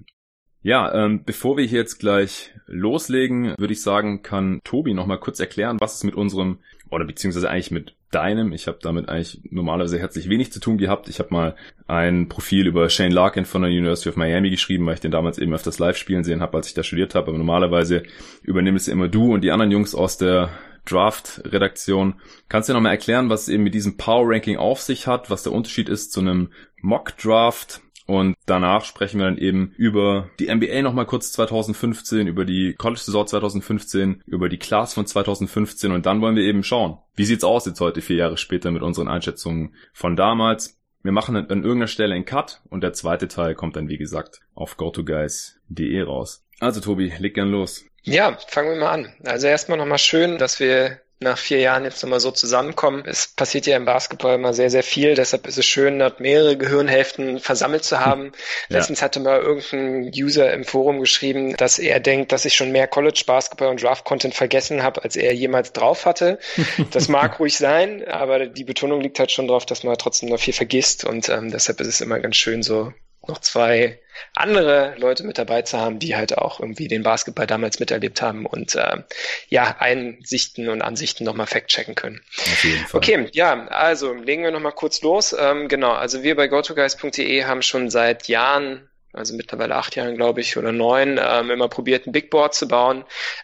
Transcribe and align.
Ja, 0.63 0.93
ähm, 0.93 1.23
bevor 1.25 1.57
wir 1.57 1.65
hier 1.65 1.79
jetzt 1.79 1.97
gleich 1.97 2.53
loslegen, 2.67 3.55
würde 3.57 3.73
ich 3.73 3.81
sagen, 3.81 4.21
kann 4.21 4.61
Tobi 4.63 4.93
noch 4.93 5.07
mal 5.07 5.17
kurz 5.17 5.39
erklären, 5.39 5.79
was 5.79 5.95
es 5.95 6.03
mit 6.03 6.13
unserem 6.13 6.59
oder 6.91 7.05
beziehungsweise 7.05 7.49
eigentlich 7.49 7.71
mit 7.71 7.95
deinem, 8.11 8.51
ich 8.51 8.67
habe 8.67 8.79
damit 8.81 9.09
eigentlich 9.09 9.41
normalerweise 9.49 9.97
herzlich 9.97 10.29
wenig 10.29 10.51
zu 10.51 10.59
tun 10.59 10.77
gehabt. 10.77 11.07
Ich 11.07 11.19
habe 11.19 11.33
mal 11.33 11.55
ein 11.87 12.27
Profil 12.27 12.67
über 12.67 12.89
Shane 12.89 13.13
Larkin 13.13 13.45
von 13.45 13.61
der 13.61 13.71
University 13.71 14.09
of 14.09 14.17
Miami 14.17 14.49
geschrieben, 14.49 14.85
weil 14.85 14.95
ich 14.95 14.99
den 14.99 15.11
damals 15.11 15.39
eben 15.39 15.53
öfters 15.53 15.79
live 15.79 15.97
spielen 15.97 16.23
sehen 16.23 16.41
habe, 16.41 16.57
als 16.57 16.67
ich 16.67 16.73
da 16.73 16.83
studiert 16.83 17.15
habe. 17.15 17.29
Aber 17.29 17.37
normalerweise 17.37 18.03
übernimmst 18.43 18.89
immer 18.89 19.07
du 19.07 19.33
und 19.33 19.41
die 19.41 19.51
anderen 19.51 19.71
Jungs 19.71 19.95
aus 19.95 20.17
der 20.17 20.49
Draft-Redaktion. 20.85 22.15
Kannst 22.49 22.69
du 22.69 22.73
noch 22.73 22.81
mal 22.81 22.89
erklären, 22.89 23.29
was 23.29 23.49
eben 23.49 23.63
mit 23.63 23.73
diesem 23.73 23.97
Power-Ranking 23.97 24.57
auf 24.57 24.81
sich 24.81 25.07
hat, 25.07 25.29
was 25.29 25.43
der 25.43 25.53
Unterschied 25.53 25.89
ist 25.89 26.11
zu 26.11 26.19
einem 26.19 26.51
Mock-Draft 26.81 27.81
Und 28.11 28.35
danach 28.45 28.83
sprechen 28.83 29.19
wir 29.19 29.25
dann 29.25 29.37
eben 29.37 29.71
über 29.77 30.29
die 30.39 30.53
NBA 30.53 30.81
nochmal 30.81 31.05
kurz 31.05 31.31
2015, 31.31 32.27
über 32.27 32.43
die 32.43 32.73
College-Saison 32.73 33.25
2015, 33.25 34.23
über 34.25 34.49
die 34.49 34.57
Class 34.57 34.93
von 34.93 35.05
2015 35.05 35.91
und 35.91 36.05
dann 36.05 36.19
wollen 36.19 36.35
wir 36.35 36.43
eben 36.43 36.63
schauen, 36.63 36.97
wie 37.15 37.23
sieht's 37.23 37.45
aus 37.45 37.65
jetzt 37.65 37.79
heute 37.79 38.01
vier 38.01 38.17
Jahre 38.17 38.35
später 38.35 38.71
mit 38.71 38.81
unseren 38.81 39.07
Einschätzungen 39.07 39.75
von 39.93 40.17
damals. 40.17 40.77
Wir 41.03 41.13
machen 41.13 41.37
an 41.37 41.47
irgendeiner 41.47 41.87
Stelle 41.87 42.13
einen 42.13 42.25
Cut 42.25 42.61
und 42.69 42.81
der 42.81 42.93
zweite 42.93 43.27
Teil 43.27 43.55
kommt 43.55 43.75
dann, 43.75 43.87
wie 43.87 43.97
gesagt, 43.97 44.41
auf 44.53 44.75
gotoguys.de 44.75 46.01
raus. 46.01 46.43
Also 46.59 46.79
Tobi, 46.81 47.13
leg 47.17 47.33
gern 47.33 47.49
los. 47.49 47.85
Ja, 48.03 48.37
fangen 48.47 48.69
wir 48.69 48.77
mal 48.77 48.91
an. 48.91 49.13
Also 49.25 49.47
erstmal 49.47 49.77
nochmal 49.77 49.99
schön, 49.99 50.37
dass 50.37 50.59
wir 50.59 51.01
nach 51.21 51.37
vier 51.37 51.59
Jahren 51.59 51.83
jetzt 51.83 52.01
nochmal 52.01 52.19
so 52.19 52.31
zusammenkommen. 52.31 53.03
Es 53.05 53.27
passiert 53.27 53.67
ja 53.67 53.77
im 53.77 53.85
Basketball 53.85 54.35
immer 54.35 54.53
sehr, 54.53 54.71
sehr 54.71 54.81
viel. 54.81 55.13
Deshalb 55.13 55.45
ist 55.45 55.57
es 55.59 55.65
schön, 55.67 55.99
dort 55.99 56.19
mehrere 56.19 56.57
Gehirnhälften 56.57 57.39
versammelt 57.39 57.83
zu 57.83 57.99
haben. 57.99 58.31
Ja. 58.69 58.77
Letztens 58.77 59.03
hatte 59.03 59.19
mal 59.19 59.39
irgendein 59.39 60.11
User 60.15 60.51
im 60.51 60.63
Forum 60.63 60.99
geschrieben, 60.99 61.55
dass 61.57 61.77
er 61.77 61.99
denkt, 61.99 62.31
dass 62.31 62.45
ich 62.45 62.55
schon 62.55 62.71
mehr 62.71 62.87
College-Basketball 62.87 63.69
und 63.69 63.83
Draft-Content 63.83 64.33
vergessen 64.33 64.81
habe, 64.81 65.03
als 65.03 65.15
er 65.15 65.33
jemals 65.33 65.73
drauf 65.73 66.05
hatte. 66.05 66.39
Das 66.91 67.07
mag 67.07 67.39
ruhig 67.39 67.57
sein, 67.57 68.05
aber 68.07 68.47
die 68.47 68.63
Betonung 68.63 69.01
liegt 69.01 69.19
halt 69.19 69.31
schon 69.31 69.47
darauf, 69.47 69.65
dass 69.65 69.83
man 69.83 69.95
trotzdem 69.97 70.29
noch 70.29 70.39
viel 70.39 70.53
vergisst. 70.53 71.05
Und 71.05 71.29
ähm, 71.29 71.51
deshalb 71.51 71.79
ist 71.79 71.87
es 71.87 72.01
immer 72.01 72.19
ganz 72.19 72.35
schön, 72.35 72.63
so 72.63 72.91
noch 73.27 73.39
zwei 73.39 73.99
andere 74.35 74.95
Leute 74.97 75.23
mit 75.23 75.37
dabei 75.37 75.61
zu 75.61 75.77
haben, 75.77 75.99
die 75.99 76.15
halt 76.15 76.37
auch 76.37 76.59
irgendwie 76.59 76.87
den 76.87 77.03
Basketball 77.03 77.47
damals 77.47 77.79
miterlebt 77.79 78.21
haben 78.21 78.45
und 78.45 78.75
äh, 78.75 79.03
ja, 79.49 79.75
Einsichten 79.79 80.69
und 80.69 80.81
Ansichten 80.81 81.23
nochmal 81.23 81.47
fact-checken 81.47 81.95
können. 81.95 82.21
Auf 82.37 82.63
jeden 82.63 82.85
Fall. 82.85 82.97
Okay, 82.97 83.29
ja, 83.31 83.67
also 83.67 84.13
legen 84.13 84.43
wir 84.43 84.51
nochmal 84.51 84.73
kurz 84.73 85.01
los. 85.01 85.35
Ähm, 85.37 85.67
genau, 85.67 85.91
also 85.91 86.23
wir 86.23 86.35
bei 86.35 86.47
gotoguys.de 86.47 87.43
haben 87.45 87.61
schon 87.61 87.89
seit 87.89 88.27
Jahren 88.27 88.89
also 89.13 89.35
mittlerweile 89.35 89.75
acht 89.75 89.95
Jahren, 89.95 90.15
glaube 90.15 90.41
ich, 90.41 90.57
oder 90.57 90.71
neun, 90.71 91.19
ähm, 91.21 91.51
immer 91.51 91.67
probiert, 91.67 92.07
ein 92.07 92.11
Big 92.11 92.29
Board 92.29 92.53
zu 92.53 92.67
bauen. 92.67 93.03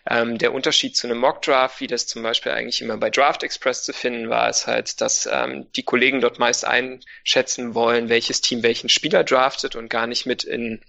Ähm, 0.10 0.38
der 0.38 0.54
Unterschied 0.54 0.96
zu 0.96 1.08
einem 1.08 1.20
Mock 1.20 1.42
Draft, 1.42 1.82
wie 1.82 1.88
das 1.88 2.08
zum 2.08 2.24
Beispiel 2.24 2.52
eigentlich 2.52 2.82
immer 2.82 2.98
bei 2.98 3.10
Draft 3.10 3.44
Express 3.44 3.84
zu 3.84 3.94
finden 3.94 4.30
war, 4.30 4.50
ist 4.50 4.68
halt, 4.68 5.02
dass 5.02 5.28
ähm, 5.32 5.68
die 5.76 5.84
Kollegen 5.84 6.22
dort 6.22 6.40
meist 6.40 6.66
einschätzen 6.66 7.76
wollen, 7.76 8.10
welches 8.10 8.42
Team 8.42 8.64
welchen 8.64 8.90
Spieler 8.90 9.24
draftet 9.24 9.76
und 9.76 9.90
gar 9.90 10.08
nicht 10.08 10.26
mit 10.26 10.44
in 10.44 10.82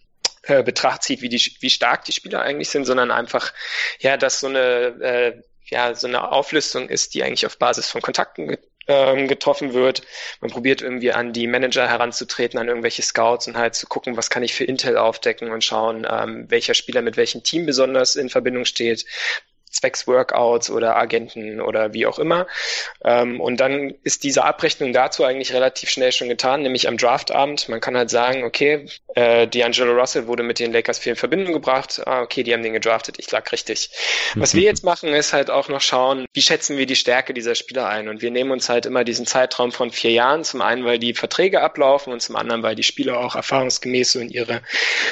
äh, 0.42 0.62
Betracht 0.62 1.02
zieht, 1.02 1.22
wie, 1.22 1.28
die, 1.28 1.56
wie 1.60 1.70
stark 1.70 2.04
die 2.04 2.12
Spieler 2.12 2.42
eigentlich 2.42 2.70
sind, 2.70 2.84
sondern 2.84 3.10
einfach, 3.10 3.52
ja, 3.98 4.16
dass 4.16 4.40
so 4.40 4.46
eine 4.46 4.60
äh, 5.00 5.42
ja, 5.70 5.94
so 5.94 6.06
eine 6.06 6.32
Auflistung 6.32 6.88
ist, 6.88 7.14
die 7.14 7.22
eigentlich 7.22 7.46
auf 7.46 7.58
Basis 7.58 7.90
von 7.90 8.00
Kontakten 8.00 8.56
ähm, 8.88 9.28
getroffen 9.28 9.74
wird. 9.74 10.02
Man 10.40 10.50
probiert 10.50 10.82
irgendwie 10.82 11.12
an 11.12 11.32
die 11.32 11.46
Manager 11.46 11.86
heranzutreten, 11.88 12.58
an 12.58 12.68
irgendwelche 12.68 13.02
Scouts 13.02 13.46
und 13.46 13.56
halt 13.56 13.74
zu 13.74 13.86
gucken, 13.86 14.16
was 14.16 14.30
kann 14.30 14.42
ich 14.42 14.54
für 14.54 14.64
Intel 14.64 14.96
aufdecken 14.96 15.50
und 15.50 15.62
schauen, 15.62 16.06
ähm, 16.10 16.46
welcher 16.48 16.74
Spieler 16.74 17.02
mit 17.02 17.16
welchem 17.16 17.42
Team 17.42 17.66
besonders 17.66 18.16
in 18.16 18.30
Verbindung 18.30 18.64
steht 18.64 19.04
zwecks 19.70 20.06
Workouts 20.06 20.70
oder 20.70 20.96
Agenten 20.96 21.60
oder 21.60 21.92
wie 21.94 22.06
auch 22.06 22.18
immer. 22.18 22.46
Ähm, 23.04 23.40
und 23.40 23.58
dann 23.58 23.94
ist 24.02 24.24
diese 24.24 24.44
Abrechnung 24.44 24.92
dazu 24.92 25.24
eigentlich 25.24 25.52
relativ 25.52 25.90
schnell 25.90 26.12
schon 26.12 26.28
getan, 26.28 26.62
nämlich 26.62 26.88
am 26.88 26.96
Draftabend. 26.96 27.68
Man 27.68 27.80
kann 27.80 27.96
halt 27.96 28.10
sagen, 28.10 28.44
okay, 28.44 28.86
äh, 29.14 29.46
D'Angelo 29.46 29.98
Russell 29.98 30.26
wurde 30.26 30.42
mit 30.42 30.58
den 30.58 30.72
Lakers 30.72 30.98
viel 30.98 31.10
in 31.10 31.16
Verbindung 31.16 31.52
gebracht. 31.52 32.00
Ah, 32.06 32.22
okay, 32.22 32.42
die 32.42 32.52
haben 32.52 32.62
den 32.62 32.72
gedraftet, 32.72 33.16
ich 33.18 33.30
lag 33.30 33.50
richtig. 33.52 33.90
Was 34.34 34.54
wir 34.54 34.62
jetzt 34.62 34.84
machen, 34.84 35.08
ist 35.08 35.32
halt 35.32 35.50
auch 35.50 35.68
noch 35.68 35.80
schauen, 35.80 36.26
wie 36.32 36.42
schätzen 36.42 36.76
wir 36.76 36.86
die 36.86 36.96
Stärke 36.96 37.34
dieser 37.34 37.54
Spieler 37.54 37.88
ein. 37.88 38.08
Und 38.08 38.22
wir 38.22 38.30
nehmen 38.30 38.50
uns 38.50 38.68
halt 38.68 38.86
immer 38.86 39.04
diesen 39.04 39.26
Zeitraum 39.26 39.72
von 39.72 39.90
vier 39.90 40.12
Jahren. 40.12 40.44
Zum 40.44 40.60
einen, 40.60 40.84
weil 40.84 40.98
die 40.98 41.14
Verträge 41.14 41.62
ablaufen 41.62 42.12
und 42.12 42.20
zum 42.20 42.36
anderen, 42.36 42.62
weil 42.62 42.74
die 42.74 42.82
Spieler 42.82 43.18
auch 43.18 43.34
erfahrungsgemäß 43.34 44.12
so 44.12 44.20
in 44.20 44.30
ihre 44.30 44.62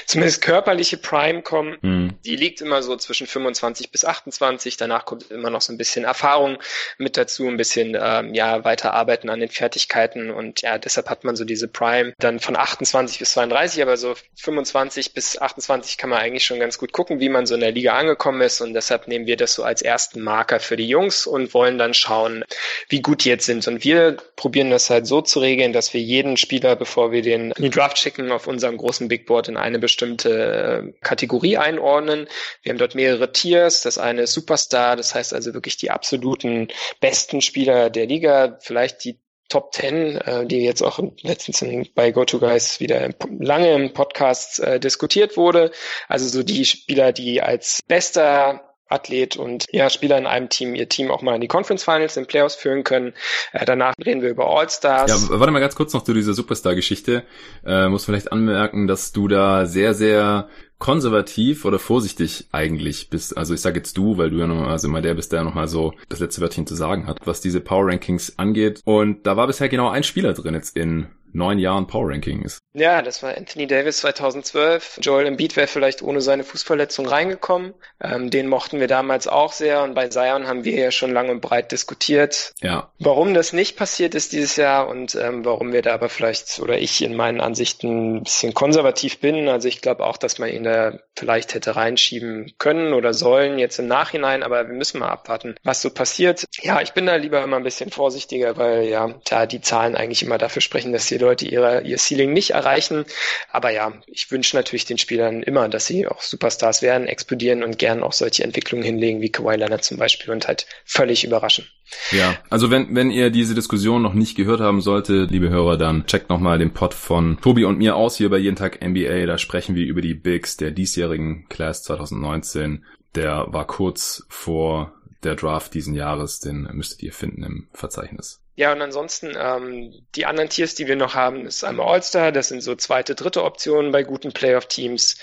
zumindest 0.07 0.43
körperliche 0.43 0.97
Prime 0.97 1.43
kommen. 1.43 1.79
Mhm. 1.81 2.15
Die 2.25 2.37
liegt 2.37 2.61
immer 2.61 2.83
so 2.83 2.97
zwischen 2.97 3.27
25 3.27 3.91
bis 3.91 4.05
28 4.05 4.41
25. 4.47 4.77
Danach 4.77 5.05
kommt 5.05 5.31
immer 5.31 5.51
noch 5.51 5.61
so 5.61 5.73
ein 5.73 5.79
bisschen 5.79 6.05
Erfahrung 6.05 6.59
mit 6.99 7.17
dazu, 7.17 7.47
ein 7.47 7.57
bisschen 7.57 7.97
ähm, 8.01 8.35
ja 8.35 8.65
weiter 8.65 8.95
an 8.95 9.41
den 9.41 9.49
Fertigkeiten 9.49 10.31
und 10.31 10.63
ja, 10.63 10.79
deshalb 10.79 11.09
hat 11.11 11.25
man 11.25 11.37
so 11.37 11.45
diese 11.45 11.69
Prime 11.69 12.13
dann 12.19 12.41
von 12.41 12.57
28 12.57 13.19
bis 13.19 13.33
32, 13.33 13.83
aber 13.83 13.97
so 13.97 14.15
25 14.37 15.15
bis 15.15 15.39
28 15.39 15.99
kann 15.99 16.11
man 16.11 16.21
eigentlich 16.21 16.45
schon 16.45 16.59
ganz 16.59 16.79
gut 16.79 16.93
gucken, 16.93 17.21
wie 17.21 17.29
man 17.29 17.47
so 17.47 17.55
in 17.55 17.61
der 17.61 17.73
Liga 17.73 17.95
angekommen 17.95 18.41
ist 18.41 18.61
und 18.61 18.75
deshalb 18.75 19.09
nehmen 19.09 19.27
wir 19.27 19.37
das 19.37 19.55
so 19.55 19.65
als 19.65 19.83
ersten 19.83 20.23
Marker 20.23 20.61
für 20.61 20.77
die 20.77 20.89
Jungs 20.89 21.27
und 21.27 21.55
wollen 21.55 21.79
dann 21.79 21.95
schauen, 21.95 22.45
wie 22.89 23.03
gut 23.03 23.25
die 23.25 23.29
jetzt 23.29 23.47
sind 23.47 23.67
und 23.69 23.85
wir 23.85 24.17
probieren 24.37 24.71
das 24.71 24.91
halt 24.91 25.07
so 25.07 25.21
zu 25.21 25.41
regeln, 25.41 25.73
dass 25.73 25.95
wir 25.95 26.01
jeden 26.01 26.37
Spieler, 26.37 26.77
bevor 26.77 27.13
wir 27.13 27.23
den 27.23 27.51
in 27.53 27.63
die 27.63 27.71
Draft 27.71 27.99
schicken, 27.99 28.31
auf 28.33 28.47
unserem 28.47 28.77
großen 28.77 29.09
Big 29.09 29.27
Board 29.27 29.49
in 29.49 29.57
eine 29.57 29.79
bestimmte 29.79 30.87
äh, 30.87 30.93
Kategorie 31.03 31.57
einordnen. 31.57 32.29
Wir 32.63 32.71
haben 32.71 32.79
dort 32.79 32.95
mehrere 32.95 33.33
Tiers. 33.33 33.83
Das 33.83 33.99
eine 33.99 34.23
ist 34.23 34.33
Superstar, 34.37 34.97
das 34.97 35.15
heißt 35.15 35.33
also 35.33 35.55
wirklich 35.55 35.79
die 35.79 35.91
absoluten 35.91 36.69
besten 37.01 37.41
Spieler 37.41 37.89
der 37.89 38.07
Liga, 38.07 38.59
vielleicht 38.61 39.03
die 39.05 39.19
Top 39.49 39.73
10, 39.73 40.17
äh, 40.17 40.47
die 40.47 40.59
jetzt 40.59 40.83
auch 40.83 40.99
letztens 41.23 41.65
bei 41.95 42.11
GoToGuys 42.11 42.81
wieder 42.81 43.11
lange 43.39 43.73
im 43.75 43.93
Podcast 43.93 44.59
äh, 44.61 44.81
diskutiert 44.81 45.37
wurde. 45.37 45.71
Also 46.09 46.29
so 46.29 46.43
die 46.43 46.65
Spieler, 46.65 47.13
die 47.13 47.41
als 47.41 47.81
bester 47.87 48.76
Athlet 48.89 49.37
und 49.37 49.67
ja, 49.71 49.91
Spieler 49.91 50.19
in 50.19 50.27
einem 50.27 50.49
Team 50.49 50.75
ihr 50.75 50.89
Team 50.89 51.11
auch 51.11 51.23
mal 51.23 51.35
in 51.35 51.41
die 51.41 51.49
Conference 51.49 51.85
Finals, 51.85 52.17
in 52.17 52.27
Playoffs 52.27 52.55
führen 52.55 52.85
können. 52.85 53.15
Äh, 53.53 53.65
danach 53.65 53.95
reden 54.05 54.23
wir 54.23 54.31
über 54.31 54.47
All-Stars. 54.47 55.29
Ja, 55.29 55.39
warte 55.39 55.53
mal 55.53 55.61
ganz 55.61 55.75
kurz 55.75 55.93
noch 55.93 56.05
zu 56.05 56.15
dieser 56.15 56.35
Superstar-Geschichte. 56.35 57.25
Äh, 57.65 57.89
muss 57.89 58.05
vielleicht 58.05 58.33
anmerken, 58.33 58.87
dass 58.87 59.13
du 59.13 59.29
da 59.29 59.67
sehr, 59.67 59.95
sehr 59.95 60.49
konservativ 60.79 61.65
oder 61.65 61.79
vorsichtig 61.79 62.49
eigentlich 62.53 63.09
bist. 63.09 63.37
Also 63.37 63.55
ich 63.55 63.61
sage 63.61 63.79
jetzt 63.79 63.97
du, 63.97 64.19
weil 64.19 64.31
du 64.31 64.39
ja 64.39 64.47
noch, 64.47 64.69
also 64.69 64.89
immer 64.89 65.01
der 65.01 65.15
bist, 65.15 65.33
der 65.33 65.43
noch 65.43 65.55
mal 65.55 65.69
so 65.69 65.95
das 66.09 66.21
letzte 66.21 66.43
Wörtchen 66.43 66.67
zu 66.67 66.75
sagen 66.75 67.07
hat, 67.07 67.27
was 67.27 67.41
diese 67.41 67.61
Power 67.61 67.87
Rankings 67.87 68.39
angeht. 68.39 68.83
Und 68.85 69.27
da 69.27 69.37
war 69.37 69.47
bisher 69.47 69.69
genau 69.69 69.89
ein 69.89 70.03
Spieler 70.03 70.35
drin 70.35 70.55
jetzt 70.55 70.77
in 70.77 71.07
neun 71.33 71.59
Jahren 71.59 71.87
Power 71.87 72.11
Rankings. 72.11 72.61
Ja, 72.75 73.03
das 73.03 73.23
war 73.23 73.37
Anthony 73.37 73.67
Davis 73.67 73.99
2012. 73.99 75.01
Joel 75.03 75.27
Embiid 75.27 75.57
wäre 75.57 75.67
vielleicht 75.67 76.03
ohne 76.03 76.21
seine 76.21 76.45
Fußverletzung 76.45 77.07
reingekommen. 77.07 77.75
Ähm, 78.03 78.31
den 78.31 78.49
mochten 78.49 78.81
wir 78.81 78.87
damals 78.89 79.29
auch 79.29 79.53
sehr 79.53 79.83
und 79.83 79.95
bei 79.95 80.09
Zion 80.09 80.47
haben 80.47 80.65
wir 80.65 80.79
ja 80.79 80.91
schon 80.91 81.13
lange 81.13 81.31
und 81.31 81.41
breit 81.41 81.73
diskutiert. 81.73 82.53
Ja. 82.61 82.91
Warum 82.99 83.35
das 83.35 83.53
nicht 83.53 83.77
passiert 83.77 84.15
ist 84.15 84.33
dieses 84.33 84.57
Jahr 84.57 84.89
und 84.89 85.15
ähm, 85.15 85.45
warum 85.45 85.73
wir 85.73 85.83
da 85.83 85.95
aber 85.95 86.09
vielleicht 86.09 86.61
oder 86.61 86.79
ich 86.79 87.03
in 87.03 87.17
meinen 87.17 87.41
Ansichten 87.41 88.17
ein 88.17 88.23
bisschen 88.25 88.55
konservativ 88.55 89.21
bin. 89.21 89.49
Also 89.49 89.69
ich 89.69 89.81
glaube 89.81 90.05
auch, 90.05 90.17
dass 90.17 90.39
man 90.39 90.51
ihn 90.51 90.65
da 90.65 90.99
vielleicht 91.17 91.55
hätte 91.55 91.77
reinschieben 91.77 92.53
können 92.59 92.93
oder 92.93 93.15
sollen 93.15 93.59
jetzt 93.59 93.79
im 93.79 93.87
Nachhinein, 93.87 94.43
aber 94.43 94.69
wir 94.69 94.75
müssen 94.75 94.99
mal 94.99 95.09
abwarten, 95.09 95.57
was 95.63 95.81
so 95.81 95.91
passiert. 95.91 96.45
Ja, 96.61 96.81
ich 96.81 96.93
bin 96.93 97.07
da 97.07 97.17
lieber 97.17 97.43
immer 97.43 97.57
ein 97.57 97.63
bisschen 97.63 97.91
vorsichtiger, 97.91 98.57
weil 98.57 98.85
ja, 98.85 99.15
da 99.29 99.47
die 99.47 99.61
Zahlen 99.61 99.97
eigentlich 99.97 100.23
immer 100.23 100.39
dafür 100.39 100.63
sprechen, 100.63 100.93
dass 100.93 101.07
Leute 101.19 101.47
ihre, 101.47 101.83
ihr 101.83 101.99
Ceiling 101.99 102.33
nicht 102.33 102.51
erreichen. 102.51 103.05
Aber 103.51 103.71
ja, 103.71 103.93
ich 104.07 104.31
wünsche 104.31 104.57
natürlich 104.57 104.85
den 104.85 104.99
Spielern 104.99 105.43
immer, 105.43 105.69
dass 105.69 105.87
sie 105.87 106.07
auch 106.07 106.23
Superstars 106.23 106.83
werden, 106.83 107.07
explodieren 107.07 107.63
und 107.63 107.79
gern 107.79 108.03
auch 108.03 108.13
solche 108.13 108.45
Entwicklungen 108.45 108.85
hinlegen 108.85 109.21
wie 109.21 109.31
Kawhi 109.31 109.57
Leonard 109.57 109.85
zum 109.85 109.99
Beispiel 109.99 110.33
und 110.33 110.47
halt 110.47 110.67
völlig 110.85 111.25
überraschen. 111.25 111.67
Ja, 112.11 112.37
also 112.51 112.71
wenn, 112.71 112.95
wenn 112.95 113.11
ihr 113.11 113.31
diese 113.31 113.55
Diskussion 113.55 114.03
noch 114.03 114.15
nicht 114.15 114.37
gehört 114.37 114.61
haben 114.61 114.81
solltet, 114.81 115.31
liebe 115.31 115.51
Hörer, 115.51 115.77
dann 115.77 116.07
checkt 116.07 116.31
nochmal 116.31 116.59
den 116.59 116.73
Pod 116.73 116.95
von 116.95 117.39
Tobi 117.41 117.65
und 117.65 117.79
mir 117.79 117.97
aus 117.97 118.17
hier 118.17 118.29
bei 118.29 118.39
Jeden 118.39 118.57
Tag 118.57 118.85
NBA. 118.85 119.27
Da 119.27 119.39
sprechen 119.39 119.77
wir 119.77 119.87
über 119.87 120.01
die 120.01 120.15
Bigs 120.15 120.57
der 120.57 120.73
diesjährigen 120.73 121.49
Class 121.49 121.85
2019. 121.85 122.85
Der 123.15 123.47
war 123.49 123.67
kurz 123.67 124.25
vor 124.29 124.93
der 125.23 125.37
Draft 125.37 125.75
diesen 125.75 125.95
Jahres, 125.95 126.41
den 126.41 126.69
müsstet 126.73 127.03
ihr 127.03 127.13
finden 127.13 127.43
im 127.43 127.69
Verzeichnis. 127.73 128.43
Ja, 128.59 128.73
und 128.73 128.81
ansonsten 128.81 129.35
ähm, 129.39 129.93
die 130.15 130.25
anderen 130.25 130.49
Tiers, 130.49 130.75
die 130.75 130.87
wir 130.87 130.97
noch 130.97 131.15
haben, 131.15 131.45
ist 131.45 131.63
einmal 131.63 131.89
All-Star, 131.89 132.33
das 132.33 132.49
sind 132.49 132.63
so 132.63 132.75
zweite, 132.75 133.15
dritte 133.15 133.45
Optionen 133.45 133.93
bei 133.93 134.03
guten 134.03 134.33
Playoff-Teams. 134.33 135.19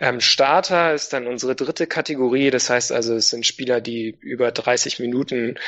Ähm, 0.00 0.20
Starter 0.20 0.94
ist 0.94 1.12
dann 1.12 1.26
unsere 1.26 1.54
dritte 1.54 1.86
Kategorie, 1.86 2.50
das 2.50 2.70
heißt 2.70 2.90
also, 2.90 3.14
es 3.14 3.28
sind 3.28 3.44
Spieler, 3.44 3.82
die 3.82 4.16
über 4.20 4.52
30 4.52 5.00
Minuten 5.00 5.58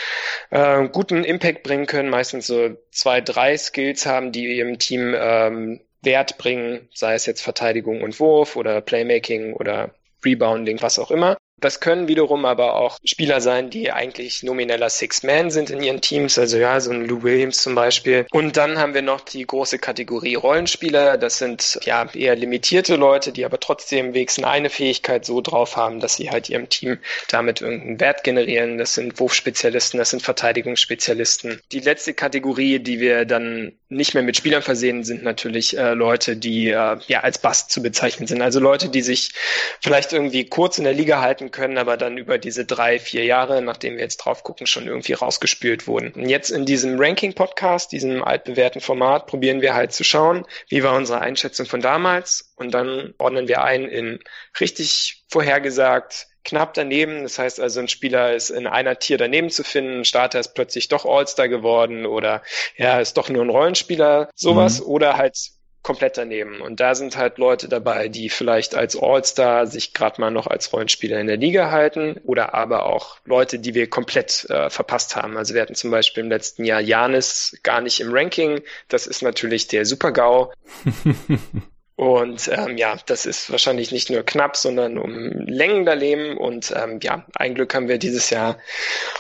äh, 0.49 0.89
guten 0.89 1.23
Impact 1.23 1.63
bringen 1.63 1.85
können, 1.87 2.09
meistens 2.09 2.47
so 2.47 2.71
zwei, 2.91 3.21
drei 3.21 3.55
Skills 3.59 4.07
haben, 4.07 4.33
die 4.33 4.57
ihrem 4.57 4.79
Team 4.79 5.15
ähm, 5.15 5.81
Wert 6.01 6.39
bringen, 6.39 6.89
sei 6.95 7.13
es 7.15 7.27
jetzt 7.27 7.43
Verteidigung 7.43 8.01
und 8.01 8.19
Wurf 8.19 8.57
oder 8.57 8.81
Playmaking 8.81 9.53
oder 9.53 9.95
Rebounding, 10.25 10.81
was 10.81 10.99
auch 10.99 11.11
immer. 11.11 11.37
Das 11.61 11.81
können 11.81 12.09
wiederum 12.09 12.45
aber 12.45 12.77
auch 12.77 12.99
Spieler 13.05 13.41
sein, 13.41 13.71
die 13.71 13.93
eigentlich 13.93 14.43
nomineller 14.43 14.91
Six-Man 14.91 15.51
sind 15.51 15.71
in 15.71 15.83
ihren 15.83 16.01
Teams, 16.01 16.39
also 16.39 16.57
ja, 16.57 16.81
so 16.81 16.91
ein 16.91 17.07
Lou 17.07 17.23
Williams 17.23 17.63
zum 17.63 17.75
Beispiel. 17.75 18.27
Und 18.31 18.57
dann 18.57 18.79
haben 18.79 18.95
wir 18.95 19.03
noch 19.03 19.21
die 19.21 19.47
große 19.47 19.79
Kategorie 19.79 20.35
Rollenspieler. 20.35 21.19
Das 21.19 21.39
sind 21.39 21.79
ja 21.85 22.09
eher 22.15 22.37
limitierte 22.37 22.97
Leute, 22.97 23.33
die 23.33 23.45
aber 23.45 23.61
trotzdem 23.61 24.15
wenigstens 24.15 24.45
eine 24.45 24.71
Fähigkeit 24.71 25.25
so 25.25 25.41
drauf 25.41 25.77
haben, 25.77 26.01
dass 26.01 26.17
sie 26.17 26.31
halt 26.31 26.49
ihrem 26.49 26.69
Team 26.69 26.99
damit 27.29 27.61
irgendeinen 27.61 28.01
Wert 28.01 28.25
generieren. 28.25 28.79
Das 28.79 28.95
sind 28.95 29.19
Wurfspezialisten, 29.21 29.99
das 29.99 30.11
sind 30.11 30.23
Verteidigungsspezialisten. 30.23 31.61
Die 31.73 31.81
letzte 31.81 32.15
Kategorie, 32.15 32.79
die 32.79 33.01
wir 33.01 33.25
dann 33.25 33.73
nicht 33.89 34.15
mehr 34.15 34.23
mit 34.23 34.37
Spielern 34.37 34.63
versehen 34.63 35.03
sind 35.03 35.25
natürlich 35.25 35.77
äh, 35.77 35.95
Leute, 35.95 36.37
die 36.37 36.69
äh, 36.69 36.97
ja 37.07 37.21
als 37.21 37.39
Bast 37.39 37.71
zu 37.71 37.83
bezeichnen 37.83 38.29
sind. 38.29 38.41
Also 38.41 38.61
Leute, 38.61 38.89
die 38.89 39.03
sich 39.03 39.33
vielleicht 39.81 40.13
irgendwie 40.13 40.45
kurz 40.45 40.79
in 40.79 40.85
der 40.85 40.93
Liga 40.93 41.21
halten 41.21 41.50
können, 41.51 41.79
aber 41.79 41.97
dann 41.97 42.19
über 42.19 42.39
diese 42.39 42.65
drei, 42.65 42.99
vier 42.99 43.25
Jahre, 43.25 43.63
nachdem 43.63 43.95
wir 43.95 44.03
jetzt 44.03 44.19
drauf 44.19 44.43
gucken, 44.43 44.67
schon 44.67 44.87
irgendwie 44.87 45.13
rausgespült 45.13 45.87
wurden. 45.87 46.13
Und 46.13 46.29
jetzt 46.29 46.51
in 46.51 46.67
diesem 46.67 46.99
Ranking-Podcast, 46.99 47.93
diesem 47.93 48.23
altbewährten 48.23 48.81
Format, 48.81 49.27
probieren 49.27 49.61
wir 49.61 49.75
halt 49.75 49.93
zu 49.93 50.05
schauen, 50.05 50.47
wie 50.69 50.83
war 50.83 50.95
unsere 50.95 51.21
Einschätzung 51.21 51.67
von 51.67 51.81
damals 51.81 52.53
und 52.57 52.73
dann 52.73 53.15
ordnen 53.19 53.49
wir 53.49 53.63
ein 53.63 53.85
in 53.85 54.21
richtig 54.59 55.25
vorhergesagt, 55.29 56.29
knapp 56.45 56.75
daneben. 56.75 57.23
Das 57.23 57.39
heißt 57.39 57.61
also, 57.61 57.81
ein 57.81 57.89
Spieler 57.89 58.35
ist 58.35 58.51
in 58.51 58.67
einer 58.67 58.99
Tier 58.99 59.19
daneben 59.19 59.51
zu 59.51 59.65
finden, 59.65 60.01
ein 60.01 60.05
Starter 60.05 60.41
ist 60.41 60.55
plötzlich 60.55 60.89
doch 60.89 61.05
All-Star 61.05 61.49
geworden 61.49 62.07
oder 62.07 62.43
ja, 62.77 63.01
ist 63.01 63.17
doch 63.17 63.29
nur 63.29 63.45
ein 63.45 63.51
Rollenspieler, 63.51 64.31
sowas, 64.35 64.81
mhm. 64.81 64.87
oder 64.87 65.17
halt 65.17 65.37
komplett 65.83 66.19
daneben. 66.19 66.61
Und 66.61 66.81
da 66.81 66.95
sind 66.95 67.17
halt 67.17 67.39
Leute 67.39 67.69
dabei, 67.69 68.09
die 68.09 68.29
vielleicht 68.29 68.75
als 68.75 68.97
All-Star 68.97 69.67
sich 69.67 69.95
gerade 69.95 70.21
mal 70.21 70.31
noch 70.31 70.47
als 70.47 70.73
Rollenspieler 70.73 71.21
in 71.21 71.27
der 71.27 71.37
Liga 71.37 71.71
halten 71.71 72.21
oder 72.25 72.55
aber 72.55 72.87
auch 72.87 73.19
Leute, 73.25 73.59
die 73.59 73.75
wir 73.75 73.89
komplett 73.89 74.49
äh, 74.51 74.69
verpasst 74.71 75.17
haben. 75.17 75.37
Also 75.37 75.55
wir 75.55 75.63
hatten 75.63 75.75
zum 75.75 75.91
Beispiel 75.91 76.23
im 76.23 76.31
letzten 76.31 76.65
Jahr 76.65 76.81
Janis 76.81 77.59
gar 77.63 77.81
nicht 77.81 78.01
im 78.01 78.13
Ranking. 78.13 78.61
Das 78.89 79.07
ist 79.07 79.23
natürlich 79.23 79.69
der 79.69 79.87
Super-GAU. 79.87 80.53
Und 82.01 82.51
ähm, 82.51 82.79
ja, 82.79 82.97
das 83.05 83.27
ist 83.27 83.51
wahrscheinlich 83.51 83.93
nicht 83.93 84.09
nur 84.09 84.23
knapp, 84.23 84.57
sondern 84.57 84.97
um 84.97 85.13
Längen 85.45 85.85
daneben. 85.85 86.39
Und 86.39 86.73
ähm, 86.75 86.99
ja, 87.03 87.27
ein 87.35 87.55
Glück 87.55 87.75
haben 87.75 87.89
wir 87.89 87.99
dieses 87.99 88.31
Jahr, 88.31 88.57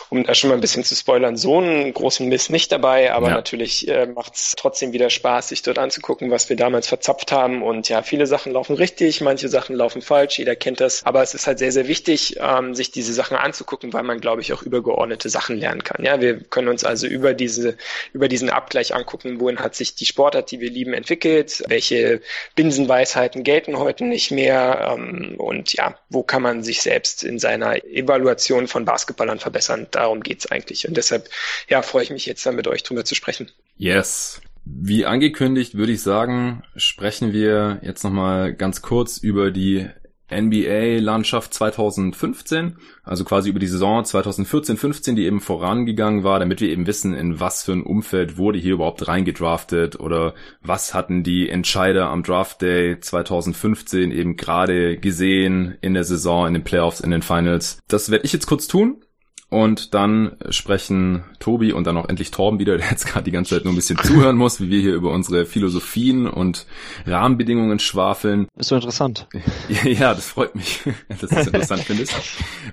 um 0.08 0.24
da 0.24 0.34
schon 0.34 0.48
mal 0.48 0.54
ein 0.54 0.62
bisschen 0.62 0.82
zu 0.82 0.94
spoilern, 0.94 1.36
so 1.36 1.58
einen 1.58 1.92
großen 1.92 2.26
Miss 2.26 2.48
nicht 2.48 2.72
dabei. 2.72 3.12
Aber 3.12 3.28
ja. 3.28 3.34
natürlich 3.34 3.86
äh, 3.86 4.06
macht 4.06 4.34
es 4.34 4.54
trotzdem 4.56 4.94
wieder 4.94 5.10
Spaß, 5.10 5.50
sich 5.50 5.60
dort 5.60 5.78
anzugucken, 5.78 6.30
was 6.30 6.48
wir 6.48 6.56
damals 6.56 6.88
verzapft 6.88 7.32
haben. 7.32 7.62
Und 7.62 7.90
ja, 7.90 8.00
viele 8.00 8.26
Sachen 8.26 8.54
laufen 8.54 8.76
richtig, 8.76 9.20
manche 9.20 9.50
Sachen 9.50 9.76
laufen 9.76 10.00
falsch, 10.00 10.38
jeder 10.38 10.56
kennt 10.56 10.80
das. 10.80 11.04
Aber 11.04 11.22
es 11.22 11.34
ist 11.34 11.46
halt 11.46 11.58
sehr, 11.58 11.72
sehr 11.72 11.86
wichtig, 11.86 12.36
ähm, 12.40 12.74
sich 12.74 12.90
diese 12.90 13.12
Sachen 13.12 13.36
anzugucken, 13.36 13.92
weil 13.92 14.04
man, 14.04 14.22
glaube 14.22 14.40
ich, 14.40 14.54
auch 14.54 14.62
übergeordnete 14.62 15.28
Sachen 15.28 15.58
lernen 15.58 15.84
kann. 15.84 16.02
Ja, 16.02 16.22
wir 16.22 16.40
können 16.44 16.68
uns 16.68 16.84
also 16.84 17.06
über 17.06 17.34
diese, 17.34 17.76
über 18.14 18.28
diesen 18.28 18.48
Abgleich 18.48 18.94
angucken, 18.94 19.38
wohin 19.38 19.58
hat 19.58 19.74
sich 19.74 19.96
die 19.96 20.06
Sportart, 20.06 20.50
die 20.50 20.60
wir 20.60 20.70
lieben, 20.70 20.94
entwickelt, 20.94 21.62
welche 21.68 22.22
Binden 22.54 22.69
Binsenweisheiten 22.70 23.42
gelten 23.42 23.78
heute 23.78 24.04
nicht 24.04 24.30
mehr. 24.30 24.94
Ähm, 24.96 25.34
und 25.38 25.72
ja, 25.72 25.96
wo 26.08 26.22
kann 26.22 26.40
man 26.40 26.62
sich 26.62 26.82
selbst 26.82 27.24
in 27.24 27.40
seiner 27.40 27.84
Evaluation 27.84 28.68
von 28.68 28.84
Basketballern 28.84 29.40
verbessern? 29.40 29.88
Darum 29.90 30.20
geht's 30.22 30.46
eigentlich. 30.46 30.86
Und 30.86 30.96
deshalb, 30.96 31.28
ja, 31.68 31.82
freue 31.82 32.04
ich 32.04 32.10
mich 32.10 32.26
jetzt 32.26 32.46
dann 32.46 32.54
mit 32.54 32.68
euch 32.68 32.84
drüber 32.84 33.04
zu 33.04 33.16
sprechen. 33.16 33.50
Yes. 33.76 34.40
Wie 34.64 35.04
angekündigt, 35.04 35.74
würde 35.74 35.90
ich 35.90 36.02
sagen, 36.02 36.62
sprechen 36.76 37.32
wir 37.32 37.80
jetzt 37.82 38.04
nochmal 38.04 38.54
ganz 38.54 38.82
kurz 38.82 39.18
über 39.18 39.50
die 39.50 39.88
NBA-Landschaft 40.30 41.52
2015, 41.54 42.76
also 43.02 43.24
quasi 43.24 43.50
über 43.50 43.58
die 43.58 43.66
Saison 43.66 44.02
2014-15, 44.02 45.14
die 45.14 45.26
eben 45.26 45.40
vorangegangen 45.40 46.24
war, 46.24 46.38
damit 46.38 46.60
wir 46.60 46.68
eben 46.68 46.86
wissen, 46.86 47.14
in 47.14 47.40
was 47.40 47.64
für 47.64 47.72
ein 47.72 47.82
Umfeld 47.82 48.36
wurde 48.36 48.58
hier 48.58 48.74
überhaupt 48.74 49.06
reingedraftet 49.08 49.98
oder 49.98 50.34
was 50.62 50.94
hatten 50.94 51.22
die 51.22 51.48
Entscheider 51.48 52.08
am 52.08 52.22
Draft 52.22 52.62
Day 52.62 52.98
2015 53.00 54.12
eben 54.12 54.36
gerade 54.36 54.96
gesehen 54.98 55.76
in 55.80 55.94
der 55.94 56.04
Saison, 56.04 56.46
in 56.46 56.54
den 56.54 56.64
Playoffs, 56.64 57.00
in 57.00 57.10
den 57.10 57.22
Finals. 57.22 57.78
Das 57.88 58.10
werde 58.10 58.24
ich 58.24 58.32
jetzt 58.32 58.46
kurz 58.46 58.68
tun. 58.68 59.02
Und 59.50 59.94
dann 59.94 60.36
sprechen 60.50 61.24
Tobi 61.40 61.72
und 61.72 61.84
dann 61.84 61.96
auch 61.96 62.08
endlich 62.08 62.30
Torben 62.30 62.60
wieder, 62.60 62.78
der 62.78 62.88
jetzt 62.88 63.06
gerade 63.06 63.24
die 63.24 63.32
ganze 63.32 63.56
Zeit 63.56 63.64
nur 63.64 63.72
ein 63.72 63.76
bisschen 63.76 63.98
zuhören 63.98 64.36
muss, 64.36 64.60
wie 64.60 64.70
wir 64.70 64.80
hier 64.80 64.94
über 64.94 65.10
unsere 65.10 65.44
Philosophien 65.44 66.26
und 66.26 66.66
Rahmenbedingungen 67.06 67.80
schwafeln. 67.80 68.46
Ist 68.56 68.68
so 68.68 68.76
interessant. 68.76 69.26
ja, 69.84 70.14
das 70.14 70.30
freut 70.30 70.54
mich, 70.54 70.80
dass 71.08 71.20
du 71.20 71.26
das 71.26 71.46
interessant 71.48 71.82
findest. 71.82 72.14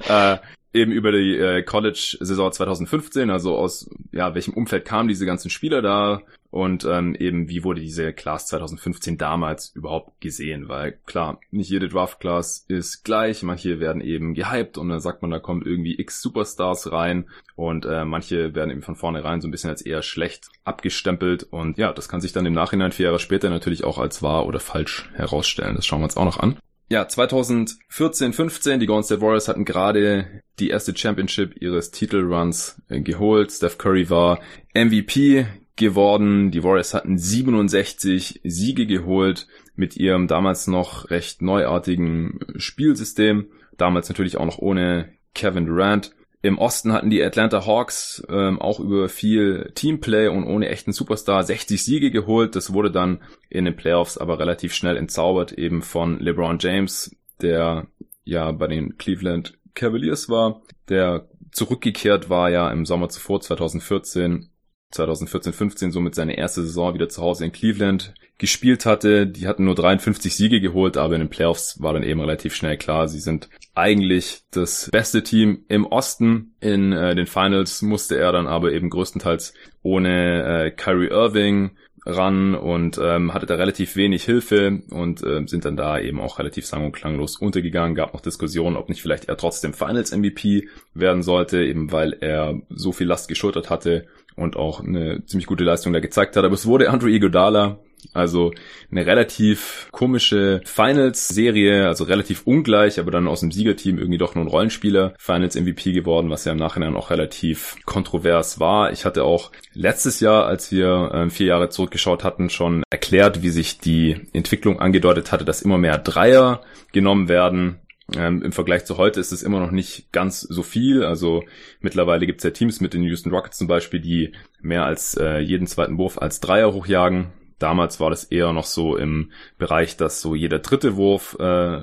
Äh, 0.08 0.38
eben 0.74 0.92
über 0.92 1.12
die 1.12 1.36
äh, 1.36 1.64
College-Saison 1.64 2.52
2015, 2.52 3.32
also 3.32 3.58
aus 3.58 3.90
ja 4.12 4.36
welchem 4.36 4.54
Umfeld 4.54 4.86
kamen 4.86 5.10
diese 5.10 5.26
ganzen 5.26 5.50
Spieler 5.50 5.82
da 5.82 6.22
und 6.50 6.86
ähm, 6.86 7.16
eben 7.16 7.50
wie 7.50 7.64
wurde 7.64 7.82
diese 7.82 8.14
Class 8.14 8.48
2015 8.48 9.18
damals 9.18 9.70
überhaupt 9.76 10.20
gesehen, 10.22 10.70
weil 10.70 10.94
klar, 11.06 11.40
nicht 11.52 11.70
jede 11.70 11.90
Draft-Class 11.90 12.66
ist 12.68 13.04
gleich, 13.04 13.44
manche 13.44 13.80
werden 13.80 14.02
eben 14.02 14.34
gehypt 14.34 14.78
und 14.78 14.90
dann 14.90 15.00
sagt 15.00 15.22
man, 15.22 15.32
da 15.32 15.40
kommen 15.40 15.64
irgendwie 15.66 16.00
x 16.00 16.22
Superstars 16.22 16.92
rein 16.92 17.30
und 17.56 17.86
äh, 17.86 18.06
manche 18.06 18.56
werden 18.56 18.72
eben 18.72 18.82
von 18.82 18.96
vornherein 18.96 19.42
so 19.42 19.48
ein 19.48 19.52
bisschen 19.52 19.70
als 19.70 19.82
eher 19.82 20.02
schlecht 20.02 20.48
abgestempelt 20.64 21.44
und 21.44 21.78
ja, 21.78 21.94
das 21.94 22.10
kann 22.10 22.22
sich 22.22 22.34
dann 22.34 22.46
im 22.46 22.54
Nachhinein 22.54 22.92
vier 22.92 23.08
Jahre 23.08 23.20
später 23.20 23.50
natürlich 23.50 23.84
auch 23.84 23.98
als 23.98 24.22
wahr 24.22 24.46
oder 24.46 24.60
falsch 24.60 25.10
herausstellen. 25.16 25.76
Das 25.76 25.86
schauen 25.86 26.00
wir 26.02 26.06
uns 26.06 26.18
auch 26.18 26.26
noch 26.26 26.40
an. 26.40 26.58
Ja, 26.90 27.06
2014, 27.06 28.32
15, 28.32 28.80
die 28.80 28.86
Golden 28.86 29.04
State 29.04 29.22
Warriors 29.22 29.50
hatten 29.50 29.66
gerade 29.66 30.42
die 30.58 30.70
erste 30.70 30.96
Championship 30.96 31.62
ihres 31.62 31.92
Titelruns 31.92 32.82
äh, 32.88 33.02
geholt. 33.02 33.52
Steph 33.52 33.78
Curry 33.78 34.10
war 34.10 34.40
MVP 34.74 35.46
geworden. 35.78 36.52
Die 36.52 36.64
Warriors 36.64 36.94
hatten 36.94 37.18
67 37.18 38.42
Siege 38.44 38.86
geholt 38.86 39.48
mit 39.76 39.96
ihrem 39.96 40.28
damals 40.28 40.68
noch 40.68 41.10
recht 41.10 41.42
neuartigen 41.42 42.40
Spielsystem. 42.58 43.52
Damals 43.78 44.10
natürlich 44.10 44.38
auch 44.38 44.46
noch 44.46 44.58
ohne 44.58 45.14
Kevin 45.34 45.68
Durant. 45.68 46.12
Im 46.42 46.58
Osten 46.60 46.94
hatten 46.94 47.10
die 47.10 47.24
Atlanta 47.24 47.66
Hawks 47.66 48.24
ähm, 48.30 48.62
auch 48.62 48.80
über 48.80 49.10
viel 49.10 49.72
Teamplay 49.76 50.28
und 50.28 50.44
ohne 50.44 50.70
echten 50.70 50.94
Superstar 50.94 51.44
60 51.44 51.84
Siege 51.84 52.12
geholt. 52.12 52.56
Das 52.56 52.74
wurde 52.74 52.92
dann 52.92 53.22
in 53.50 53.66
den 53.66 53.76
Playoffs 53.76 54.18
aber 54.18 54.40
relativ 54.40 54.74
schnell 54.74 54.98
entzaubert, 54.98 55.52
eben 55.52 55.82
von 55.82 56.20
LeBron 56.20 56.58
James, 56.60 57.16
der 57.42 57.88
ja 58.24 58.52
bei 58.52 58.68
den 58.68 58.98
Cleveland 58.98 59.58
Cavaliers 59.74 60.30
war, 60.30 60.62
der 60.90 61.28
zurückgekehrt 61.52 62.30
war 62.30 62.50
ja 62.50 62.72
im 62.72 62.86
Sommer 62.86 63.10
zuvor 63.10 63.42
2014 63.42 64.50
2014, 64.92 65.54
15 65.54 65.92
somit 65.92 66.16
seine 66.16 66.38
erste 66.38 66.62
Saison 66.62 66.94
wieder 66.94 67.10
zu 67.10 67.22
Hause 67.22 67.46
in 67.46 67.52
Cleveland 67.52 68.14
gespielt 68.38 68.86
hatte. 68.86 69.28
Die 69.28 69.48
hatten 69.48 69.66
nur 69.66 69.76
53 69.76 70.36
Siege 70.36 70.62
geholt, 70.62 70.98
aber 70.98 71.16
in 71.16 71.22
den 71.22 71.30
Playoffs 71.30 71.82
war 71.82 71.94
dann 71.94 72.04
eben 72.04 72.20
relativ 72.20 72.56
schnell 72.56 72.78
klar, 72.78 73.08
sie 73.08 73.20
sind 73.20 73.50
eigentlich 73.76 74.42
das 74.52 74.90
beste 74.92 75.24
Team 75.24 75.66
im 75.68 75.86
Osten. 75.86 76.56
In 76.60 76.94
äh, 76.94 77.16
den 77.16 77.28
Finals 77.28 77.82
musste 77.82 78.18
er 78.18 78.32
dann 78.32 78.48
aber 78.48 78.72
eben 78.72 78.90
größtenteils 78.90 79.54
ohne 79.84 80.66
äh, 80.66 80.72
Kyrie 80.72 81.10
Irving 81.10 81.72
ran 82.08 82.56
und 82.56 82.98
ähm, 83.04 83.34
hatte 83.34 83.46
da 83.46 83.56
relativ 83.56 83.98
wenig 83.98 84.24
Hilfe 84.24 84.82
und 84.90 85.22
äh, 85.24 85.46
sind 85.46 85.66
dann 85.66 85.76
da 85.76 86.00
eben 86.00 86.22
auch 86.22 86.40
relativ 86.40 86.66
sang- 86.66 86.86
und 86.86 86.94
klanglos 86.94 87.36
untergegangen. 87.36 87.96
Gab 87.96 88.14
noch 88.14 88.22
Diskussionen, 88.22 88.78
ob 88.78 88.88
nicht 88.88 89.02
vielleicht 89.02 89.26
er 89.26 89.36
trotzdem 89.36 89.74
Finals 89.74 90.16
MVP 90.16 90.70
werden 90.94 91.22
sollte, 91.22 91.64
eben 91.64 91.92
weil 91.92 92.14
er 92.22 92.62
so 92.70 92.94
viel 92.94 93.08
Last 93.08 93.28
geschultert 93.28 93.70
hatte 93.70 94.08
und 94.38 94.56
auch 94.56 94.80
eine 94.80 95.26
ziemlich 95.26 95.48
gute 95.48 95.66
Leistung 95.66 95.92
da 95.92 96.00
gezeigt 96.00 96.38
hat. 96.38 96.46
Aber 96.46 96.54
es 96.54 96.66
wurde 96.66 96.90
Andrew 96.90 97.10
Iguodala, 97.10 97.78
also 98.14 98.54
eine 98.92 99.06
relativ 99.06 99.88
komische 99.92 100.62
Finals-Serie, 100.66 101.88
also 101.88 102.04
relativ 102.04 102.44
ungleich, 102.46 103.00
aber 103.00 103.12
dann 103.12 103.28
aus 103.28 103.42
dem 103.42 103.52
Siegerteam 103.52 103.98
irgendwie 103.98 104.18
doch 104.18 104.36
nur 104.36 104.46
ein 104.46 104.50
Rollenspieler 104.50 105.14
Finals-MVP 105.18 105.92
geworden, 105.92 106.30
was 106.30 106.46
ja 106.46 106.52
im 106.52 106.58
Nachhinein 106.58 106.96
auch 106.96 107.10
relativ 107.10 107.76
kontrovers 107.86 108.60
war. 108.60 108.92
Ich 108.92 109.06
hatte 109.06 109.24
auch 109.24 109.52
letztes 109.74 110.20
Jahr, 110.20 110.46
als 110.46 110.72
wir 110.72 111.12
äh, 111.14 111.30
vier 111.30 111.48
Jahre 111.48 111.70
zurückgeschaut 111.70 112.24
hatten, 112.24 112.50
schon 112.50 112.84
erklärt, 112.90 113.42
wie 113.42 113.50
sich 113.50 113.80
die 113.80 114.28
Entwicklung 114.34 114.80
angedeutet 114.80 115.32
hatte, 115.32 115.46
dass 115.46 115.62
immer 115.62 115.78
mehr 115.78 115.98
Dreier 115.98 116.62
genommen 116.92 117.30
werden 117.30 117.80
ähm, 118.16 118.42
Im 118.42 118.54
Vergleich 118.54 118.86
zu 118.86 118.98
heute 118.98 119.20
ist 119.20 119.34
es 119.34 119.44
immer 119.44 119.60
noch 119.60 119.72
nicht 119.72 120.12
ganz 120.14 120.40
so 120.40 120.64
viel. 120.64 121.04
Also 121.04 121.44
mittlerweile 121.82 122.26
gibt 122.26 122.40
es 122.40 122.46
ja 122.46 122.52
Teams 122.52 122.80
mit 122.80 122.94
den 122.94 123.04
Houston 123.04 123.32
Rockets 123.32 123.58
zum 123.58 123.68
Beispiel, 123.68 124.00
die 124.00 124.32
mehr 124.62 124.86
als 124.86 125.16
äh, 125.18 125.40
jeden 125.40 125.68
zweiten 125.68 125.98
Wurf 125.98 126.18
als 126.18 126.40
Dreier 126.40 126.74
hochjagen. 126.74 127.34
Damals 127.60 128.00
war 128.00 128.10
das 128.10 128.26
eher 128.26 128.54
noch 128.54 128.66
so 128.66 128.96
im 128.96 129.32
Bereich, 129.58 129.98
dass 129.98 130.22
so 130.22 130.36
jeder 130.36 130.60
dritte 130.60 130.96
Wurf 130.96 131.36
äh, 131.40 131.82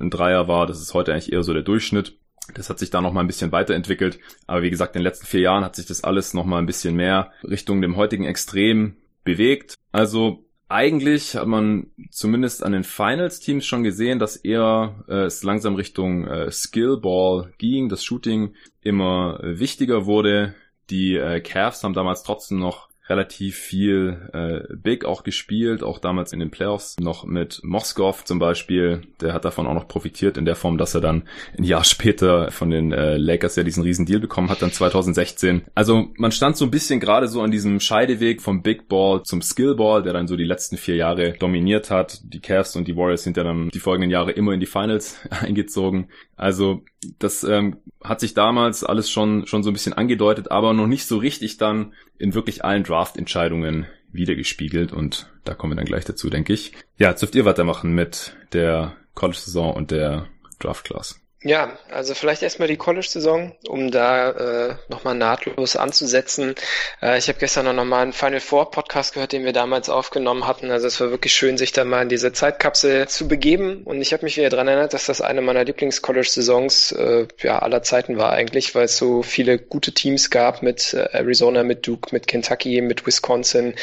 ein 0.00 0.10
Dreier 0.10 0.48
war. 0.48 0.66
Das 0.66 0.80
ist 0.80 0.94
heute 0.94 1.12
eigentlich 1.12 1.32
eher 1.32 1.42
so 1.42 1.52
der 1.52 1.62
Durchschnitt. 1.62 2.18
Das 2.52 2.68
hat 2.68 2.78
sich 2.78 2.90
da 2.90 3.00
noch 3.00 3.12
mal 3.12 3.20
ein 3.20 3.26
bisschen 3.26 3.52
weiterentwickelt. 3.52 4.18
Aber 4.46 4.62
wie 4.62 4.70
gesagt, 4.70 4.96
in 4.96 5.00
den 5.00 5.04
letzten 5.04 5.26
vier 5.26 5.40
Jahren 5.40 5.64
hat 5.64 5.76
sich 5.76 5.86
das 5.86 6.04
alles 6.04 6.34
noch 6.34 6.44
mal 6.44 6.58
ein 6.58 6.66
bisschen 6.66 6.94
mehr 6.94 7.32
Richtung 7.42 7.80
dem 7.80 7.96
heutigen 7.96 8.24
Extrem 8.24 8.96
bewegt. 9.22 9.76
Also 9.92 10.44
eigentlich 10.68 11.36
hat 11.36 11.46
man 11.46 11.86
zumindest 12.10 12.64
an 12.64 12.72
den 12.72 12.84
Finals-Teams 12.84 13.64
schon 13.64 13.84
gesehen, 13.84 14.18
dass 14.18 14.36
eher 14.36 15.04
äh, 15.08 15.24
es 15.24 15.42
langsam 15.42 15.76
Richtung 15.76 16.26
äh, 16.26 16.50
Skillball 16.50 17.52
ging, 17.58 17.88
das 17.88 18.04
Shooting 18.04 18.54
immer 18.82 19.38
wichtiger 19.42 20.06
wurde. 20.06 20.54
Die 20.90 21.16
äh, 21.16 21.40
Cavs 21.40 21.84
haben 21.84 21.94
damals 21.94 22.22
trotzdem 22.22 22.58
noch 22.58 22.88
relativ 23.08 23.56
viel 23.56 24.30
äh, 24.32 24.74
Big 24.74 25.04
auch 25.04 25.24
gespielt, 25.24 25.82
auch 25.82 25.98
damals 25.98 26.32
in 26.32 26.40
den 26.40 26.50
Playoffs 26.50 26.98
noch 26.98 27.24
mit 27.24 27.60
Moskov 27.62 28.24
zum 28.24 28.38
Beispiel. 28.38 29.02
Der 29.20 29.34
hat 29.34 29.44
davon 29.44 29.66
auch 29.66 29.74
noch 29.74 29.88
profitiert 29.88 30.38
in 30.38 30.46
der 30.46 30.56
Form, 30.56 30.78
dass 30.78 30.94
er 30.94 31.02
dann 31.02 31.24
ein 31.58 31.64
Jahr 31.64 31.84
später 31.94 32.50
von 32.50 32.70
den 32.70 32.92
äh, 32.92 33.16
Lakers 33.16 33.56
ja 33.56 33.62
diesen 33.62 33.82
riesen 33.82 34.06
Deal 34.06 34.20
bekommen 34.20 34.48
hat, 34.48 34.62
dann 34.62 34.72
2016. 34.72 35.62
Also 35.74 36.08
man 36.16 36.32
stand 36.32 36.56
so 36.56 36.64
ein 36.64 36.70
bisschen 36.70 36.98
gerade 36.98 37.28
so 37.28 37.42
an 37.42 37.50
diesem 37.50 37.78
Scheideweg 37.78 38.40
vom 38.40 38.62
Big 38.62 38.88
Ball 38.88 39.22
zum 39.22 39.42
Skill 39.42 39.74
Ball, 39.74 40.02
der 40.02 40.14
dann 40.14 40.26
so 40.26 40.36
die 40.36 40.44
letzten 40.44 40.78
vier 40.78 40.96
Jahre 40.96 41.32
dominiert 41.32 41.90
hat. 41.90 42.20
Die 42.24 42.40
Cavs 42.40 42.74
und 42.74 42.88
die 42.88 42.96
Warriors 42.96 43.22
sind 43.22 43.36
ja 43.36 43.44
dann 43.44 43.68
die 43.68 43.80
folgenden 43.80 44.10
Jahre 44.10 44.32
immer 44.32 44.52
in 44.52 44.60
die 44.60 44.66
Finals 44.66 45.20
eingezogen. 45.30 46.08
Also 46.36 46.84
das 47.18 47.44
ähm, 47.44 47.78
hat 48.02 48.20
sich 48.20 48.34
damals 48.34 48.84
alles 48.84 49.10
schon 49.10 49.46
schon 49.46 49.62
so 49.62 49.70
ein 49.70 49.72
bisschen 49.72 49.92
angedeutet, 49.92 50.50
aber 50.50 50.72
noch 50.72 50.86
nicht 50.86 51.06
so 51.06 51.18
richtig 51.18 51.58
dann 51.58 51.92
in 52.18 52.34
wirklich 52.34 52.64
allen 52.64 52.84
Draft-Entscheidungen 52.84 53.86
wiedergespiegelt 54.12 54.92
und 54.92 55.30
da 55.44 55.54
kommen 55.54 55.72
wir 55.72 55.76
dann 55.76 55.84
gleich 55.84 56.04
dazu, 56.04 56.30
denke 56.30 56.52
ich. 56.52 56.72
Ja, 56.98 57.10
jetzt 57.10 57.20
dürft 57.20 57.34
ihr 57.34 57.44
weitermachen 57.44 57.94
mit 57.94 58.36
der 58.52 58.96
College-Saison 59.14 59.74
und 59.74 59.90
der 59.90 60.26
Draft-Class. 60.60 61.20
Ja, 61.46 61.76
also 61.90 62.14
vielleicht 62.14 62.42
erstmal 62.42 62.68
die 62.68 62.78
College-Saison, 62.78 63.52
um 63.68 63.90
da 63.90 64.30
äh, 64.30 64.74
nochmal 64.88 65.14
nahtlos 65.14 65.76
anzusetzen. 65.76 66.54
Äh, 67.02 67.18
ich 67.18 67.28
habe 67.28 67.38
gestern 67.38 67.76
noch 67.76 67.84
mal 67.84 68.00
einen 68.00 68.14
Final 68.14 68.40
Four 68.40 68.70
Podcast 68.70 69.12
gehört, 69.12 69.32
den 69.32 69.44
wir 69.44 69.52
damals 69.52 69.90
aufgenommen 69.90 70.46
hatten. 70.46 70.70
Also 70.70 70.86
es 70.86 70.98
war 71.02 71.10
wirklich 71.10 71.34
schön, 71.34 71.58
sich 71.58 71.72
da 71.72 71.84
mal 71.84 72.00
in 72.00 72.08
diese 72.08 72.32
Zeitkapsel 72.32 73.08
zu 73.08 73.28
begeben. 73.28 73.82
Und 73.84 74.00
ich 74.00 74.14
habe 74.14 74.24
mich 74.24 74.38
wieder 74.38 74.48
daran 74.48 74.68
erinnert, 74.68 74.94
dass 74.94 75.04
das 75.04 75.20
eine 75.20 75.42
meiner 75.42 75.64
Lieblings-College-Saisons 75.64 76.92
äh, 76.92 77.26
ja, 77.42 77.58
aller 77.58 77.82
Zeiten 77.82 78.16
war 78.16 78.32
eigentlich, 78.32 78.74
weil 78.74 78.86
es 78.86 78.96
so 78.96 79.22
viele 79.22 79.58
gute 79.58 79.92
Teams 79.92 80.30
gab 80.30 80.62
mit 80.62 80.94
äh, 80.94 81.10
Arizona, 81.12 81.62
mit 81.62 81.86
Duke, 81.86 82.08
mit 82.12 82.26
Kentucky, 82.26 82.80
mit 82.80 83.06
Wisconsin 83.06 83.74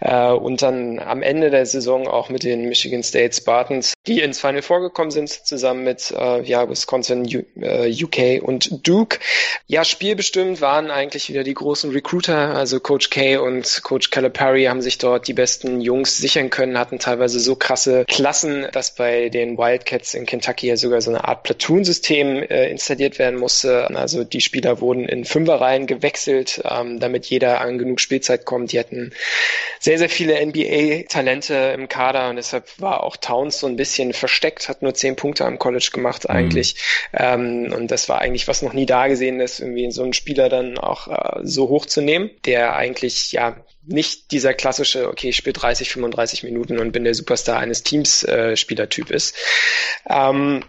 äh, 0.00 0.26
und 0.26 0.60
dann 0.60 0.98
am 0.98 1.22
Ende 1.22 1.48
der 1.48 1.64
Saison 1.64 2.06
auch 2.06 2.28
mit 2.28 2.42
den 2.42 2.68
Michigan 2.68 3.02
State 3.02 3.34
Spartans, 3.34 3.94
die 4.06 4.20
ins 4.20 4.40
Final 4.40 4.60
Four 4.60 4.82
gekommen 4.82 5.10
sind, 5.10 5.30
zusammen 5.30 5.84
mit 5.84 6.10
äh, 6.10 6.42
ja, 6.42 6.68
Wisconsin 6.68 6.97
UK 7.06 8.18
äh, 8.18 8.40
und 8.40 8.86
Duke. 8.86 9.18
Ja, 9.66 9.84
spielbestimmt 9.84 10.60
waren 10.60 10.90
eigentlich 10.90 11.28
wieder 11.28 11.44
die 11.44 11.54
großen 11.54 11.90
Recruiter, 11.90 12.54
also 12.54 12.80
Coach 12.80 13.10
K 13.10 13.36
und 13.36 13.82
Coach 13.82 14.10
Calipari 14.10 14.64
haben 14.64 14.82
sich 14.82 14.98
dort 14.98 15.28
die 15.28 15.34
besten 15.34 15.80
Jungs 15.80 16.16
sichern 16.18 16.50
können, 16.50 16.78
hatten 16.78 16.98
teilweise 16.98 17.40
so 17.40 17.54
krasse 17.56 18.04
Klassen, 18.06 18.66
dass 18.72 18.94
bei 18.94 19.28
den 19.28 19.58
Wildcats 19.58 20.14
in 20.14 20.26
Kentucky 20.26 20.68
ja 20.68 20.76
sogar 20.76 21.00
so 21.00 21.10
eine 21.10 21.24
Art 21.24 21.42
Platoon-System 21.42 22.42
äh, 22.42 22.70
installiert 22.70 23.18
werden 23.18 23.38
musste. 23.38 23.88
Also 23.94 24.24
die 24.24 24.40
Spieler 24.40 24.80
wurden 24.80 25.04
in 25.06 25.24
Fünferreihen 25.24 25.86
gewechselt, 25.86 26.62
ähm, 26.64 27.00
damit 27.00 27.26
jeder 27.26 27.60
an 27.60 27.78
genug 27.78 28.00
Spielzeit 28.00 28.44
kommt. 28.44 28.72
Die 28.72 28.78
hatten 28.78 29.12
sehr, 29.80 29.98
sehr 29.98 30.08
viele 30.08 30.44
NBA-Talente 30.44 31.54
im 31.74 31.88
Kader 31.88 32.30
und 32.30 32.36
deshalb 32.36 32.66
war 32.80 33.04
auch 33.04 33.16
Towns 33.16 33.60
so 33.60 33.66
ein 33.66 33.76
bisschen 33.76 34.12
versteckt, 34.12 34.68
hat 34.68 34.82
nur 34.82 34.94
zehn 34.94 35.16
Punkte 35.16 35.44
am 35.44 35.58
College 35.58 35.90
gemacht 35.92 36.24
mhm. 36.24 36.34
eigentlich. 36.34 36.76
Ähm, 37.12 37.72
und 37.74 37.90
das 37.90 38.08
war 38.08 38.20
eigentlich 38.20 38.48
was 38.48 38.62
noch 38.62 38.72
nie 38.72 38.86
da 38.86 39.08
gesehen 39.08 39.40
ist, 39.40 39.60
irgendwie 39.60 39.90
so 39.90 40.02
einen 40.02 40.12
Spieler 40.12 40.48
dann 40.48 40.78
auch 40.78 41.08
äh, 41.08 41.40
so 41.42 41.68
hoch 41.68 41.86
zu 41.86 42.00
nehmen, 42.00 42.30
der 42.44 42.76
eigentlich 42.76 43.32
ja 43.32 43.56
nicht 43.86 44.32
dieser 44.32 44.54
klassische, 44.54 45.08
okay, 45.08 45.30
ich 45.30 45.36
spiele 45.36 45.54
30, 45.54 45.90
35 45.90 46.44
Minuten 46.44 46.78
und 46.78 46.92
bin 46.92 47.04
der 47.04 47.14
Superstar 47.14 47.58
eines 47.58 47.82
Teams 47.82 48.22
äh, 48.24 48.56
Spielertyp 48.56 49.10
ist. 49.10 49.34
Ähm, 50.08 50.64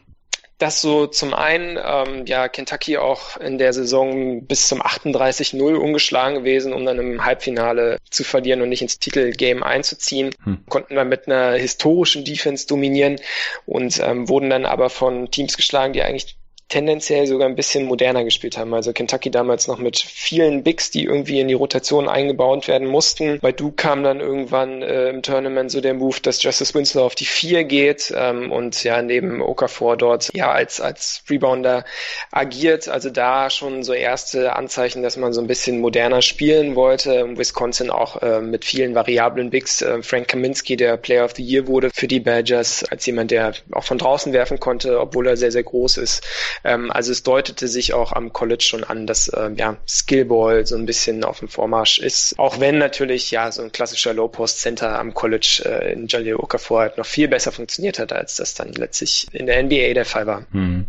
das 0.59 0.81
so 0.81 1.07
zum 1.07 1.33
einen, 1.33 1.79
ähm, 1.81 2.25
ja, 2.25 2.49
Kentucky 2.49 2.97
auch 2.97 3.37
in 3.37 3.57
der 3.57 3.71
Saison 3.71 4.45
bis 4.45 4.67
zum 4.67 4.81
38-0 4.81 5.75
ungeschlagen 5.75 6.35
gewesen, 6.35 6.73
um 6.73 6.85
dann 6.85 6.99
im 6.99 7.25
Halbfinale 7.25 7.97
zu 8.09 8.25
verlieren 8.25 8.61
und 8.61 8.69
nicht 8.69 8.81
ins 8.81 8.99
Titelgame 8.99 9.65
einzuziehen. 9.65 10.31
Hm. 10.43 10.59
Konnten 10.67 10.95
wir 10.95 11.05
mit 11.05 11.27
einer 11.27 11.53
historischen 11.53 12.25
Defense 12.25 12.67
dominieren 12.67 13.21
und 13.65 13.99
ähm, 14.03 14.27
wurden 14.27 14.49
dann 14.49 14.65
aber 14.65 14.89
von 14.89 15.31
Teams 15.31 15.55
geschlagen, 15.55 15.93
die 15.93 16.03
eigentlich 16.03 16.38
tendenziell 16.69 17.25
sogar 17.27 17.49
ein 17.49 17.55
bisschen 17.55 17.85
moderner 17.85 18.23
gespielt 18.23 18.57
haben. 18.57 18.73
Also 18.73 18.93
Kentucky 18.93 19.31
damals 19.31 19.67
noch 19.67 19.79
mit 19.79 19.97
vielen 19.97 20.63
Bigs, 20.63 20.91
die 20.91 21.03
irgendwie 21.03 21.39
in 21.39 21.47
die 21.47 21.55
Rotation 21.55 22.07
eingebaut 22.07 22.67
werden 22.67 22.87
mussten. 22.87 23.39
Bei 23.41 23.51
Duke 23.51 23.75
kam 23.75 24.03
dann 24.03 24.19
irgendwann 24.19 24.81
äh, 24.83 25.09
im 25.09 25.23
Tournament 25.23 25.71
so 25.71 25.81
der 25.81 25.95
Move, 25.95 26.17
dass 26.21 26.41
Justice 26.41 26.73
Winslow 26.73 27.03
auf 27.03 27.15
die 27.15 27.25
vier 27.25 27.63
geht 27.63 28.13
ähm, 28.15 28.51
und 28.51 28.83
ja 28.83 29.01
neben 29.01 29.41
Okafor 29.41 29.97
dort 29.97 30.29
ja 30.33 30.51
als 30.51 30.79
als 30.79 31.23
Rebounder 31.29 31.85
agiert. 32.31 32.87
Also 32.87 33.09
da 33.09 33.49
schon 33.49 33.83
so 33.83 33.93
erste 33.93 34.55
Anzeichen, 34.55 35.01
dass 35.01 35.17
man 35.17 35.33
so 35.33 35.41
ein 35.41 35.47
bisschen 35.47 35.81
moderner 35.81 36.21
spielen 36.21 36.75
wollte. 36.75 37.37
Wisconsin 37.37 37.89
auch 37.89 38.21
äh, 38.21 38.41
mit 38.41 38.63
vielen 38.63 38.93
variablen 38.93 39.49
Bigs. 39.49 39.81
Äh, 39.81 40.03
Frank 40.03 40.27
Kaminsky, 40.27 40.77
der 40.77 40.97
Player 40.97 41.25
of 41.25 41.33
the 41.35 41.43
Year 41.43 41.67
wurde 41.67 41.89
für 41.91 42.07
die 42.07 42.19
Badgers, 42.19 42.83
als 42.83 43.05
jemand, 43.07 43.31
der 43.31 43.53
auch 43.71 43.83
von 43.83 43.97
draußen 43.97 44.33
werfen 44.33 44.59
konnte, 44.59 44.99
obwohl 44.99 45.27
er 45.27 45.35
sehr, 45.35 45.51
sehr 45.51 45.63
groß 45.63 45.97
ist. 45.97 46.23
Ähm, 46.63 46.91
also 46.91 47.11
es 47.11 47.23
deutete 47.23 47.67
sich 47.67 47.93
auch 47.93 48.11
am 48.11 48.33
College 48.33 48.63
schon 48.63 48.83
an, 48.83 49.07
dass 49.07 49.31
ähm, 49.35 49.55
ja, 49.55 49.77
Skillball 49.87 50.65
so 50.65 50.75
ein 50.75 50.85
bisschen 50.85 51.23
auf 51.23 51.39
dem 51.39 51.47
Vormarsch 51.47 51.99
ist. 51.99 52.37
Auch 52.37 52.59
wenn 52.59 52.77
natürlich 52.77 53.31
ja 53.31 53.51
so 53.51 53.61
ein 53.61 53.71
klassischer 53.71 54.13
Low-Post-Center 54.13 54.99
am 54.99 55.13
College 55.13 55.63
äh, 55.65 55.93
in 55.93 56.07
Jalil 56.07 56.35
Okafor 56.35 56.81
halt 56.81 56.97
noch 56.97 57.05
viel 57.05 57.27
besser 57.27 57.51
funktioniert 57.51 57.99
hat, 57.99 58.13
als 58.13 58.35
das 58.35 58.53
dann 58.53 58.73
letztlich 58.73 59.27
in 59.31 59.45
der 59.45 59.63
NBA 59.63 59.93
der 59.93 60.05
Fall 60.05 60.27
war. 60.27 60.45
Mhm. 60.51 60.85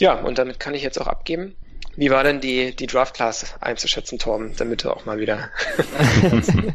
Ja, 0.00 0.14
und 0.20 0.38
damit 0.38 0.58
kann 0.58 0.74
ich 0.74 0.82
jetzt 0.82 1.00
auch 1.00 1.06
abgeben. 1.06 1.56
Wie 1.96 2.10
war 2.10 2.24
denn 2.24 2.40
die, 2.40 2.74
die 2.74 2.88
Draft-Class 2.88 3.54
einzuschätzen, 3.60 4.18
Torben, 4.18 4.54
damit 4.56 4.82
du 4.82 4.90
auch 4.90 5.04
mal 5.04 5.20
wieder 5.20 5.50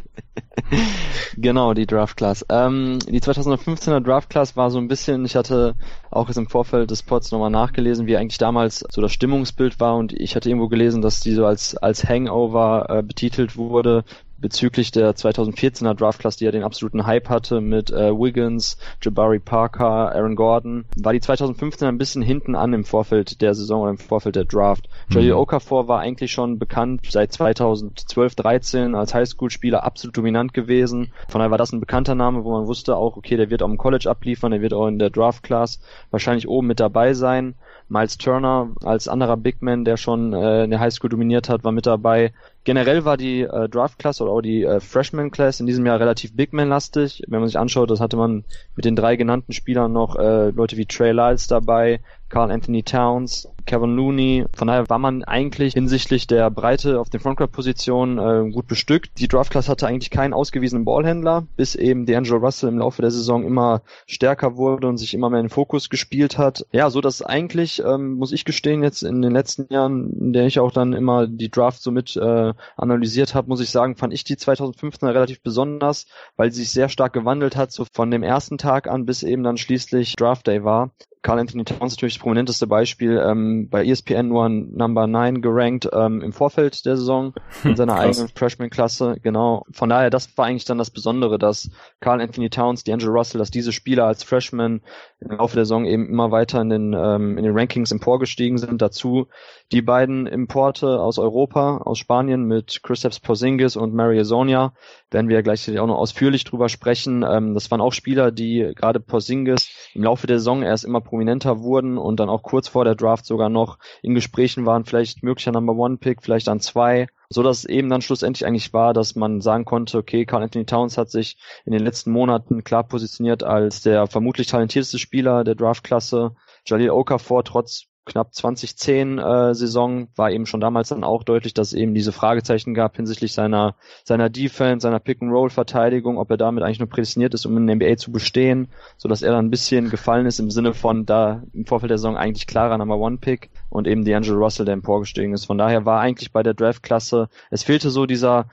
genau, 1.36 1.74
die 1.74 1.86
Draft 1.86 2.16
Class. 2.16 2.44
Ähm, 2.48 2.98
die 3.08 3.20
2015er 3.20 4.00
Draft 4.00 4.30
Class 4.30 4.56
war 4.56 4.70
so 4.70 4.78
ein 4.78 4.88
bisschen, 4.88 5.24
ich 5.24 5.36
hatte 5.36 5.74
auch 6.10 6.28
jetzt 6.28 6.36
im 6.36 6.48
Vorfeld 6.48 6.90
des 6.90 7.02
Pods 7.02 7.30
nochmal 7.32 7.50
nachgelesen, 7.50 8.06
wie 8.06 8.16
eigentlich 8.16 8.38
damals 8.38 8.84
so 8.90 9.00
das 9.00 9.12
Stimmungsbild 9.12 9.80
war 9.80 9.96
und 9.96 10.12
ich 10.12 10.36
hatte 10.36 10.48
irgendwo 10.48 10.68
gelesen, 10.68 11.02
dass 11.02 11.20
die 11.20 11.32
so 11.32 11.46
als, 11.46 11.76
als 11.76 12.08
Hangover 12.08 12.86
äh, 12.88 13.02
betitelt 13.02 13.56
wurde, 13.56 14.04
bezüglich 14.40 14.90
der 14.90 15.14
2014er 15.14 15.94
Draft 15.94 16.20
Class, 16.20 16.36
die 16.36 16.44
ja 16.44 16.50
den 16.50 16.62
absoluten 16.62 17.06
Hype 17.06 17.28
hatte 17.28 17.60
mit 17.60 17.90
äh, 17.90 18.12
Wiggins, 18.12 18.78
Jabari 19.02 19.38
Parker, 19.38 20.14
Aaron 20.14 20.36
Gordon, 20.36 20.84
war 20.96 21.12
die 21.12 21.20
2015er 21.20 21.86
ein 21.86 21.98
bisschen 21.98 22.22
hinten 22.22 22.54
an 22.54 22.72
im 22.72 22.84
Vorfeld 22.84 23.40
der 23.40 23.54
Saison 23.54 23.82
oder 23.82 23.90
im 23.90 23.98
Vorfeld 23.98 24.36
der 24.36 24.44
Draft. 24.44 24.88
Mhm. 25.08 25.14
Jalil 25.14 25.32
Okafor 25.34 25.88
war 25.88 26.00
eigentlich 26.00 26.32
schon 26.32 26.58
bekannt 26.58 27.02
seit 27.08 27.32
2012, 27.32 28.34
13 28.34 28.94
als 28.94 29.14
Highschool-Spieler 29.14 29.84
absolut 29.84 30.16
dominant 30.16 30.54
gewesen. 30.54 31.12
Von 31.28 31.40
daher 31.40 31.50
war 31.50 31.58
das 31.58 31.72
ein 31.72 31.80
bekannter 31.80 32.14
Name, 32.14 32.44
wo 32.44 32.52
man 32.52 32.66
wusste 32.66 32.96
auch, 32.96 33.16
okay, 33.16 33.36
der 33.36 33.50
wird 33.50 33.62
auch 33.62 33.68
im 33.68 33.78
College 33.78 34.08
abliefern, 34.08 34.52
der 34.52 34.62
wird 34.62 34.74
auch 34.74 34.86
in 34.86 34.98
der 34.98 35.10
Draft 35.10 35.42
Class 35.42 35.80
wahrscheinlich 36.10 36.48
oben 36.48 36.66
mit 36.66 36.80
dabei 36.80 37.14
sein. 37.14 37.54
Miles 37.90 38.18
Turner 38.18 38.68
als 38.84 39.08
anderer 39.08 39.36
Big 39.36 39.62
Man, 39.62 39.84
der 39.84 39.96
schon 39.96 40.32
äh, 40.32 40.64
in 40.64 40.70
der 40.70 40.78
Highschool 40.78 41.10
dominiert 41.10 41.48
hat, 41.48 41.64
war 41.64 41.72
mit 41.72 41.86
dabei. 41.86 42.32
Generell 42.70 43.04
war 43.04 43.16
die 43.16 43.40
äh, 43.40 43.68
Draft 43.68 43.98
Class 43.98 44.20
oder 44.20 44.30
auch 44.30 44.42
die 44.42 44.62
äh, 44.62 44.78
Freshman 44.78 45.32
Class 45.32 45.58
in 45.58 45.66
diesem 45.66 45.84
Jahr 45.84 45.98
relativ 45.98 46.36
Big 46.36 46.52
Man 46.52 46.68
lastig. 46.68 47.20
Wenn 47.26 47.40
man 47.40 47.48
sich 47.48 47.58
anschaut, 47.58 47.90
das 47.90 47.98
hatte 47.98 48.16
man 48.16 48.44
mit 48.76 48.84
den 48.84 48.94
drei 48.94 49.16
genannten 49.16 49.52
Spielern 49.52 49.92
noch 49.92 50.14
äh, 50.14 50.50
Leute 50.50 50.76
wie 50.76 50.86
Trey 50.86 51.10
Lyles 51.10 51.48
dabei, 51.48 51.98
Carl 52.28 52.52
Anthony 52.52 52.84
Towns, 52.84 53.48
Kevin 53.66 53.96
Looney. 53.96 54.46
Von 54.54 54.68
daher 54.68 54.88
war 54.88 54.98
man 54.98 55.24
eigentlich 55.24 55.74
hinsichtlich 55.74 56.26
der 56.26 56.48
Breite 56.50 57.00
auf 57.00 57.10
den 57.10 57.20
Frontcourt-Positionen 57.20 58.18
äh, 58.18 58.50
gut 58.52 58.68
bestückt. 58.68 59.18
Die 59.18 59.28
Draft-Class 59.28 59.68
hatte 59.68 59.88
eigentlich 59.88 60.10
keinen 60.10 60.32
ausgewiesenen 60.32 60.84
Ballhändler, 60.84 61.46
bis 61.56 61.74
eben 61.74 62.06
D'Angelo 62.06 62.38
Russell 62.38 62.68
im 62.68 62.78
Laufe 62.78 63.02
der 63.02 63.10
Saison 63.10 63.44
immer 63.44 63.82
stärker 64.06 64.56
wurde 64.56 64.86
und 64.86 64.96
sich 64.96 65.12
immer 65.12 65.28
mehr 65.28 65.40
in 65.40 65.46
den 65.46 65.50
Fokus 65.50 65.90
gespielt 65.90 66.38
hat. 66.38 66.66
Ja, 66.72 66.88
so 66.88 67.00
dass 67.00 67.20
eigentlich, 67.20 67.82
ähm, 67.84 68.14
muss 68.14 68.32
ich 68.32 68.44
gestehen, 68.44 68.82
jetzt 68.84 69.02
in 69.02 69.22
den 69.22 69.32
letzten 69.32 69.72
Jahren, 69.72 70.10
in 70.20 70.32
der 70.32 70.46
ich 70.46 70.60
auch 70.60 70.70
dann 70.70 70.92
immer 70.92 71.26
die 71.26 71.50
Draft 71.50 71.82
so 71.82 71.90
mit 71.90 72.16
äh, 72.16 72.54
analysiert 72.76 73.34
habe, 73.34 73.48
muss 73.48 73.60
ich 73.60 73.70
sagen, 73.70 73.96
fand 73.96 74.12
ich 74.12 74.24
die 74.24 74.36
2015er 74.36 75.14
relativ 75.14 75.42
besonders, 75.42 76.06
weil 76.36 76.52
sie 76.52 76.62
sich 76.62 76.72
sehr 76.72 76.88
stark 76.88 77.12
gewandelt 77.12 77.56
hat, 77.56 77.72
so 77.72 77.84
von 77.84 78.10
dem 78.10 78.22
ersten 78.22 78.58
Tag 78.58 78.88
an 78.88 79.06
bis 79.06 79.22
eben 79.22 79.42
dann 79.42 79.56
schließlich 79.56 80.16
Draft 80.16 80.46
Day 80.46 80.64
war. 80.64 80.90
Carl 81.22 81.38
Anthony 81.38 81.64
Towns 81.64 81.94
natürlich 81.94 82.14
das 82.14 82.22
prominenteste 82.22 82.66
Beispiel, 82.66 83.22
ähm, 83.22 83.68
bei 83.68 83.84
ESPN 83.84 84.28
nur 84.28 84.44
an 84.44 84.72
Number 84.72 85.06
9 85.06 85.42
gerankt 85.42 85.88
ähm, 85.92 86.22
im 86.22 86.32
Vorfeld 86.32 86.86
der 86.86 86.96
Saison 86.96 87.34
in 87.64 87.76
seiner 87.76 87.98
eigenen 87.98 88.28
Freshman-Klasse, 88.28 89.16
genau. 89.22 89.66
Von 89.70 89.90
daher, 89.90 90.08
das 90.08 90.36
war 90.38 90.46
eigentlich 90.46 90.64
dann 90.64 90.78
das 90.78 90.90
Besondere, 90.90 91.38
dass 91.38 91.70
Carl 92.00 92.22
Anthony 92.22 92.48
Towns, 92.48 92.86
D'Angelo 92.86 93.10
Russell, 93.10 93.38
dass 93.38 93.50
diese 93.50 93.72
Spieler 93.72 94.06
als 94.06 94.24
Freshman 94.24 94.80
im 95.20 95.36
Laufe 95.36 95.56
der 95.56 95.66
Saison 95.66 95.84
eben 95.84 96.08
immer 96.08 96.30
weiter 96.30 96.60
in 96.62 96.70
den, 96.70 96.94
ähm, 96.94 97.36
in 97.36 97.44
den 97.44 97.56
Rankings 97.56 97.92
emporgestiegen 97.92 98.56
sind. 98.56 98.80
Dazu 98.80 99.26
die 99.72 99.82
beiden 99.82 100.26
Importe 100.26 101.00
aus 101.00 101.18
Europa, 101.18 101.78
aus 101.78 101.98
Spanien 101.98 102.44
mit 102.44 102.82
Kristaps 102.82 103.20
Porzingis 103.20 103.76
und 103.76 103.94
Mario 103.94 104.24
Sonia, 104.24 104.72
werden 105.10 105.28
wir 105.28 105.36
ja 105.36 105.42
gleich 105.42 105.78
auch 105.78 105.86
noch 105.86 105.98
ausführlich 105.98 106.44
drüber 106.44 106.68
sprechen. 106.68 107.24
Ähm, 107.28 107.52
das 107.52 107.70
waren 107.70 107.82
auch 107.82 107.92
Spieler, 107.92 108.32
die 108.32 108.72
gerade 108.74 109.00
Porzingis 109.00 109.68
im 109.94 110.04
Laufe 110.04 110.26
der 110.26 110.38
Saison 110.38 110.62
erst 110.62 110.84
immer 110.84 111.00
prominenter 111.10 111.60
wurden 111.60 111.98
und 111.98 112.20
dann 112.20 112.30
auch 112.30 112.42
kurz 112.42 112.68
vor 112.68 112.84
der 112.84 112.94
Draft 112.94 113.26
sogar 113.26 113.48
noch 113.48 113.78
in 114.02 114.14
Gesprächen 114.14 114.64
waren, 114.64 114.84
vielleicht 114.84 115.22
möglicher 115.22 115.52
Number 115.52 115.74
One 115.74 115.98
Pick, 115.98 116.22
vielleicht 116.22 116.46
dann 116.46 116.60
zwei, 116.60 117.08
so 117.28 117.42
dass 117.42 117.58
es 117.58 117.64
eben 117.64 117.90
dann 117.90 118.00
schlussendlich 118.00 118.46
eigentlich 118.46 118.72
war, 118.72 118.94
dass 118.94 119.16
man 119.16 119.40
sagen 119.40 119.64
konnte, 119.64 119.98
okay, 119.98 120.24
Carl 120.24 120.42
Anthony 120.42 120.64
Towns 120.64 120.96
hat 120.96 121.10
sich 121.10 121.36
in 121.66 121.72
den 121.72 121.82
letzten 121.82 122.12
Monaten 122.12 122.64
klar 122.64 122.84
positioniert 122.84 123.42
als 123.42 123.82
der 123.82 124.06
vermutlich 124.06 124.46
talentierteste 124.46 124.98
Spieler 124.98 125.44
der 125.44 125.56
Draftklasse. 125.56 126.36
Jalil 126.64 126.90
Okafor 126.90 127.44
trotz 127.44 127.89
knapp 128.10 128.34
2010 128.34 129.18
äh, 129.18 129.54
Saison 129.54 130.08
war 130.16 130.32
eben 130.32 130.44
schon 130.44 130.60
damals 130.60 130.88
dann 130.88 131.04
auch 131.04 131.22
deutlich, 131.22 131.54
dass 131.54 131.68
es 131.68 131.74
eben 131.74 131.94
diese 131.94 132.10
Fragezeichen 132.10 132.74
gab 132.74 132.96
hinsichtlich 132.96 133.32
seiner 133.32 133.76
seiner 134.04 134.28
Defense, 134.28 134.82
seiner 134.82 134.98
Pick 134.98 135.22
and 135.22 135.32
Roll 135.32 135.48
Verteidigung, 135.48 136.18
ob 136.18 136.30
er 136.30 136.36
damit 136.36 136.64
eigentlich 136.64 136.80
nur 136.80 136.88
prädestiniert 136.88 137.34
ist, 137.34 137.46
um 137.46 137.56
in 137.56 137.66
der 137.66 137.76
NBA 137.76 137.96
zu 137.96 138.10
bestehen, 138.10 138.68
so 138.96 139.08
dass 139.08 139.22
er 139.22 139.32
dann 139.32 139.46
ein 139.46 139.50
bisschen 139.50 139.90
gefallen 139.90 140.26
ist 140.26 140.40
im 140.40 140.50
Sinne 140.50 140.74
von 140.74 141.06
da 141.06 141.44
im 141.52 141.66
Vorfeld 141.66 141.90
der 141.90 141.98
Saison 141.98 142.16
eigentlich 142.16 142.48
klarer 142.48 142.76
Number 142.78 142.98
One 142.98 143.18
Pick 143.18 143.50
und 143.68 143.86
eben 143.86 144.02
D'Angelo 144.02 144.38
Russell, 144.38 144.66
der 144.66 144.74
emporgestiegen 144.74 145.32
ist. 145.32 145.44
Von 145.44 145.58
daher 145.58 145.86
war 145.86 146.00
eigentlich 146.00 146.32
bei 146.32 146.42
der 146.42 146.54
Draftklasse, 146.54 147.28
es 147.50 147.62
fehlte 147.62 147.90
so 147.90 148.06
dieser 148.06 148.48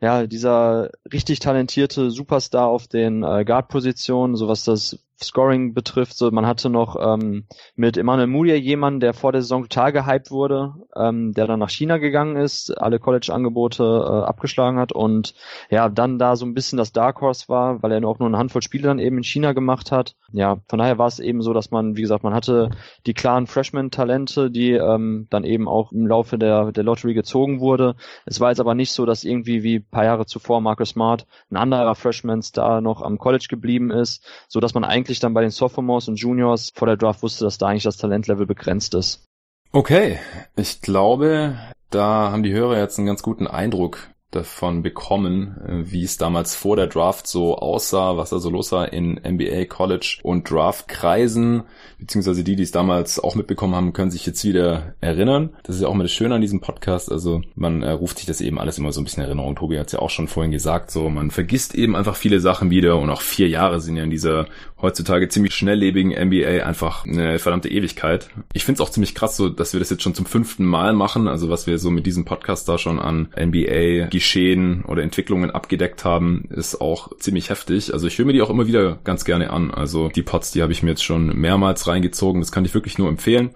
ja, 0.00 0.26
dieser 0.26 0.90
richtig 1.12 1.38
talentierte 1.38 2.10
Superstar 2.10 2.66
auf 2.66 2.88
den 2.88 3.22
äh, 3.22 3.44
Guard-Positionen, 3.44 4.34
so 4.34 4.48
was 4.48 4.64
das 4.64 4.98
Scoring 5.22 5.74
betrifft. 5.74 6.16
So, 6.16 6.30
man 6.30 6.46
hatte 6.46 6.70
noch 6.70 6.96
ähm, 7.00 7.44
mit 7.76 7.96
Emmanuel 7.96 8.26
Mulia 8.26 8.54
jemanden, 8.54 9.00
der 9.00 9.14
vor 9.14 9.32
der 9.32 9.42
Saison 9.42 9.62
total 9.62 9.92
gehypt 9.92 10.30
wurde, 10.30 10.74
ähm, 10.96 11.32
der 11.32 11.46
dann 11.46 11.60
nach 11.60 11.70
China 11.70 11.98
gegangen 11.98 12.36
ist, 12.36 12.70
alle 12.76 12.98
College-Angebote 12.98 13.82
äh, 13.82 14.26
abgeschlagen 14.26 14.78
hat 14.78 14.92
und 14.92 15.34
ja, 15.70 15.88
dann 15.88 16.18
da 16.18 16.36
so 16.36 16.46
ein 16.46 16.54
bisschen 16.54 16.76
das 16.76 16.92
Dark 16.92 17.20
Horse 17.20 17.48
war, 17.48 17.82
weil 17.82 17.92
er 17.92 18.06
auch 18.06 18.18
nur 18.18 18.28
eine 18.28 18.38
Handvoll 18.38 18.62
Spiele 18.62 18.84
dann 18.84 18.98
eben 18.98 19.18
in 19.18 19.24
China 19.24 19.52
gemacht 19.52 19.92
hat. 19.92 20.14
Ja, 20.32 20.58
von 20.68 20.78
daher 20.78 20.98
war 20.98 21.06
es 21.06 21.18
eben 21.18 21.42
so, 21.42 21.52
dass 21.52 21.70
man, 21.70 21.96
wie 21.96 22.02
gesagt, 22.02 22.24
man 22.24 22.34
hatte 22.34 22.70
die 23.06 23.14
klaren 23.14 23.46
Freshman-Talente, 23.46 24.50
die 24.50 24.72
ähm, 24.72 25.26
dann 25.30 25.44
eben 25.44 25.68
auch 25.68 25.92
im 25.92 26.06
Laufe 26.06 26.38
der, 26.38 26.72
der 26.72 26.84
Lottery 26.84 27.14
gezogen 27.14 27.60
wurde. 27.60 27.96
Es 28.24 28.40
war 28.40 28.50
jetzt 28.50 28.60
aber 28.60 28.74
nicht 28.74 28.92
so, 28.92 29.04
dass 29.06 29.24
irgendwie 29.24 29.62
wie 29.62 29.80
paar 29.80 30.04
Jahre 30.04 30.26
zuvor 30.26 30.60
Marcus 30.60 30.90
Smart 30.90 31.26
ein 31.50 31.56
anderer 31.56 31.94
Freshman-Star 31.94 32.80
noch 32.80 33.02
am 33.02 33.18
College 33.18 33.46
geblieben 33.48 33.90
ist, 33.90 34.24
so 34.48 34.60
dass 34.60 34.74
man 34.74 34.84
eigentlich 34.84 35.11
dann 35.20 35.34
bei 35.34 35.42
den 35.42 35.50
Sophomores 35.50 36.08
und 36.08 36.16
Juniors 36.16 36.72
vor 36.74 36.86
der 36.86 36.96
Draft 36.96 37.22
wusste, 37.22 37.44
dass 37.44 37.58
da 37.58 37.68
eigentlich 37.68 37.84
das 37.84 37.96
Talentlevel 37.96 38.46
begrenzt 38.46 38.94
ist. 38.94 39.24
Okay, 39.72 40.18
ich 40.56 40.82
glaube, 40.82 41.56
da 41.90 42.30
haben 42.30 42.42
die 42.42 42.52
Hörer 42.52 42.78
jetzt 42.78 42.98
einen 42.98 43.06
ganz 43.06 43.22
guten 43.22 43.46
Eindruck 43.46 44.12
davon 44.32 44.82
bekommen, 44.82 45.56
äh, 45.66 45.92
wie 45.92 46.02
es 46.02 46.16
damals 46.16 46.54
vor 46.54 46.74
der 46.74 46.86
Draft 46.88 47.26
so 47.26 47.56
aussah, 47.56 48.16
was 48.16 48.30
da 48.30 48.38
so 48.38 48.50
los 48.50 48.72
war 48.72 48.92
in 48.92 49.20
NBA, 49.22 49.66
College 49.66 50.18
und 50.22 50.50
Draft-Kreisen, 50.50 51.62
beziehungsweise 51.98 52.42
die, 52.42 52.56
die 52.56 52.62
es 52.62 52.72
damals 52.72 53.20
auch 53.20 53.34
mitbekommen 53.34 53.74
haben, 53.74 53.92
können 53.92 54.10
sich 54.10 54.26
jetzt 54.26 54.44
wieder 54.44 54.94
erinnern. 55.00 55.50
Das 55.62 55.76
ist 55.76 55.82
ja 55.82 55.88
auch 55.88 55.94
mal 55.94 56.04
das 56.04 56.12
Schöne 56.12 56.34
an 56.34 56.40
diesem 56.40 56.60
Podcast, 56.60 57.12
also 57.12 57.42
man 57.54 57.82
äh, 57.82 57.90
ruft 57.90 58.18
sich 58.18 58.26
das 58.26 58.40
eben 58.40 58.58
alles 58.58 58.78
immer 58.78 58.92
so 58.92 59.00
ein 59.00 59.04
bisschen 59.04 59.22
in 59.22 59.28
Erinnerung. 59.28 59.54
Tobi 59.54 59.78
hat 59.78 59.86
es 59.86 59.92
ja 59.92 59.98
auch 59.98 60.10
schon 60.10 60.28
vorhin 60.28 60.50
gesagt, 60.50 60.90
so 60.90 61.10
man 61.10 61.30
vergisst 61.30 61.74
eben 61.74 61.94
einfach 61.94 62.16
viele 62.16 62.40
Sachen 62.40 62.70
wieder 62.70 62.98
und 62.98 63.10
auch 63.10 63.20
vier 63.20 63.48
Jahre 63.48 63.80
sind 63.80 63.96
ja 63.96 64.04
in 64.04 64.10
dieser 64.10 64.46
heutzutage 64.82 65.28
ziemlich 65.28 65.54
schnelllebigen 65.54 66.10
NBA 66.10 66.64
einfach 66.64 67.06
eine 67.06 67.38
verdammte 67.38 67.70
Ewigkeit. 67.70 68.28
Ich 68.52 68.64
finde 68.64 68.82
es 68.82 68.86
auch 68.86 68.90
ziemlich 68.90 69.14
krass 69.14 69.36
so, 69.36 69.48
dass 69.48 69.72
wir 69.72 69.80
das 69.80 69.90
jetzt 69.90 70.02
schon 70.02 70.14
zum 70.14 70.26
fünften 70.26 70.66
Mal 70.66 70.92
machen, 70.92 71.28
also 71.28 71.48
was 71.48 71.66
wir 71.66 71.78
so 71.78 71.90
mit 71.90 72.04
diesem 72.04 72.24
Podcast 72.24 72.68
da 72.68 72.76
schon 72.76 72.98
an 72.98 73.28
NBA 73.38 74.08
Geschehen 74.08 74.84
oder 74.86 75.02
Entwicklungen 75.02 75.50
abgedeckt 75.50 76.04
haben, 76.04 76.48
ist 76.50 76.80
auch 76.80 77.16
ziemlich 77.18 77.48
heftig. 77.48 77.92
Also 77.92 78.08
ich 78.08 78.18
höre 78.18 78.26
mir 78.26 78.32
die 78.32 78.42
auch 78.42 78.50
immer 78.50 78.66
wieder 78.66 78.98
ganz 79.04 79.24
gerne 79.24 79.50
an. 79.50 79.70
Also 79.70 80.08
die 80.08 80.22
Pods, 80.22 80.50
die 80.50 80.62
habe 80.62 80.72
ich 80.72 80.82
mir 80.82 80.90
jetzt 80.90 81.04
schon 81.04 81.28
mehrmals 81.38 81.86
reingezogen. 81.86 82.40
Das 82.40 82.52
kann 82.52 82.64
ich 82.64 82.74
wirklich 82.74 82.98
nur 82.98 83.08
empfehlen. 83.08 83.50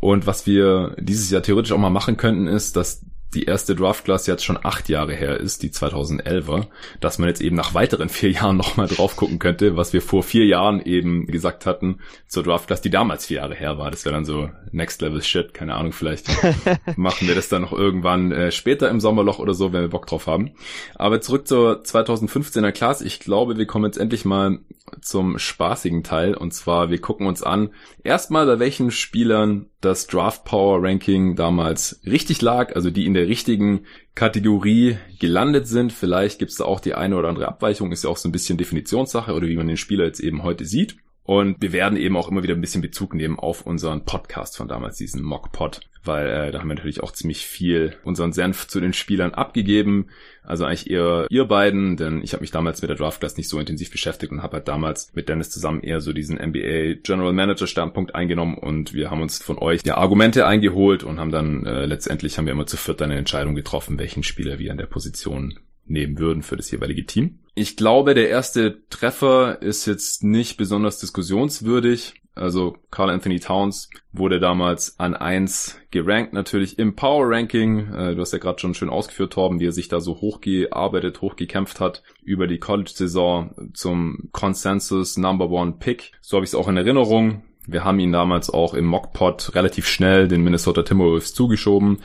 Und 0.00 0.26
was 0.26 0.46
wir 0.46 0.94
dieses 0.98 1.30
Jahr 1.30 1.42
theoretisch 1.42 1.72
auch 1.72 1.78
mal 1.78 1.90
machen 1.90 2.16
könnten, 2.16 2.46
ist, 2.46 2.76
dass 2.76 3.02
die 3.34 3.44
erste 3.44 3.74
Draft 3.74 4.04
Class 4.04 4.26
jetzt 4.26 4.44
schon 4.44 4.58
acht 4.62 4.88
Jahre 4.88 5.14
her 5.14 5.38
ist, 5.38 5.62
die 5.62 5.70
2011er, 5.70 6.66
dass 7.00 7.18
man 7.18 7.28
jetzt 7.28 7.40
eben 7.40 7.56
nach 7.56 7.74
weiteren 7.74 8.08
vier 8.08 8.30
Jahren 8.38 8.56
nochmal 8.56 8.88
drauf 8.88 9.16
gucken 9.16 9.38
könnte, 9.38 9.76
was 9.76 9.92
wir 9.92 10.02
vor 10.02 10.22
vier 10.22 10.46
Jahren 10.46 10.80
eben 10.80 11.26
gesagt 11.26 11.66
hatten 11.66 12.00
zur 12.26 12.42
Draft 12.42 12.66
Class, 12.66 12.80
die 12.80 12.90
damals 12.90 13.26
vier 13.26 13.38
Jahre 13.38 13.54
her 13.54 13.78
war. 13.78 13.90
Das 13.90 14.04
wäre 14.04 14.14
dann 14.14 14.24
so 14.24 14.50
Next 14.72 15.02
Level 15.02 15.22
Shit, 15.22 15.52
keine 15.54 15.74
Ahnung, 15.74 15.92
vielleicht 15.92 16.28
machen 16.96 17.28
wir 17.28 17.34
das 17.34 17.48
dann 17.48 17.62
noch 17.62 17.72
irgendwann 17.72 18.32
äh, 18.32 18.50
später 18.50 18.88
im 18.88 19.00
Sommerloch 19.00 19.38
oder 19.38 19.54
so, 19.54 19.72
wenn 19.72 19.82
wir 19.82 19.88
Bock 19.88 20.06
drauf 20.06 20.26
haben. 20.26 20.52
Aber 20.94 21.20
zurück 21.20 21.46
zur 21.46 21.82
2015er 21.82 22.72
Class. 22.72 23.00
Ich 23.02 23.20
glaube, 23.20 23.58
wir 23.58 23.66
kommen 23.66 23.84
jetzt 23.84 23.98
endlich 23.98 24.24
mal 24.24 24.58
zum 25.02 25.38
spaßigen 25.38 26.02
Teil 26.02 26.34
und 26.34 26.54
zwar 26.54 26.90
wir 26.90 27.00
gucken 27.00 27.26
uns 27.26 27.42
an, 27.42 27.70
erstmal 28.02 28.46
bei 28.46 28.58
welchen 28.58 28.90
Spielern 28.90 29.66
das 29.80 30.06
Draft 30.08 30.44
Power 30.44 30.82
Ranking 30.82 31.36
damals 31.36 32.00
richtig 32.04 32.42
lag, 32.42 32.74
also 32.74 32.90
die 32.90 33.06
in 33.06 33.14
der 33.14 33.28
richtigen 33.28 33.84
Kategorie 34.14 34.98
gelandet 35.20 35.68
sind. 35.68 35.92
Vielleicht 35.92 36.40
gibt 36.40 36.50
es 36.50 36.58
da 36.58 36.64
auch 36.64 36.80
die 36.80 36.94
eine 36.94 37.16
oder 37.16 37.28
andere 37.28 37.46
Abweichung, 37.48 37.92
ist 37.92 38.04
ja 38.04 38.10
auch 38.10 38.16
so 38.16 38.28
ein 38.28 38.32
bisschen 38.32 38.58
Definitionssache 38.58 39.32
oder 39.32 39.46
wie 39.46 39.56
man 39.56 39.68
den 39.68 39.76
Spieler 39.76 40.04
jetzt 40.04 40.20
eben 40.20 40.42
heute 40.42 40.64
sieht. 40.64 40.96
Und 41.28 41.60
wir 41.60 41.74
werden 41.74 41.98
eben 41.98 42.16
auch 42.16 42.30
immer 42.30 42.42
wieder 42.42 42.54
ein 42.54 42.62
bisschen 42.62 42.80
Bezug 42.80 43.12
nehmen 43.12 43.38
auf 43.38 43.66
unseren 43.66 44.06
Podcast 44.06 44.56
von 44.56 44.66
damals, 44.66 44.96
diesen 44.96 45.20
Mock-Pod, 45.20 45.80
weil 46.02 46.26
äh, 46.26 46.50
da 46.50 46.60
haben 46.60 46.68
wir 46.68 46.74
natürlich 46.74 47.02
auch 47.02 47.12
ziemlich 47.12 47.44
viel 47.44 47.96
unseren 48.02 48.32
Senf 48.32 48.66
zu 48.66 48.80
den 48.80 48.94
Spielern 48.94 49.34
abgegeben. 49.34 50.06
Also 50.42 50.64
eigentlich 50.64 50.88
eher 50.88 51.26
ihr 51.28 51.44
beiden, 51.44 51.98
denn 51.98 52.22
ich 52.22 52.32
habe 52.32 52.40
mich 52.40 52.50
damals 52.50 52.80
mit 52.80 52.88
der 52.88 52.96
Draft 52.96 53.20
Class 53.20 53.36
nicht 53.36 53.50
so 53.50 53.60
intensiv 53.60 53.90
beschäftigt 53.90 54.32
und 54.32 54.42
habe 54.42 54.56
halt 54.56 54.68
damals 54.68 55.12
mit 55.12 55.28
Dennis 55.28 55.50
zusammen 55.50 55.82
eher 55.82 56.00
so 56.00 56.14
diesen 56.14 56.38
NBA 56.38 57.02
General 57.02 57.34
Manager 57.34 57.66
Standpunkt 57.66 58.14
eingenommen 58.14 58.56
und 58.56 58.94
wir 58.94 59.10
haben 59.10 59.20
uns 59.20 59.42
von 59.42 59.58
euch 59.58 59.82
ja 59.84 59.98
Argumente 59.98 60.46
eingeholt 60.46 61.04
und 61.04 61.20
haben 61.20 61.30
dann 61.30 61.66
äh, 61.66 61.84
letztendlich 61.84 62.38
haben 62.38 62.46
wir 62.46 62.54
immer 62.54 62.66
zu 62.66 62.78
viert 62.78 63.02
eine 63.02 63.16
Entscheidung 63.16 63.54
getroffen, 63.54 63.98
welchen 63.98 64.22
Spieler 64.22 64.58
wir 64.58 64.72
an 64.72 64.78
der 64.78 64.86
Position 64.86 65.58
nehmen 65.90 66.18
würden 66.18 66.42
für 66.42 66.56
das 66.56 66.70
jeweilige 66.70 67.06
Team. 67.06 67.38
Ich 67.54 67.76
glaube, 67.76 68.14
der 68.14 68.28
erste 68.28 68.82
Treffer 68.88 69.60
ist 69.62 69.86
jetzt 69.86 70.22
nicht 70.22 70.56
besonders 70.56 70.98
diskussionswürdig. 71.00 72.14
Also 72.38 72.76
Carl 72.90 73.10
Anthony 73.10 73.40
Towns 73.40 73.90
wurde 74.12 74.38
damals 74.38 74.98
an 75.00 75.14
eins 75.14 75.76
gerankt, 75.90 76.32
natürlich 76.32 76.78
im 76.78 76.94
Power 76.94 77.28
Ranking. 77.28 77.92
Äh, 77.92 78.14
du 78.14 78.20
hast 78.20 78.32
ja 78.32 78.38
gerade 78.38 78.60
schon 78.60 78.74
schön 78.74 78.90
ausgeführt, 78.90 79.32
Torben, 79.32 79.58
wie 79.58 79.66
er 79.66 79.72
sich 79.72 79.88
da 79.88 80.00
so 80.00 80.20
hochgearbeitet, 80.20 81.20
hochgekämpft 81.20 81.80
hat 81.80 82.02
über 82.22 82.46
die 82.46 82.58
College-Saison 82.58 83.70
zum 83.74 84.28
Consensus 84.32 85.16
Number 85.16 85.50
One 85.50 85.74
Pick. 85.80 86.12
So 86.20 86.36
habe 86.36 86.44
ich 86.44 86.50
es 86.50 86.54
auch 86.54 86.68
in 86.68 86.76
Erinnerung. 86.76 87.42
Wir 87.66 87.84
haben 87.84 87.98
ihn 87.98 88.12
damals 88.12 88.50
auch 88.50 88.72
im 88.72 88.86
Mockpot 88.86 89.54
relativ 89.54 89.86
schnell 89.86 90.28
den 90.28 90.42
Minnesota 90.42 90.82
Timberwolves 90.82 91.34
zugeschoben. 91.34 91.98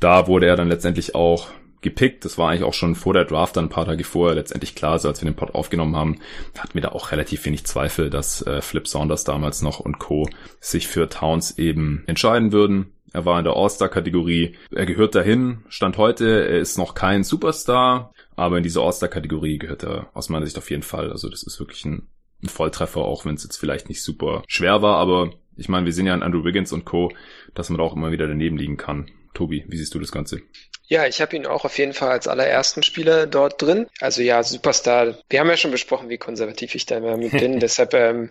Da 0.00 0.26
wurde 0.26 0.46
er 0.46 0.56
dann 0.56 0.68
letztendlich 0.68 1.14
auch 1.14 1.48
gepickt. 1.80 2.24
Das 2.24 2.38
war 2.38 2.50
eigentlich 2.50 2.64
auch 2.64 2.74
schon 2.74 2.94
vor 2.94 3.14
der 3.14 3.24
Draft, 3.24 3.56
dann 3.56 3.66
ein 3.66 3.70
paar 3.70 3.86
Tage 3.86 4.04
vorher 4.04 4.34
letztendlich 4.34 4.74
klar, 4.74 4.98
so 4.98 5.08
als 5.08 5.20
wir 5.22 5.30
den 5.30 5.36
Pod 5.36 5.54
aufgenommen 5.54 5.96
haben, 5.96 6.20
hatten 6.58 6.74
wir 6.74 6.82
da 6.82 6.88
auch 6.88 7.12
relativ 7.12 7.44
wenig 7.44 7.64
Zweifel, 7.64 8.10
dass 8.10 8.42
äh, 8.46 8.60
Flip 8.60 8.86
Saunders 8.86 9.24
damals 9.24 9.62
noch 9.62 9.80
und 9.80 9.98
Co. 9.98 10.28
sich 10.60 10.88
für 10.88 11.08
Towns 11.08 11.58
eben 11.58 12.04
entscheiden 12.06 12.52
würden. 12.52 12.92
Er 13.12 13.24
war 13.24 13.38
in 13.38 13.44
der 13.44 13.54
All-Star-Kategorie. 13.54 14.56
Er 14.70 14.84
gehört 14.84 15.14
dahin. 15.14 15.60
Stand 15.68 15.96
heute, 15.96 16.46
er 16.48 16.58
ist 16.58 16.76
noch 16.76 16.94
kein 16.94 17.24
Superstar, 17.24 18.12
aber 18.34 18.58
in 18.58 18.62
diese 18.62 18.82
All-Star-Kategorie 18.82 19.58
gehört 19.58 19.84
er 19.84 20.10
aus 20.12 20.28
meiner 20.28 20.44
Sicht 20.44 20.58
auf 20.58 20.70
jeden 20.70 20.82
Fall. 20.82 21.10
Also 21.10 21.30
das 21.30 21.42
ist 21.42 21.58
wirklich 21.58 21.84
ein, 21.84 22.08
ein 22.42 22.48
Volltreffer, 22.48 23.00
auch 23.00 23.24
wenn 23.24 23.34
es 23.34 23.44
jetzt 23.44 23.56
vielleicht 23.56 23.88
nicht 23.88 24.02
super 24.02 24.42
schwer 24.48 24.82
war, 24.82 24.96
aber 24.96 25.30
ich 25.56 25.68
meine, 25.68 25.86
wir 25.86 25.92
sehen 25.92 26.06
ja 26.06 26.12
an 26.12 26.22
Andrew 26.22 26.44
Wiggins 26.44 26.72
und 26.72 26.84
Co., 26.84 27.10
dass 27.54 27.70
man 27.70 27.78
da 27.78 27.84
auch 27.84 27.96
immer 27.96 28.12
wieder 28.12 28.28
daneben 28.28 28.58
liegen 28.58 28.76
kann. 28.76 29.06
Tobi, 29.36 29.66
wie 29.68 29.76
siehst 29.76 29.94
du 29.94 29.98
das 29.98 30.12
Ganze? 30.12 30.40
Ja, 30.88 31.06
ich 31.06 31.20
habe 31.20 31.36
ihn 31.36 31.46
auch 31.46 31.66
auf 31.66 31.76
jeden 31.78 31.92
Fall 31.92 32.10
als 32.10 32.26
allerersten 32.26 32.82
Spieler 32.82 33.26
dort 33.26 33.60
drin. 33.60 33.86
Also 34.00 34.22
ja, 34.22 34.42
Superstar. 34.42 35.18
Wir 35.28 35.40
haben 35.40 35.50
ja 35.50 35.58
schon 35.58 35.72
besprochen, 35.72 36.08
wie 36.08 36.16
konservativ 36.16 36.74
ich 36.74 36.86
da 36.86 36.96
immer 36.96 37.18
mit 37.18 37.32
bin. 37.32 37.60
Deshalb 37.60 37.92
ähm, 37.92 38.30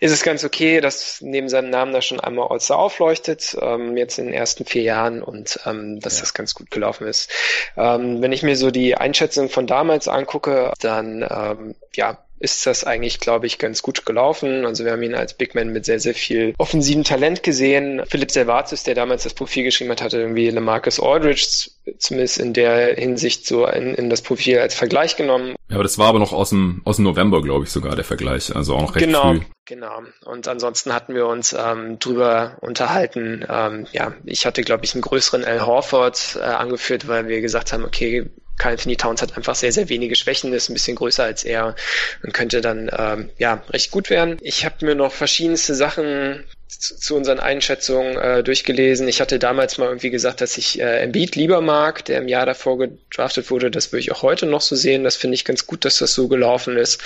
ist 0.00 0.12
es 0.12 0.22
ganz 0.22 0.44
okay, 0.44 0.80
dass 0.80 1.20
neben 1.20 1.50
seinem 1.50 1.68
Namen 1.68 1.92
da 1.92 2.00
schon 2.00 2.20
einmal 2.20 2.48
All-Star 2.48 2.78
aufleuchtet, 2.78 3.56
ähm, 3.60 3.98
jetzt 3.98 4.18
in 4.18 4.26
den 4.26 4.34
ersten 4.34 4.64
vier 4.64 4.82
Jahren 4.82 5.22
und 5.22 5.58
ähm, 5.66 6.00
dass 6.00 6.14
ja. 6.14 6.20
das 6.20 6.32
ganz 6.32 6.54
gut 6.54 6.70
gelaufen 6.70 7.06
ist. 7.06 7.30
Ähm, 7.76 8.22
wenn 8.22 8.32
ich 8.32 8.42
mir 8.42 8.56
so 8.56 8.70
die 8.70 8.94
Einschätzung 8.94 9.50
von 9.50 9.66
damals 9.66 10.08
angucke, 10.08 10.72
dann 10.80 11.26
ähm, 11.28 11.74
ja, 11.94 12.25
ist 12.38 12.66
das 12.66 12.84
eigentlich, 12.84 13.20
glaube 13.20 13.46
ich, 13.46 13.58
ganz 13.58 13.82
gut 13.82 14.04
gelaufen. 14.04 14.66
Also 14.66 14.84
wir 14.84 14.92
haben 14.92 15.02
ihn 15.02 15.14
als 15.14 15.34
Big 15.34 15.54
Man 15.54 15.72
mit 15.72 15.84
sehr, 15.84 16.00
sehr 16.00 16.14
viel 16.14 16.54
offensiven 16.58 17.04
Talent 17.04 17.42
gesehen. 17.42 18.02
Philipp 18.08 18.30
Selvatis, 18.30 18.82
der 18.82 18.94
damals 18.94 19.22
das 19.22 19.34
Profil 19.34 19.64
geschrieben 19.64 19.90
hat, 19.90 20.02
hatte 20.02 20.18
irgendwie 20.18 20.50
Lamarcus 20.50 21.00
Aldridge 21.00 21.70
zumindest 21.98 22.38
in 22.38 22.52
der 22.52 22.94
Hinsicht 22.96 23.46
so 23.46 23.66
in, 23.66 23.94
in 23.94 24.10
das 24.10 24.22
Profil 24.22 24.58
als 24.58 24.74
Vergleich 24.74 25.16
genommen. 25.16 25.54
Ja, 25.68 25.76
aber 25.76 25.82
das 25.82 25.98
war 25.98 26.08
aber 26.08 26.18
noch 26.18 26.32
aus 26.32 26.50
dem, 26.50 26.82
aus 26.84 26.96
dem 26.96 27.04
November, 27.04 27.42
glaube 27.42 27.64
ich, 27.64 27.70
sogar 27.70 27.96
der 27.96 28.04
Vergleich. 28.04 28.54
Also 28.54 28.74
auch 28.74 28.82
noch 28.82 28.94
recht 28.94 29.06
genau. 29.06 29.32
früh. 29.32 29.40
Genau. 29.64 30.02
Und 30.24 30.46
ansonsten 30.46 30.92
hatten 30.92 31.14
wir 31.14 31.26
uns 31.26 31.52
ähm, 31.52 31.98
drüber 31.98 32.56
unterhalten. 32.60 33.44
Ähm, 33.48 33.86
ja, 33.92 34.12
ich 34.24 34.46
hatte, 34.46 34.62
glaube 34.62 34.84
ich, 34.84 34.94
einen 34.94 35.02
größeren 35.02 35.44
Al 35.44 35.66
Horford 35.66 36.38
äh, 36.40 36.44
angeführt, 36.44 37.08
weil 37.08 37.26
wir 37.26 37.40
gesagt 37.40 37.72
haben, 37.72 37.84
okay, 37.84 38.30
Carl 38.56 38.72
Anthony 38.72 38.96
Towns 38.96 39.22
hat 39.22 39.36
einfach 39.36 39.54
sehr, 39.54 39.72
sehr 39.72 39.88
wenige 39.88 40.16
Schwächen, 40.16 40.52
ist 40.52 40.68
ein 40.68 40.74
bisschen 40.74 40.96
größer 40.96 41.24
als 41.24 41.44
er 41.44 41.74
und 42.22 42.32
könnte 42.32 42.60
dann 42.60 42.90
ähm, 42.96 43.30
ja 43.38 43.62
recht 43.70 43.90
gut 43.90 44.10
werden. 44.10 44.38
Ich 44.40 44.64
habe 44.64 44.84
mir 44.84 44.94
noch 44.94 45.12
verschiedenste 45.12 45.74
Sachen 45.74 46.44
zu 46.68 47.14
unseren 47.14 47.38
Einschätzungen 47.38 48.16
äh, 48.16 48.42
durchgelesen. 48.42 49.06
Ich 49.08 49.20
hatte 49.20 49.38
damals 49.38 49.78
mal 49.78 49.86
irgendwie 49.86 50.10
gesagt, 50.10 50.40
dass 50.40 50.58
ich 50.58 50.80
äh, 50.80 51.02
Embiid 51.02 51.36
lieber 51.36 51.60
mag, 51.60 52.04
der 52.04 52.18
im 52.18 52.28
Jahr 52.28 52.44
davor 52.44 52.78
gedraftet 52.78 53.50
wurde. 53.50 53.70
Das 53.70 53.92
würde 53.92 54.00
ich 54.00 54.12
auch 54.12 54.22
heute 54.22 54.46
noch 54.46 54.60
so 54.60 54.74
sehen. 54.74 55.04
Das 55.04 55.16
finde 55.16 55.34
ich 55.34 55.44
ganz 55.44 55.66
gut, 55.66 55.84
dass 55.84 55.98
das 55.98 56.12
so 56.12 56.28
gelaufen 56.28 56.76
ist. 56.76 57.00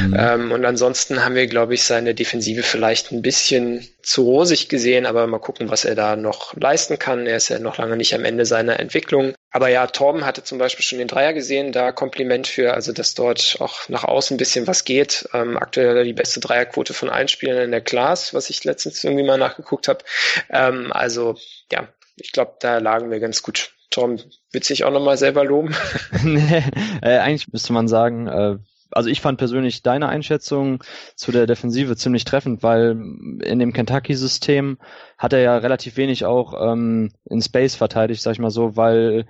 Mhm. 0.00 0.16
Ähm, 0.18 0.52
und 0.52 0.64
ansonsten 0.64 1.24
haben 1.24 1.36
wir, 1.36 1.46
glaube 1.46 1.74
ich, 1.74 1.84
seine 1.84 2.14
Defensive 2.14 2.62
vielleicht 2.62 3.12
ein 3.12 3.22
bisschen 3.22 3.88
zu 4.02 4.22
rosig 4.22 4.68
gesehen, 4.68 5.06
aber 5.06 5.26
mal 5.26 5.38
gucken, 5.38 5.70
was 5.70 5.84
er 5.84 5.94
da 5.94 6.16
noch 6.16 6.54
leisten 6.56 6.98
kann. 6.98 7.26
Er 7.26 7.36
ist 7.36 7.48
ja 7.48 7.58
noch 7.58 7.78
lange 7.78 7.96
nicht 7.96 8.14
am 8.14 8.24
Ende 8.24 8.44
seiner 8.44 8.78
Entwicklung. 8.78 9.34
Aber 9.50 9.68
ja, 9.68 9.86
Torben 9.86 10.26
hatte 10.26 10.42
zum 10.42 10.58
Beispiel 10.58 10.84
schon 10.84 10.98
den 10.98 11.06
Dreier 11.06 11.32
gesehen, 11.32 11.70
da 11.70 11.92
Kompliment 11.92 12.48
für, 12.48 12.74
also 12.74 12.92
dass 12.92 13.14
dort 13.14 13.56
auch 13.60 13.88
nach 13.88 14.02
außen 14.02 14.34
ein 14.34 14.38
bisschen 14.38 14.66
was 14.66 14.84
geht. 14.84 15.28
Ähm, 15.32 15.56
aktuell 15.56 16.04
die 16.04 16.12
beste 16.12 16.40
Dreierquote 16.40 16.92
von 16.92 17.08
allen 17.08 17.28
Spielern 17.28 17.62
in 17.62 17.70
der 17.70 17.80
Class, 17.80 18.34
was 18.34 18.50
ich 18.50 18.64
letztens 18.64 19.03
irgendwie 19.04 19.24
mal 19.24 19.38
nachgeguckt 19.38 19.88
habe. 19.88 20.00
Ähm, 20.50 20.92
also 20.92 21.36
ja, 21.70 21.88
ich 22.16 22.32
glaube, 22.32 22.54
da 22.60 22.78
lagen 22.78 23.10
wir 23.10 23.20
ganz 23.20 23.42
gut. 23.42 23.70
Torben, 23.90 24.20
willst 24.50 24.70
du 24.70 24.74
dich 24.74 24.84
auch 24.84 24.90
nochmal 24.90 25.16
selber 25.16 25.44
loben? 25.44 25.74
nee, 26.22 26.64
äh, 27.02 27.18
eigentlich 27.18 27.52
müsste 27.52 27.72
man 27.72 27.86
sagen, 27.86 28.26
äh, 28.26 28.56
also 28.90 29.08
ich 29.08 29.20
fand 29.20 29.38
persönlich 29.38 29.82
deine 29.82 30.08
Einschätzung 30.08 30.82
zu 31.16 31.32
der 31.32 31.46
Defensive 31.46 31.96
ziemlich 31.96 32.24
treffend, 32.24 32.62
weil 32.62 32.90
in 33.42 33.58
dem 33.58 33.72
Kentucky-System 33.72 34.78
hat 35.18 35.32
er 35.32 35.40
ja 35.40 35.56
relativ 35.58 35.96
wenig 35.96 36.24
auch 36.24 36.54
ähm, 36.72 37.12
in 37.24 37.42
Space 37.42 37.74
verteidigt, 37.74 38.22
sag 38.22 38.32
ich 38.32 38.38
mal 38.38 38.50
so, 38.50 38.76
weil 38.76 39.26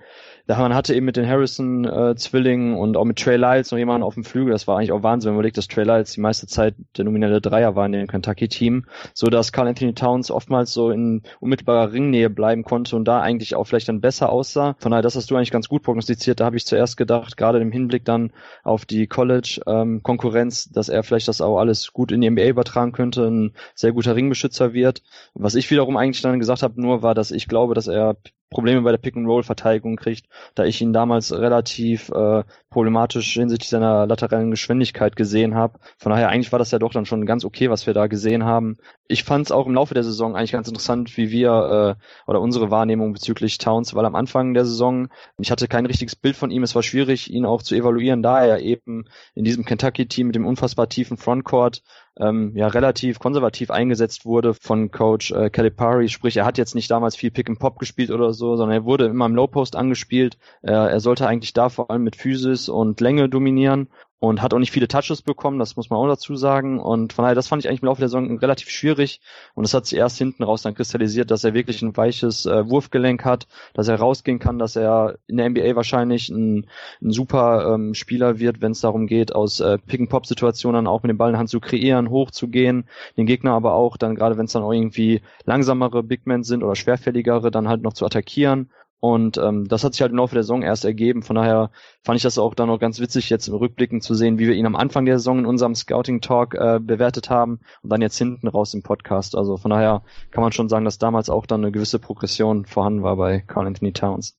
da 0.46 0.58
man 0.58 0.74
hatte 0.74 0.94
eben 0.94 1.06
mit 1.06 1.16
den 1.16 1.26
Harrison-Zwillingen 1.26 2.74
äh, 2.74 2.78
und 2.78 2.96
auch 2.96 3.04
mit 3.04 3.18
Trey 3.18 3.36
Lyles 3.36 3.70
noch 3.70 3.78
jemanden 3.78 4.02
auf 4.02 4.14
dem 4.14 4.24
Flügel. 4.24 4.52
Das 4.52 4.66
war 4.66 4.76
eigentlich 4.76 4.92
auch 4.92 5.02
Wahnsinn, 5.02 5.28
wenn 5.28 5.34
man 5.34 5.40
überlegt, 5.40 5.56
dass 5.56 5.68
Trey 5.68 5.84
Lyles 5.84 6.12
die 6.12 6.20
meiste 6.20 6.46
Zeit 6.46 6.74
der 6.98 7.06
nominelle 7.06 7.40
Dreier 7.40 7.76
war 7.76 7.86
in 7.86 7.92
dem 7.92 8.06
Kentucky-Team, 8.06 8.84
so 9.14 9.28
dass 9.28 9.52
Carl 9.52 9.68
Anthony 9.68 9.94
Towns 9.94 10.30
oftmals 10.30 10.72
so 10.72 10.90
in 10.90 11.22
unmittelbarer 11.40 11.92
Ringnähe 11.92 12.28
bleiben 12.28 12.62
konnte 12.62 12.94
und 12.96 13.06
da 13.06 13.20
eigentlich 13.20 13.54
auch 13.54 13.64
vielleicht 13.64 13.88
dann 13.88 14.02
besser 14.02 14.30
aussah. 14.30 14.76
Von 14.78 14.90
daher, 14.90 15.02
das 15.02 15.16
hast 15.16 15.30
du 15.30 15.36
eigentlich 15.36 15.50
ganz 15.50 15.68
gut 15.68 15.82
prognostiziert. 15.82 16.40
Da 16.40 16.44
habe 16.44 16.56
ich 16.56 16.66
zuerst 16.66 16.96
gedacht, 16.98 17.38
gerade 17.38 17.58
im 17.60 17.72
Hinblick 17.72 18.04
dann 18.04 18.32
auf 18.64 18.84
die 18.84 19.06
College-Konkurrenz, 19.06 20.66
ähm, 20.66 20.72
dass 20.74 20.90
er 20.90 21.02
vielleicht 21.04 21.28
das 21.28 21.40
auch 21.40 21.58
alles 21.58 21.92
gut 21.92 22.12
in 22.12 22.20
die 22.20 22.28
NBA 22.28 22.48
übertragen 22.48 22.92
könnte, 22.92 23.26
ein 23.26 23.54
sehr 23.74 23.92
guter 23.92 24.14
Ringbeschützer 24.14 24.74
wird. 24.74 25.02
Was 25.32 25.54
ich 25.54 25.70
wiederum 25.70 25.96
eigentlich 25.96 26.20
dann 26.20 26.38
gesagt 26.38 26.62
habe, 26.62 26.80
nur 26.80 27.02
war, 27.02 27.14
dass 27.14 27.30
ich 27.30 27.48
glaube, 27.48 27.74
dass 27.74 27.86
er 27.86 28.16
Probleme 28.50 28.82
bei 28.82 28.90
der 28.90 28.98
Pick-and-Roll-Verteidigung 28.98 29.96
kriegt, 29.96 30.26
da 30.54 30.64
ich 30.64 30.80
ihn 30.80 30.92
damals 30.92 31.32
relativ 31.32 32.10
äh, 32.10 32.44
problematisch 32.74 33.34
hinsichtlich 33.34 33.70
seiner 33.70 34.04
lateralen 34.04 34.50
Geschwindigkeit 34.50 35.14
gesehen 35.14 35.54
habe. 35.54 35.78
Von 35.96 36.10
daher 36.10 36.28
eigentlich 36.28 36.50
war 36.50 36.58
das 36.58 36.72
ja 36.72 36.80
doch 36.80 36.92
dann 36.92 37.06
schon 37.06 37.24
ganz 37.24 37.44
okay, 37.44 37.70
was 37.70 37.86
wir 37.86 37.94
da 37.94 38.08
gesehen 38.08 38.44
haben. 38.44 38.78
Ich 39.06 39.22
fand 39.22 39.46
es 39.46 39.52
auch 39.52 39.66
im 39.66 39.74
Laufe 39.74 39.94
der 39.94 40.02
Saison 40.02 40.34
eigentlich 40.34 40.50
ganz 40.50 40.66
interessant, 40.66 41.16
wie 41.16 41.30
wir 41.30 41.96
äh, 42.00 42.30
oder 42.30 42.40
unsere 42.40 42.72
Wahrnehmung 42.72 43.12
bezüglich 43.12 43.58
Towns, 43.58 43.94
weil 43.94 44.04
am 44.04 44.16
Anfang 44.16 44.54
der 44.54 44.64
Saison 44.64 45.08
ich 45.38 45.52
hatte 45.52 45.68
kein 45.68 45.86
richtiges 45.86 46.16
Bild 46.16 46.34
von 46.34 46.50
ihm. 46.50 46.64
Es 46.64 46.74
war 46.74 46.82
schwierig, 46.82 47.30
ihn 47.30 47.46
auch 47.46 47.62
zu 47.62 47.76
evaluieren, 47.76 48.24
da 48.24 48.44
er 48.44 48.58
eben 48.58 49.04
in 49.36 49.44
diesem 49.44 49.64
Kentucky-Team 49.64 50.26
mit 50.26 50.34
dem 50.34 50.44
unfassbar 50.44 50.88
tiefen 50.88 51.16
Frontcourt 51.16 51.82
ähm, 52.16 52.52
ja 52.54 52.68
relativ 52.68 53.18
konservativ 53.18 53.70
eingesetzt 53.70 54.24
wurde 54.24 54.54
von 54.54 54.90
Coach 54.90 55.32
äh, 55.32 55.50
Calipari. 55.50 56.08
Sprich, 56.08 56.36
er 56.36 56.44
hat 56.44 56.58
jetzt 56.58 56.74
nicht 56.74 56.90
damals 56.90 57.16
viel 57.16 57.30
Pick 57.30 57.48
and 57.48 57.58
Pop 57.58 57.78
gespielt 57.78 58.10
oder 58.10 58.32
so, 58.32 58.56
sondern 58.56 58.76
er 58.76 58.84
wurde 58.84 59.06
immer 59.06 59.26
im 59.26 59.34
Low 59.34 59.46
Post 59.46 59.76
angespielt. 59.76 60.38
Äh, 60.62 60.72
er 60.72 61.00
sollte 61.00 61.26
eigentlich 61.26 61.52
da 61.52 61.68
vor 61.68 61.90
allem 61.90 62.04
mit 62.04 62.16
Physis 62.16 62.63
und 62.68 63.00
Länge 63.00 63.28
dominieren 63.28 63.88
und 64.28 64.40
hat 64.40 64.54
auch 64.54 64.58
nicht 64.58 64.70
viele 64.70 64.88
Touches 64.88 65.22
bekommen, 65.22 65.58
das 65.58 65.76
muss 65.76 65.90
man 65.90 65.98
auch 65.98 66.06
dazu 66.06 66.34
sagen. 66.36 66.80
Und 66.80 67.12
von 67.12 67.24
daher, 67.24 67.34
das 67.34 67.48
fand 67.48 67.62
ich 67.62 67.68
eigentlich 67.68 67.82
im 67.82 67.86
Laufe 67.86 68.00
der 68.00 68.08
Saison 68.08 68.38
relativ 68.38 68.70
schwierig. 68.70 69.20
Und 69.54 69.64
es 69.64 69.74
hat 69.74 69.86
sich 69.86 69.98
erst 69.98 70.16
hinten 70.18 70.42
raus 70.42 70.62
dann 70.62 70.74
kristallisiert, 70.74 71.30
dass 71.30 71.44
er 71.44 71.52
wirklich 71.52 71.82
ein 71.82 71.96
weiches 71.96 72.46
äh, 72.46 72.68
Wurfgelenk 72.68 73.24
hat, 73.24 73.46
dass 73.74 73.88
er 73.88 73.98
rausgehen 73.98 74.38
kann, 74.38 74.58
dass 74.58 74.76
er 74.76 75.18
in 75.26 75.36
der 75.36 75.50
NBA 75.50 75.76
wahrscheinlich 75.76 76.30
ein, 76.30 76.66
ein 77.02 77.10
super 77.10 77.74
ähm, 77.74 77.94
Spieler 77.94 78.38
wird, 78.38 78.62
wenn 78.62 78.72
es 78.72 78.80
darum 78.80 79.06
geht, 79.06 79.34
aus 79.34 79.60
äh, 79.60 79.78
Pick-and-Pop-Situationen 79.78 80.86
auch 80.86 81.02
mit 81.02 81.10
dem 81.10 81.18
Ball 81.18 81.30
in 81.30 81.38
Hand 81.38 81.50
zu 81.50 81.60
kreieren, 81.60 82.08
hochzugehen, 82.08 82.88
den 83.16 83.26
Gegner 83.26 83.52
aber 83.52 83.74
auch 83.74 83.96
dann, 83.96 84.14
gerade 84.14 84.38
wenn 84.38 84.46
es 84.46 84.52
dann 84.52 84.62
auch 84.62 84.72
irgendwie 84.72 85.20
langsamere 85.44 86.02
Big 86.02 86.26
Men 86.26 86.44
sind 86.44 86.62
oder 86.62 86.76
schwerfälligere, 86.76 87.50
dann 87.50 87.68
halt 87.68 87.82
noch 87.82 87.92
zu 87.92 88.06
attackieren 88.06 88.70
und 89.04 89.36
ähm, 89.36 89.68
das 89.68 89.84
hat 89.84 89.92
sich 89.92 90.00
halt 90.00 90.12
im 90.12 90.16
Laufe 90.16 90.32
der 90.34 90.44
Saison 90.44 90.62
erst 90.62 90.86
ergeben. 90.86 91.22
Von 91.22 91.36
daher 91.36 91.70
fand 92.02 92.16
ich 92.16 92.22
das 92.22 92.38
auch 92.38 92.54
dann 92.54 92.68
noch 92.68 92.78
ganz 92.78 93.00
witzig, 93.00 93.28
jetzt 93.28 93.48
im 93.48 93.54
Rückblicken 93.54 94.00
zu 94.00 94.14
sehen, 94.14 94.38
wie 94.38 94.46
wir 94.46 94.54
ihn 94.54 94.64
am 94.64 94.76
Anfang 94.76 95.04
der 95.04 95.18
Saison 95.18 95.40
in 95.40 95.44
unserem 95.44 95.74
Scouting-Talk 95.74 96.54
äh, 96.54 96.80
bewertet 96.80 97.28
haben 97.28 97.60
und 97.82 97.90
dann 97.90 98.00
jetzt 98.00 98.16
hinten 98.16 98.48
raus 98.48 98.72
im 98.72 98.82
Podcast. 98.82 99.36
Also 99.36 99.58
von 99.58 99.70
daher 99.70 100.04
kann 100.30 100.42
man 100.42 100.52
schon 100.52 100.70
sagen, 100.70 100.86
dass 100.86 100.96
damals 100.96 101.28
auch 101.28 101.44
dann 101.44 101.62
eine 101.62 101.70
gewisse 101.70 101.98
Progression 101.98 102.64
vorhanden 102.64 103.02
war 103.02 103.16
bei 103.16 103.40
Carl 103.40 103.66
Anthony 103.66 103.92
Towns. 103.92 104.38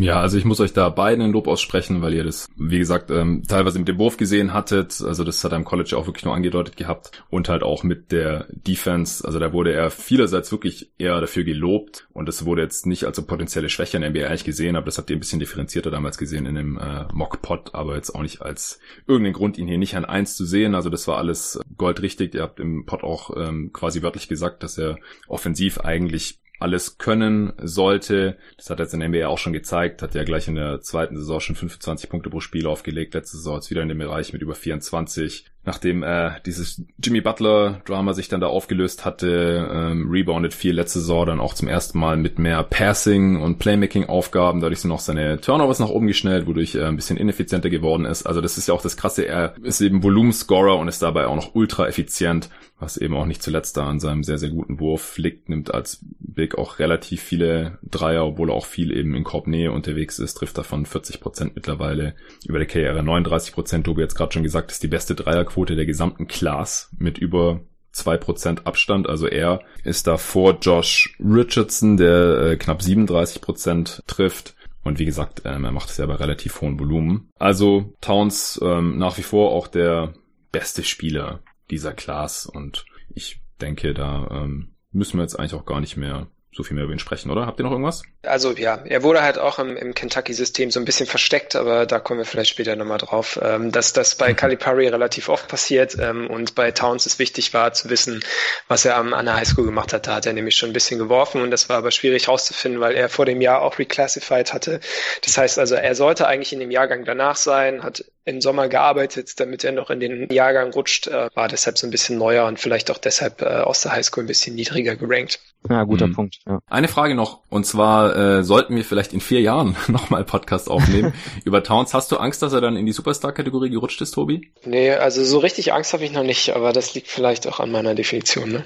Ja, 0.00 0.20
also 0.20 0.38
ich 0.38 0.44
muss 0.44 0.60
euch 0.60 0.72
da 0.72 0.88
beiden 0.90 1.24
ein 1.24 1.32
Lob 1.32 1.48
aussprechen, 1.48 2.02
weil 2.02 2.14
ihr 2.14 2.22
das, 2.22 2.48
wie 2.56 2.78
gesagt, 2.78 3.10
ähm, 3.10 3.42
teilweise 3.48 3.80
mit 3.80 3.88
dem 3.88 3.98
Wurf 3.98 4.16
gesehen 4.16 4.54
hattet. 4.54 5.02
Also 5.04 5.24
das 5.24 5.42
hat 5.42 5.52
er 5.52 5.58
im 5.58 5.64
College 5.64 5.96
auch 5.96 6.06
wirklich 6.06 6.24
nur 6.24 6.34
angedeutet 6.34 6.76
gehabt. 6.76 7.24
Und 7.30 7.48
halt 7.48 7.64
auch 7.64 7.82
mit 7.82 8.12
der 8.12 8.46
Defense. 8.50 9.24
Also 9.24 9.40
da 9.40 9.52
wurde 9.52 9.72
er 9.72 9.90
vielerseits 9.90 10.52
wirklich 10.52 10.92
eher 10.98 11.20
dafür 11.20 11.42
gelobt. 11.42 12.06
Und 12.12 12.26
das 12.26 12.44
wurde 12.44 12.62
jetzt 12.62 12.86
nicht 12.86 13.04
als 13.04 13.20
potenzielle 13.26 13.68
Schwäche 13.68 13.96
in 13.96 14.02
der 14.02 14.10
NBA 14.10 14.26
eigentlich 14.28 14.44
gesehen, 14.44 14.76
aber 14.76 14.86
das 14.86 14.98
habt 14.98 15.10
ihr 15.10 15.16
ein 15.16 15.20
bisschen 15.20 15.40
differenzierter 15.40 15.90
damals 15.90 16.16
gesehen 16.16 16.46
in 16.46 16.54
dem 16.54 16.78
äh, 16.78 17.06
Mock-Pot, 17.12 17.74
aber 17.74 17.96
jetzt 17.96 18.14
auch 18.14 18.22
nicht 18.22 18.40
als 18.40 18.78
irgendeinen 19.08 19.34
Grund, 19.34 19.58
ihn 19.58 19.66
hier 19.66 19.78
nicht 19.78 19.96
an 19.96 20.04
eins 20.04 20.36
zu 20.36 20.44
sehen. 20.44 20.76
Also 20.76 20.90
das 20.90 21.08
war 21.08 21.18
alles 21.18 21.58
goldrichtig. 21.76 22.34
Ihr 22.34 22.42
habt 22.42 22.60
im 22.60 22.86
Pot 22.86 23.02
auch 23.02 23.36
ähm, 23.36 23.72
quasi 23.72 24.02
wörtlich 24.02 24.28
gesagt, 24.28 24.62
dass 24.62 24.78
er 24.78 24.98
offensiv 25.26 25.80
eigentlich 25.80 26.38
alles 26.58 26.98
können 26.98 27.52
sollte. 27.58 28.36
Das 28.56 28.70
hat 28.70 28.80
jetzt 28.80 28.94
in 28.94 29.00
der 29.00 29.08
NBA 29.08 29.26
auch 29.26 29.38
schon 29.38 29.52
gezeigt, 29.52 30.02
hat 30.02 30.14
ja 30.14 30.24
gleich 30.24 30.48
in 30.48 30.56
der 30.56 30.80
zweiten 30.80 31.16
Saison 31.16 31.40
schon 31.40 31.56
25 31.56 32.10
Punkte 32.10 32.30
pro 32.30 32.40
Spiel 32.40 32.66
aufgelegt. 32.66 33.14
Letzte 33.14 33.36
Saison 33.36 33.56
jetzt 33.56 33.70
wieder 33.70 33.82
in 33.82 33.88
dem 33.88 33.98
Bereich 33.98 34.32
mit 34.32 34.42
über 34.42 34.54
24 34.54 35.46
nachdem 35.64 36.02
äh, 36.02 36.30
dieses 36.46 36.82
Jimmy 37.02 37.20
Butler-Drama 37.20 38.14
sich 38.14 38.28
dann 38.28 38.40
da 38.40 38.46
aufgelöst 38.46 39.04
hatte, 39.04 39.68
ähm, 39.70 40.08
rebounded 40.10 40.54
viel 40.54 40.74
letzte 40.74 41.00
Saison 41.00 41.26
dann 41.26 41.40
auch 41.40 41.52
zum 41.52 41.68
ersten 41.68 41.98
Mal 41.98 42.16
mit 42.16 42.38
mehr 42.38 42.62
Passing- 42.62 43.40
und 43.40 43.58
Playmaking-Aufgaben. 43.58 44.60
Dadurch 44.60 44.80
sind 44.80 44.92
auch 44.92 45.00
seine 45.00 45.40
Turnovers 45.40 45.78
nach 45.78 45.90
oben 45.90 46.06
geschnellt, 46.06 46.46
wodurch 46.46 46.74
er 46.74 46.88
ein 46.88 46.96
bisschen 46.96 47.18
ineffizienter 47.18 47.68
geworden 47.68 48.06
ist. 48.06 48.26
Also 48.26 48.40
das 48.40 48.56
ist 48.56 48.68
ja 48.68 48.74
auch 48.74 48.82
das 48.82 48.96
Krasse, 48.96 49.26
er 49.26 49.54
ist 49.62 49.80
eben 49.80 50.02
Volumenscorer 50.02 50.78
und 50.78 50.88
ist 50.88 51.02
dabei 51.02 51.26
auch 51.26 51.36
noch 51.36 51.54
ultra 51.54 51.86
effizient, 51.86 52.48
was 52.78 52.96
eben 52.96 53.14
auch 53.14 53.26
nicht 53.26 53.42
zuletzt 53.42 53.76
da 53.76 53.86
an 53.86 54.00
seinem 54.00 54.24
sehr, 54.24 54.38
sehr 54.38 54.50
guten 54.50 54.80
Wurf 54.80 55.18
liegt, 55.18 55.50
nimmt 55.50 55.74
als 55.74 56.00
Big 56.18 56.56
auch 56.56 56.78
relativ 56.78 57.20
viele 57.20 57.78
Dreier, 57.82 58.24
obwohl 58.24 58.50
er 58.50 58.54
auch 58.54 58.66
viel 58.66 58.96
eben 58.96 59.14
in 59.14 59.24
Korbnähe 59.24 59.70
unterwegs 59.72 60.18
ist, 60.18 60.34
trifft 60.34 60.56
davon 60.56 60.86
40 60.86 61.20
Prozent 61.20 61.56
mittlerweile 61.56 62.14
über 62.46 62.58
der 62.58 62.68
Karriere 62.68 63.00
39%. 63.00 63.52
Prozent. 63.52 63.84
Tobi 63.84 64.02
jetzt 64.02 64.14
gerade 64.14 64.32
schon 64.32 64.44
gesagt, 64.44 64.70
ist 64.70 64.82
die 64.82 64.88
beste 64.88 65.14
Dreierquote 65.14 65.47
Dreierquote 65.48 65.76
der 65.76 65.86
gesamten 65.86 66.26
Class 66.26 66.90
mit 66.98 67.18
über 67.18 67.60
2% 67.94 68.64
Abstand. 68.64 69.08
Also 69.08 69.26
er 69.26 69.60
ist 69.82 70.06
da 70.06 70.16
vor 70.16 70.58
Josh 70.60 71.16
Richardson, 71.18 71.96
der 71.96 72.40
äh, 72.40 72.56
knapp 72.56 72.80
37% 72.80 74.02
trifft. 74.06 74.54
Und 74.84 74.98
wie 74.98 75.04
gesagt, 75.04 75.42
ähm, 75.44 75.64
er 75.64 75.72
macht 75.72 75.90
es 75.90 75.96
ja 75.96 76.06
bei 76.06 76.14
relativ 76.14 76.60
hohem 76.60 76.78
Volumen. 76.78 77.30
Also 77.38 77.92
Towns 78.00 78.60
ähm, 78.62 78.98
nach 78.98 79.18
wie 79.18 79.22
vor 79.22 79.52
auch 79.52 79.66
der 79.66 80.14
beste 80.52 80.84
Spieler 80.84 81.40
dieser 81.70 81.92
Class. 81.92 82.46
Und 82.46 82.84
ich 83.08 83.40
denke, 83.60 83.94
da 83.94 84.28
ähm, 84.30 84.74
müssen 84.92 85.18
wir 85.18 85.22
jetzt 85.22 85.38
eigentlich 85.38 85.54
auch 85.54 85.66
gar 85.66 85.80
nicht 85.80 85.96
mehr 85.96 86.28
so 86.52 86.62
viel 86.62 86.74
mehr 86.74 86.84
über 86.84 86.92
ihn 86.92 86.98
sprechen, 86.98 87.30
oder? 87.30 87.46
Habt 87.46 87.60
ihr 87.60 87.64
noch 87.64 87.72
irgendwas? 87.72 88.02
Also 88.28 88.52
ja, 88.52 88.80
er 88.84 89.02
wurde 89.02 89.22
halt 89.22 89.38
auch 89.38 89.58
im, 89.58 89.76
im 89.76 89.94
Kentucky-System 89.94 90.70
so 90.70 90.80
ein 90.80 90.84
bisschen 90.84 91.06
versteckt, 91.06 91.56
aber 91.56 91.86
da 91.86 91.98
kommen 91.98 92.20
wir 92.20 92.24
vielleicht 92.24 92.50
später 92.50 92.76
nochmal 92.76 92.98
drauf, 92.98 93.38
ähm, 93.42 93.72
dass 93.72 93.92
das 93.92 94.14
bei 94.14 94.30
mhm. 94.30 94.36
Calipari 94.36 94.88
relativ 94.88 95.28
oft 95.28 95.48
passiert 95.48 95.96
ähm, 96.00 96.28
und 96.28 96.54
bei 96.54 96.70
Towns 96.70 97.06
es 97.06 97.18
wichtig 97.18 97.54
war 97.54 97.72
zu 97.72 97.90
wissen, 97.90 98.20
was 98.68 98.84
er 98.84 98.96
am, 98.96 99.14
an 99.14 99.26
der 99.26 99.36
Highschool 99.36 99.64
gemacht 99.64 99.92
hat. 99.92 100.06
Da 100.06 100.16
hat 100.16 100.26
er 100.26 100.32
nämlich 100.32 100.56
schon 100.56 100.70
ein 100.70 100.74
bisschen 100.74 100.98
geworfen 100.98 101.42
und 101.42 101.50
das 101.50 101.68
war 101.68 101.78
aber 101.78 101.90
schwierig 101.90 102.28
rauszufinden, 102.28 102.80
weil 102.80 102.94
er 102.94 103.08
vor 103.08 103.26
dem 103.26 103.40
Jahr 103.40 103.62
auch 103.62 103.78
reclassified 103.78 104.52
hatte. 104.52 104.80
Das 105.24 105.36
heißt 105.36 105.58
also, 105.58 105.74
er 105.74 105.94
sollte 105.94 106.26
eigentlich 106.26 106.52
in 106.52 106.60
dem 106.60 106.70
Jahrgang 106.70 107.04
danach 107.04 107.36
sein, 107.36 107.82
hat 107.82 108.04
im 108.28 108.42
Sommer 108.42 108.68
gearbeitet, 108.68 109.40
damit 109.40 109.64
er 109.64 109.72
noch 109.72 109.88
in 109.88 110.00
den 110.00 110.30
Jahrgang 110.30 110.70
rutscht, 110.72 111.06
äh, 111.06 111.30
war 111.34 111.48
deshalb 111.48 111.78
so 111.78 111.86
ein 111.86 111.90
bisschen 111.90 112.18
neuer 112.18 112.46
und 112.46 112.60
vielleicht 112.60 112.90
auch 112.90 112.98
deshalb 112.98 113.40
äh, 113.40 113.46
aus 113.46 113.80
der 113.80 113.92
Highschool 113.92 114.24
ein 114.24 114.26
bisschen 114.26 114.54
niedriger 114.54 114.96
gerankt. 114.96 115.40
Ja, 115.68 115.82
guter 115.84 116.08
mhm. 116.08 116.14
Punkt. 116.14 116.38
Ja. 116.46 116.60
Eine 116.68 116.88
Frage 116.88 117.14
noch, 117.14 117.40
und 117.48 117.64
zwar 117.64 118.14
äh, 118.18 118.42
sollten 118.42 118.74
wir 118.74 118.84
vielleicht 118.84 119.12
in 119.12 119.20
vier 119.20 119.40
Jahren 119.40 119.76
nochmal 119.88 120.24
Podcast 120.24 120.68
aufnehmen 120.68 121.14
über 121.44 121.62
Towns. 121.62 121.94
Hast 121.94 122.10
du 122.10 122.16
Angst, 122.16 122.42
dass 122.42 122.52
er 122.52 122.60
dann 122.60 122.76
in 122.76 122.84
die 122.84 122.92
Superstar-Kategorie 122.92 123.70
gerutscht 123.70 124.00
ist, 124.00 124.10
Tobi? 124.12 124.50
Nee, 124.64 124.90
also 124.90 125.24
so 125.24 125.38
richtig 125.38 125.72
Angst 125.72 125.92
habe 125.92 126.04
ich 126.04 126.12
noch 126.12 126.24
nicht, 126.24 126.50
aber 126.50 126.72
das 126.72 126.94
liegt 126.94 127.08
vielleicht 127.08 127.46
auch 127.46 127.60
an 127.60 127.70
meiner 127.70 127.94
Definition. 127.94 128.50
Ne? 128.50 128.64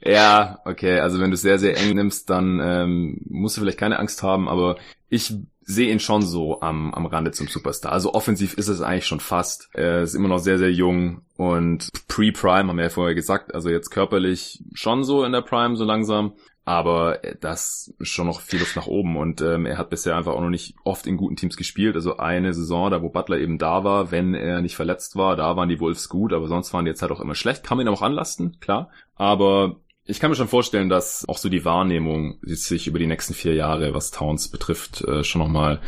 ja, 0.04 0.58
okay, 0.64 0.98
also 0.98 1.20
wenn 1.20 1.30
du 1.30 1.34
es 1.34 1.42
sehr, 1.42 1.58
sehr 1.58 1.76
eng 1.76 1.94
nimmst, 1.94 2.28
dann 2.30 2.60
ähm, 2.60 3.20
musst 3.28 3.56
du 3.56 3.60
vielleicht 3.60 3.78
keine 3.78 3.98
Angst 4.00 4.22
haben, 4.22 4.48
aber 4.48 4.76
ich 5.08 5.32
sehe 5.66 5.90
ihn 5.90 6.00
schon 6.00 6.22
so 6.22 6.60
am, 6.60 6.92
am 6.92 7.06
Rande 7.06 7.30
zum 7.30 7.48
Superstar. 7.48 7.92
Also 7.92 8.12
offensiv 8.12 8.54
ist 8.54 8.68
es 8.68 8.80
eigentlich 8.80 9.06
schon 9.06 9.20
fast. 9.20 9.68
Er 9.72 10.02
ist 10.02 10.14
immer 10.14 10.28
noch 10.28 10.38
sehr, 10.38 10.58
sehr 10.58 10.72
jung 10.72 11.22
und 11.36 11.88
pre-Prime 12.08 12.68
haben 12.68 12.76
wir 12.76 12.84
ja 12.84 12.90
vorher 12.90 13.14
gesagt. 13.14 13.54
Also 13.54 13.70
jetzt 13.70 13.90
körperlich 13.90 14.62
schon 14.74 15.04
so 15.04 15.24
in 15.24 15.32
der 15.32 15.40
Prime 15.42 15.76
so 15.76 15.84
langsam. 15.84 16.34
Aber 16.64 17.20
das 17.40 17.94
ist 17.98 18.08
schon 18.08 18.26
noch 18.26 18.40
viel 18.40 18.60
Luft 18.60 18.74
nach 18.74 18.86
oben 18.86 19.18
und 19.18 19.42
ähm, 19.42 19.66
er 19.66 19.76
hat 19.76 19.90
bisher 19.90 20.16
einfach 20.16 20.32
auch 20.32 20.40
noch 20.40 20.48
nicht 20.48 20.76
oft 20.82 21.06
in 21.06 21.18
guten 21.18 21.36
Teams 21.36 21.58
gespielt. 21.58 21.94
Also 21.94 22.16
eine 22.16 22.54
Saison, 22.54 22.90
da 22.90 23.02
wo 23.02 23.10
Butler 23.10 23.38
eben 23.38 23.58
da 23.58 23.84
war, 23.84 24.10
wenn 24.10 24.34
er 24.34 24.62
nicht 24.62 24.76
verletzt 24.76 25.16
war, 25.16 25.36
da 25.36 25.56
waren 25.56 25.68
die 25.68 25.80
Wolves 25.80 26.08
gut, 26.08 26.32
aber 26.32 26.48
sonst 26.48 26.72
waren 26.72 26.86
die 26.86 26.90
jetzt 26.90 27.02
halt 27.02 27.12
auch 27.12 27.20
immer 27.20 27.34
schlecht. 27.34 27.64
Kann 27.64 27.76
man 27.76 27.86
ihn 27.86 27.92
auch 27.92 28.00
anlasten, 28.00 28.58
klar. 28.60 28.90
Aber 29.14 29.76
ich 30.06 30.20
kann 30.20 30.30
mir 30.30 30.36
schon 30.36 30.48
vorstellen, 30.48 30.90
dass 30.90 31.26
auch 31.28 31.38
so 31.38 31.48
die 31.48 31.64
Wahrnehmung 31.64 32.38
sich 32.42 32.86
über 32.86 32.98
die 32.98 33.06
nächsten 33.06 33.32
vier 33.32 33.54
Jahre, 33.54 33.94
was 33.94 34.10
Towns 34.10 34.48
betrifft, 34.48 35.02
äh, 35.02 35.24
schon 35.24 35.40
nochmal 35.40 35.80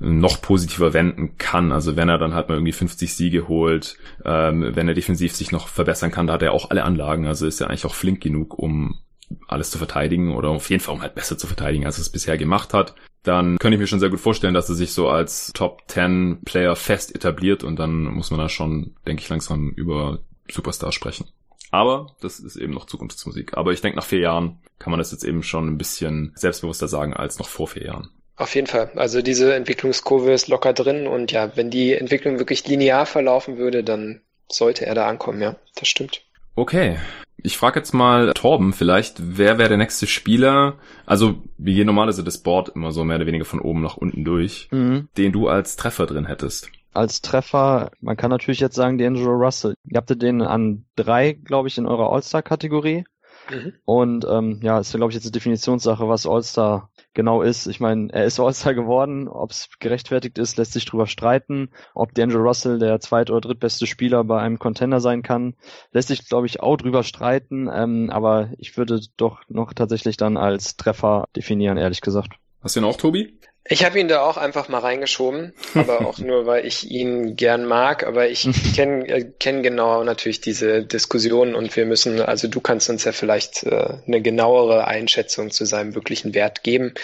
noch 0.00 0.42
positiver 0.42 0.92
wenden 0.92 1.38
kann. 1.38 1.72
Also 1.72 1.96
wenn 1.96 2.10
er 2.10 2.18
dann 2.18 2.34
halt 2.34 2.48
mal 2.48 2.56
irgendwie 2.56 2.72
50 2.72 3.14
Siege 3.14 3.48
holt, 3.48 3.96
ähm, 4.24 4.70
wenn 4.74 4.88
er 4.88 4.94
defensiv 4.94 5.34
sich 5.34 5.50
noch 5.50 5.68
verbessern 5.68 6.10
kann, 6.10 6.26
da 6.26 6.34
hat 6.34 6.42
er 6.42 6.52
auch 6.52 6.70
alle 6.70 6.84
Anlagen. 6.84 7.26
Also 7.26 7.46
ist 7.46 7.60
er 7.60 7.68
eigentlich 7.68 7.86
auch 7.86 7.94
flink 7.94 8.22
genug, 8.22 8.58
um 8.58 9.00
alles 9.48 9.70
zu 9.70 9.78
verteidigen 9.78 10.34
oder 10.34 10.50
auf 10.50 10.70
jeden 10.70 10.82
Fall 10.82 10.94
um 10.94 11.02
halt 11.02 11.14
besser 11.14 11.38
zu 11.38 11.46
verteidigen, 11.46 11.86
als 11.86 11.98
es 11.98 12.10
bisher 12.10 12.38
gemacht 12.38 12.74
hat. 12.74 12.94
Dann 13.22 13.58
könnte 13.58 13.76
ich 13.76 13.80
mir 13.80 13.86
schon 13.86 14.00
sehr 14.00 14.10
gut 14.10 14.20
vorstellen, 14.20 14.54
dass 14.54 14.68
er 14.68 14.74
sich 14.74 14.92
so 14.92 15.08
als 15.08 15.50
Top 15.54 15.82
10 15.88 16.40
Player 16.44 16.76
fest 16.76 17.14
etabliert 17.14 17.64
und 17.64 17.78
dann 17.78 18.04
muss 18.04 18.30
man 18.30 18.40
da 18.40 18.48
schon, 18.48 18.94
denke 19.06 19.22
ich, 19.22 19.28
langsam 19.28 19.70
über 19.70 20.20
Superstar 20.50 20.92
sprechen. 20.92 21.26
Aber 21.70 22.14
das 22.20 22.38
ist 22.38 22.56
eben 22.56 22.72
noch 22.72 22.86
Zukunftsmusik. 22.86 23.56
Aber 23.56 23.72
ich 23.72 23.80
denke, 23.80 23.96
nach 23.96 24.04
vier 24.04 24.20
Jahren 24.20 24.60
kann 24.78 24.90
man 24.90 24.98
das 24.98 25.10
jetzt 25.10 25.24
eben 25.24 25.42
schon 25.42 25.66
ein 25.66 25.78
bisschen 25.78 26.32
selbstbewusster 26.36 26.86
sagen 26.86 27.14
als 27.14 27.38
noch 27.38 27.48
vor 27.48 27.66
vier 27.66 27.86
Jahren. 27.86 28.10
Auf 28.36 28.54
jeden 28.54 28.66
Fall. 28.66 28.90
Also 28.96 29.22
diese 29.22 29.54
Entwicklungskurve 29.54 30.32
ist 30.32 30.48
locker 30.48 30.72
drin 30.72 31.06
und 31.06 31.32
ja, 31.32 31.56
wenn 31.56 31.70
die 31.70 31.94
Entwicklung 31.94 32.38
wirklich 32.38 32.66
linear 32.66 33.06
verlaufen 33.06 33.56
würde, 33.58 33.82
dann 33.82 34.20
sollte 34.48 34.86
er 34.86 34.94
da 34.94 35.08
ankommen, 35.08 35.40
ja. 35.40 35.56
Das 35.76 35.88
stimmt. 35.88 36.22
Okay. 36.56 36.98
Ich 37.36 37.58
frage 37.58 37.78
jetzt 37.78 37.92
mal 37.92 38.32
Torben 38.32 38.72
vielleicht, 38.72 39.16
wer 39.18 39.58
wäre 39.58 39.68
der 39.68 39.78
nächste 39.78 40.06
Spieler? 40.06 40.74
Also, 41.04 41.42
wir 41.58 41.74
gehen 41.74 41.86
normalerweise 41.86 42.24
das 42.24 42.38
Board 42.38 42.70
immer 42.70 42.92
so 42.92 43.04
mehr 43.04 43.16
oder 43.16 43.26
weniger 43.26 43.44
von 43.44 43.60
oben 43.60 43.82
nach 43.82 43.96
unten 43.96 44.24
durch, 44.24 44.68
mhm. 44.70 45.08
den 45.16 45.32
du 45.32 45.48
als 45.48 45.76
Treffer 45.76 46.06
drin 46.06 46.26
hättest 46.26 46.70
als 46.94 47.20
Treffer, 47.20 47.90
man 48.00 48.16
kann 48.16 48.30
natürlich 48.30 48.60
jetzt 48.60 48.76
sagen, 48.76 48.98
D'Angelo 48.98 49.36
Russell. 49.36 49.74
Ihr 49.84 49.96
habt 49.96 50.10
den 50.22 50.40
an 50.42 50.84
drei, 50.96 51.32
glaube 51.32 51.68
ich, 51.68 51.76
in 51.76 51.86
eurer 51.86 52.12
All-Star-Kategorie. 52.12 53.04
Mhm. 53.50 53.72
Und 53.84 54.26
ähm, 54.28 54.60
ja, 54.62 54.78
ist 54.78 54.92
ja, 54.92 54.98
glaube 54.98 55.10
ich, 55.10 55.16
jetzt 55.16 55.24
eine 55.24 55.32
Definitionssache, 55.32 56.08
was 56.08 56.26
All-Star 56.26 56.90
genau 57.14 57.42
ist. 57.42 57.66
Ich 57.66 57.80
meine, 57.80 58.12
er 58.12 58.24
ist 58.24 58.38
All-Star 58.38 58.74
geworden. 58.74 59.28
Ob 59.28 59.50
es 59.50 59.68
gerechtfertigt 59.78 60.38
ist, 60.38 60.56
lässt 60.56 60.72
sich 60.72 60.84
drüber 60.84 61.06
streiten. 61.06 61.70
Ob 61.94 62.12
D'Angelo 62.12 62.42
Russell 62.42 62.78
der 62.78 63.00
zweit- 63.00 63.30
oder 63.30 63.40
drittbeste 63.40 63.86
Spieler 63.86 64.24
bei 64.24 64.40
einem 64.40 64.58
Contender 64.58 65.00
sein 65.00 65.22
kann, 65.22 65.54
lässt 65.92 66.08
sich, 66.08 66.28
glaube 66.28 66.46
ich, 66.46 66.60
auch 66.60 66.76
drüber 66.76 67.02
streiten. 67.02 67.70
Ähm, 67.72 68.10
aber 68.10 68.50
ich 68.58 68.76
würde 68.76 69.00
doch 69.16 69.42
noch 69.48 69.72
tatsächlich 69.72 70.16
dann 70.16 70.36
als 70.36 70.76
Treffer 70.76 71.28
definieren, 71.34 71.78
ehrlich 71.78 72.00
gesagt. 72.00 72.34
Hast 72.64 72.76
du 72.76 72.80
ihn 72.80 72.86
auch, 72.86 72.96
Tobi? 72.96 73.38
Ich 73.66 73.82
habe 73.82 73.98
ihn 73.98 74.08
da 74.08 74.22
auch 74.22 74.36
einfach 74.36 74.68
mal 74.68 74.80
reingeschoben, 74.80 75.54
aber 75.74 76.06
auch 76.06 76.18
nur, 76.18 76.44
weil 76.44 76.66
ich 76.66 76.90
ihn 76.90 77.36
gern 77.36 77.64
mag. 77.64 78.06
Aber 78.06 78.28
ich 78.28 78.46
kenne 78.74 79.06
äh, 79.08 79.24
kenn 79.38 79.62
genau 79.62 80.02
natürlich 80.04 80.40
diese 80.40 80.82
Diskussion 80.82 81.54
und 81.54 81.74
wir 81.76 81.86
müssen, 81.86 82.20
also 82.20 82.48
du 82.48 82.60
kannst 82.60 82.90
uns 82.90 83.04
ja 83.04 83.12
vielleicht 83.12 83.64
äh, 83.64 83.98
eine 84.06 84.20
genauere 84.20 84.86
Einschätzung 84.86 85.50
zu 85.50 85.64
seinem 85.66 85.94
wirklichen 85.94 86.34
Wert 86.34 86.62
geben. 86.62 86.94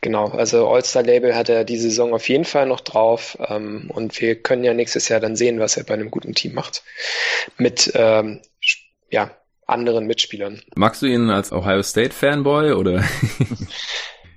Genau, 0.00 0.28
also 0.28 0.68
All-Star-Label 0.68 1.34
hat 1.34 1.48
er 1.48 1.64
die 1.64 1.78
Saison 1.78 2.12
auf 2.12 2.28
jeden 2.28 2.44
Fall 2.44 2.66
noch 2.66 2.80
drauf 2.80 3.38
ähm, 3.46 3.90
und 3.92 4.18
wir 4.20 4.36
können 4.36 4.64
ja 4.64 4.74
nächstes 4.74 5.08
Jahr 5.08 5.20
dann 5.20 5.36
sehen, 5.36 5.58
was 5.58 5.78
er 5.78 5.84
bei 5.84 5.94
einem 5.94 6.10
guten 6.10 6.34
Team 6.34 6.54
macht. 6.54 6.82
Mit, 7.56 7.92
ähm, 7.94 8.40
ja, 9.10 9.30
anderen 9.66 10.06
Mitspielern. 10.06 10.60
Magst 10.74 11.00
du 11.00 11.06
ihn 11.06 11.30
als 11.30 11.52
Ohio 11.52 11.82
State 11.82 12.12
Fanboy 12.12 12.72
oder? 12.72 13.04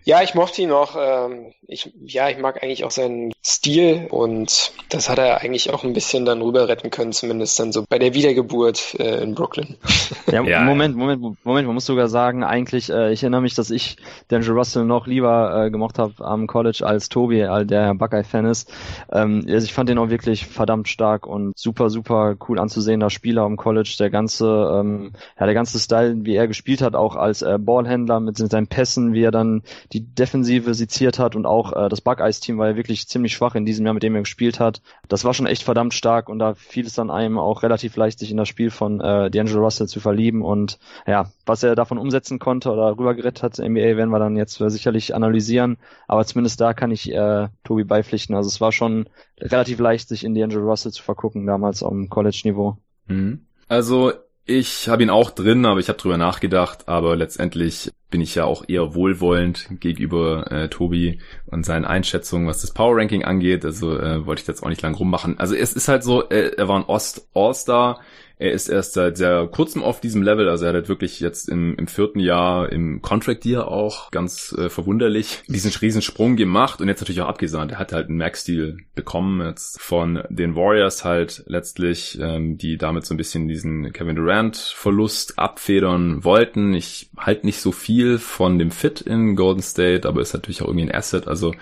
Ja, 0.06 0.22
ich 0.22 0.36
mochte 0.36 0.62
ihn 0.62 0.72
auch. 0.72 0.96
Ähm, 1.00 1.54
ich, 1.68 1.94
ja, 2.06 2.30
ich 2.30 2.38
mag 2.38 2.62
eigentlich 2.62 2.84
auch 2.84 2.92
seinen 2.92 3.34
Stil 3.44 4.08
und 4.10 4.74
das 4.90 5.10
hat 5.10 5.18
er 5.18 5.42
eigentlich 5.42 5.72
auch 5.72 5.84
ein 5.84 5.94
bisschen 5.94 6.26
dann 6.26 6.42
rüber 6.42 6.68
retten 6.68 6.90
können, 6.90 7.14
zumindest 7.14 7.60
dann 7.60 7.72
so 7.72 7.86
bei 7.88 8.00
der 8.00 8.14
Wiedergeburt 8.14 9.00
äh, 9.00 9.22
in 9.24 9.36
Brooklyn. 9.36 9.78
Ja, 10.32 10.42
ja, 10.44 10.62
Moment, 10.62 10.96
Moment, 10.96 11.22
Moment, 11.44 11.68
man 11.68 11.76
muss 11.76 11.86
sogar 11.86 12.08
sagen, 12.08 12.44
eigentlich, 12.44 12.90
äh, 12.90 13.12
ich 13.12 13.22
erinnere 13.22 13.42
mich, 13.42 13.56
dass 13.56 13.70
ich 13.70 13.98
D'Angelo 14.32 14.54
Russell 14.54 14.86
noch 14.86 15.06
lieber 15.06 15.66
äh, 15.66 15.70
gemocht 15.70 16.00
habe 16.00 16.14
am 16.26 16.48
College 16.48 16.84
als 16.84 17.10
Tobi, 17.10 17.46
der 17.66 17.94
Buckeye-Fan 17.94 18.46
ist. 18.46 18.72
Ähm, 19.12 19.46
also 19.48 19.66
ich 19.66 19.74
fand 19.74 19.90
den 19.90 19.98
auch 19.98 20.10
wirklich 20.10 20.48
verdammt 20.48 20.88
stark 20.88 21.28
und 21.28 21.58
super, 21.58 21.90
super 21.90 22.36
cool 22.48 22.58
anzusehender 22.58 23.10
Spieler 23.10 23.44
am 23.44 23.58
College. 23.58 23.96
Der 24.00 24.10
ganze, 24.10 24.48
ähm, 24.80 25.12
ja, 25.40 25.46
der 25.46 25.56
ganze 25.56 25.78
Style, 25.80 26.16
wie 26.20 26.36
er 26.36 26.48
gespielt 26.48 26.82
hat, 26.82 26.96
auch 26.96 27.16
als 27.16 27.42
äh, 27.42 27.60
Ballhändler 27.60 28.20
mit 28.20 28.38
seinen 28.38 28.68
Pässen, 28.68 29.14
wie 29.14 29.24
er 29.24 29.32
dann 29.32 29.62
die 29.94 30.02
Defensive 30.02 30.74
seziert 30.74 31.20
hat 31.20 31.36
und 31.36 31.46
auch 31.46 31.74
äh, 31.74 31.88
das 31.88 32.02
Buckeyes-Team 32.02 32.58
war 32.58 32.70
ja 32.70 32.76
wirklich 32.76 33.08
ziemlich 33.08 33.34
schwach 33.34 33.56
in 33.56 33.66
diesem 33.66 33.86
Jahr, 33.86 33.94
mit 33.94 34.04
dem 34.04 34.16
er 34.16 34.22
gespielt 34.22 34.60
hat. 34.60 34.82
Das 35.08 35.24
war 35.24 35.34
schon 35.34 35.46
echt 35.46 35.64
verdammt 35.64 35.94
stark 35.94 36.30
und 36.30 36.40
da 36.40 36.56
fiel 36.56 36.86
es 36.86 36.94
dann 36.94 37.12
einem 37.12 37.38
auch 37.38 37.64
relativ 37.64 37.96
leicht, 37.96 38.20
sich 38.20 38.32
in 38.32 38.38
das 38.38 38.48
Spiel 38.48 38.72
von 38.72 39.00
äh, 39.00 39.30
D'Angelo 39.32 39.60
Russell 39.60 39.88
zu 39.88 40.00
verlieben 40.00 40.42
und 40.42 40.80
ja, 41.06 41.32
was 41.46 41.62
er 41.62 41.76
davon 41.76 41.98
umsetzen 41.98 42.40
konnte 42.40 42.72
oder 42.72 42.98
rübergerettet 42.98 43.44
hat 43.44 43.56
zur 43.56 43.70
NBA, 43.70 43.96
werden 43.98 44.10
wir 44.10 44.20
dann 44.20 44.36
jetzt 44.36 44.60
äh, 44.60 44.70
sicherlich 44.70 45.14
analysieren, 45.14 45.78
aber 46.08 46.26
zumindest 46.26 46.60
da 46.60 46.74
kann 46.74 46.92
ich 46.92 47.12
äh, 47.12 47.50
Tobi 47.64 47.84
beipflichten. 47.84 48.36
Also 48.36 48.48
es 48.48 48.60
war 48.60 48.72
schon 48.72 49.08
relativ 49.40 49.80
leicht, 49.80 50.08
sich 50.10 50.24
in 50.24 50.36
D'Angelo 50.36 50.66
Russell 50.66 50.92
zu 50.92 51.04
vergucken, 51.04 51.46
damals 51.46 51.84
am 51.84 52.10
College-Niveau. 52.10 52.78
Mhm. 53.08 53.46
Also 53.68 54.14
ich 54.46 54.90
habe 54.90 55.04
ihn 55.04 55.10
auch 55.10 55.32
drin, 55.32 55.66
aber 55.66 55.80
ich 55.80 55.88
habe 55.88 56.00
drüber 56.00 56.18
nachgedacht. 56.18 56.88
Aber 56.88 57.16
letztendlich 57.16 57.92
bin 58.10 58.22
ich 58.22 58.36
ja 58.36 58.46
auch 58.46 58.64
eher 58.68 58.94
wohlwollend 58.94 59.68
gegenüber 59.80 60.52
äh, 60.52 60.70
Tobi 60.70 61.20
und 61.48 61.66
seinen 61.66 61.86
Einschätzungen, 61.86 62.48
was 62.48 62.62
das 62.62 62.74
Power 62.74 62.98
Ranking 62.98 63.24
angeht. 63.24 63.64
Also 63.66 63.98
äh, 63.98 64.26
wollte 64.26 64.42
ich 64.42 64.48
jetzt 64.48 64.62
auch 64.62 64.70
nicht 64.70 64.82
lang 64.82 64.96
rummachen. 64.96 65.40
Also 65.40 65.56
es 65.56 65.74
ist 65.74 65.88
halt 65.88 66.04
so, 66.04 66.30
äh, 66.30 66.52
er 66.58 66.68
war 66.68 66.78
ein 66.78 66.86
Ost 66.86 67.28
All-Star. 67.34 68.02
Er 68.44 68.52
ist 68.52 68.68
erst 68.68 68.92
seit 68.92 69.16
sehr 69.16 69.48
kurzem 69.48 69.82
auf 69.82 70.02
diesem 70.02 70.22
Level, 70.22 70.50
also 70.50 70.66
er 70.66 70.70
hat 70.70 70.76
halt 70.76 70.90
wirklich 70.90 71.22
jetzt 71.22 71.48
im, 71.48 71.78
im 71.78 71.88
vierten 71.88 72.20
Jahr 72.20 72.70
im 72.74 73.02
Contract 73.02 73.46
Year 73.46 73.70
auch 73.70 74.12
ganz 74.12 74.54
äh, 74.58 74.68
verwunderlich 74.68 75.44
diesen 75.48 75.72
Riesensprung 75.72 76.36
gemacht 76.36 76.82
und 76.82 76.90
jetzt 76.90 77.00
natürlich 77.00 77.22
auch 77.22 77.30
abgesahnt. 77.30 77.72
Er 77.72 77.80
hat 77.80 77.94
halt 77.94 78.10
einen 78.10 78.18
Max-Deal 78.18 78.80
bekommen 78.96 79.48
jetzt 79.48 79.80
von 79.80 80.24
den 80.30 80.58
Warriors 80.58 81.06
halt 81.06 81.46
letztlich, 81.48 82.20
ähm, 82.20 82.58
die 82.58 82.78
damit 82.78 83.06
so 83.06 83.14
ein 83.14 83.18
bisschen 83.18 83.48
diesen 83.48 83.94
Kevin 83.94 84.18
Durant-Verlust 84.18 85.40
abfedern 85.40 86.26
wollten. 86.26 86.74
Ich 86.74 87.12
halte 87.16 87.46
nicht 87.46 87.62
so 87.62 87.72
viel 87.72 88.18
von 88.18 88.60
dem 88.60 88.72
Fit 88.72 89.00
in 89.00 89.38
Golden 89.38 89.62
State, 89.62 90.06
aber 90.06 90.20
ist 90.20 90.34
natürlich 90.34 90.62
auch 90.62 90.68
irgendwie 90.68 90.88
ein 90.88 90.94
Asset. 90.94 91.30
Also 91.30 91.54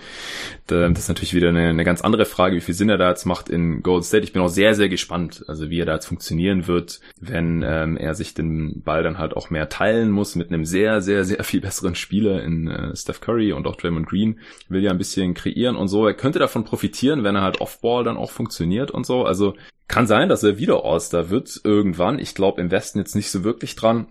das 0.66 0.98
ist 0.98 1.08
natürlich 1.08 1.34
wieder 1.34 1.50
eine, 1.50 1.68
eine 1.68 1.84
ganz 1.84 2.00
andere 2.02 2.24
Frage, 2.24 2.56
wie 2.56 2.60
viel 2.60 2.74
Sinn 2.74 2.88
er 2.88 2.98
da 2.98 3.10
jetzt 3.10 3.26
macht 3.26 3.48
in 3.48 3.82
Golden 3.82 4.04
State. 4.04 4.24
Ich 4.24 4.32
bin 4.32 4.42
auch 4.42 4.48
sehr, 4.48 4.74
sehr 4.74 4.88
gespannt, 4.88 5.44
also 5.48 5.70
wie 5.70 5.80
er 5.80 5.86
da 5.86 5.94
jetzt 5.94 6.06
funktionieren 6.06 6.66
wird, 6.66 6.71
wenn 7.20 7.62
ähm, 7.66 7.96
er 7.96 8.14
sich 8.14 8.34
den 8.34 8.82
Ball 8.82 9.02
dann 9.02 9.18
halt 9.18 9.36
auch 9.36 9.50
mehr 9.50 9.68
teilen 9.68 10.10
muss 10.10 10.36
mit 10.36 10.48
einem 10.48 10.64
sehr, 10.64 11.00
sehr, 11.00 11.24
sehr 11.24 11.44
viel 11.44 11.60
besseren 11.60 11.94
Spieler 11.94 12.42
in 12.42 12.68
äh, 12.68 12.96
Steph 12.96 13.20
Curry 13.20 13.52
und 13.52 13.66
auch 13.66 13.76
Draymond 13.76 14.06
Green. 14.06 14.40
Will 14.68 14.82
ja 14.82 14.90
ein 14.90 14.98
bisschen 14.98 15.34
kreieren 15.34 15.76
und 15.76 15.88
so. 15.88 16.06
Er 16.06 16.14
könnte 16.14 16.38
davon 16.38 16.64
profitieren, 16.64 17.24
wenn 17.24 17.36
er 17.36 17.42
halt 17.42 17.60
Offball 17.60 18.04
dann 18.04 18.16
auch 18.16 18.30
funktioniert 18.30 18.90
und 18.90 19.06
so. 19.06 19.24
Also 19.24 19.54
kann 19.88 20.06
sein, 20.06 20.28
dass 20.28 20.42
er 20.42 20.58
wieder 20.58 20.84
All-Star 20.84 21.30
wird 21.30 21.60
irgendwann. 21.64 22.18
Ich 22.18 22.34
glaube 22.34 22.60
im 22.60 22.70
Westen 22.70 22.98
jetzt 22.98 23.14
nicht 23.14 23.30
so 23.30 23.44
wirklich 23.44 23.76
dran. 23.76 24.06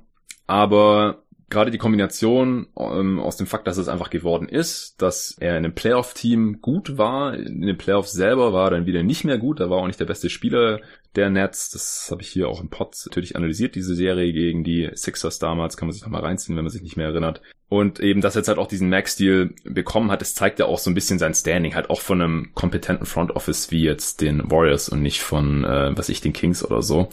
Aber 0.47 1.23
gerade 1.51 1.69
die 1.69 1.77
Kombination 1.77 2.67
ähm, 2.77 3.19
aus 3.19 3.37
dem 3.37 3.45
Fakt, 3.45 3.67
dass 3.67 3.77
es 3.77 3.87
einfach 3.87 4.09
geworden 4.09 4.49
ist, 4.49 5.01
dass 5.01 5.35
er 5.39 5.51
in 5.57 5.65
einem 5.65 5.75
Playoff-Team 5.75 6.61
gut 6.61 6.97
war, 6.97 7.35
in 7.35 7.61
den 7.61 7.77
Playoffs 7.77 8.13
selber 8.13 8.53
war 8.53 8.67
er 8.67 8.71
dann 8.71 8.85
wieder 8.87 9.03
nicht 9.03 9.23
mehr 9.23 9.37
gut, 9.37 9.59
da 9.59 9.69
war 9.69 9.77
auch 9.77 9.87
nicht 9.87 9.99
der 9.99 10.05
beste 10.05 10.29
Spieler 10.29 10.79
der 11.15 11.29
Nets. 11.29 11.69
Das 11.69 12.09
habe 12.11 12.21
ich 12.21 12.29
hier 12.29 12.47
auch 12.47 12.61
im 12.61 12.69
Pod 12.69 12.95
natürlich 13.05 13.35
analysiert, 13.35 13.75
diese 13.75 13.95
Serie 13.95 14.31
gegen 14.33 14.63
die 14.63 14.89
Sixers 14.93 15.39
damals, 15.39 15.77
kann 15.77 15.87
man 15.87 15.93
sich 15.93 16.03
nochmal 16.03 16.21
reinziehen, 16.21 16.55
wenn 16.55 16.63
man 16.63 16.71
sich 16.71 16.81
nicht 16.81 16.97
mehr 16.97 17.07
erinnert. 17.07 17.41
Und 17.71 18.01
eben, 18.01 18.19
dass 18.19 18.35
er 18.35 18.41
jetzt 18.41 18.49
halt 18.49 18.57
auch 18.57 18.67
diesen 18.67 18.89
Max-Deal 18.89 19.51
bekommen 19.63 20.11
hat, 20.11 20.19
das 20.19 20.35
zeigt 20.35 20.59
ja 20.59 20.65
auch 20.65 20.77
so 20.77 20.91
ein 20.91 20.93
bisschen 20.93 21.19
sein 21.19 21.33
Standing, 21.33 21.73
halt 21.73 21.89
auch 21.89 22.01
von 22.01 22.21
einem 22.21 22.49
kompetenten 22.53 23.05
Front 23.05 23.31
Office 23.31 23.71
wie 23.71 23.81
jetzt 23.81 24.19
den 24.19 24.51
Warriors 24.51 24.89
und 24.89 25.01
nicht 25.01 25.21
von, 25.21 25.63
äh, 25.63 25.97
was 25.97 26.09
ich, 26.09 26.19
den 26.19 26.33
Kings 26.33 26.65
oder 26.65 26.81
so. 26.81 27.07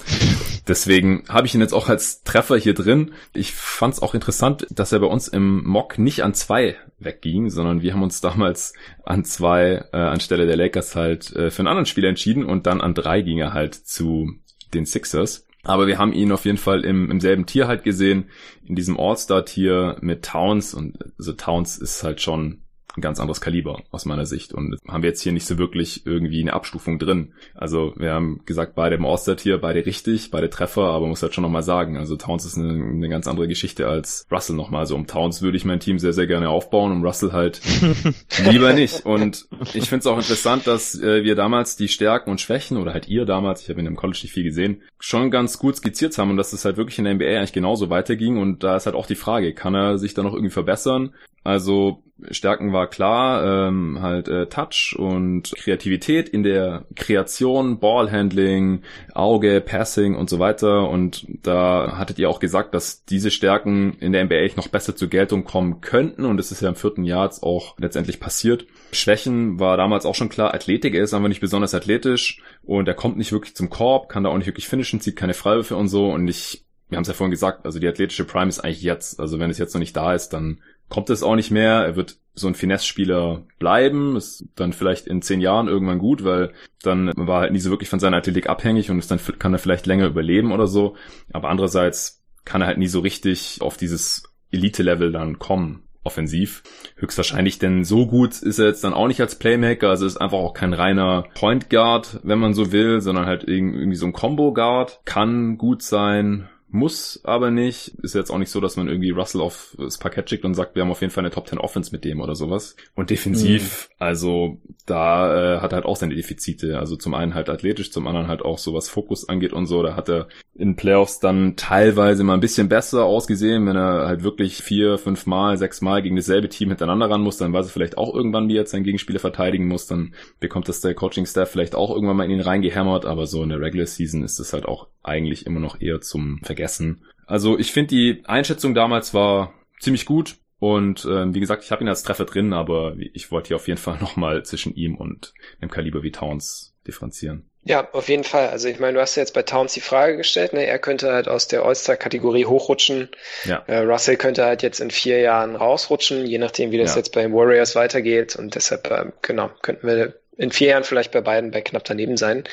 Deswegen 0.66 1.22
habe 1.28 1.46
ich 1.46 1.54
ihn 1.54 1.60
jetzt 1.60 1.74
auch 1.74 1.88
als 1.88 2.24
Treffer 2.24 2.56
hier 2.56 2.74
drin. 2.74 3.12
Ich 3.34 3.52
fand 3.52 3.94
es 3.94 4.02
auch 4.02 4.14
interessant, 4.14 4.66
dass 4.70 4.90
er 4.90 4.98
bei 4.98 5.06
uns 5.06 5.28
im 5.28 5.62
Mock 5.62 5.96
nicht 5.96 6.24
an 6.24 6.34
zwei 6.34 6.74
wegging, 6.98 7.50
sondern 7.50 7.80
wir 7.80 7.92
haben 7.92 8.02
uns 8.02 8.20
damals 8.20 8.72
an 9.04 9.24
zwei 9.24 9.84
äh, 9.92 9.96
anstelle 9.96 10.46
der 10.46 10.56
Lakers 10.56 10.96
halt 10.96 11.36
äh, 11.36 11.52
für 11.52 11.60
einen 11.60 11.68
anderen 11.68 11.86
Spieler 11.86 12.08
entschieden 12.08 12.44
und 12.44 12.66
dann 12.66 12.80
an 12.80 12.94
drei 12.94 13.22
ging 13.22 13.38
er 13.38 13.52
halt 13.52 13.76
zu 13.76 14.32
den 14.74 14.86
Sixers. 14.86 15.47
Aber 15.64 15.86
wir 15.86 15.98
haben 15.98 16.12
ihn 16.12 16.32
auf 16.32 16.44
jeden 16.44 16.58
Fall 16.58 16.84
im, 16.84 17.10
im 17.10 17.20
selben 17.20 17.46
Tier 17.46 17.66
halt 17.66 17.82
gesehen, 17.82 18.30
in 18.64 18.76
diesem 18.76 18.98
All-Star-Tier 18.98 19.98
mit 20.00 20.24
Towns. 20.24 20.72
Und 20.74 20.98
also 21.18 21.32
Towns 21.32 21.78
ist 21.78 22.02
halt 22.04 22.20
schon 22.20 22.62
ein 22.98 23.00
ganz 23.00 23.20
anderes 23.20 23.40
Kaliber 23.40 23.82
aus 23.90 24.04
meiner 24.04 24.26
Sicht. 24.26 24.52
Und 24.52 24.76
haben 24.86 25.02
wir 25.02 25.10
jetzt 25.10 25.22
hier 25.22 25.32
nicht 25.32 25.46
so 25.46 25.58
wirklich 25.58 26.06
irgendwie 26.06 26.40
eine 26.40 26.52
Abstufung 26.52 26.98
drin. 26.98 27.32
Also 27.54 27.94
wir 27.96 28.12
haben 28.12 28.40
gesagt, 28.44 28.74
beide 28.74 28.96
im 28.96 29.06
All-Star 29.06 29.36
hier, 29.38 29.58
beide 29.58 29.86
richtig, 29.86 30.30
beide 30.30 30.50
Treffer, 30.50 30.82
aber 30.82 31.06
muss 31.06 31.22
halt 31.22 31.34
schon 31.34 31.42
nochmal 31.42 31.62
sagen, 31.62 31.96
also 31.96 32.16
Towns 32.16 32.44
ist 32.44 32.58
eine, 32.58 32.70
eine 32.70 33.08
ganz 33.08 33.26
andere 33.26 33.48
Geschichte 33.48 33.86
als 33.86 34.26
Russell 34.30 34.56
nochmal. 34.56 34.80
Also 34.80 34.96
um 34.96 35.06
Towns 35.06 35.42
würde 35.42 35.56
ich 35.56 35.64
mein 35.64 35.80
Team 35.80 35.98
sehr, 35.98 36.12
sehr 36.12 36.26
gerne 36.26 36.48
aufbauen, 36.48 36.92
um 36.92 37.04
Russell 37.04 37.32
halt 37.32 37.60
lieber 38.50 38.72
nicht. 38.72 39.06
Und 39.06 39.46
ich 39.74 39.88
finde 39.88 40.00
es 40.00 40.06
auch 40.06 40.16
interessant, 40.16 40.66
dass 40.66 41.00
äh, 41.00 41.22
wir 41.24 41.34
damals 41.34 41.76
die 41.76 41.88
Stärken 41.88 42.30
und 42.30 42.40
Schwächen 42.40 42.76
oder 42.76 42.92
halt 42.92 43.08
ihr 43.08 43.24
damals, 43.24 43.62
ich 43.62 43.68
habe 43.68 43.78
in 43.78 43.84
dem 43.84 43.96
College 43.96 44.20
nicht 44.22 44.32
viel 44.32 44.44
gesehen, 44.44 44.82
schon 44.98 45.30
ganz 45.30 45.58
gut 45.58 45.76
skizziert 45.76 46.16
haben 46.18 46.30
und 46.30 46.36
dass 46.36 46.52
es 46.52 46.64
halt 46.64 46.76
wirklich 46.76 46.98
in 46.98 47.04
der 47.04 47.14
NBA 47.14 47.38
eigentlich 47.38 47.52
genauso 47.52 47.90
weiterging. 47.90 48.38
Und 48.38 48.64
da 48.64 48.76
ist 48.76 48.86
halt 48.86 48.96
auch 48.96 49.06
die 49.06 49.14
Frage, 49.14 49.54
kann 49.54 49.74
er 49.74 49.98
sich 49.98 50.14
da 50.14 50.22
noch 50.22 50.32
irgendwie 50.32 50.52
verbessern? 50.52 51.14
Also 51.44 52.02
Stärken 52.30 52.72
war 52.72 52.88
klar, 52.88 53.68
ähm, 53.68 54.00
halt 54.00 54.28
äh, 54.28 54.46
Touch 54.46 54.96
und 54.98 55.52
Kreativität 55.56 56.28
in 56.28 56.42
der 56.42 56.84
Kreation, 56.96 57.78
Ballhandling, 57.78 58.82
Auge, 59.14 59.60
Passing 59.60 60.16
und 60.16 60.28
so 60.28 60.38
weiter. 60.38 60.88
Und 60.88 61.26
da 61.42 61.96
hattet 61.96 62.18
ihr 62.18 62.28
auch 62.28 62.40
gesagt, 62.40 62.74
dass 62.74 63.04
diese 63.04 63.30
Stärken 63.30 63.94
in 64.00 64.12
der 64.12 64.24
NBA 64.24 64.48
noch 64.56 64.68
besser 64.68 64.96
zur 64.96 65.08
Geltung 65.08 65.44
kommen 65.44 65.80
könnten. 65.80 66.24
Und 66.24 66.40
es 66.40 66.50
ist 66.50 66.60
ja 66.60 66.68
im 66.68 66.74
vierten 66.74 67.04
Jahr 67.04 67.26
jetzt 67.26 67.42
auch 67.42 67.76
letztendlich 67.78 68.20
passiert. 68.20 68.66
Schwächen 68.92 69.60
war 69.60 69.76
damals 69.76 70.04
auch 70.04 70.14
schon 70.14 70.28
klar. 70.28 70.54
Athletik, 70.54 70.94
ist 70.94 71.14
einfach 71.14 71.28
nicht 71.28 71.40
besonders 71.40 71.74
athletisch 71.74 72.42
und 72.64 72.88
er 72.88 72.94
kommt 72.94 73.16
nicht 73.16 73.32
wirklich 73.32 73.54
zum 73.54 73.70
Korb, 73.70 74.08
kann 74.08 74.24
da 74.24 74.30
auch 74.30 74.38
nicht 74.38 74.46
wirklich 74.46 74.68
finishen, 74.68 75.00
zieht 75.00 75.16
keine 75.16 75.34
Freiwürfe 75.34 75.76
und 75.76 75.88
so. 75.88 76.10
Und 76.10 76.26
ich 76.26 76.64
wir 76.88 76.96
haben 76.96 77.02
es 77.02 77.08
ja 77.08 77.14
vorhin 77.14 77.30
gesagt, 77.30 77.66
also 77.66 77.78
die 77.78 77.86
athletische 77.86 78.24
Prime 78.24 78.48
ist 78.48 78.60
eigentlich 78.60 78.82
jetzt. 78.82 79.20
Also 79.20 79.38
wenn 79.38 79.50
es 79.50 79.58
jetzt 79.58 79.74
noch 79.74 79.78
nicht 79.78 79.96
da 79.96 80.14
ist, 80.14 80.30
dann 80.30 80.60
kommt 80.88 81.10
es 81.10 81.22
auch 81.22 81.36
nicht 81.36 81.50
mehr. 81.50 81.84
Er 81.84 81.96
wird 81.96 82.16
so 82.34 82.46
ein 82.46 82.54
Finesse-Spieler 82.54 83.42
bleiben, 83.58 84.16
ist 84.16 84.44
dann 84.54 84.72
vielleicht 84.72 85.06
in 85.06 85.22
zehn 85.22 85.40
Jahren 85.40 85.68
irgendwann 85.68 85.98
gut, 85.98 86.24
weil 86.24 86.52
dann 86.82 87.12
war 87.16 87.40
halt 87.40 87.52
nie 87.52 87.58
so 87.58 87.70
wirklich 87.70 87.88
von 87.88 88.00
seiner 88.00 88.18
Athletik 88.18 88.48
abhängig 88.48 88.90
und 88.90 88.98
ist 88.98 89.10
dann 89.10 89.20
kann 89.38 89.52
er 89.52 89.58
vielleicht 89.58 89.86
länger 89.86 90.06
überleben 90.06 90.52
oder 90.52 90.66
so. 90.66 90.96
Aber 91.32 91.48
andererseits 91.48 92.22
kann 92.44 92.62
er 92.62 92.68
halt 92.68 92.78
nie 92.78 92.86
so 92.86 93.00
richtig 93.00 93.58
auf 93.60 93.76
dieses 93.76 94.22
Elite-Level 94.50 95.12
dann 95.12 95.38
kommen 95.38 95.82
offensiv. 96.04 96.62
Höchstwahrscheinlich, 96.96 97.58
denn 97.58 97.84
so 97.84 98.06
gut 98.06 98.40
ist 98.40 98.58
er 98.58 98.66
jetzt 98.66 98.82
dann 98.82 98.94
auch 98.94 99.08
nicht 99.08 99.20
als 99.20 99.38
Playmaker. 99.38 99.90
Also 99.90 100.06
ist 100.06 100.16
einfach 100.16 100.38
auch 100.38 100.54
kein 100.54 100.72
reiner 100.72 101.24
Point 101.34 101.68
Guard, 101.68 102.20
wenn 102.22 102.38
man 102.38 102.54
so 102.54 102.72
will, 102.72 103.02
sondern 103.02 103.26
halt 103.26 103.44
irgendwie 103.46 103.94
so 103.94 104.06
ein 104.06 104.14
Combo 104.14 104.54
Guard. 104.54 105.00
Kann 105.04 105.58
gut 105.58 105.82
sein, 105.82 106.48
muss 106.70 107.20
aber 107.24 107.50
nicht. 107.50 107.94
Ist 108.02 108.14
jetzt 108.14 108.30
auch 108.30 108.38
nicht 108.38 108.50
so, 108.50 108.60
dass 108.60 108.76
man 108.76 108.88
irgendwie 108.88 109.10
Russell 109.10 109.40
aufs 109.40 109.98
Parkett 109.98 110.28
schickt 110.28 110.44
und 110.44 110.54
sagt, 110.54 110.74
wir 110.74 110.82
haben 110.82 110.90
auf 110.90 111.00
jeden 111.00 111.12
Fall 111.12 111.22
eine 111.22 111.32
Top 111.32 111.48
10 111.48 111.58
Offense 111.58 111.92
mit 111.92 112.04
dem 112.04 112.20
oder 112.20 112.34
sowas. 112.34 112.76
Und 112.94 113.10
defensiv, 113.10 113.88
mhm. 113.88 113.94
also 113.98 114.60
da 114.86 115.56
äh, 115.56 115.60
hat 115.60 115.72
er 115.72 115.76
halt 115.76 115.86
auch 115.86 115.96
seine 115.96 116.14
Defizite. 116.14 116.78
Also 116.78 116.96
zum 116.96 117.14
einen 117.14 117.34
halt 117.34 117.48
athletisch, 117.48 117.90
zum 117.90 118.06
anderen 118.06 118.28
halt 118.28 118.42
auch 118.42 118.58
so 118.58 118.74
was 118.74 118.88
Fokus 118.88 119.28
angeht 119.28 119.52
und 119.52 119.66
so. 119.66 119.82
Da 119.82 119.96
hat 119.96 120.08
er 120.08 120.28
in 120.54 120.76
Playoffs 120.76 121.20
dann 121.20 121.56
teilweise 121.56 122.24
mal 122.24 122.34
ein 122.34 122.40
bisschen 122.40 122.68
besser 122.68 123.04
ausgesehen, 123.04 123.66
wenn 123.66 123.76
er 123.76 124.06
halt 124.06 124.22
wirklich 124.22 124.56
vier, 124.56 124.98
fünf 124.98 125.26
Mal, 125.26 125.56
sechs 125.56 125.80
Mal 125.80 126.02
gegen 126.02 126.16
dasselbe 126.16 126.48
Team 126.48 126.68
hintereinander 126.68 127.08
ran 127.08 127.22
muss, 127.22 127.36
dann 127.36 127.52
weiß 127.52 127.66
er 127.66 127.72
vielleicht 127.72 127.96
auch 127.96 128.14
irgendwann, 128.14 128.48
wie 128.48 128.54
er 128.54 128.60
jetzt 128.60 128.72
seinen 128.72 128.84
Gegenspieler 128.84 129.20
verteidigen 129.20 129.68
muss. 129.68 129.86
Dann 129.86 130.14
bekommt 130.40 130.68
das 130.68 130.80
der 130.80 130.94
Coaching-Staff 130.94 131.50
vielleicht 131.50 131.74
auch 131.74 131.94
irgendwann 131.94 132.16
mal 132.16 132.24
in 132.24 132.32
ihn 132.32 132.40
reingehämmert, 132.40 133.06
aber 133.06 133.26
so 133.26 133.42
in 133.42 133.50
der 133.50 133.60
Regular 133.60 133.86
Season 133.86 134.22
ist 134.24 134.38
es 134.38 134.52
halt 134.52 134.66
auch 134.66 134.88
eigentlich 135.02 135.46
immer 135.46 135.60
noch 135.60 135.80
eher 135.80 136.00
zum 136.00 136.40
vergessen. 136.58 137.04
Also 137.26 137.58
ich 137.58 137.72
finde 137.72 137.88
die 137.88 138.22
Einschätzung 138.26 138.74
damals 138.74 139.14
war 139.14 139.54
ziemlich 139.80 140.06
gut. 140.06 140.36
Und 140.60 141.04
äh, 141.04 141.32
wie 141.32 141.38
gesagt, 141.38 141.62
ich 141.62 141.70
habe 141.70 141.84
ihn 141.84 141.88
als 141.88 142.02
Treffer 142.02 142.24
drin, 142.24 142.52
aber 142.52 142.96
ich 143.14 143.30
wollte 143.30 143.48
hier 143.48 143.56
auf 143.56 143.68
jeden 143.68 143.78
Fall 143.78 143.96
nochmal 144.00 144.44
zwischen 144.44 144.74
ihm 144.74 144.96
und 144.96 145.32
einem 145.60 145.70
Kaliber 145.70 146.02
wie 146.02 146.10
Towns 146.10 146.74
differenzieren. 146.84 147.48
Ja, 147.62 147.88
auf 147.92 148.08
jeden 148.08 148.24
Fall. 148.24 148.48
Also 148.48 148.66
ich 148.66 148.80
meine, 148.80 148.94
du 148.94 149.00
hast 149.00 149.14
ja 149.14 149.22
jetzt 149.22 149.34
bei 149.34 149.42
Towns 149.42 149.74
die 149.74 149.80
Frage 149.80 150.16
gestellt, 150.16 150.54
ne? 150.54 150.66
er 150.66 150.78
könnte 150.78 151.12
halt 151.12 151.28
aus 151.28 151.46
der 151.48 151.64
All-Star-Kategorie 151.64 152.46
hochrutschen. 152.46 153.08
Ja. 153.44 153.62
Äh, 153.66 153.80
Russell 153.80 154.16
könnte 154.16 154.44
halt 154.44 154.62
jetzt 154.62 154.80
in 154.80 154.90
vier 154.90 155.20
Jahren 155.20 155.54
rausrutschen, 155.54 156.26
je 156.26 156.38
nachdem, 156.38 156.72
wie 156.72 156.78
das 156.78 156.92
ja. 156.92 156.96
jetzt 156.96 157.12
bei 157.12 157.22
den 157.22 157.34
Warriors 157.34 157.76
weitergeht. 157.76 158.34
Und 158.36 158.54
deshalb, 158.54 158.90
äh, 158.90 159.12
genau, 159.22 159.50
könnten 159.62 159.86
wir 159.86 160.14
in 160.38 160.52
vier 160.52 160.68
Jahren 160.68 160.84
vielleicht 160.84 161.10
bei 161.12 161.20
beiden 161.20 161.50
bei 161.50 161.60
knapp 161.60 161.84
daneben 161.84 162.16
sein. 162.16 162.44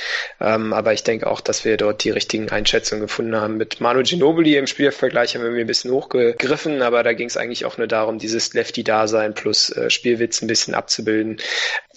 Ähm, 0.42 0.74
aber 0.74 0.94
ich 0.94 1.04
denke 1.04 1.28
auch, 1.28 1.40
dass 1.40 1.64
wir 1.64 1.78
dort 1.78 2.04
die 2.04 2.10
richtigen 2.10 2.50
Einschätzungen 2.50 3.04
gefunden 3.04 3.36
haben. 3.36 3.58
Mit 3.58 3.80
Manu 3.80 4.02
Ginobili 4.02 4.58
im 4.58 4.68
Spielvergleich 4.68 5.36
haben 5.36 5.44
wir 5.44 5.52
ein 5.52 5.68
bisschen 5.68 5.92
hochgegriffen, 5.92 6.82
aber 6.82 7.04
da 7.04 7.14
ging 7.14 7.28
es 7.28 7.38
eigentlich 7.38 7.64
auch 7.64 7.78
nur 7.78 7.88
darum, 7.88 8.18
dieses 8.18 8.54
Lefty-Dasein 8.54 9.36
plus 9.36 9.70
äh, 9.70 9.90
Spielwitz 9.90 10.42
ein 10.42 10.48
bisschen 10.48 10.74
abzubilden. 10.74 11.38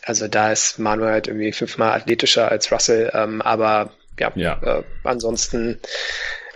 Also 0.02 0.28
da 0.28 0.52
ist 0.52 0.78
Manu 0.78 1.06
halt 1.06 1.26
irgendwie 1.26 1.52
fünfmal 1.52 1.92
athletischer 1.92 2.50
als 2.50 2.70
Russell, 2.70 3.10
ähm, 3.14 3.40
aber 3.42 3.92
ja, 4.20 4.32
ja. 4.34 4.60
Äh, 4.62 4.82
ansonsten 5.04 5.80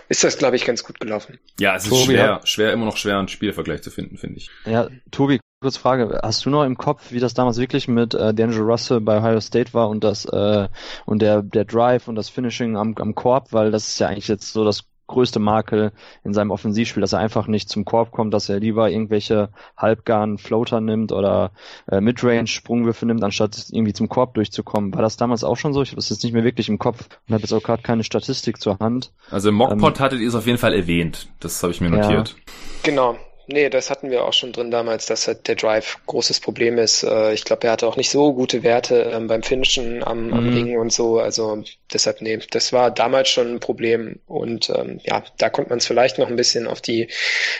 ist 0.09 0.23
das, 0.23 0.37
glaube 0.37 0.55
ich, 0.55 0.65
ganz 0.65 0.83
gut 0.83 0.99
gelaufen. 0.99 1.39
Ja, 1.59 1.75
es 1.75 1.83
ist 1.83 1.89
Tobi, 1.89 2.03
schwer, 2.03 2.41
schwer, 2.43 2.71
immer 2.71 2.85
noch 2.85 2.97
schwer, 2.97 3.17
einen 3.17 3.29
Spielvergleich 3.29 3.81
zu 3.81 3.89
finden, 3.89 4.17
finde 4.17 4.37
ich. 4.37 4.49
Ja, 4.65 4.89
Tobi, 5.11 5.39
kurz 5.63 5.77
Frage, 5.77 6.19
hast 6.21 6.45
du 6.45 6.49
noch 6.49 6.63
im 6.63 6.77
Kopf, 6.77 7.11
wie 7.11 7.19
das 7.19 7.33
damals 7.33 7.57
wirklich 7.57 7.87
mit 7.87 8.13
äh, 8.13 8.29
D'Angelo 8.29 8.63
Russell 8.63 9.01
bei 9.01 9.19
Ohio 9.19 9.39
State 9.39 9.73
war 9.73 9.89
und 9.89 10.03
das 10.03 10.25
äh, 10.25 10.67
und 11.05 11.21
der 11.21 11.41
der 11.41 11.65
Drive 11.65 12.07
und 12.07 12.15
das 12.15 12.29
Finishing 12.29 12.77
am, 12.77 12.93
am 12.99 13.15
Korb, 13.15 13.51
weil 13.51 13.71
das 13.71 13.87
ist 13.87 13.99
ja 13.99 14.07
eigentlich 14.07 14.27
jetzt 14.27 14.53
so 14.53 14.63
das 14.63 14.83
größte 15.07 15.39
Makel 15.39 15.91
in 16.23 16.33
seinem 16.33 16.51
Offensivspiel, 16.51 17.01
dass 17.01 17.13
er 17.13 17.19
einfach 17.19 17.47
nicht 17.47 17.69
zum 17.69 17.85
Korb 17.85 18.11
kommt, 18.11 18.33
dass 18.33 18.49
er 18.49 18.59
lieber 18.59 18.89
irgendwelche 18.89 19.49
halbgaren 19.77 20.37
Floater 20.37 20.81
nimmt 20.81 21.11
oder 21.11 21.51
äh, 21.89 21.99
Midrange-Sprungwürfe 21.99 23.05
nimmt, 23.05 23.23
anstatt 23.23 23.67
irgendwie 23.71 23.93
zum 23.93 24.09
Korb 24.09 24.33
durchzukommen. 24.33 24.93
War 24.93 25.01
das 25.01 25.17
damals 25.17 25.43
auch 25.43 25.57
schon 25.57 25.73
so? 25.73 25.81
Ich 25.81 25.89
habe 25.89 25.97
das 25.97 26.09
jetzt 26.09 26.23
nicht 26.23 26.33
mehr 26.33 26.43
wirklich 26.43 26.69
im 26.69 26.79
Kopf 26.79 27.07
und 27.27 27.33
habe 27.33 27.41
jetzt 27.41 27.53
auch 27.53 27.63
gerade 27.63 27.83
keine 27.83 28.03
Statistik 28.03 28.61
zur 28.61 28.79
Hand. 28.79 29.11
Also 29.29 29.49
im 29.49 29.55
Mockpot 29.55 29.97
ähm, 29.97 30.03
hattet 30.03 30.21
ihr 30.21 30.27
es 30.27 30.35
auf 30.35 30.45
jeden 30.45 30.57
Fall 30.57 30.73
erwähnt. 30.73 31.27
Das 31.39 31.61
habe 31.63 31.73
ich 31.73 31.81
mir 31.81 31.89
notiert. 31.89 32.29
Ja. 32.29 32.53
Genau, 32.83 33.17
Nee, 33.53 33.69
das 33.69 33.91
hatten 33.91 34.09
wir 34.09 34.25
auch 34.25 34.33
schon 34.33 34.51
drin 34.51 34.71
damals, 34.71 35.05
dass 35.05 35.27
halt 35.27 35.47
der 35.47 35.53
Drive 35.53 35.99
großes 36.07 36.39
Problem 36.39 36.79
ist. 36.79 37.03
Äh, 37.03 37.33
ich 37.35 37.43
glaube, 37.43 37.67
er 37.67 37.73
hatte 37.73 37.85
auch 37.85 37.97
nicht 37.97 38.09
so 38.09 38.33
gute 38.33 38.63
Werte 38.63 39.11
ähm, 39.13 39.27
beim 39.27 39.43
Finishen 39.43 40.03
am, 40.03 40.25
mhm. 40.25 40.33
am 40.33 40.53
Ring 40.53 40.77
und 40.79 40.91
so. 40.91 41.19
Also 41.19 41.63
deshalb, 41.93 42.21
nee, 42.21 42.39
das 42.49 42.73
war 42.73 42.89
damals 42.89 43.29
schon 43.29 43.53
ein 43.53 43.59
Problem. 43.59 44.19
Und 44.25 44.71
ähm, 44.71 44.99
ja, 45.03 45.23
da 45.37 45.51
konnte 45.51 45.69
man 45.69 45.77
es 45.77 45.85
vielleicht 45.85 46.17
noch 46.17 46.29
ein 46.29 46.35
bisschen 46.35 46.65
auf 46.65 46.81
die 46.81 47.09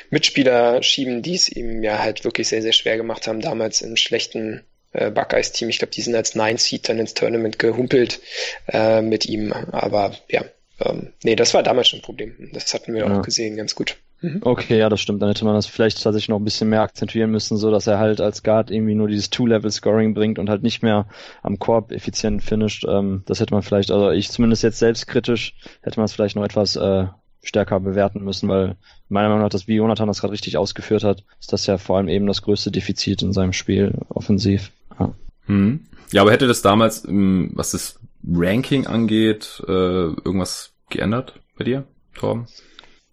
Mitspieler 0.09 0.81
schieben, 0.81 1.21
die 1.21 1.35
es 1.35 1.47
ihm 1.47 1.83
ja 1.83 1.99
halt 1.99 2.23
wirklich 2.23 2.47
sehr, 2.47 2.63
sehr 2.63 2.73
schwer 2.73 2.97
gemacht 2.97 3.27
haben, 3.27 3.39
damals 3.39 3.81
im 3.83 3.95
schlechten 3.95 4.63
äh, 4.93 5.11
Buckeyes-Team. 5.11 5.69
Ich 5.69 5.77
glaube, 5.77 5.91
die 5.91 6.01
sind 6.01 6.15
als 6.15 6.33
Nine 6.33 6.57
Seed 6.57 6.89
dann 6.89 6.97
ins 6.97 7.13
Tournament 7.13 7.59
gehumpelt 7.59 8.19
äh, 8.67 9.03
mit 9.03 9.27
ihm. 9.27 9.53
Aber 9.53 10.15
ja, 10.27 10.43
ähm, 10.79 11.13
nee, 11.23 11.35
das 11.35 11.53
war 11.53 11.61
damals 11.61 11.89
schon 11.89 11.99
ein 11.99 12.03
Problem. 12.03 12.49
Das 12.51 12.73
hatten 12.73 12.95
wir 12.95 13.05
ja. 13.05 13.19
auch 13.19 13.21
gesehen, 13.21 13.57
ganz 13.57 13.75
gut. 13.75 13.97
Mhm. 14.23 14.39
Okay, 14.41 14.79
ja, 14.79 14.87
das 14.87 15.01
stimmt. 15.01 15.21
Dann 15.21 15.29
hätte 15.29 15.43
man 15.43 15.53
das 15.53 15.67
vielleicht 15.67 16.01
tatsächlich 16.01 16.29
noch 16.29 16.39
ein 16.39 16.45
bisschen 16.45 16.69
mehr 16.69 16.81
akzentuieren 16.81 17.29
müssen, 17.29 17.57
so 17.57 17.71
dass 17.71 17.87
er 17.87 17.99
halt 17.99 18.21
als 18.21 18.41
Guard 18.41 18.71
irgendwie 18.71 18.95
nur 18.95 19.09
dieses 19.09 19.29
Two-Level-Scoring 19.29 20.13
bringt 20.13 20.39
und 20.39 20.49
halt 20.49 20.63
nicht 20.63 20.81
mehr 20.81 21.07
am 21.41 21.59
Korb 21.59 21.91
effizient 21.91 22.41
finisht. 22.41 22.85
Ähm, 22.87 23.23
das 23.25 23.41
hätte 23.41 23.53
man 23.53 23.63
vielleicht, 23.63 23.91
also 23.91 24.11
ich 24.11 24.31
zumindest 24.31 24.63
jetzt 24.63 24.79
selbstkritisch, 24.79 25.55
hätte 25.81 25.99
man 25.99 26.05
es 26.05 26.13
vielleicht 26.13 26.37
noch 26.37 26.45
etwas 26.45 26.77
äh, 26.77 27.07
stärker 27.43 27.81
bewerten 27.81 28.23
müssen, 28.23 28.47
weil 28.47 28.77
meiner 29.09 29.27
Meinung 29.27 29.43
nach, 29.43 29.49
das 29.49 29.67
wie 29.67 29.75
Jonathan 29.75 30.07
das 30.07 30.21
gerade 30.21 30.31
richtig 30.31 30.57
ausgeführt 30.57 31.03
hat, 31.03 31.25
ist 31.41 31.51
das 31.51 31.65
ja 31.65 31.77
vor 31.77 31.97
allem 31.97 32.07
eben 32.07 32.25
das 32.25 32.41
größte 32.43 32.71
Defizit 32.71 33.21
in 33.21 33.33
seinem 33.33 33.51
Spiel 33.51 33.93
offensiv. 34.07 34.71
Ja, 34.97 35.13
hm. 35.47 35.81
ja 36.13 36.21
aber 36.21 36.31
hätte 36.31 36.47
das 36.47 36.61
damals, 36.61 37.05
ähm, 37.05 37.51
was 37.53 37.71
das 37.71 37.99
Ranking 38.25 38.87
angeht, 38.87 39.61
äh, 39.67 39.71
irgendwas 39.71 40.71
geändert 40.89 41.41
bei 41.57 41.65
dir, 41.65 41.83
Torben? 42.15 42.47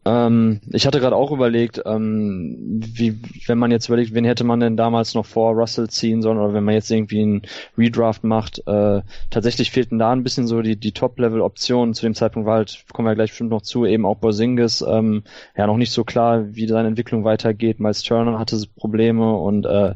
Ähm, 0.07 0.61
ich 0.71 0.87
hatte 0.87 0.99
gerade 0.99 1.15
auch 1.15 1.31
überlegt, 1.31 1.83
ähm, 1.85 2.81
wie, 2.95 3.21
wenn 3.47 3.59
man 3.59 3.71
jetzt 3.71 3.89
überlegt, 3.89 4.15
wen 4.15 4.25
hätte 4.25 4.45
man 4.45 4.61
denn 4.61 4.77
damals 4.77 5.15
noch 5.15 5.27
vor 5.27 5.53
Russell 5.53 5.91
ziehen 5.91 6.23
sollen 6.23 6.39
oder 6.39 6.55
wenn 6.55 6.65
man 6.65 6.75
jetzt 6.75 6.91
irgendwie 6.91 7.21
einen 7.21 7.43
Redraft 7.77 8.25
macht, 8.25 8.67
äh, 8.67 9.03
tatsächlich 9.29 9.71
fehlten 9.71 9.99
da 9.99 10.11
ein 10.13 10.23
bisschen 10.23 10.47
so 10.47 10.63
die, 10.63 10.77
die 10.77 10.93
Top-Level-Optionen. 10.93 11.93
Zu 11.93 12.07
dem 12.07 12.15
Zeitpunkt 12.15 12.47
war 12.47 12.57
halt, 12.57 12.85
kommen 12.95 13.09
wir 13.09 13.15
gleich 13.15 13.31
bestimmt 13.31 13.51
noch 13.51 13.61
zu, 13.61 13.85
eben 13.85 14.07
auch 14.07 14.17
Borzingis, 14.17 14.83
ähm, 14.87 15.23
ja 15.55 15.67
noch 15.67 15.77
nicht 15.77 15.93
so 15.93 16.05
klar, 16.05 16.47
wie 16.55 16.67
seine 16.67 16.89
Entwicklung 16.89 17.25
weitergeht. 17.25 17.79
Miles 17.79 18.03
Turner 18.03 18.39
hatte 18.39 18.59
Probleme 18.77 19.37
und 19.37 19.67
äh, 19.67 19.95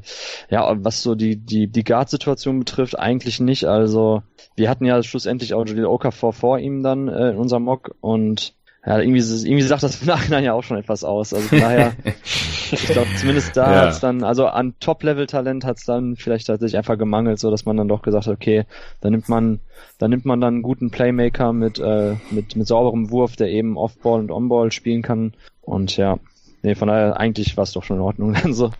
ja, 0.50 0.84
was 0.84 1.02
so 1.02 1.14
die, 1.14 1.36
die, 1.36 1.68
die 1.68 1.84
Guard-Situation 1.84 2.58
betrifft, 2.58 2.98
eigentlich 2.98 3.40
nicht. 3.40 3.64
Also 3.64 4.22
wir 4.54 4.68
hatten 4.68 4.84
ja 4.84 5.02
schlussendlich 5.02 5.54
auch 5.54 5.66
Jalil 5.66 5.86
Okafor 5.86 6.34
vor 6.34 6.58
ihm 6.58 6.82
dann 6.82 7.08
äh, 7.08 7.30
in 7.30 7.36
unserem 7.36 7.62
Mock 7.62 7.94
und 8.00 8.54
ja, 8.86 8.98
irgendwie, 8.98 9.20
irgendwie 9.20 9.62
sagt 9.62 9.82
das 9.82 10.02
im 10.02 10.06
Nachhinein 10.06 10.44
ja 10.44 10.52
auch 10.52 10.62
schon 10.62 10.76
etwas 10.76 11.04
aus. 11.04 11.32
Also 11.32 11.48
von 11.48 11.60
daher, 11.60 11.94
ich 12.70 12.86
glaube, 12.86 13.08
zumindest 13.16 13.56
da 13.56 13.72
ja. 13.72 13.86
hat's 13.86 14.00
dann, 14.00 14.22
also 14.22 14.46
an 14.46 14.74
Top-Level-Talent 14.78 15.64
hat's 15.64 15.86
dann 15.86 16.16
vielleicht 16.16 16.48
tatsächlich 16.48 16.76
einfach 16.76 16.98
gemangelt, 16.98 17.38
so 17.38 17.50
dass 17.50 17.64
man 17.64 17.78
dann 17.78 17.88
doch 17.88 18.02
gesagt 18.02 18.26
hat, 18.26 18.34
okay, 18.34 18.64
da 19.00 19.08
nimmt 19.08 19.28
man, 19.30 19.60
da 19.98 20.06
nimmt 20.06 20.26
man 20.26 20.40
dann 20.40 20.54
einen 20.54 20.62
guten 20.62 20.90
Playmaker 20.90 21.54
mit, 21.54 21.78
äh, 21.78 22.16
mit, 22.30 22.56
mit 22.56 22.66
sauberem 22.66 23.10
Wurf, 23.10 23.36
der 23.36 23.48
eben 23.48 23.78
Off-Ball 23.78 24.20
und 24.20 24.30
On-Ball 24.30 24.70
spielen 24.70 25.00
kann. 25.00 25.32
Und 25.62 25.96
ja, 25.96 26.18
nee, 26.62 26.74
von 26.74 26.88
daher, 26.88 27.18
eigentlich 27.18 27.56
war 27.56 27.64
es 27.64 27.72
doch 27.72 27.84
schon 27.84 27.96
in 27.96 28.02
Ordnung 28.02 28.34
dann 28.34 28.52
so. 28.52 28.70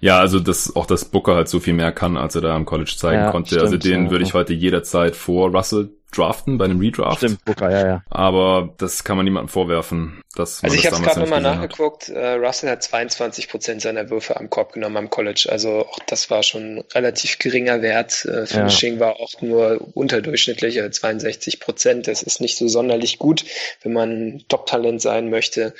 Ja, 0.00 0.18
also 0.18 0.40
dass 0.40 0.74
auch 0.74 0.86
das 0.86 1.04
Booker 1.04 1.34
halt 1.34 1.48
so 1.48 1.60
viel 1.60 1.74
mehr 1.74 1.92
kann, 1.92 2.16
als 2.16 2.34
er 2.34 2.40
da 2.40 2.54
am 2.54 2.64
College 2.64 2.94
zeigen 2.96 3.22
ja, 3.22 3.30
konnte. 3.30 3.56
Also 3.56 3.68
stimmt, 3.68 3.84
also 3.84 3.88
den 3.90 4.04
ja, 4.06 4.10
würde 4.10 4.24
ich 4.24 4.34
heute 4.34 4.52
jederzeit 4.54 5.16
vor 5.16 5.50
Russell 5.50 5.90
draften 6.12 6.56
bei 6.56 6.64
einem 6.64 6.80
Redraft. 6.80 7.18
Stimmt, 7.18 7.44
Booker, 7.44 7.70
ja, 7.70 7.86
ja. 7.86 8.02
Aber 8.08 8.74
das 8.78 9.04
kann 9.04 9.16
man 9.16 9.24
niemandem 9.24 9.48
vorwerfen. 9.48 10.22
Dass 10.34 10.64
also 10.64 10.74
ich 10.74 10.86
habe 10.86 10.96
es 10.96 11.02
gerade 11.02 11.20
nochmal 11.20 11.40
nachgeguckt. 11.40 12.08
Äh, 12.08 12.34
Russell 12.34 12.70
hat 12.70 12.82
22 12.82 13.48
Prozent 13.48 13.82
seiner 13.82 14.08
Würfe 14.08 14.38
am 14.38 14.48
Korb 14.48 14.72
genommen 14.72 14.96
am 14.96 15.10
College. 15.10 15.48
Also 15.50 15.86
auch 15.86 15.98
das 16.06 16.30
war 16.30 16.42
schon 16.42 16.82
relativ 16.94 17.38
geringer 17.38 17.82
Wert. 17.82 18.24
Äh, 18.24 18.46
Finishing 18.46 18.94
ja. 18.94 19.00
war 19.00 19.20
auch 19.20 19.40
nur 19.42 19.86
unterdurchschnittlich, 19.94 20.80
also 20.80 20.90
62 20.90 21.60
Prozent. 21.60 22.08
Das 22.08 22.22
ist 22.22 22.40
nicht 22.40 22.56
so 22.56 22.68
sonderlich 22.68 23.18
gut, 23.18 23.44
wenn 23.82 23.92
man 23.92 24.44
Top-Talent 24.48 25.02
sein 25.02 25.28
möchte. 25.28 25.74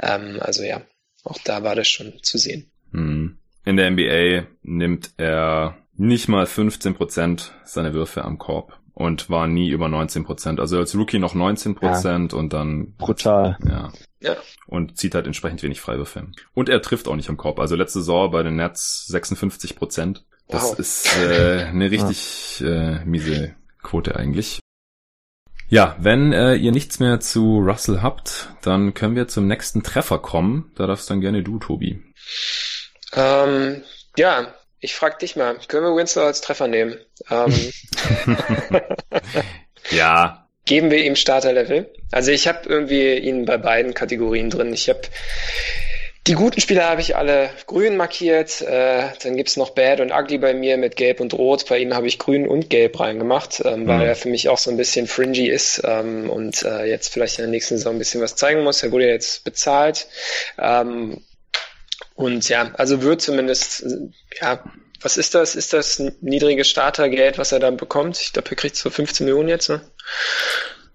Ähm, 0.00 0.38
also 0.40 0.62
ja, 0.62 0.80
auch 1.24 1.38
da 1.44 1.62
war 1.62 1.74
das 1.74 1.88
schon 1.88 2.22
zu 2.22 2.38
sehen. 2.38 2.70
Hm. 2.94 3.38
In 3.64 3.76
der 3.76 3.90
NBA 3.90 4.46
nimmt 4.62 5.12
er 5.16 5.76
nicht 5.96 6.28
mal 6.28 6.46
15 6.46 6.94
Prozent 6.94 7.52
seiner 7.64 7.92
Würfe 7.94 8.24
am 8.24 8.38
Korb 8.38 8.78
und 8.94 9.28
war 9.28 9.46
nie 9.46 9.70
über 9.70 9.88
19 9.88 10.24
Prozent. 10.24 10.60
Also 10.60 10.78
als 10.78 10.94
Rookie 10.94 11.18
noch 11.18 11.34
19 11.34 11.74
Prozent 11.74 12.32
ja. 12.32 12.38
und 12.38 12.52
dann 12.52 12.94
brutal. 12.96 13.58
Ja. 13.66 13.92
ja. 14.20 14.36
Und 14.66 14.96
zieht 14.96 15.14
halt 15.14 15.26
entsprechend 15.26 15.62
wenig 15.62 15.80
Freiwürfe. 15.80 16.28
Und 16.54 16.68
er 16.68 16.80
trifft 16.82 17.08
auch 17.08 17.16
nicht 17.16 17.28
am 17.28 17.36
Korb. 17.36 17.58
Also 17.58 17.74
letzte 17.74 18.00
Saison 18.00 18.30
bei 18.30 18.42
den 18.42 18.56
Nets 18.56 19.06
56 19.06 19.76
Prozent. 19.76 20.24
Das 20.48 20.70
wow. 20.70 20.78
ist 20.78 21.16
äh, 21.18 21.64
eine 21.64 21.90
richtig 21.90 22.62
äh, 22.64 23.04
miese 23.04 23.54
Quote 23.82 24.16
eigentlich. 24.16 24.60
Ja, 25.68 25.96
wenn 25.98 26.32
äh, 26.32 26.54
ihr 26.54 26.72
nichts 26.72 27.00
mehr 27.00 27.20
zu 27.20 27.58
Russell 27.58 28.02
habt, 28.02 28.50
dann 28.62 28.94
können 28.94 29.16
wir 29.16 29.26
zum 29.28 29.46
nächsten 29.46 29.82
Treffer 29.82 30.18
kommen. 30.18 30.70
Da 30.76 30.86
darfst 30.86 31.10
dann 31.10 31.20
gerne 31.20 31.42
du, 31.42 31.58
Tobi. 31.58 32.02
Ähm, 33.16 33.82
ja, 34.16 34.54
ich 34.80 34.94
frag 34.94 35.18
dich 35.18 35.36
mal, 35.36 35.56
können 35.68 35.84
wir 35.84 35.96
Winslow 35.96 36.24
als 36.24 36.40
Treffer 36.40 36.68
nehmen? 36.68 36.98
Ähm, 37.30 37.72
ja. 39.90 40.46
Geben 40.66 40.90
wir 40.90 41.04
ihm 41.04 41.16
Starterlevel? 41.16 41.92
Also 42.10 42.30
ich 42.30 42.48
habe 42.48 42.68
irgendwie 42.68 43.14
ihn 43.14 43.44
bei 43.44 43.58
beiden 43.58 43.92
Kategorien 43.92 44.50
drin. 44.50 44.72
Ich 44.72 44.88
habe 44.88 45.02
die 46.26 46.34
guten 46.34 46.58
Spieler 46.58 46.88
habe 46.88 47.02
ich 47.02 47.16
alle 47.16 47.50
grün 47.66 47.98
markiert. 47.98 48.62
Äh, 48.62 49.08
dann 49.22 49.36
gibt's 49.36 49.58
noch 49.58 49.70
Bad 49.70 50.00
und 50.00 50.10
Ugly 50.10 50.38
bei 50.38 50.54
mir 50.54 50.78
mit 50.78 50.96
Gelb 50.96 51.20
und 51.20 51.34
Rot. 51.34 51.66
Bei 51.68 51.78
ihm 51.78 51.94
habe 51.94 52.06
ich 52.06 52.18
grün 52.18 52.48
und 52.48 52.70
Gelb 52.70 52.98
reingemacht, 52.98 53.62
ähm, 53.62 53.82
mhm. 53.82 53.88
weil 53.88 54.06
er 54.06 54.16
für 54.16 54.30
mich 54.30 54.48
auch 54.48 54.56
so 54.56 54.70
ein 54.70 54.78
bisschen 54.78 55.06
fringy 55.06 55.48
ist 55.48 55.82
ähm, 55.84 56.30
und 56.30 56.62
äh, 56.62 56.86
jetzt 56.86 57.12
vielleicht 57.12 57.38
in 57.38 57.44
der 57.44 57.50
nächsten 57.50 57.76
Saison 57.76 57.96
ein 57.96 57.98
bisschen 57.98 58.22
was 58.22 58.36
zeigen 58.36 58.64
muss. 58.64 58.82
Er 58.82 58.90
wurde 58.90 59.06
jetzt 59.06 59.44
bezahlt. 59.44 60.06
Ähm, 60.58 61.22
und 62.14 62.48
ja, 62.48 62.72
also 62.74 63.02
wird 63.02 63.20
zumindest, 63.20 63.84
ja, 64.40 64.62
was 65.00 65.16
ist 65.16 65.34
das? 65.34 65.54
Ist 65.54 65.72
das 65.72 66.02
niedrige 66.20 66.64
Startergeld, 66.64 67.38
was 67.38 67.52
er 67.52 67.60
dann 67.60 67.76
bekommt? 67.76 68.18
Ich 68.18 68.32
glaube, 68.32 68.50
er 68.50 68.56
kriegt 68.56 68.76
so 68.76 68.88
15 68.88 69.26
Millionen 69.26 69.48
jetzt, 69.48 69.68
ne? 69.68 69.82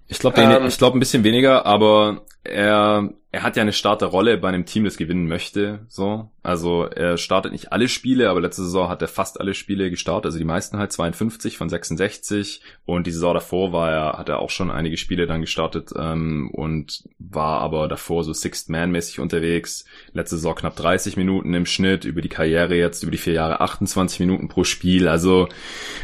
Ich 0.08 0.20
glaube, 0.20 0.42
ähm, 0.42 0.66
ich 0.66 0.78
glaube 0.78 0.98
ein 0.98 1.00
bisschen 1.00 1.24
weniger, 1.24 1.66
aber 1.66 2.26
er 2.44 3.10
er 3.32 3.44
hat 3.44 3.56
ja 3.56 3.62
eine 3.62 3.74
Starterrolle 3.74 4.40
bei 4.40 4.50
einem 4.50 4.66
Team, 4.66 4.86
das 4.86 4.98
gewinnen 4.98 5.28
möchte, 5.28 5.86
so. 5.88 6.32
Also 6.42 6.86
er 6.86 7.18
startet 7.18 7.52
nicht 7.52 7.72
alle 7.72 7.88
Spiele, 7.88 8.28
aber 8.28 8.42
letzte 8.42 8.64
Saison 8.64 8.90
hat 8.90 9.04
er 9.04 9.08
fast 9.08 9.40
alle 9.40 9.54
Spiele 9.54 9.92
gestartet, 9.92 10.26
also 10.26 10.40
die 10.40 10.46
meisten 10.46 10.80
halt 10.80 10.92
52 10.92 11.56
von 11.56 11.70
66 11.70 12.62
und 12.86 13.06
die 13.06 13.12
Saison 13.12 13.36
davor 13.36 13.72
war 13.72 13.92
er, 13.92 14.18
hat 14.18 14.30
er 14.30 14.40
auch 14.40 14.50
schon 14.50 14.72
einige 14.72 14.98
Spiele 14.98 15.28
dann 15.28 15.42
gestartet 15.42 15.92
ähm, 15.96 16.50
und 16.52 17.04
war 17.20 17.62
aber 17.62 17.88
davor 17.88 18.24
so 18.24 18.34
Sixth 18.34 18.68
Man 18.68 18.90
mäßig 18.90 19.20
unterwegs. 19.20 19.86
Letzte 20.12 20.38
Saison 20.38 20.56
knapp 20.56 20.76
30 20.76 21.16
Minuten 21.16 21.54
im 21.54 21.68
Schnitt, 21.68 22.06
über 22.06 22.22
die 22.22 22.30
Karriere 22.30 22.76
jetzt, 22.76 23.04
über 23.04 23.12
die 23.12 23.20
vier 23.20 23.34
Jahre 23.34 23.62
28 23.62 24.22
Minuten 24.22 24.48
pro 24.48 24.64
Spiel, 24.64 25.08
also 25.08 25.48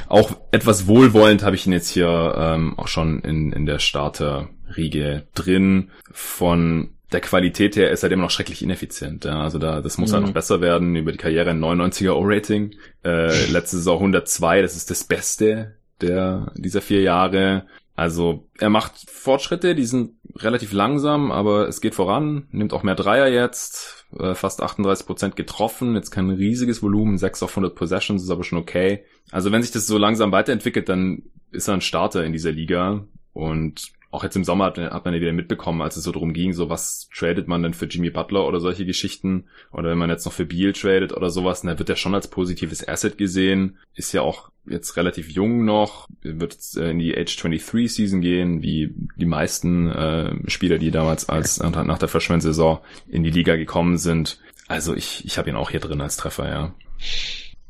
auch 0.09 0.37
etwas 0.51 0.85
wohlwollend 0.85 1.41
habe 1.41 1.55
ich 1.55 1.65
ihn 1.65 1.73
jetzt 1.73 1.89
hier 1.89 2.35
ähm, 2.37 2.77
auch 2.77 2.87
schon 2.87 3.21
in, 3.21 3.51
in 3.51 3.65
der 3.65 3.79
Starterriege 3.79 5.27
drin 5.33 5.89
von 6.11 6.94
der 7.11 7.21
Qualität 7.21 7.75
her 7.75 7.91
ist 7.91 8.03
er 8.03 8.11
immer 8.11 8.23
noch 8.23 8.31
schrecklich 8.31 8.61
ineffizient. 8.61 9.25
Ja. 9.25 9.41
Also 9.41 9.59
da, 9.59 9.81
das 9.81 9.97
muss 9.97 10.11
halt 10.11 10.21
mhm. 10.21 10.25
halt 10.25 10.29
noch 10.31 10.33
besser 10.33 10.61
werden. 10.61 10.95
Über 10.95 11.11
die 11.11 11.17
Karriere 11.17 11.51
ein 11.51 11.63
99er 11.63 12.13
O-Rating. 12.13 12.75
Äh, 13.03 13.45
letzte 13.51 13.77
Saison 13.77 13.97
102, 13.97 14.61
das 14.61 14.75
ist 14.75 14.89
das 14.89 15.03
Beste 15.03 15.75
der, 16.01 16.51
dieser 16.55 16.81
vier 16.81 17.01
Jahre. 17.01 17.65
Also 17.95 18.49
er 18.57 18.69
macht 18.69 19.09
Fortschritte, 19.09 19.73
die 19.73 19.85
sind 19.85 20.15
relativ 20.35 20.73
langsam, 20.73 21.31
aber 21.31 21.67
es 21.69 21.79
geht 21.79 21.95
voran. 21.95 22.47
Nimmt 22.51 22.73
auch 22.73 22.83
mehr 22.83 22.95
Dreier 22.95 23.27
jetzt, 23.27 24.05
äh, 24.19 24.35
fast 24.35 24.61
38 24.61 25.05
Prozent 25.05 25.35
getroffen. 25.37 25.95
Jetzt 25.95 26.11
kein 26.11 26.29
riesiges 26.29 26.83
Volumen, 26.83 27.17
6 27.17 27.43
auf 27.43 27.51
100 27.51 27.75
Possessions 27.75 28.23
ist 28.23 28.29
aber 28.29 28.43
schon 28.43 28.57
okay. 28.57 29.05
Also 29.31 29.51
wenn 29.51 29.61
sich 29.61 29.71
das 29.71 29.87
so 29.87 29.97
langsam 29.97 30.33
weiterentwickelt, 30.33 30.89
dann 30.89 31.23
ist 31.51 31.69
er 31.69 31.75
ein 31.75 31.81
Starter 31.81 32.25
in 32.25 32.33
dieser 32.33 32.51
Liga. 32.51 33.05
Und 33.31 33.91
auch 34.15 34.23
jetzt 34.23 34.35
im 34.35 34.43
Sommer 34.43 34.65
hat, 34.65 34.77
hat 34.77 35.05
man 35.05 35.13
ja 35.13 35.21
wieder 35.21 35.33
mitbekommen, 35.33 35.81
als 35.81 35.97
es 35.97 36.03
so 36.03 36.11
drum 36.11 36.33
ging, 36.33 36.53
so 36.53 36.69
was 36.69 37.09
tradet 37.13 37.47
man 37.47 37.61
denn 37.61 37.73
für 37.73 37.85
Jimmy 37.85 38.09
Butler 38.09 38.47
oder 38.47 38.59
solche 38.59 38.85
Geschichten 38.85 39.45
oder 39.71 39.91
wenn 39.91 39.97
man 39.97 40.09
jetzt 40.09 40.25
noch 40.25 40.33
für 40.33 40.45
Beal 40.45 40.73
tradet 40.73 41.13
oder 41.13 41.29
sowas, 41.29 41.61
dann 41.61 41.77
wird 41.77 41.89
er 41.89 41.95
schon 41.95 42.15
als 42.15 42.27
positives 42.27 42.87
Asset 42.87 43.17
gesehen, 43.17 43.77
ist 43.93 44.13
ja 44.13 44.21
auch 44.21 44.49
jetzt 44.65 44.97
relativ 44.97 45.29
jung 45.29 45.65
noch, 45.65 46.07
wird 46.21 46.57
äh, 46.75 46.91
in 46.91 46.99
die 46.99 47.15
Age 47.15 47.35
23 47.35 47.93
Season 47.93 48.21
gehen, 48.21 48.61
wie 48.61 48.93
die 49.15 49.25
meisten 49.25 49.91
äh, 49.91 50.49
Spieler, 50.49 50.77
die 50.77 50.91
damals 50.91 51.29
als 51.29 51.59
nach 51.59 51.99
der 51.99 52.07
Verschwendsaison 52.07 52.79
in 53.07 53.23
die 53.23 53.29
Liga 53.29 53.55
gekommen 53.57 53.97
sind. 53.97 54.39
Also 54.67 54.95
ich, 54.95 55.25
ich 55.25 55.37
habe 55.37 55.49
ihn 55.49 55.55
auch 55.55 55.69
hier 55.69 55.79
drin 55.79 56.01
als 56.01 56.17
Treffer, 56.17 56.49
ja. 56.49 56.73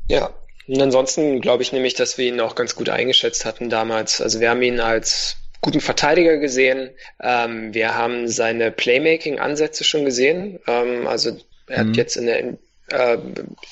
Ja, 0.08 0.30
und 0.66 0.80
ansonsten 0.80 1.40
glaube 1.40 1.62
ich 1.62 1.72
nämlich, 1.72 1.94
dass 1.94 2.18
wir 2.18 2.26
ihn 2.26 2.40
auch 2.40 2.54
ganz 2.54 2.74
gut 2.74 2.88
eingeschätzt 2.88 3.44
hatten 3.44 3.70
damals. 3.70 4.20
Also 4.20 4.40
wir 4.40 4.50
haben 4.50 4.62
ihn 4.62 4.80
als 4.80 5.36
guten 5.66 5.80
Verteidiger 5.80 6.38
gesehen. 6.38 6.90
Ähm, 7.20 7.74
wir 7.74 7.96
haben 7.96 8.28
seine 8.28 8.70
Playmaking-Ansätze 8.70 9.82
schon 9.82 10.04
gesehen. 10.04 10.60
Ähm, 10.68 11.08
also 11.08 11.36
er 11.66 11.82
mhm. 11.82 11.88
hat 11.88 11.96
jetzt 11.96 12.16
in 12.16 12.26
der, 12.26 12.38
äh, 12.92 13.18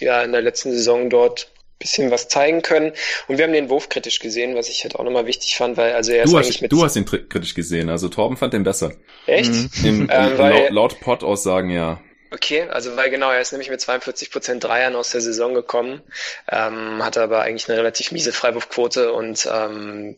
ja, 0.01 0.23
in 0.23 0.33
der 0.33 0.43
letzten 0.43 0.73
Saison 0.73 1.09
dort 1.09 1.53
bisschen 1.79 2.11
was 2.11 2.27
zeigen 2.27 2.63
können. 2.63 2.93
Und 3.29 3.39
wir 3.39 3.45
haben 3.45 3.53
den 3.53 3.71
Wurf 3.71 3.89
kritisch 3.89 4.19
gesehen, 4.19 4.57
was 4.57 4.69
ich 4.69 4.83
halt 4.83 4.97
auch 4.97 5.05
nochmal 5.05 5.27
wichtig 5.27 5.57
fand, 5.57 5.77
weil 5.77 5.93
also 5.93 6.11
er 6.11 6.25
du 6.25 6.31
ist 6.31 6.35
hast, 6.35 6.45
eigentlich 6.45 6.63
mit... 6.63 6.73
Du 6.73 6.83
hast 6.83 6.97
ihn 6.97 7.05
kritisch 7.05 7.55
gesehen, 7.55 7.89
also 7.91 8.09
Torben 8.09 8.37
fand 8.37 8.55
den 8.55 8.65
besser. 8.65 8.93
Echt? 9.27 9.53
Mhm. 9.53 9.71
Im, 9.85 10.09
ähm, 10.11 10.37
laut, 10.37 10.71
laut 10.71 11.01
Pod-Aussagen, 11.01 11.71
ja. 11.71 12.01
Okay, 12.35 12.63
also 12.69 12.97
weil 12.97 13.11
genau, 13.11 13.31
er 13.31 13.41
ist 13.41 13.53
nämlich 13.53 13.71
mit 13.71 13.81
42 13.81 14.33
Prozent 14.33 14.65
Dreiern 14.65 14.97
aus 14.97 15.11
der 15.11 15.21
Saison 15.21 15.55
gekommen, 15.55 16.03
ähm, 16.51 17.05
hatte 17.05 17.23
aber 17.23 17.43
eigentlich 17.43 17.69
eine 17.69 17.79
relativ 17.79 18.11
miese 18.11 18.33
Freiwurfquote 18.33 19.13
und 19.13 19.49
ähm, 19.53 20.17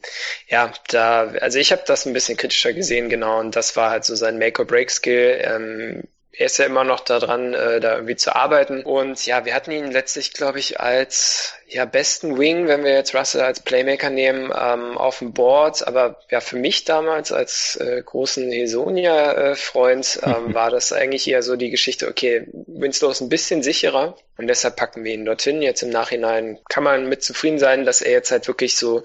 ja, 0.49 0.73
da, 0.89 1.35
also 1.43 1.59
ich 1.59 1.73
habe 1.73 1.83
das 1.87 2.07
ein 2.07 2.15
bisschen 2.15 2.39
kritischer 2.39 2.73
gesehen, 2.73 3.11
genau, 3.11 3.39
und 3.41 3.55
das 3.55 3.77
war 3.77 3.91
halt 3.91 4.07
so 4.07 4.15
sein 4.15 4.39
Make-or-Break-Skill. 4.39 5.41
Ähm, 5.43 6.05
er 6.33 6.47
ist 6.47 6.59
ja 6.59 6.65
immer 6.67 6.85
noch 6.85 7.01
daran, 7.01 7.53
äh, 7.55 7.81
da 7.81 7.95
irgendwie 7.95 8.17
zu 8.17 8.35
arbeiten. 8.35 8.83
Und 8.83 9.25
ja, 9.27 9.45
wir 9.45 9.55
hatten 9.55 9.71
ihn 9.71 9.91
letztlich, 9.91 10.33
glaube 10.33 10.59
ich, 10.59 10.81
als 10.81 11.55
ja, 11.69 11.85
besten 11.85 12.39
Wing, 12.39 12.69
wenn 12.69 12.85
wir 12.85 12.93
jetzt 12.93 13.15
Russell 13.15 13.41
als 13.41 13.61
Playmaker 13.61 14.11
nehmen, 14.11 14.53
ähm, 14.57 14.97
auf 14.97 15.19
dem 15.19 15.33
Board. 15.33 15.87
Aber 15.87 16.21
ja, 16.31 16.41
für 16.41 16.57
mich 16.57 16.85
damals 16.85 17.33
als 17.33 17.77
äh, 17.77 18.03
großen 18.05 18.51
Hesonia-Freund 18.53 20.21
ähm, 20.23 20.55
war 20.55 20.71
das 20.71 20.93
eigentlich 20.93 21.29
eher 21.29 21.43
so 21.43 21.57
die 21.57 21.71
Geschichte, 21.71 22.09
okay, 22.09 22.47
Winslow 22.67 23.11
ist 23.11 23.21
ein 23.21 23.29
bisschen 23.29 23.63
sicherer 23.63 24.17
und 24.39 24.49
deshalb 24.49 24.77
packen 24.77 25.03
wir 25.03 25.15
ihn 25.15 25.25
dorthin. 25.25 25.63
Jetzt 25.63 25.83
im 25.83 25.91
Nachhinein 25.91 26.59
kann 26.69 26.85
man 26.85 27.09
mit 27.09 27.25
zufrieden 27.25 27.59
sein, 27.59 27.87
dass 27.87 28.03
er 28.03 28.13
jetzt 28.13 28.31
halt 28.31 28.47
wirklich 28.49 28.77
so 28.77 29.03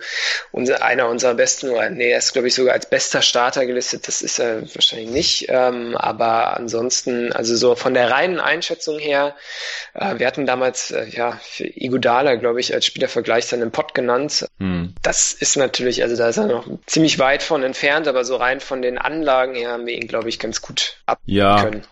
unser, 0.52 0.84
einer 0.84 1.08
unserer 1.08 1.36
besten, 1.36 1.70
oder 1.70 1.90
nee, 1.90 2.12
er 2.12 2.18
ist 2.18 2.34
glaube 2.34 2.50
ich 2.50 2.54
sogar 2.54 2.74
als 2.74 2.86
bester 2.86 3.22
Starter 3.22 3.66
gelistet. 3.66 4.08
Das 4.08 4.22
ist 4.22 4.40
er 4.40 4.62
wahrscheinlich 4.76 5.10
nicht. 5.10 5.46
Ähm, 5.50 5.96
aber 5.96 6.58
ansonsten, 6.58 7.32
also 7.32 7.56
so 7.56 7.76
von 7.76 7.94
der 7.94 8.12
reinen 8.12 8.40
Einschätzung 8.40 9.00
her, 9.00 9.36
äh, 9.94 10.20
wir 10.20 10.28
hatten 10.28 10.46
damals, 10.46 10.92
äh, 10.92 11.06
ja, 11.06 11.40
für 11.42 11.66
Igudala, 11.66 12.36
glaube 12.36 12.51
glaube 12.52 12.60
ich, 12.60 12.74
als 12.74 12.86
Spielervergleich 12.86 13.46
seinen 13.46 13.72
Pott 13.72 13.94
genannt. 13.94 14.46
Hm. 14.60 14.94
Das 15.02 15.32
ist 15.32 15.56
natürlich, 15.56 16.04
also 16.04 16.18
da 16.18 16.28
ist 16.28 16.36
er 16.36 16.48
noch 16.48 16.68
ziemlich 16.86 17.18
weit 17.18 17.44
von 17.44 17.64
entfernt, 17.64 18.10
aber 18.10 18.26
so 18.26 18.36
rein 18.36 18.60
von 18.60 18.82
den 18.82 18.98
Anlagen 18.98 19.56
her 19.56 19.72
haben 19.72 19.86
wir 19.86 19.94
ihn, 19.94 20.10
glaube 20.10 20.28
ich, 20.28 20.38
ganz 20.38 20.62
gut 20.62 20.98
ab 21.06 21.20
ja. 21.24 21.64
können. 21.64 21.84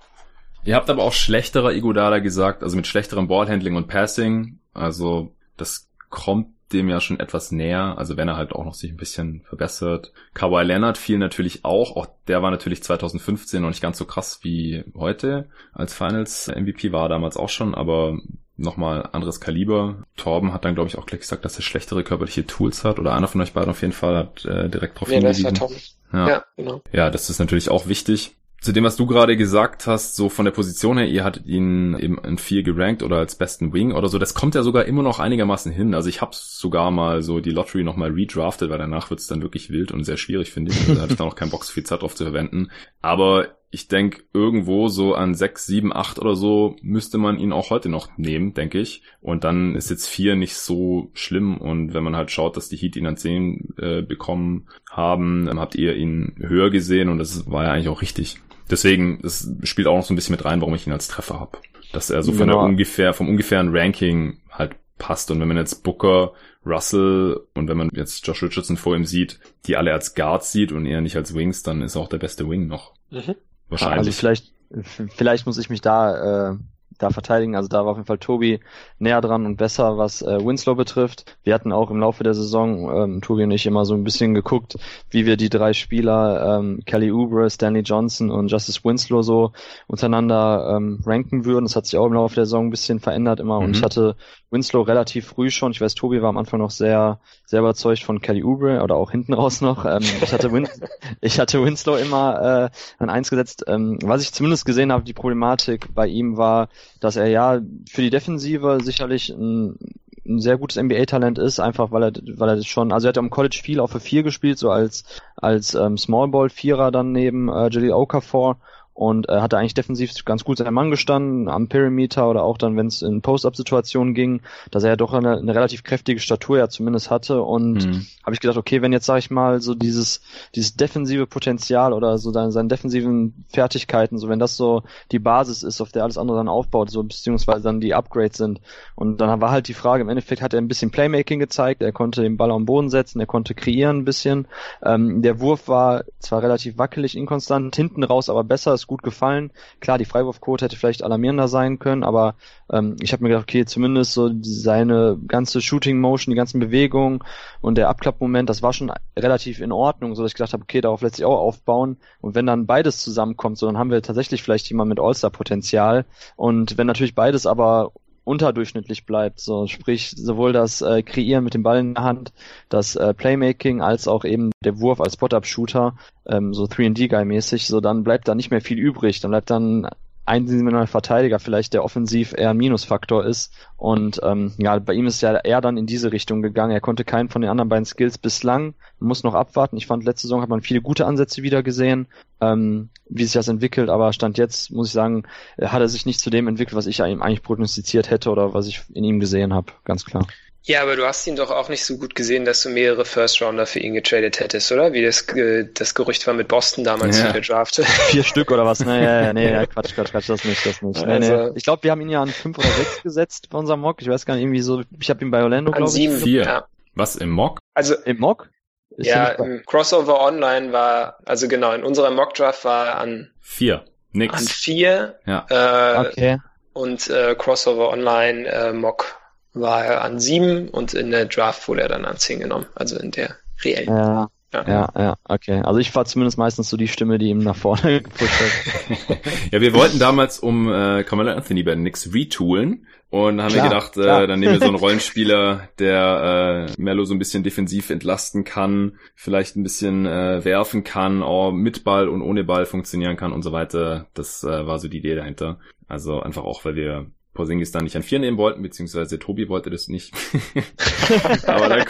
Ihr 0.66 0.76
habt 0.76 0.90
aber 0.90 1.04
auch 1.04 1.14
schlechterer 1.14 1.72
Iguodala 1.72 2.20
gesagt, 2.20 2.62
also 2.62 2.76
mit 2.76 2.88
schlechterem 2.88 3.30
Ballhandling 3.30 3.78
und 3.78 3.88
Passing. 3.88 4.60
Also 4.74 5.34
das 5.56 5.88
kommt 6.10 6.50
dem 6.74 6.90
ja 6.90 7.00
schon 7.00 7.22
etwas 7.22 7.54
näher, 7.54 7.96
also 7.98 8.18
wenn 8.18 8.28
er 8.28 8.36
halt 8.36 8.52
auch 8.52 8.66
noch 8.66 8.74
sich 8.74 8.92
ein 8.92 8.98
bisschen 8.98 9.44
verbessert. 9.48 10.12
Kawhi 10.34 10.62
Leonard 10.64 10.98
fiel 10.98 11.20
natürlich 11.20 11.64
auch, 11.64 11.96
auch 11.96 12.08
der 12.28 12.44
war 12.44 12.52
natürlich 12.52 12.84
2015 12.84 13.62
noch 13.62 13.70
nicht 13.70 13.82
ganz 13.82 13.98
so 13.98 14.04
krass 14.04 14.40
wie 14.44 14.84
heute 14.94 15.50
als 15.72 15.94
Finals 15.94 16.52
MVP 16.54 16.92
war 16.92 17.08
damals 17.08 17.38
auch 17.38 17.50
schon, 17.50 17.74
aber 17.74 18.20
nochmal 18.60 19.10
anderes 19.12 19.40
Kaliber. 19.40 20.04
Torben 20.18 20.54
hat 20.54 20.66
dann, 20.66 20.76
glaube 20.76 20.90
ich, 20.90 20.98
auch 20.98 21.06
gleich 21.06 21.22
gesagt, 21.22 21.46
dass 21.46 21.56
er 21.56 21.64
schlechtere 21.64 22.04
körperliche 22.04 22.46
Tools 22.46 22.84
hat. 22.84 23.00
Oder 23.00 23.14
einer 23.14 23.28
von 23.28 23.42
euch 23.42 23.54
beiden 23.54 23.70
auf 23.70 23.82
jeden 23.82 23.94
Fall 23.94 24.18
hat 24.18 24.46
äh, 24.46 24.70
direkt 24.70 25.00
drauf 25.00 25.10
ja, 25.10 25.16
hingewiesen. 25.16 25.44
Das 25.46 25.62
war 25.62 25.68
Tom. 25.68 25.78
Ja. 26.12 26.28
ja, 26.28 26.44
genau. 26.58 26.82
Ja, 26.92 27.10
das 27.10 27.30
ist 27.30 27.40
natürlich 27.40 27.70
auch 27.70 27.88
wichtig. 27.88 28.36
zu 28.62 28.74
dem, 28.74 28.84
was 28.84 28.98
du 28.98 29.06
gerade 29.06 29.38
gesagt 29.38 29.88
hast, 29.88 30.16
so 30.16 30.28
von 30.28 30.46
der 30.46 30.52
Position 30.52 30.98
her, 30.98 31.08
ihr 31.08 31.24
hattet 31.24 31.46
ihn 31.46 31.98
eben 31.98 32.18
in 32.20 32.38
vier 32.38 32.64
gerankt 32.64 33.04
oder 33.04 33.18
als 33.18 33.36
besten 33.36 33.74
Wing 33.74 33.94
oder 33.94 34.10
so, 34.10 34.20
das 34.20 34.34
kommt 34.34 34.56
ja 34.56 34.64
sogar 34.64 34.86
immer 34.86 35.02
noch 35.02 35.20
einigermaßen 35.20 35.72
hin. 35.72 35.94
Also 35.94 36.10
ich 36.10 36.22
habe 36.22 36.32
sogar 36.34 36.92
mal 36.92 37.22
so 37.22 37.40
die 37.40 37.52
Lottery 37.52 37.84
nochmal 37.84 38.12
redraftet, 38.12 38.70
weil 38.70 38.78
danach 38.78 39.10
wird's 39.10 39.28
dann 39.28 39.42
wirklich 39.42 39.70
wild 39.70 39.92
und 39.92 40.04
sehr 40.04 40.18
schwierig, 40.18 40.52
finde 40.52 40.72
ich. 40.72 40.80
Also 40.82 40.96
da 40.96 41.02
hatte 41.02 41.14
ich 41.14 41.18
dann 41.18 41.28
auch 41.28 41.36
keinen 41.36 41.52
Bock, 41.52 41.64
so 41.64 41.72
viel 41.72 41.86
Zeit 41.86 42.02
drauf 42.02 42.16
zu 42.16 42.26
verwenden. 42.26 42.70
Aber 43.02 43.48
ich 43.72 43.88
denke, 43.88 44.24
irgendwo 44.34 44.88
so 44.88 45.14
an 45.14 45.36
sechs, 45.36 45.68
sieben, 45.68 45.96
acht 45.96 46.18
oder 46.18 46.36
so 46.36 46.76
müsste 46.82 47.20
man 47.20 47.38
ihn 47.38 47.52
auch 47.52 47.70
heute 47.70 47.88
noch 47.88 48.18
nehmen, 48.18 48.54
denke 48.56 48.80
ich. 48.80 49.04
Und 49.22 49.44
dann 49.44 49.76
ist 49.76 49.92
jetzt 49.92 50.08
vier 50.08 50.36
nicht 50.36 50.56
so 50.56 51.12
schlimm. 51.14 51.58
Und 51.58 51.94
wenn 51.94 52.04
man 52.04 52.16
halt 52.16 52.32
schaut, 52.32 52.58
dass 52.58 52.70
die 52.70 52.78
Heat 52.78 52.96
ihn 52.96 53.06
an 53.06 53.18
zehn 53.18 53.74
äh, 53.78 54.02
bekommen 54.02 54.68
haben, 54.90 55.46
dann 55.46 55.60
habt 55.60 55.76
ihr 55.76 55.96
ihn 55.96 56.36
höher 56.40 56.72
gesehen 56.72 57.10
und 57.10 57.20
das 57.20 57.50
war 57.50 57.66
ja 57.66 57.72
eigentlich 57.72 57.90
auch 57.90 58.02
richtig. 58.02 58.38
Deswegen, 58.72 59.20
das 59.22 59.52
spielt 59.64 59.88
auch 59.88 59.98
noch 59.98 60.06
so 60.06 60.14
ein 60.14 60.16
bisschen 60.16 60.36
mit 60.36 60.46
rein, 60.46 60.62
warum 60.62 60.76
ich 60.76 60.88
ihn 60.88 60.94
als 60.94 61.08
Treffer 61.08 61.40
habe. 61.40 61.60
Dass 61.94 62.10
er 62.10 62.24
so 62.24 62.32
von 62.32 62.48
genau. 62.48 62.62
der 62.62 62.70
ungefähr, 62.70 63.14
vom 63.14 63.30
ungefähren 63.30 63.76
Ranking 63.76 64.40
halt 64.52 64.76
passt. 64.98 65.30
Und 65.30 65.40
wenn 65.40 65.48
man 65.48 65.58
jetzt 65.58 65.84
Booker, 65.84 66.34
Russell 66.66 67.40
und 67.54 67.68
wenn 67.68 67.78
man 67.78 67.90
jetzt 67.94 68.26
Josh 68.26 68.44
Richardson 68.44 68.78
vor 68.78 68.96
ihm 68.96 69.06
sieht, 69.06 69.40
die 69.66 69.78
alle 69.78 69.94
als 69.94 70.14
Guards 70.14 70.52
sieht 70.52 70.72
und 70.72 70.86
eher 70.86 71.02
nicht 71.02 71.16
als 71.16 71.34
Wings, 71.34 71.64
dann 71.64 71.82
ist 71.82 71.96
er 71.96 72.02
auch 72.02 72.10
der 72.10 72.18
beste 72.18 72.50
Wing 72.50 72.68
noch. 72.68 72.94
Mhm. 73.10 73.36
Wahrscheinlich. 73.70 73.98
Also 74.00 74.12
vielleicht, 74.12 74.52
vielleicht 75.16 75.46
muss 75.46 75.58
ich 75.58 75.70
mich 75.70 75.82
da 75.82 76.52
äh, 76.52 76.58
da 77.00 77.10
verteidigen. 77.10 77.56
Also 77.56 77.68
da 77.68 77.86
war 77.86 77.92
auf 77.92 77.98
jeden 77.98 78.06
Fall 78.06 78.20
Tobi 78.20 78.60
näher 79.00 79.22
dran 79.22 79.46
und 79.46 79.56
besser, 79.56 79.98
was 79.98 80.22
äh, 80.22 80.46
Winslow 80.46 80.76
betrifft. 80.76 81.38
Wir 81.44 81.54
hatten 81.54 81.72
auch 81.72 81.90
im 81.90 82.00
Laufe 82.00 82.24
der 82.24 82.34
Saison, 82.34 82.92
ähm, 82.96 83.22
Tobi 83.22 83.44
und 83.44 83.52
ich, 83.52 83.66
immer 83.66 83.86
so 83.86 83.96
ein 83.96 84.04
bisschen 84.04 84.34
geguckt, 84.34 84.76
wie 85.10 85.26
wir 85.26 85.38
die 85.38 85.50
drei 85.50 85.74
Spieler, 85.74 86.60
ähm, 86.60 86.82
Kelly 86.86 87.12
Oubre, 87.12 87.50
Stanley 87.50 87.82
Johnson 87.82 88.30
und 88.30 88.50
Justice 88.50 88.82
Winslow 88.84 89.22
so 89.22 89.52
untereinander 89.88 90.76
ähm, 90.76 91.00
ranken 91.06 91.46
würden. 91.46 91.66
Das 91.66 91.76
hat 91.76 91.86
sich 91.86 91.98
auch 91.98 92.06
im 92.06 92.14
Laufe 92.14 92.36
der 92.36 92.46
Saison 92.46 92.68
ein 92.68 92.72
bisschen 92.72 93.00
verändert 93.00 93.40
immer. 93.40 93.60
Mhm. 93.60 93.66
Und 93.66 93.78
ich 93.78 93.84
hatte 93.84 94.16
Winslow 94.52 94.82
relativ 94.82 95.28
früh 95.28 95.50
schon. 95.50 95.72
Ich 95.72 95.82
weiß, 95.82 95.96
Tobi 95.96 96.22
war 96.22 96.30
am 96.30 96.38
Anfang 96.38 96.60
noch 96.60 96.72
sehr, 96.72 97.20
sehr 97.46 97.62
überzeugt 97.62 98.04
von 98.04 98.20
Kelly 98.20 98.44
Oubre 98.44 98.82
oder 98.82 98.96
auch 98.96 99.12
hinten 99.12 99.34
raus 99.34 99.62
noch. 99.62 99.86
Ähm, 99.86 100.04
ich, 100.22 100.34
hatte 100.34 100.52
Win 100.52 100.68
ich 101.22 101.40
hatte 101.40 101.64
Winslow 101.64 101.96
immer 101.96 102.70
äh, 102.74 103.02
an 103.02 103.10
eins 103.10 103.30
gesetzt. 103.30 103.64
Ähm, 103.68 104.00
was 104.04 104.22
ich 104.22 104.34
zumindest 104.34 104.66
gesehen 104.66 104.92
habe, 104.92 105.04
die 105.04 105.14
Problematik 105.14 105.94
bei 105.94 106.08
ihm 106.08 106.38
war, 106.38 106.70
dass 107.00 107.16
er 107.16 107.28
ja 107.28 107.62
für 107.90 108.02
die 108.02 108.10
Defensive 108.10 108.80
sicherlich 108.82 109.30
ein, 109.30 109.78
ein 110.26 110.40
sehr 110.40 110.58
gutes 110.58 110.82
NBA-Talent 110.82 111.40
ist, 111.40 111.60
einfach 111.60 111.92
weil 111.92 112.04
er, 112.04 112.12
weil 112.38 112.50
er 112.50 112.64
schon, 112.64 112.92
also 112.92 113.08
er 113.08 113.10
hat 113.10 113.18
am 113.18 113.30
College 113.30 113.60
viel 113.64 113.80
auf 113.80 113.92
für 113.92 114.00
vier 114.00 114.24
gespielt, 114.24 114.58
so 114.58 114.70
als 114.70 115.04
als 115.36 115.74
ähm, 115.76 115.98
Small 115.98 116.28
Ball 116.28 116.50
Vierer 116.50 116.92
dann 116.92 117.12
neben 117.12 117.50
äh, 117.50 117.70
Jalil 117.70 117.94
Okafor 117.94 118.58
und 119.00 119.30
äh, 119.30 119.40
hatte 119.40 119.58
eigentlich 119.58 119.76
defensiv 119.76 120.12
ganz 120.26 120.44
gut 120.44 120.58
seinen 120.58 120.74
Mann 120.74 120.92
gestanden, 120.92 121.48
am 121.48 121.70
Perimeter 121.70 122.30
oder 122.30 122.44
auch 122.44 122.58
dann, 122.58 122.76
wenn 122.76 122.88
es 122.88 123.02
in 123.02 123.22
Post-Up-Situationen 123.22 124.14
ging, 124.14 124.42
dass 124.72 124.84
er 124.84 124.90
ja 124.90 124.96
doch 124.98 125.14
eine, 125.14 125.38
eine, 125.38 125.56
relativ 125.56 125.84
kräftige 125.84 126.20
Statur 126.20 126.58
ja 126.58 126.68
zumindest 126.68 127.10
hatte. 127.10 127.42
Und 127.42 127.86
mhm. 127.86 128.06
habe 128.26 128.34
ich 128.34 128.42
gedacht, 128.42 128.58
okay, 128.58 128.82
wenn 128.82 128.92
jetzt, 128.92 129.06
sag 129.06 129.20
ich 129.20 129.32
mal, 129.32 129.62
so 129.62 129.74
dieses, 129.74 130.20
dieses 130.54 130.76
defensive 130.76 131.28
Potenzial 131.28 131.94
oder 131.94 132.18
so 132.18 132.32
seine, 132.32 132.52
seine 132.52 132.68
defensiven 132.68 133.46
Fertigkeiten, 133.48 134.18
so 134.18 134.28
wenn 134.28 134.38
das 134.38 134.58
so 134.58 134.84
die 135.14 135.20
Basis 135.20 135.64
ist, 135.64 135.80
auf 135.80 135.94
der 135.94 136.04
alles 136.04 136.18
andere 136.18 136.36
dann 136.36 136.50
aufbaut, 136.50 136.92
so 136.92 137.02
beziehungsweise 137.02 137.64
dann 137.64 137.80
die 137.80 137.94
Upgrades 137.94 138.38
sind. 138.38 138.60
Und 138.96 139.22
dann 139.22 139.40
war 139.40 139.52
halt 139.52 139.70
die 139.70 139.74
Frage, 139.74 140.02
im 140.02 140.10
Endeffekt 140.10 140.42
hat 140.42 140.54
er 140.54 140.60
ein 140.60 140.68
bisschen 140.68 140.92
Playmaking 140.92 141.40
gezeigt, 141.40 141.82
er 141.82 141.94
konnte 141.94 142.22
den 142.22 142.36
Ball 142.36 142.52
am 142.52 142.66
Boden 142.66 142.90
setzen, 142.90 143.22
er 143.22 143.28
konnte 143.28 143.56
kreieren 143.56 144.00
ein 144.00 144.06
bisschen, 144.06 144.46
ähm, 144.84 145.22
der 145.22 145.40
Wurf 145.40 145.70
war 145.70 146.04
zwar 146.20 146.44
relativ 146.44 146.78
wackelig, 146.78 147.16
inkonstant, 147.16 147.74
hinten 147.78 148.04
raus 148.04 148.30
aber 148.30 148.44
besser, 148.44 148.74
es 148.74 148.89
gut 148.90 149.04
gefallen. 149.04 149.52
Klar, 149.80 149.98
die 149.98 150.06
Freiwurfquote 150.06 150.66
hätte 150.66 150.76
vielleicht 150.76 151.04
alarmierender 151.04 151.48
sein 151.48 151.80
können, 151.80 152.04
aber 152.04 152.36
ähm, 152.72 152.98
ich 153.02 153.14
habe 153.14 153.24
mir 153.24 153.30
gedacht, 153.30 153.44
okay, 153.44 153.66
zumindest 153.66 154.14
so 154.14 154.30
seine 154.42 155.18
ganze 155.28 155.62
Shooting 155.62 156.00
Motion, 156.02 156.32
die 156.32 156.38
ganzen 156.38 156.60
Bewegungen 156.60 157.20
und 157.62 157.78
der 157.78 157.88
Abklappmoment, 157.88 158.50
das 158.50 158.62
war 158.62 158.74
schon 158.74 158.92
relativ 159.18 159.62
in 159.62 159.72
Ordnung, 159.72 160.16
so 160.16 160.24
dass 160.24 160.32
ich 160.32 160.36
gedacht 160.36 160.54
habe, 160.54 160.64
okay, 160.64 160.82
darauf 160.82 161.02
lässt 161.02 161.16
sich 161.16 161.26
auch 161.26 161.40
aufbauen. 161.40 161.98
Und 162.20 162.36
wenn 162.36 162.46
dann 162.46 162.66
beides 162.66 163.02
zusammenkommt, 163.02 163.58
so 163.58 163.68
dann 163.68 163.78
haben 163.78 163.92
wir 163.92 164.02
tatsächlich 164.02 164.44
vielleicht 164.44 164.70
jemand 164.70 164.90
mit 164.90 165.00
All-Star-Potenzial. 165.00 166.06
Und 166.36 166.78
wenn 166.78 166.88
natürlich 166.88 167.16
beides 167.16 167.46
aber 167.46 167.94
unterdurchschnittlich 168.30 169.06
bleibt. 169.06 169.40
So, 169.40 169.66
sprich 169.66 170.12
sowohl 170.12 170.54
das 170.54 170.82
äh, 170.82 171.02
Kreieren 171.02 171.44
mit 171.44 171.56
dem 171.56 171.64
Ball 171.64 171.80
in 171.80 171.96
der 171.96 172.04
Hand, 172.04 172.32
das 172.70 172.96
äh, 172.96 173.14
Playmaking, 173.14 173.82
als 173.82 174.08
auch 174.08 174.24
eben 174.24 174.52
der 174.64 174.80
Wurf 174.80 175.02
als 175.02 175.14
Spot-Up-Shooter, 175.14 175.98
ähm, 176.28 176.54
so 176.54 176.66
3D-Guy-mäßig, 176.66 177.66
so 177.66 177.82
dann 177.82 178.04
bleibt 178.04 178.28
da 178.28 178.36
nicht 178.36 178.52
mehr 178.52 178.62
viel 178.62 178.78
übrig. 178.78 179.20
Dann 179.20 179.32
bleibt 179.32 179.50
dann 179.50 179.88
eindimensionaler 180.30 180.88
Verteidiger 180.88 181.40
vielleicht, 181.40 181.74
der 181.74 181.84
offensiv 181.84 182.34
eher 182.34 182.52
ein 182.52 182.58
Minusfaktor 182.58 183.26
ist. 183.26 183.54
Und 183.78 184.22
ähm, 184.24 184.54
ja, 184.58 184.78
bei 184.80 184.94
ihm 184.94 185.08
ist 185.08 185.22
ja 185.22 185.36
eher 185.38 185.60
dann 185.60 185.78
in 185.78 185.88
diese 185.88 186.12
Richtung 186.12 186.42
gegangen. 186.42 186.72
Er 186.72 186.82
konnte 186.82 187.04
keinen 187.04 187.30
von 187.30 187.42
den 187.42 187.50
anderen 187.50 187.70
beiden 187.70 187.86
Skills 187.86 188.18
bislang. 188.18 188.76
Muss 189.00 189.24
noch 189.24 189.34
abwarten. 189.34 189.78
Ich 189.78 189.88
fand, 189.88 190.04
letzte 190.06 190.28
Saison 190.28 190.42
hat 190.42 190.50
man 190.50 190.62
viele 190.62 190.82
gute 190.82 191.06
Ansätze 191.06 191.42
wieder 191.42 191.64
gesehen, 191.64 192.08
ähm, 192.42 192.90
wie 193.10 193.24
sich 193.24 193.34
das 193.34 193.48
entwickelt. 193.48 193.90
Aber 193.90 194.14
Stand 194.14 194.38
jetzt, 194.38 194.72
muss 194.72 194.88
ich 194.88 194.94
sagen, 194.94 195.24
hat 195.60 195.82
er 195.82 195.90
sich 195.90 196.06
nicht 196.06 196.20
zu 196.20 196.30
dem 196.30 196.48
entwickelt, 196.48 196.76
was 196.76 196.88
ich 196.88 197.00
ihm 197.00 197.22
eigentlich 197.22 197.44
prognostiziert 197.44 198.10
hätte 198.10 198.30
oder 198.30 198.54
was 198.54 198.68
ich 198.68 198.84
in 198.94 199.04
ihm 199.04 199.20
gesehen 199.20 199.54
habe. 199.54 199.72
Ganz 199.84 200.06
klar. 200.06 200.28
Ja, 200.64 200.82
aber 200.82 200.96
du 200.96 201.06
hast 201.06 201.26
ihn 201.26 201.36
doch 201.36 201.52
auch 201.52 201.70
nicht 201.70 201.86
so 201.86 201.98
gut 201.98 202.16
gesehen, 202.16 202.46
dass 202.46 202.62
du 202.64 202.70
mehrere 202.70 203.06
First 203.06 203.42
Rounder 203.42 203.66
für 203.66 203.80
ihn 203.80 203.94
getradet 203.94 204.40
hättest, 204.40 204.72
oder? 204.72 204.94
Wie 204.94 205.02
das, 205.02 205.26
das 205.74 205.96
Gerücht 205.96 206.28
war 206.28 206.34
mit 206.34 206.48
Boston 206.48 206.84
damals 206.84 207.20
ja. 207.20 207.32
für 207.34 207.42
Draft. 207.42 207.76
Vier 208.10 208.24
Stück 208.24 208.52
oder 208.52 208.66
was? 208.66 208.82
Nee, 208.82 209.04
ja, 209.04 209.34
nee, 209.34 209.52
ja, 209.52 209.66
Quatsch, 209.66 209.96
Quatsch, 209.96 210.12
Quatsch, 210.12 210.30
das 210.30 210.44
nicht, 210.44 210.66
das 210.66 210.82
nicht. 210.82 211.06
Nee, 211.06 211.14
also, 211.14 211.36
nee. 211.36 211.52
Ich 211.56 211.64
glaube, 211.64 211.84
wir 211.84 211.92
haben 211.92 212.02
ihn 212.02 212.10
ja 212.10 212.22
an 212.22 212.30
fünf 212.30 212.58
oder 212.58 212.68
sechs 212.68 213.02
gesetzt 213.04 213.50
bei 213.50 213.58
unserem 213.58 213.80
Mock. 213.80 214.02
Ich 214.02 214.10
weiß 214.10 214.26
gar 214.26 214.36
nicht, 214.36 214.44
irgendwie 214.44 214.62
so, 214.62 214.84
ich 215.00 215.10
habe 215.10 215.24
ihn 215.24 215.32
bei 215.32 215.42
Orlando, 215.42 215.72
glaube 215.72 215.90
ich. 215.90 215.94
Sieben, 215.94 216.18
vier. 216.18 216.44
Ja. 216.44 216.68
Was, 216.94 217.16
im 217.16 217.30
Mock? 217.30 217.60
Also, 217.74 217.96
im 218.06 218.18
Mock? 218.20 218.50
Ist 218.98 219.08
ja, 219.08 219.30
im 219.30 219.64
Crossover 219.66 220.22
Online 220.22 220.74
war, 220.74 221.20
also 221.26 221.48
genau, 221.48 221.72
in 221.72 221.84
unserer 221.84 222.12
Mock 222.12 222.34
Draft 222.34 222.66
war 222.66 222.98
an 222.98 223.32
vier. 223.40 223.86
Nix. 224.12 224.34
An 224.34 224.46
vier. 224.46 225.20
Ja. 225.26 225.46
Äh, 225.50 226.08
okay. 226.08 226.38
Und 226.74 227.10
äh, 227.10 227.36
Crossover 227.36 227.90
Online 227.90 228.48
äh, 228.48 228.74
Mock 228.74 229.19
war 229.54 229.84
er 229.86 230.04
an 230.04 230.20
sieben 230.20 230.70
und 230.70 230.94
in 230.94 231.12
der 231.12 231.26
Draft 231.26 231.68
wurde 231.68 231.82
er 231.82 231.90
dann 231.90 232.06
an 232.06 232.18
zehn 232.18 232.40
genommen, 232.40 232.66
also 232.76 232.98
in 232.98 233.12
der 233.12 233.36
reellen. 233.64 233.90
Ja. 233.90 234.30
Ja. 234.52 234.68
ja, 234.68 234.90
ja, 234.98 235.16
okay. 235.26 235.62
Also 235.64 235.80
ich 235.80 235.94
war 235.94 236.06
zumindest 236.06 236.40
meistens 236.40 236.70
so 236.70 236.78
die 236.78 236.88
Stimme, 236.88 237.20
die 237.20 237.28
ihm 237.28 237.38
nach 237.38 237.56
vorne 237.56 238.02
gepusht 238.02 238.42
hat. 238.42 239.20
ja, 239.52 239.62
wir 239.62 239.74
wollten 239.76 240.00
damals 240.00 240.40
um 240.40 240.68
äh, 240.68 241.04
Carmelo 241.04 241.32
Anthony 241.32 241.62
bei 241.62 241.76
Nix 241.76 242.12
retoolen 242.16 242.88
und 243.12 243.42
haben 243.42 243.52
klar, 243.52 243.64
wir 243.66 243.70
gedacht, 243.70 243.98
äh, 243.98 244.28
dann 244.28 244.40
nehmen 244.40 244.54
wir 244.54 244.60
so 244.60 244.66
einen 244.66 244.76
Rollenspieler, 244.84 245.70
der 245.78 246.68
äh, 246.68 246.82
Mello 246.82 247.06
so 247.06 247.14
ein 247.14 247.20
bisschen 247.20 247.44
defensiv 247.44 247.92
entlasten 247.92 248.44
kann, 248.44 248.98
vielleicht 249.16 249.56
ein 249.56 249.64
bisschen 249.64 250.08
äh, 250.08 250.44
werfen 250.44 250.84
kann, 250.84 251.22
auch 251.22 251.52
mit 251.52 251.84
Ball 251.84 252.10
und 252.10 252.24
ohne 252.24 252.44
Ball 252.44 252.66
funktionieren 252.66 253.18
kann 253.18 253.34
und 253.34 253.44
so 253.44 253.52
weiter. 253.52 254.08
Das 254.16 254.44
äh, 254.44 254.66
war 254.66 254.80
so 254.80 254.88
die 254.88 254.98
Idee 254.98 255.16
dahinter. 255.16 255.60
Also 255.88 256.22
einfach 256.22 256.44
auch, 256.44 256.66
weil 256.66 256.76
wir 256.76 257.08
Porzingis 257.34 257.72
dann 257.72 257.84
nicht 257.84 257.96
an 257.96 258.04
vier 258.04 258.20
nehmen 258.20 258.38
wollten, 258.38 258.62
beziehungsweise 258.62 259.20
Tobi 259.20 259.50
wollte 259.50 259.70
das 259.70 259.88
nicht. 259.88 260.14
Aber 261.46 261.70
da, 261.70 261.86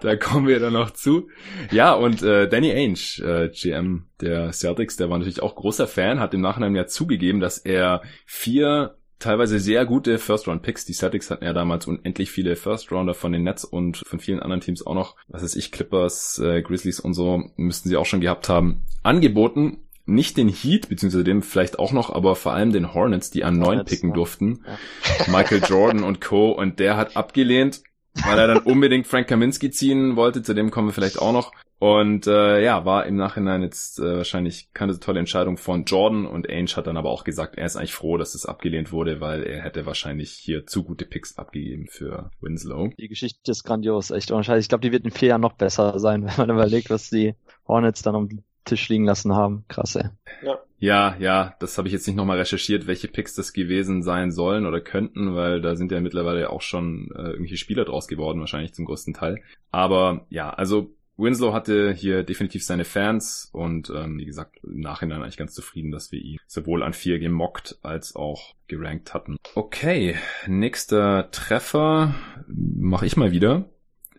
da, 0.00 0.16
kommen 0.16 0.46
wir 0.48 0.60
dann 0.60 0.72
noch 0.72 0.90
zu. 0.90 1.28
Ja, 1.70 1.92
und 1.92 2.22
äh, 2.22 2.48
Danny 2.48 2.72
Ainge, 2.72 3.22
äh, 3.22 3.48
GM 3.50 4.06
der 4.20 4.52
Celtics, 4.52 4.96
der 4.96 5.10
war 5.10 5.18
natürlich 5.18 5.42
auch 5.42 5.54
großer 5.54 5.86
Fan, 5.86 6.20
hat 6.20 6.34
im 6.34 6.40
Nachhinein 6.40 6.74
ja 6.74 6.86
zugegeben, 6.86 7.40
dass 7.40 7.58
er 7.58 8.02
vier 8.26 8.96
teilweise 9.20 9.60
sehr 9.60 9.84
gute 9.84 10.18
First-Round-Picks. 10.18 10.86
Die 10.86 10.94
Celtics 10.94 11.30
hatten 11.30 11.44
ja 11.44 11.52
damals 11.52 11.86
unendlich 11.86 12.30
viele 12.30 12.56
First-Rounder 12.56 13.14
von 13.14 13.32
den 13.32 13.44
Nets 13.44 13.64
und 13.64 13.98
von 13.98 14.18
vielen 14.18 14.40
anderen 14.40 14.62
Teams 14.62 14.84
auch 14.84 14.94
noch. 14.94 15.16
Was 15.28 15.42
weiß 15.42 15.56
ich, 15.56 15.70
Clippers, 15.70 16.38
äh, 16.38 16.62
Grizzlies 16.62 16.98
und 16.98 17.14
so, 17.14 17.44
müssten 17.56 17.88
sie 17.88 17.96
auch 17.96 18.06
schon 18.06 18.20
gehabt 18.20 18.48
haben. 18.48 18.82
Angeboten 19.02 19.78
nicht 20.10 20.36
den 20.36 20.48
Heat, 20.48 20.88
beziehungsweise 20.88 21.24
dem 21.24 21.42
vielleicht 21.42 21.78
auch 21.78 21.92
noch, 21.92 22.10
aber 22.10 22.36
vor 22.36 22.52
allem 22.52 22.72
den 22.72 22.92
Hornets, 22.92 23.30
die 23.30 23.44
an 23.44 23.58
neun 23.58 23.84
picken 23.84 24.10
ja. 24.10 24.14
durften. 24.14 24.64
Ja. 24.66 25.32
Michael 25.32 25.62
Jordan 25.66 26.02
und 26.02 26.20
Co. 26.20 26.50
Und 26.50 26.78
der 26.78 26.96
hat 26.96 27.16
abgelehnt, 27.16 27.82
weil 28.14 28.38
er 28.38 28.48
dann 28.48 28.58
unbedingt 28.58 29.06
Frank 29.06 29.28
Kaminski 29.28 29.70
ziehen 29.70 30.16
wollte. 30.16 30.42
Zu 30.42 30.54
dem 30.54 30.70
kommen 30.70 30.88
wir 30.88 30.92
vielleicht 30.92 31.18
auch 31.18 31.32
noch. 31.32 31.52
Und 31.78 32.26
äh, 32.26 32.62
ja, 32.62 32.84
war 32.84 33.06
im 33.06 33.16
Nachhinein 33.16 33.62
jetzt 33.62 34.00
äh, 34.00 34.18
wahrscheinlich 34.18 34.68
keine 34.74 34.92
so 34.92 35.00
tolle 35.00 35.18
Entscheidung 35.18 35.56
von 35.56 35.84
Jordan. 35.84 36.26
Und 36.26 36.46
Ainge 36.46 36.76
hat 36.76 36.86
dann 36.86 36.98
aber 36.98 37.08
auch 37.08 37.24
gesagt, 37.24 37.56
er 37.56 37.64
ist 37.64 37.76
eigentlich 37.76 37.94
froh, 37.94 38.18
dass 38.18 38.34
es 38.34 38.44
abgelehnt 38.44 38.92
wurde, 38.92 39.22
weil 39.22 39.44
er 39.44 39.62
hätte 39.62 39.86
wahrscheinlich 39.86 40.30
hier 40.32 40.66
zu 40.66 40.84
gute 40.84 41.06
Picks 41.06 41.38
abgegeben 41.38 41.86
für 41.88 42.30
Winslow. 42.42 42.92
Die 42.98 43.08
Geschichte 43.08 43.50
ist 43.50 43.64
grandios, 43.64 44.10
echt 44.10 44.30
unscheiße. 44.30 44.60
Ich 44.60 44.68
glaube, 44.68 44.82
die 44.82 44.92
wird 44.92 45.06
in 45.06 45.10
vier 45.10 45.30
Jahren 45.30 45.40
noch 45.40 45.54
besser 45.54 45.98
sein, 45.98 46.24
wenn 46.26 46.36
man 46.36 46.50
überlegt, 46.50 46.90
was 46.90 47.08
die 47.08 47.34
Hornets 47.66 48.02
dann 48.02 48.14
um 48.14 48.42
Tisch 48.70 48.88
liegen 48.88 49.04
lassen 49.04 49.34
haben. 49.34 49.64
Krass, 49.68 49.96
ey. 49.96 50.08
Ja. 50.42 50.58
Ja, 50.82 51.14
ja, 51.18 51.54
das 51.60 51.76
habe 51.76 51.88
ich 51.88 51.92
jetzt 51.92 52.06
nicht 52.06 52.16
nochmal 52.16 52.38
recherchiert, 52.38 52.86
welche 52.86 53.06
Picks 53.06 53.34
das 53.34 53.52
gewesen 53.52 54.02
sein 54.02 54.32
sollen 54.32 54.64
oder 54.64 54.80
könnten, 54.80 55.34
weil 55.34 55.60
da 55.60 55.76
sind 55.76 55.92
ja 55.92 56.00
mittlerweile 56.00 56.48
auch 56.48 56.62
schon 56.62 57.10
äh, 57.14 57.20
irgendwelche 57.32 57.58
Spieler 57.58 57.84
draus 57.84 58.08
geworden, 58.08 58.40
wahrscheinlich 58.40 58.72
zum 58.72 58.86
größten 58.86 59.12
Teil. 59.12 59.42
Aber 59.70 60.24
ja, 60.30 60.48
also 60.48 60.94
Winslow 61.18 61.52
hatte 61.52 61.92
hier 61.92 62.22
definitiv 62.22 62.64
seine 62.64 62.86
Fans 62.86 63.50
und 63.52 63.90
ähm, 63.94 64.18
wie 64.18 64.24
gesagt, 64.24 64.58
im 64.64 64.80
Nachhinein 64.80 65.22
eigentlich 65.22 65.36
ganz 65.36 65.52
zufrieden, 65.52 65.90
dass 65.90 66.12
wir 66.12 66.20
ihn 66.20 66.38
sowohl 66.46 66.82
an 66.82 66.94
vier 66.94 67.18
gemockt 67.18 67.78
als 67.82 68.16
auch 68.16 68.54
gerankt 68.66 69.12
hatten. 69.12 69.36
Okay, 69.54 70.16
nächster 70.46 71.30
Treffer 71.30 72.14
mache 72.48 73.04
ich 73.04 73.18
mal 73.18 73.32
wieder. 73.32 73.68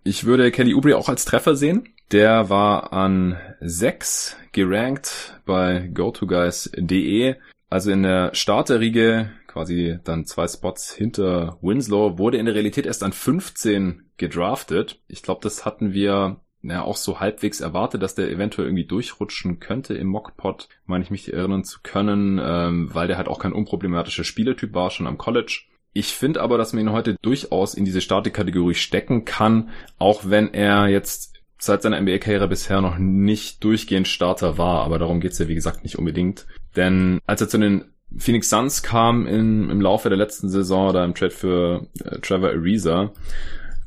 Ich 0.04 0.26
würde 0.26 0.52
Kelly 0.52 0.76
Oubre 0.76 0.96
auch 0.96 1.10
als 1.10 1.26
Treffer 1.26 1.56
sehen. 1.56 1.90
Der 2.12 2.50
war 2.50 2.92
an 2.92 3.38
sechs 3.62 4.36
gerankt 4.52 5.40
bei 5.46 5.90
GoToGuys.de. 5.94 7.36
Also 7.70 7.92
in 7.92 8.04
der 8.04 8.36
Starterriege 8.36 9.32
quasi 9.52 10.00
dann 10.04 10.26
zwei 10.26 10.48
Spots 10.48 10.94
hinter 10.94 11.58
Winslow, 11.62 12.18
wurde 12.18 12.38
in 12.38 12.46
der 12.46 12.56
Realität 12.56 12.86
erst 12.86 13.04
an 13.04 13.12
15 13.12 14.12
gedraftet. 14.18 15.00
Ich 15.08 15.24
glaube, 15.24 15.42
das 15.44 15.66
hatten 15.66 15.94
wir 15.94 16.38
ja 16.64 16.84
auch 16.84 16.96
so 16.96 17.20
halbwegs 17.20 17.60
erwartet, 17.60 18.02
dass 18.02 18.16
der 18.16 18.30
eventuell 18.30 18.68
irgendwie 18.68 18.86
durchrutschen 18.86 19.60
könnte 19.60 19.94
im 19.94 20.08
Mockpot, 20.08 20.70
meine 20.86 21.04
ich 21.04 21.12
mich 21.12 21.34
erinnern 21.34 21.64
zu 21.64 21.80
können, 21.82 22.40
ähm, 22.42 22.94
weil 22.94 23.08
der 23.08 23.18
halt 23.18 23.28
auch 23.28 23.40
kein 23.40 23.54
unproblematischer 23.54 24.24
Spielertyp 24.24 24.74
war, 24.74 24.92
schon 24.92 25.08
am 25.08 25.18
College. 25.18 25.64
Ich 25.94 26.14
finde 26.14 26.42
aber, 26.42 26.58
dass 26.58 26.72
man 26.72 26.84
ihn 26.84 26.92
heute 26.94 27.18
durchaus 27.22 27.74
in 27.74 27.84
diese 27.84 28.00
Startekategorie 28.00 28.76
stecken 28.76 29.26
kann, 29.26 29.70
auch 29.98 30.22
wenn 30.26 30.54
er 30.54 30.88
jetzt 30.88 31.31
seit 31.64 31.84
seiner 31.84 32.02
NBA-Karriere 32.02 32.48
bisher 32.48 32.82
noch 32.82 32.98
nicht 32.98 33.64
durchgehend 33.64 34.08
Starter 34.08 34.58
war, 34.58 34.84
aber 34.84 34.98
darum 34.98 35.22
geht's 35.22 35.38
ja 35.38 35.48
wie 35.48 35.56
gesagt 35.56 35.84
nicht 35.84 35.98
unbedingt. 36.00 36.48
Denn 36.76 37.20
als 37.28 37.42
er 37.42 37.50
zu 37.50 37.60
den 37.60 37.86
Phoenix 38.18 38.50
Suns 38.50 38.82
kam 38.82 39.28
in, 39.28 39.70
im 39.70 39.80
Laufe 39.80 40.10
der 40.10 40.18
letzten 40.18 40.50
Saison, 40.50 40.92
da 40.92 41.06
im 41.06 41.14
Trade 41.14 41.32
für 41.32 41.88
äh, 42.04 42.20
Trevor 42.20 42.50
Ariza, 42.50 43.12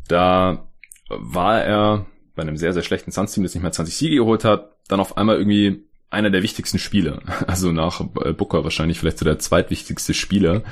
da 0.09 0.69
war 1.09 1.63
er 1.63 2.07
bei 2.37 2.43
einem 2.43 2.57
sehr, 2.57 2.73
sehr 2.73 2.83
schlechten 2.83 3.11
Suns-Team, 3.11 3.43
das 3.43 3.55
nicht 3.55 3.63
mehr 3.63 3.73
20 3.73 3.97
Siege 3.97 4.17
geholt 4.17 4.45
hat, 4.45 4.71
dann 4.89 5.01
auf 5.01 5.17
einmal 5.17 5.37
irgendwie 5.37 5.85
einer 6.11 6.31
der 6.31 6.43
wichtigsten 6.43 6.79
Spieler. 6.79 7.23
Also 7.47 7.73
nach 7.73 8.01
äh, 8.25 8.33
Booker 8.33 8.63
wahrscheinlich 8.63 9.01
vielleicht 9.01 9.19
so 9.19 9.25
der 9.25 9.41
zweitwichtigste 9.41 10.15
Spieler. 10.15 10.63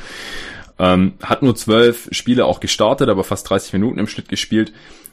Ähm, 0.78 1.14
hat 1.22 1.42
nur 1.42 1.54
zwölf 1.54 2.08
Spiele 2.12 2.46
auch 2.46 2.60
gestartet, 2.60 3.08
aber 3.08 3.24
fast 3.24 3.50
30 3.50 3.72
Minuten 3.74 3.98
im 3.98 4.06
Schnitt 4.06 4.28
gespielt, 4.28 4.72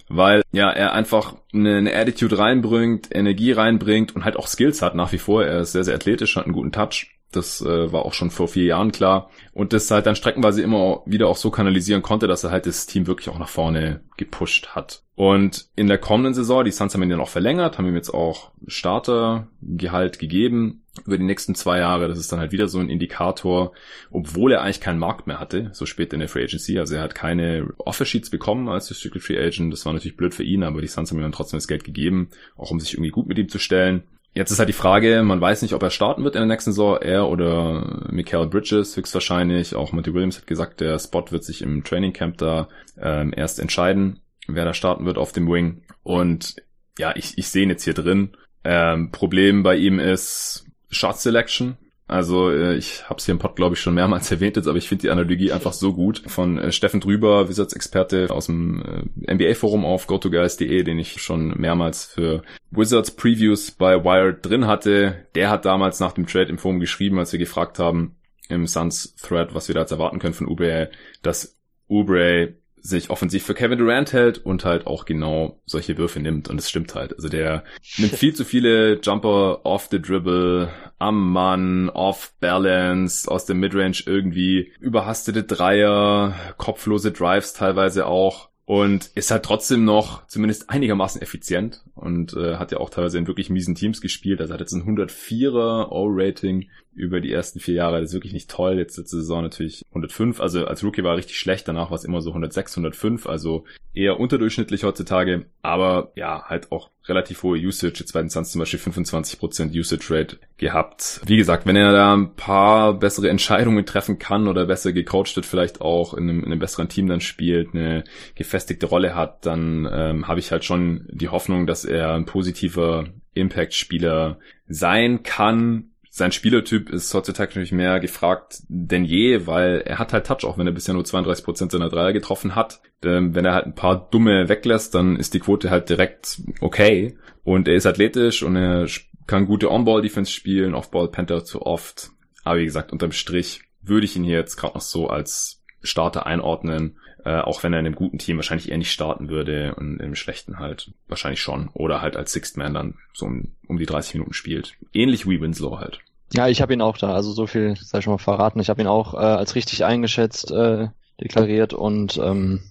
weil 0.09 0.41
ja 0.51 0.69
er 0.69 0.93
einfach 0.93 1.35
eine, 1.53 1.77
eine 1.77 1.95
Attitude 1.95 2.37
reinbringt, 2.37 3.09
Energie 3.11 3.51
reinbringt 3.51 4.15
und 4.15 4.25
halt 4.25 4.35
auch 4.35 4.47
Skills 4.47 4.81
hat 4.81 4.95
nach 4.95 5.11
wie 5.11 5.17
vor. 5.17 5.45
Er 5.45 5.61
ist 5.61 5.71
sehr, 5.71 5.83
sehr 5.83 5.95
athletisch, 5.95 6.35
hat 6.35 6.45
einen 6.45 6.53
guten 6.53 6.71
Touch. 6.71 7.15
Das 7.31 7.61
äh, 7.61 7.91
war 7.93 8.05
auch 8.05 8.13
schon 8.13 8.31
vor 8.31 8.47
vier 8.47 8.65
Jahren 8.65 8.91
klar. 8.91 9.29
Und 9.53 9.71
das 9.71 9.91
halt 9.91 10.07
dann 10.07 10.15
streckenweise 10.15 10.63
immer 10.63 11.03
wieder 11.05 11.27
auch 11.27 11.37
so 11.37 11.51
kanalisieren 11.51 12.01
konnte, 12.01 12.27
dass 12.27 12.43
er 12.43 12.49
halt 12.49 12.65
das 12.65 12.87
Team 12.87 13.05
wirklich 13.05 13.29
auch 13.29 13.37
nach 13.37 13.49
vorne 13.49 14.01
gepusht 14.17 14.69
hat. 14.69 15.03
Und 15.13 15.67
in 15.75 15.87
der 15.87 15.99
kommenden 15.99 16.33
Saison, 16.33 16.65
die 16.65 16.71
Suns 16.71 16.95
haben 16.95 17.03
ihn 17.03 17.09
dann 17.09 17.19
auch 17.19 17.29
verlängert, 17.29 17.77
haben 17.77 17.85
ihm 17.85 17.95
jetzt 17.95 18.13
auch 18.13 18.51
Startergehalt 18.65 20.17
gegeben 20.17 20.81
über 21.05 21.17
die 21.17 21.23
nächsten 21.23 21.55
zwei 21.55 21.79
Jahre. 21.79 22.07
Das 22.07 22.19
ist 22.19 22.31
dann 22.31 22.39
halt 22.39 22.51
wieder 22.51 22.67
so 22.67 22.79
ein 22.79 22.89
Indikator, 22.89 23.73
obwohl 24.11 24.51
er 24.51 24.61
eigentlich 24.61 24.81
keinen 24.81 24.99
Markt 24.99 25.27
mehr 25.27 25.39
hatte, 25.39 25.69
so 25.73 25.85
spät 25.85 26.13
in 26.13 26.19
der 26.19 26.29
Free 26.29 26.43
Agency. 26.43 26.79
Also 26.79 26.95
er 26.95 27.01
hat 27.01 27.15
keine 27.15 27.69
Offer-Sheets 27.77 28.29
bekommen 28.29 28.69
als 28.69 28.89
Restricted 28.89 29.23
Free 29.23 29.39
Agent. 29.39 29.73
Das 29.73 29.85
war 29.85 29.93
natürlich 29.93 30.17
blöd 30.17 30.33
für 30.33 30.43
ihn, 30.43 30.63
aber 30.63 30.81
die 30.81 30.87
Suns 30.87 31.11
haben 31.11 31.19
ihm 31.19 31.23
dann 31.23 31.31
trotzdem 31.31 31.57
das 31.57 31.67
Geld 31.67 31.83
gegeben, 31.83 32.29
auch 32.57 32.71
um 32.71 32.79
sich 32.79 32.93
irgendwie 32.93 33.11
gut 33.11 33.27
mit 33.27 33.37
ihm 33.37 33.49
zu 33.49 33.59
stellen. 33.59 34.03
Jetzt 34.33 34.51
ist 34.51 34.59
halt 34.59 34.69
die 34.69 34.73
Frage, 34.73 35.23
man 35.23 35.41
weiß 35.41 35.63
nicht, 35.63 35.73
ob 35.73 35.81
er 35.81 35.89
starten 35.89 36.23
wird 36.23 36.35
in 36.35 36.41
der 36.41 36.47
nächsten 36.47 36.71
Saison, 36.71 36.97
er 37.01 37.27
oder 37.27 38.07
Michael 38.11 38.47
Bridges 38.47 38.95
höchstwahrscheinlich. 38.95 39.75
Auch 39.75 39.91
Monty 39.91 40.13
Williams 40.13 40.37
hat 40.37 40.47
gesagt, 40.47 40.81
der 40.81 40.99
Spot 40.99 41.25
wird 41.31 41.43
sich 41.43 41.61
im 41.61 41.83
Training 41.83 42.13
Camp 42.13 42.37
da 42.37 42.69
ähm, 43.01 43.33
erst 43.35 43.59
entscheiden, 43.59 44.19
wer 44.47 44.65
da 44.65 44.73
starten 44.73 45.05
wird 45.05 45.17
auf 45.17 45.31
dem 45.31 45.49
Wing. 45.51 45.81
Und 46.03 46.57
ja, 46.99 47.15
ich, 47.15 47.37
ich 47.37 47.47
sehe 47.47 47.63
ihn 47.63 47.69
jetzt 47.69 47.83
hier 47.83 47.95
drin. 47.95 48.31
Ähm, 48.63 49.11
Problem 49.11 49.63
bei 49.63 49.75
ihm 49.77 49.99
ist 49.99 50.65
Shot 50.89 51.19
Selection. 51.19 51.77
Also 52.09 52.49
äh, 52.49 52.75
ich 52.75 53.07
habe 53.07 53.19
es 53.19 53.25
hier 53.25 53.33
im 53.33 53.39
Pod, 53.39 53.55
glaube 53.55 53.75
ich, 53.75 53.81
schon 53.81 53.93
mehrmals 53.93 54.31
erwähnt 54.31 54.55
jetzt, 54.55 54.67
aber 54.67 54.79
ich 54.79 54.89
finde 54.89 55.03
die 55.03 55.09
Analogie 55.11 55.51
einfach 55.51 55.73
so 55.73 55.93
gut. 55.93 56.23
Von 56.25 56.57
äh, 56.57 56.71
Steffen 56.71 57.01
Drüber, 57.01 57.49
Wizards-Experte 57.49 58.31
aus 58.31 58.47
dem 58.47 59.07
äh, 59.27 59.35
NBA-Forum 59.35 59.85
auf 59.85 60.07
gotoguys.de, 60.07 60.83
den 60.83 60.97
ich 60.97 61.21
schon 61.21 61.49
mehrmals 61.59 62.05
für 62.05 62.41
Wizards-Previews 62.71 63.71
bei 63.71 64.03
Wired 64.03 64.43
drin 64.43 64.65
hatte. 64.65 65.27
Der 65.35 65.51
hat 65.51 65.65
damals 65.65 65.99
nach 65.99 66.13
dem 66.13 66.25
Trade 66.25 66.49
im 66.49 66.57
Forum 66.57 66.79
geschrieben, 66.79 67.19
als 67.19 67.31
wir 67.31 67.39
gefragt 67.39 67.77
haben 67.77 68.15
im 68.49 68.65
Suns-Thread, 68.65 69.53
was 69.53 69.67
wir 69.67 69.75
da 69.75 69.81
jetzt 69.81 69.91
erwarten 69.91 70.17
können 70.17 70.33
von 70.33 70.47
Ubre, 70.47 70.89
dass 71.21 71.59
Ubre 71.87 72.55
sich 72.81 73.09
offensiv 73.09 73.43
für 73.43 73.53
Kevin 73.53 73.79
Durant 73.79 74.13
hält 74.13 74.37
und 74.39 74.65
halt 74.65 74.87
auch 74.87 75.05
genau 75.05 75.61
solche 75.65 75.97
Würfe 75.97 76.19
nimmt. 76.19 76.49
Und 76.49 76.59
es 76.59 76.69
stimmt 76.69 76.95
halt. 76.95 77.13
Also 77.13 77.29
der 77.29 77.63
nimmt 77.97 78.15
viel 78.15 78.35
zu 78.35 78.45
viele 78.45 78.99
Jumper 79.01 79.65
off 79.65 79.87
the 79.91 80.01
dribble, 80.01 80.69
am 80.97 81.31
Mann, 81.31 81.89
off 81.89 82.33
balance, 82.39 83.29
aus 83.29 83.45
dem 83.45 83.59
Midrange 83.59 84.03
irgendwie 84.05 84.71
überhastete 84.79 85.43
Dreier, 85.43 86.33
kopflose 86.57 87.11
Drives 87.11 87.53
teilweise 87.53 88.05
auch 88.05 88.49
und 88.69 89.09
ist 89.15 89.31
halt 89.31 89.41
trotzdem 89.43 89.83
noch 89.83 90.27
zumindest 90.27 90.69
einigermaßen 90.69 91.23
effizient 91.23 91.83
und 91.95 92.35
äh, 92.35 92.57
hat 92.57 92.71
ja 92.71 92.77
auch 92.77 92.91
teilweise 92.91 93.17
in 93.17 93.25
wirklich 93.25 93.49
miesen 93.49 93.73
Teams 93.73 93.99
gespielt. 93.99 94.41
Also 94.41 94.53
hat 94.53 94.59
jetzt 94.59 94.73
ein 94.73 94.83
104er 94.83 95.89
O-Rating 95.89 96.69
über 96.99 97.21
die 97.21 97.31
ersten 97.31 97.59
vier 97.59 97.75
Jahre. 97.75 97.99
Das 97.99 98.09
ist 98.09 98.13
wirklich 98.13 98.33
nicht 98.33 98.49
toll. 98.49 98.77
Jetzt 98.77 98.97
letzte 98.97 99.17
Saison 99.17 99.41
natürlich 99.41 99.85
105. 99.89 100.41
Also 100.41 100.65
als 100.65 100.83
Rookie 100.83 101.03
war 101.03 101.13
er 101.13 101.17
richtig 101.17 101.37
schlecht. 101.39 101.67
Danach 101.67 101.89
war 101.89 101.95
es 101.95 102.03
immer 102.03 102.21
so 102.21 102.31
106, 102.31 102.73
105. 102.73 103.25
Also 103.25 103.63
eher 103.93 104.19
unterdurchschnittlich 104.19 104.83
heutzutage. 104.83 105.45
Aber 105.61 106.11
ja, 106.15 106.43
halt 106.45 106.71
auch 106.71 106.89
relativ 107.05 107.41
hohe 107.43 107.57
Usage. 107.57 107.99
Jetzt 107.99 108.11
bei 108.11 108.21
den 108.21 108.29
Suns 108.29 108.51
zum 108.51 108.59
Beispiel 108.59 108.79
25% 108.79 109.77
Usage 109.77 110.13
Rate 110.13 110.37
gehabt. 110.57 111.21
Wie 111.25 111.37
gesagt, 111.37 111.65
wenn 111.65 111.77
er 111.77 111.93
da 111.93 112.13
ein 112.13 112.35
paar 112.35 112.93
bessere 112.93 113.29
Entscheidungen 113.29 113.85
treffen 113.85 114.19
kann 114.19 114.47
oder 114.47 114.65
besser 114.65 114.91
gecoacht 114.91 115.35
wird, 115.35 115.45
vielleicht 115.45 115.81
auch 115.81 116.13
in 116.13 116.29
einem, 116.29 116.39
in 116.39 116.47
einem 116.47 116.59
besseren 116.59 116.89
Team 116.89 117.07
dann 117.07 117.21
spielt, 117.21 117.73
eine 117.73 118.03
gefestigte 118.35 118.85
Rolle 118.85 119.15
hat, 119.15 119.45
dann 119.45 119.89
ähm, 119.91 120.27
habe 120.27 120.39
ich 120.39 120.51
halt 120.51 120.65
schon 120.65 121.07
die 121.11 121.29
Hoffnung, 121.29 121.65
dass 121.65 121.85
er 121.85 122.13
ein 122.13 122.25
positiver 122.25 123.05
Impact-Spieler 123.33 124.39
sein 124.67 125.23
kann, 125.23 125.88
sein 126.11 126.31
Spielertyp 126.31 126.89
ist 126.89 127.13
heutzutage 127.13 127.49
natürlich 127.49 127.71
mehr 127.71 127.99
gefragt 127.99 128.63
denn 128.67 129.05
je, 129.05 129.45
weil 129.45 129.81
er 129.81 129.99
hat 129.99 130.11
halt 130.11 130.25
Touch, 130.25 130.43
auch 130.43 130.57
wenn 130.57 130.67
er 130.67 130.73
bisher 130.73 130.93
nur 130.93 131.03
32% 131.03 131.71
seiner 131.71 131.89
Dreier 131.89 132.13
getroffen 132.13 132.55
hat. 132.55 132.81
Ähm, 133.03 133.35
wenn 133.35 133.45
er 133.45 133.53
halt 133.53 133.67
ein 133.67 133.75
paar 133.75 134.09
dumme 134.09 134.49
weglässt, 134.49 134.95
dann 134.95 135.15
ist 135.15 135.33
die 135.33 135.39
Quote 135.39 135.69
halt 135.69 135.89
direkt 135.89 136.41
okay. 136.61 137.17
Und 137.43 137.67
er 137.67 137.75
ist 137.75 137.85
athletisch 137.85 138.43
und 138.43 138.55
er 138.55 138.87
kann 139.27 139.45
gute 139.45 139.71
On-Ball-Defense 139.71 140.31
spielen, 140.31 140.73
Off-Ball 140.73 141.09
Panther 141.09 141.45
zu 141.45 141.61
oft. 141.61 142.09
Aber 142.43 142.59
wie 142.59 142.65
gesagt, 142.65 142.91
unterm 142.91 143.11
Strich 143.11 143.61
würde 143.81 144.05
ich 144.05 144.15
ihn 144.15 144.23
hier 144.23 144.37
jetzt 144.37 144.57
gerade 144.57 144.73
noch 144.73 144.81
so 144.81 145.07
als 145.07 145.63
Starter 145.81 146.25
einordnen, 146.25 146.97
äh, 147.25 147.39
auch 147.39 147.63
wenn 147.63 147.73
er 147.73 147.79
in 147.79 147.85
einem 147.85 147.95
guten 147.95 148.17
Team 148.17 148.37
wahrscheinlich 148.37 148.69
eher 148.69 148.77
nicht 148.77 148.91
starten 148.91 149.29
würde 149.29 149.75
und 149.75 149.99
im 149.99 150.15
schlechten 150.15 150.59
halt 150.59 150.91
wahrscheinlich 151.07 151.41
schon. 151.41 151.69
Oder 151.73 152.01
halt 152.01 152.15
als 152.15 152.31
Sixth 152.31 152.57
Man 152.57 152.73
dann 152.73 152.95
so 153.13 153.25
um, 153.25 153.53
um 153.67 153.77
die 153.77 153.85
30 153.85 154.15
Minuten 154.15 154.33
spielt. 154.33 154.73
Ähnlich 154.93 155.27
wie 155.27 155.41
Winslow 155.41 155.79
halt. 155.79 155.99
Ja, 156.33 156.47
ich 156.47 156.61
habe 156.61 156.73
ihn 156.73 156.81
auch 156.81 156.97
da, 156.97 157.13
also 157.13 157.31
so 157.31 157.47
viel 157.47 157.75
sei 157.75 158.01
schon 158.01 158.13
mal 158.13 158.19
verraten. 158.19 158.59
Ich 158.59 158.69
habe 158.69 158.81
ihn 158.81 158.87
auch 158.87 159.15
äh, 159.15 159.17
als 159.17 159.55
richtig 159.55 159.83
eingeschätzt, 159.83 160.51
äh, 160.51 160.89
deklariert 161.19 161.73
und 161.73 162.17
ähm, 162.17 162.61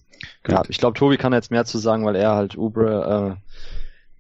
ja, 0.47 0.63
ich 0.69 0.79
glaube, 0.79 0.99
Tobi 0.99 1.17
kann 1.17 1.33
jetzt 1.33 1.51
mehr 1.51 1.65
zu 1.65 1.79
sagen, 1.79 2.05
weil 2.05 2.17
er 2.17 2.35
halt 2.35 2.57
Ubre 2.57 3.37
äh, 3.37 3.49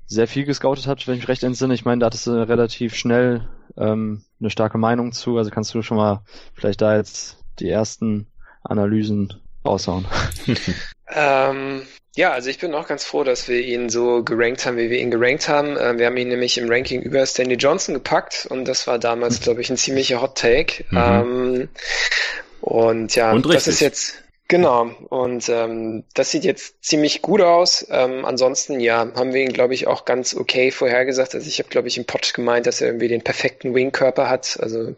sehr 0.06 0.28
viel 0.28 0.44
gescoutet 0.44 0.86
hat, 0.86 1.06
wenn 1.06 1.14
ich 1.14 1.20
mich 1.20 1.28
recht 1.28 1.42
entsinne. 1.42 1.74
Ich 1.74 1.84
meine, 1.84 2.00
da 2.00 2.06
hattest 2.06 2.26
du 2.26 2.32
relativ 2.32 2.94
schnell 2.94 3.48
ähm, 3.76 4.22
eine 4.40 4.50
starke 4.50 4.78
Meinung 4.78 5.12
zu. 5.12 5.36
Also 5.36 5.50
kannst 5.50 5.74
du 5.74 5.82
schon 5.82 5.96
mal 5.96 6.22
vielleicht 6.54 6.80
da 6.80 6.96
jetzt 6.96 7.44
die 7.60 7.68
ersten 7.68 8.26
Analysen 8.62 9.34
raushauen. 9.64 10.06
ähm, 11.12 11.82
ja, 12.16 12.32
also 12.32 12.50
ich 12.50 12.58
bin 12.58 12.74
auch 12.74 12.88
ganz 12.88 13.04
froh, 13.04 13.22
dass 13.22 13.48
wir 13.48 13.60
ihn 13.60 13.90
so 13.90 14.24
gerankt 14.24 14.66
haben, 14.66 14.76
wie 14.76 14.90
wir 14.90 14.98
ihn 14.98 15.10
gerankt 15.10 15.48
haben. 15.48 15.76
Ähm, 15.80 15.98
wir 15.98 16.06
haben 16.06 16.16
ihn 16.16 16.28
nämlich 16.28 16.58
im 16.58 16.68
Ranking 16.68 17.02
über 17.02 17.24
Stanley 17.24 17.56
Johnson 17.56 17.94
gepackt 17.94 18.46
und 18.50 18.66
das 18.66 18.86
war 18.86 18.98
damals, 18.98 19.40
glaube 19.40 19.60
ich, 19.60 19.70
ein 19.70 19.76
ziemlicher 19.76 20.20
Hot 20.20 20.36
Take. 20.36 20.84
Mhm. 20.90 20.98
Ähm, 20.98 21.68
und 22.60 23.14
ja, 23.14 23.32
und 23.32 23.46
das 23.46 23.68
ist 23.68 23.80
jetzt 23.80 24.16
Genau, 24.50 24.86
und 25.10 25.46
ähm, 25.50 26.04
das 26.14 26.30
sieht 26.30 26.44
jetzt 26.44 26.82
ziemlich 26.82 27.20
gut 27.20 27.42
aus. 27.42 27.86
Ähm, 27.90 28.24
ansonsten, 28.24 28.80
ja, 28.80 29.12
haben 29.14 29.34
wir 29.34 29.42
ihn, 29.42 29.52
glaube 29.52 29.74
ich, 29.74 29.86
auch 29.86 30.06
ganz 30.06 30.34
okay 30.34 30.70
vorhergesagt. 30.70 31.34
Also 31.34 31.46
ich 31.46 31.58
habe, 31.58 31.68
glaube 31.68 31.88
ich, 31.88 31.98
im 31.98 32.06
Pod 32.06 32.32
gemeint, 32.32 32.66
dass 32.66 32.80
er 32.80 32.86
irgendwie 32.88 33.08
den 33.08 33.22
perfekten 33.22 33.74
Wingkörper 33.74 34.30
hat. 34.30 34.58
Also 34.60 34.94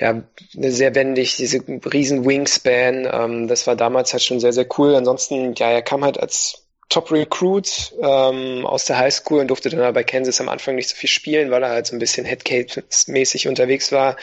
ja, 0.00 0.24
sehr 0.54 0.94
wendig, 0.96 1.36
diese 1.36 1.60
riesen 1.92 2.24
Wingspan. 2.26 3.08
Ähm, 3.12 3.48
das 3.48 3.66
war 3.68 3.76
damals 3.76 4.12
halt 4.12 4.24
schon 4.24 4.40
sehr, 4.40 4.52
sehr 4.52 4.66
cool. 4.78 4.96
Ansonsten, 4.96 5.54
ja, 5.54 5.70
er 5.70 5.82
kam 5.82 6.04
halt 6.04 6.18
als 6.18 6.63
Top 6.88 7.10
Recruit 7.10 7.92
ähm, 8.00 8.66
aus 8.66 8.84
der 8.84 8.98
High 8.98 9.14
School 9.14 9.40
und 9.40 9.48
durfte 9.48 9.70
dann 9.70 9.80
aber 9.80 9.92
bei 9.92 10.04
Kansas 10.04 10.40
am 10.40 10.48
Anfang 10.48 10.74
nicht 10.74 10.88
so 10.88 10.96
viel 10.96 11.08
spielen, 11.08 11.50
weil 11.50 11.62
er 11.62 11.70
halt 11.70 11.86
so 11.86 11.96
ein 11.96 11.98
bisschen 11.98 12.26
Headcase-mäßig 12.26 13.48
unterwegs 13.48 13.90
war. 13.90 14.16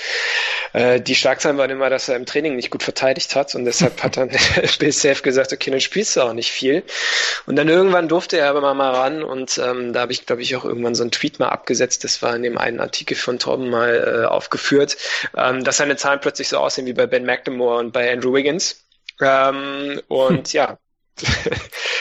Äh, 0.73 1.01
die 1.01 1.15
Schlagzeilen 1.15 1.57
waren 1.57 1.69
immer, 1.69 1.89
dass 1.89 2.07
er 2.07 2.15
im 2.15 2.25
Training 2.25 2.55
nicht 2.55 2.69
gut 2.69 2.83
verteidigt 2.83 3.35
hat 3.35 3.55
und 3.55 3.65
deshalb 3.65 4.01
hat 4.03 4.17
dann 4.17 4.29
Bill 4.79 4.91
Self 4.91 5.21
gesagt, 5.21 5.53
okay, 5.53 5.71
dann 5.71 5.81
spielst 5.81 6.15
du 6.15 6.21
auch 6.21 6.33
nicht 6.33 6.51
viel. 6.51 6.83
Und 7.45 7.55
dann 7.55 7.67
irgendwann 7.67 8.07
durfte 8.07 8.37
er 8.37 8.49
aber 8.49 8.73
mal 8.73 8.91
ran 8.91 9.23
und 9.23 9.57
ähm, 9.57 9.93
da 9.93 10.01
habe 10.01 10.11
ich, 10.11 10.25
glaube 10.25 10.41
ich, 10.41 10.55
auch 10.55 10.65
irgendwann 10.65 10.95
so 10.95 11.03
einen 11.03 11.11
Tweet 11.11 11.39
mal 11.39 11.49
abgesetzt, 11.49 12.03
das 12.03 12.21
war 12.21 12.35
in 12.35 12.43
dem 12.43 12.57
einen 12.57 12.79
Artikel 12.79 13.17
von 13.17 13.39
Torben 13.39 13.69
mal 13.69 14.23
äh, 14.23 14.25
aufgeführt, 14.25 14.97
ähm, 15.35 15.63
dass 15.63 15.77
seine 15.77 15.95
Zahlen 15.95 16.19
plötzlich 16.21 16.49
so 16.49 16.57
aussehen 16.57 16.85
wie 16.85 16.93
bei 16.93 17.07
Ben 17.07 17.25
McLemore 17.25 17.79
und 17.79 17.91
bei 17.91 18.11
Andrew 18.11 18.33
Wiggins. 18.33 18.85
Ähm, 19.19 20.01
und 20.07 20.53
ja, 20.53 20.77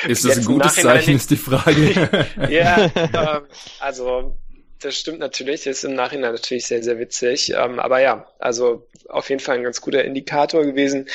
ist 0.09 0.25
das 0.25 0.39
ein 0.39 0.45
gutes 0.45 0.77
Zeichen, 0.77 1.17
ist 1.17 1.31
die 1.31 1.37
Frage. 1.37 2.27
ja, 2.49 2.91
ähm, 2.95 3.43
also 3.79 4.37
das 4.81 4.97
stimmt 4.97 5.19
natürlich, 5.19 5.65
das 5.65 5.79
ist 5.79 5.85
im 5.85 5.95
Nachhinein 5.95 6.33
natürlich 6.33 6.67
sehr, 6.67 6.83
sehr 6.83 6.99
witzig. 6.99 7.53
Ähm, 7.55 7.79
aber 7.79 8.01
ja, 8.01 8.27
also 8.39 8.87
auf 9.09 9.29
jeden 9.29 9.41
Fall 9.41 9.57
ein 9.57 9.63
ganz 9.63 9.81
guter 9.81 10.05
Indikator 10.05 10.65
gewesen. 10.65 11.09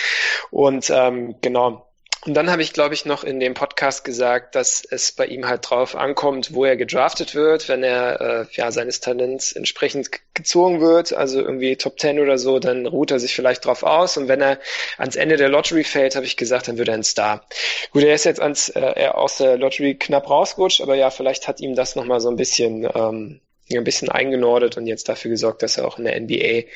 Und 0.52 0.92
ähm, 0.94 1.36
genau, 1.42 1.88
und 2.26 2.34
dann 2.34 2.50
habe 2.50 2.64
ich, 2.64 2.74
glaube 2.74 2.96
ich, 2.96 3.06
noch 3.06 3.24
in 3.24 3.40
dem 3.40 3.54
Podcast 3.54 4.04
gesagt, 4.04 4.56
dass 4.56 4.84
es 4.84 5.12
bei 5.12 5.28
ihm 5.28 5.48
halt 5.48 5.70
drauf 5.70 5.96
ankommt, 5.96 6.54
wo 6.54 6.66
er 6.66 6.76
gedraftet 6.76 7.36
wird, 7.36 7.70
wenn 7.70 7.84
er 7.84 8.22
äh, 8.22 8.46
ja 8.54 8.72
seines 8.72 9.00
Talents 9.00 9.52
entsprechend 9.52 10.10
gezogen 10.34 10.82
wird, 10.82 11.14
also 11.14 11.40
irgendwie 11.40 11.76
Top 11.76 12.00
10 12.00 12.20
oder 12.20 12.40
so, 12.40 12.58
dann 12.58 12.88
ruht 12.88 13.12
er 13.12 13.20
sich 13.20 13.36
vielleicht 13.36 13.66
drauf 13.66 13.84
aus. 13.84 14.18
Und 14.18 14.28
wenn 14.28 14.42
er 14.42 14.60
ans 14.98 15.16
Ende 15.16 15.38
der 15.38 15.50
Lottery 15.50 15.84
fällt, 15.84 16.16
habe 16.16 16.26
ich 16.26 16.36
gesagt, 16.36 16.68
dann 16.68 16.80
wird 16.80 16.88
er 16.88 16.96
ein 16.96 17.04
Star. 17.04 17.46
Gut, 17.92 18.04
er 18.04 18.16
ist 18.16 18.26
jetzt 18.26 18.42
ans, 18.42 18.70
äh, 18.70 18.80
er 18.80 19.18
aus 19.20 19.38
der 19.38 19.58
Lottery 19.58 19.96
knapp 19.96 20.28
rausgerutscht, 20.28 20.82
aber 20.82 20.96
ja, 20.96 21.12
vielleicht 21.12 21.48
hat 21.48 21.60
ihm 21.60 21.76
das 21.76 21.96
nochmal 21.96 22.22
so 22.22 22.30
ein 22.30 22.38
bisschen 22.38 22.90
ähm, 22.96 23.42
ein 23.72 23.84
bisschen 23.84 24.10
eingenordet 24.10 24.78
und 24.78 24.88
jetzt 24.88 25.10
dafür 25.10 25.32
gesorgt, 25.32 25.64
dass 25.64 25.78
er 25.78 25.88
auch 25.88 25.98
in 25.98 26.06
der 26.06 26.20
NBA 26.20 26.68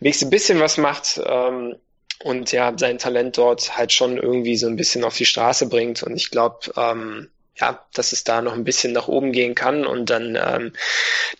wenigstens 0.00 0.28
ein 0.28 0.30
bisschen 0.30 0.60
was 0.60 0.78
macht. 0.78 1.20
Ähm, 1.24 1.76
und 2.22 2.52
ja, 2.52 2.72
sein 2.76 2.98
Talent 2.98 3.36
dort 3.38 3.76
halt 3.76 3.92
schon 3.92 4.16
irgendwie 4.16 4.56
so 4.56 4.66
ein 4.66 4.76
bisschen 4.76 5.04
auf 5.04 5.16
die 5.16 5.26
Straße 5.26 5.68
bringt. 5.68 6.02
Und 6.02 6.16
ich 6.16 6.30
glaube, 6.30 6.72
ähm, 6.76 7.28
ja, 7.56 7.84
dass 7.94 8.12
es 8.12 8.24
da 8.24 8.42
noch 8.42 8.54
ein 8.54 8.64
bisschen 8.64 8.92
nach 8.92 9.08
oben 9.08 9.32
gehen 9.32 9.54
kann. 9.54 9.86
Und 9.86 10.10
dann 10.10 10.36
ähm, 10.36 10.72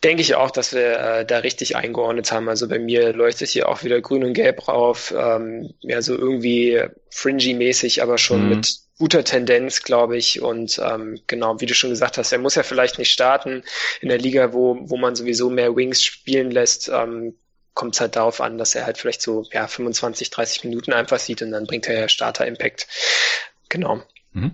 denke 0.02 0.22
ich 0.22 0.34
auch, 0.36 0.50
dass 0.50 0.72
wir 0.72 0.98
äh, 0.98 1.26
da 1.26 1.38
richtig 1.38 1.76
eingeordnet 1.76 2.30
haben. 2.30 2.48
Also 2.48 2.68
bei 2.68 2.78
mir 2.78 3.12
leuchtet 3.12 3.48
hier 3.48 3.68
auch 3.68 3.82
wieder 3.82 4.00
grün 4.00 4.24
und 4.24 4.34
gelb 4.34 4.60
drauf. 4.60 5.12
Ähm, 5.16 5.74
ja, 5.80 6.02
so 6.02 6.16
irgendwie 6.16 6.82
fringy-mäßig, 7.10 8.02
aber 8.02 8.18
schon 8.18 8.44
mhm. 8.44 8.48
mit 8.50 8.78
guter 8.98 9.24
Tendenz, 9.24 9.82
glaube 9.82 10.16
ich. 10.16 10.40
Und 10.40 10.80
ähm, 10.84 11.20
genau, 11.26 11.60
wie 11.60 11.66
du 11.66 11.74
schon 11.74 11.90
gesagt 11.90 12.16
hast, 12.16 12.30
er 12.30 12.38
muss 12.38 12.54
ja 12.54 12.62
vielleicht 12.62 12.98
nicht 12.98 13.10
starten 13.10 13.64
in 14.00 14.08
der 14.08 14.18
Liga, 14.18 14.52
wo, 14.52 14.78
wo 14.82 14.96
man 14.96 15.16
sowieso 15.16 15.50
mehr 15.50 15.74
Wings 15.74 16.02
spielen 16.02 16.52
lässt. 16.52 16.88
Ähm, 16.88 17.34
kommt 17.74 17.94
es 17.94 18.00
halt 18.00 18.16
darauf 18.16 18.40
an, 18.40 18.56
dass 18.58 18.74
er 18.74 18.86
halt 18.86 18.98
vielleicht 18.98 19.20
so 19.20 19.44
ja, 19.52 19.66
25, 19.66 20.30
30 20.30 20.64
Minuten 20.64 20.92
einfach 20.92 21.18
sieht 21.18 21.42
und 21.42 21.50
dann 21.50 21.66
bringt 21.66 21.88
er 21.88 21.98
ja 21.98 22.08
Starter-Impact. 22.08 22.86
Genau. 23.68 24.02
Mhm. 24.32 24.52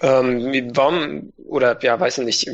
Ähm, 0.00 0.70
warum, 0.74 1.32
oder 1.36 1.82
ja, 1.82 1.98
weiß 1.98 2.18
ich 2.18 2.24
nicht, 2.24 2.50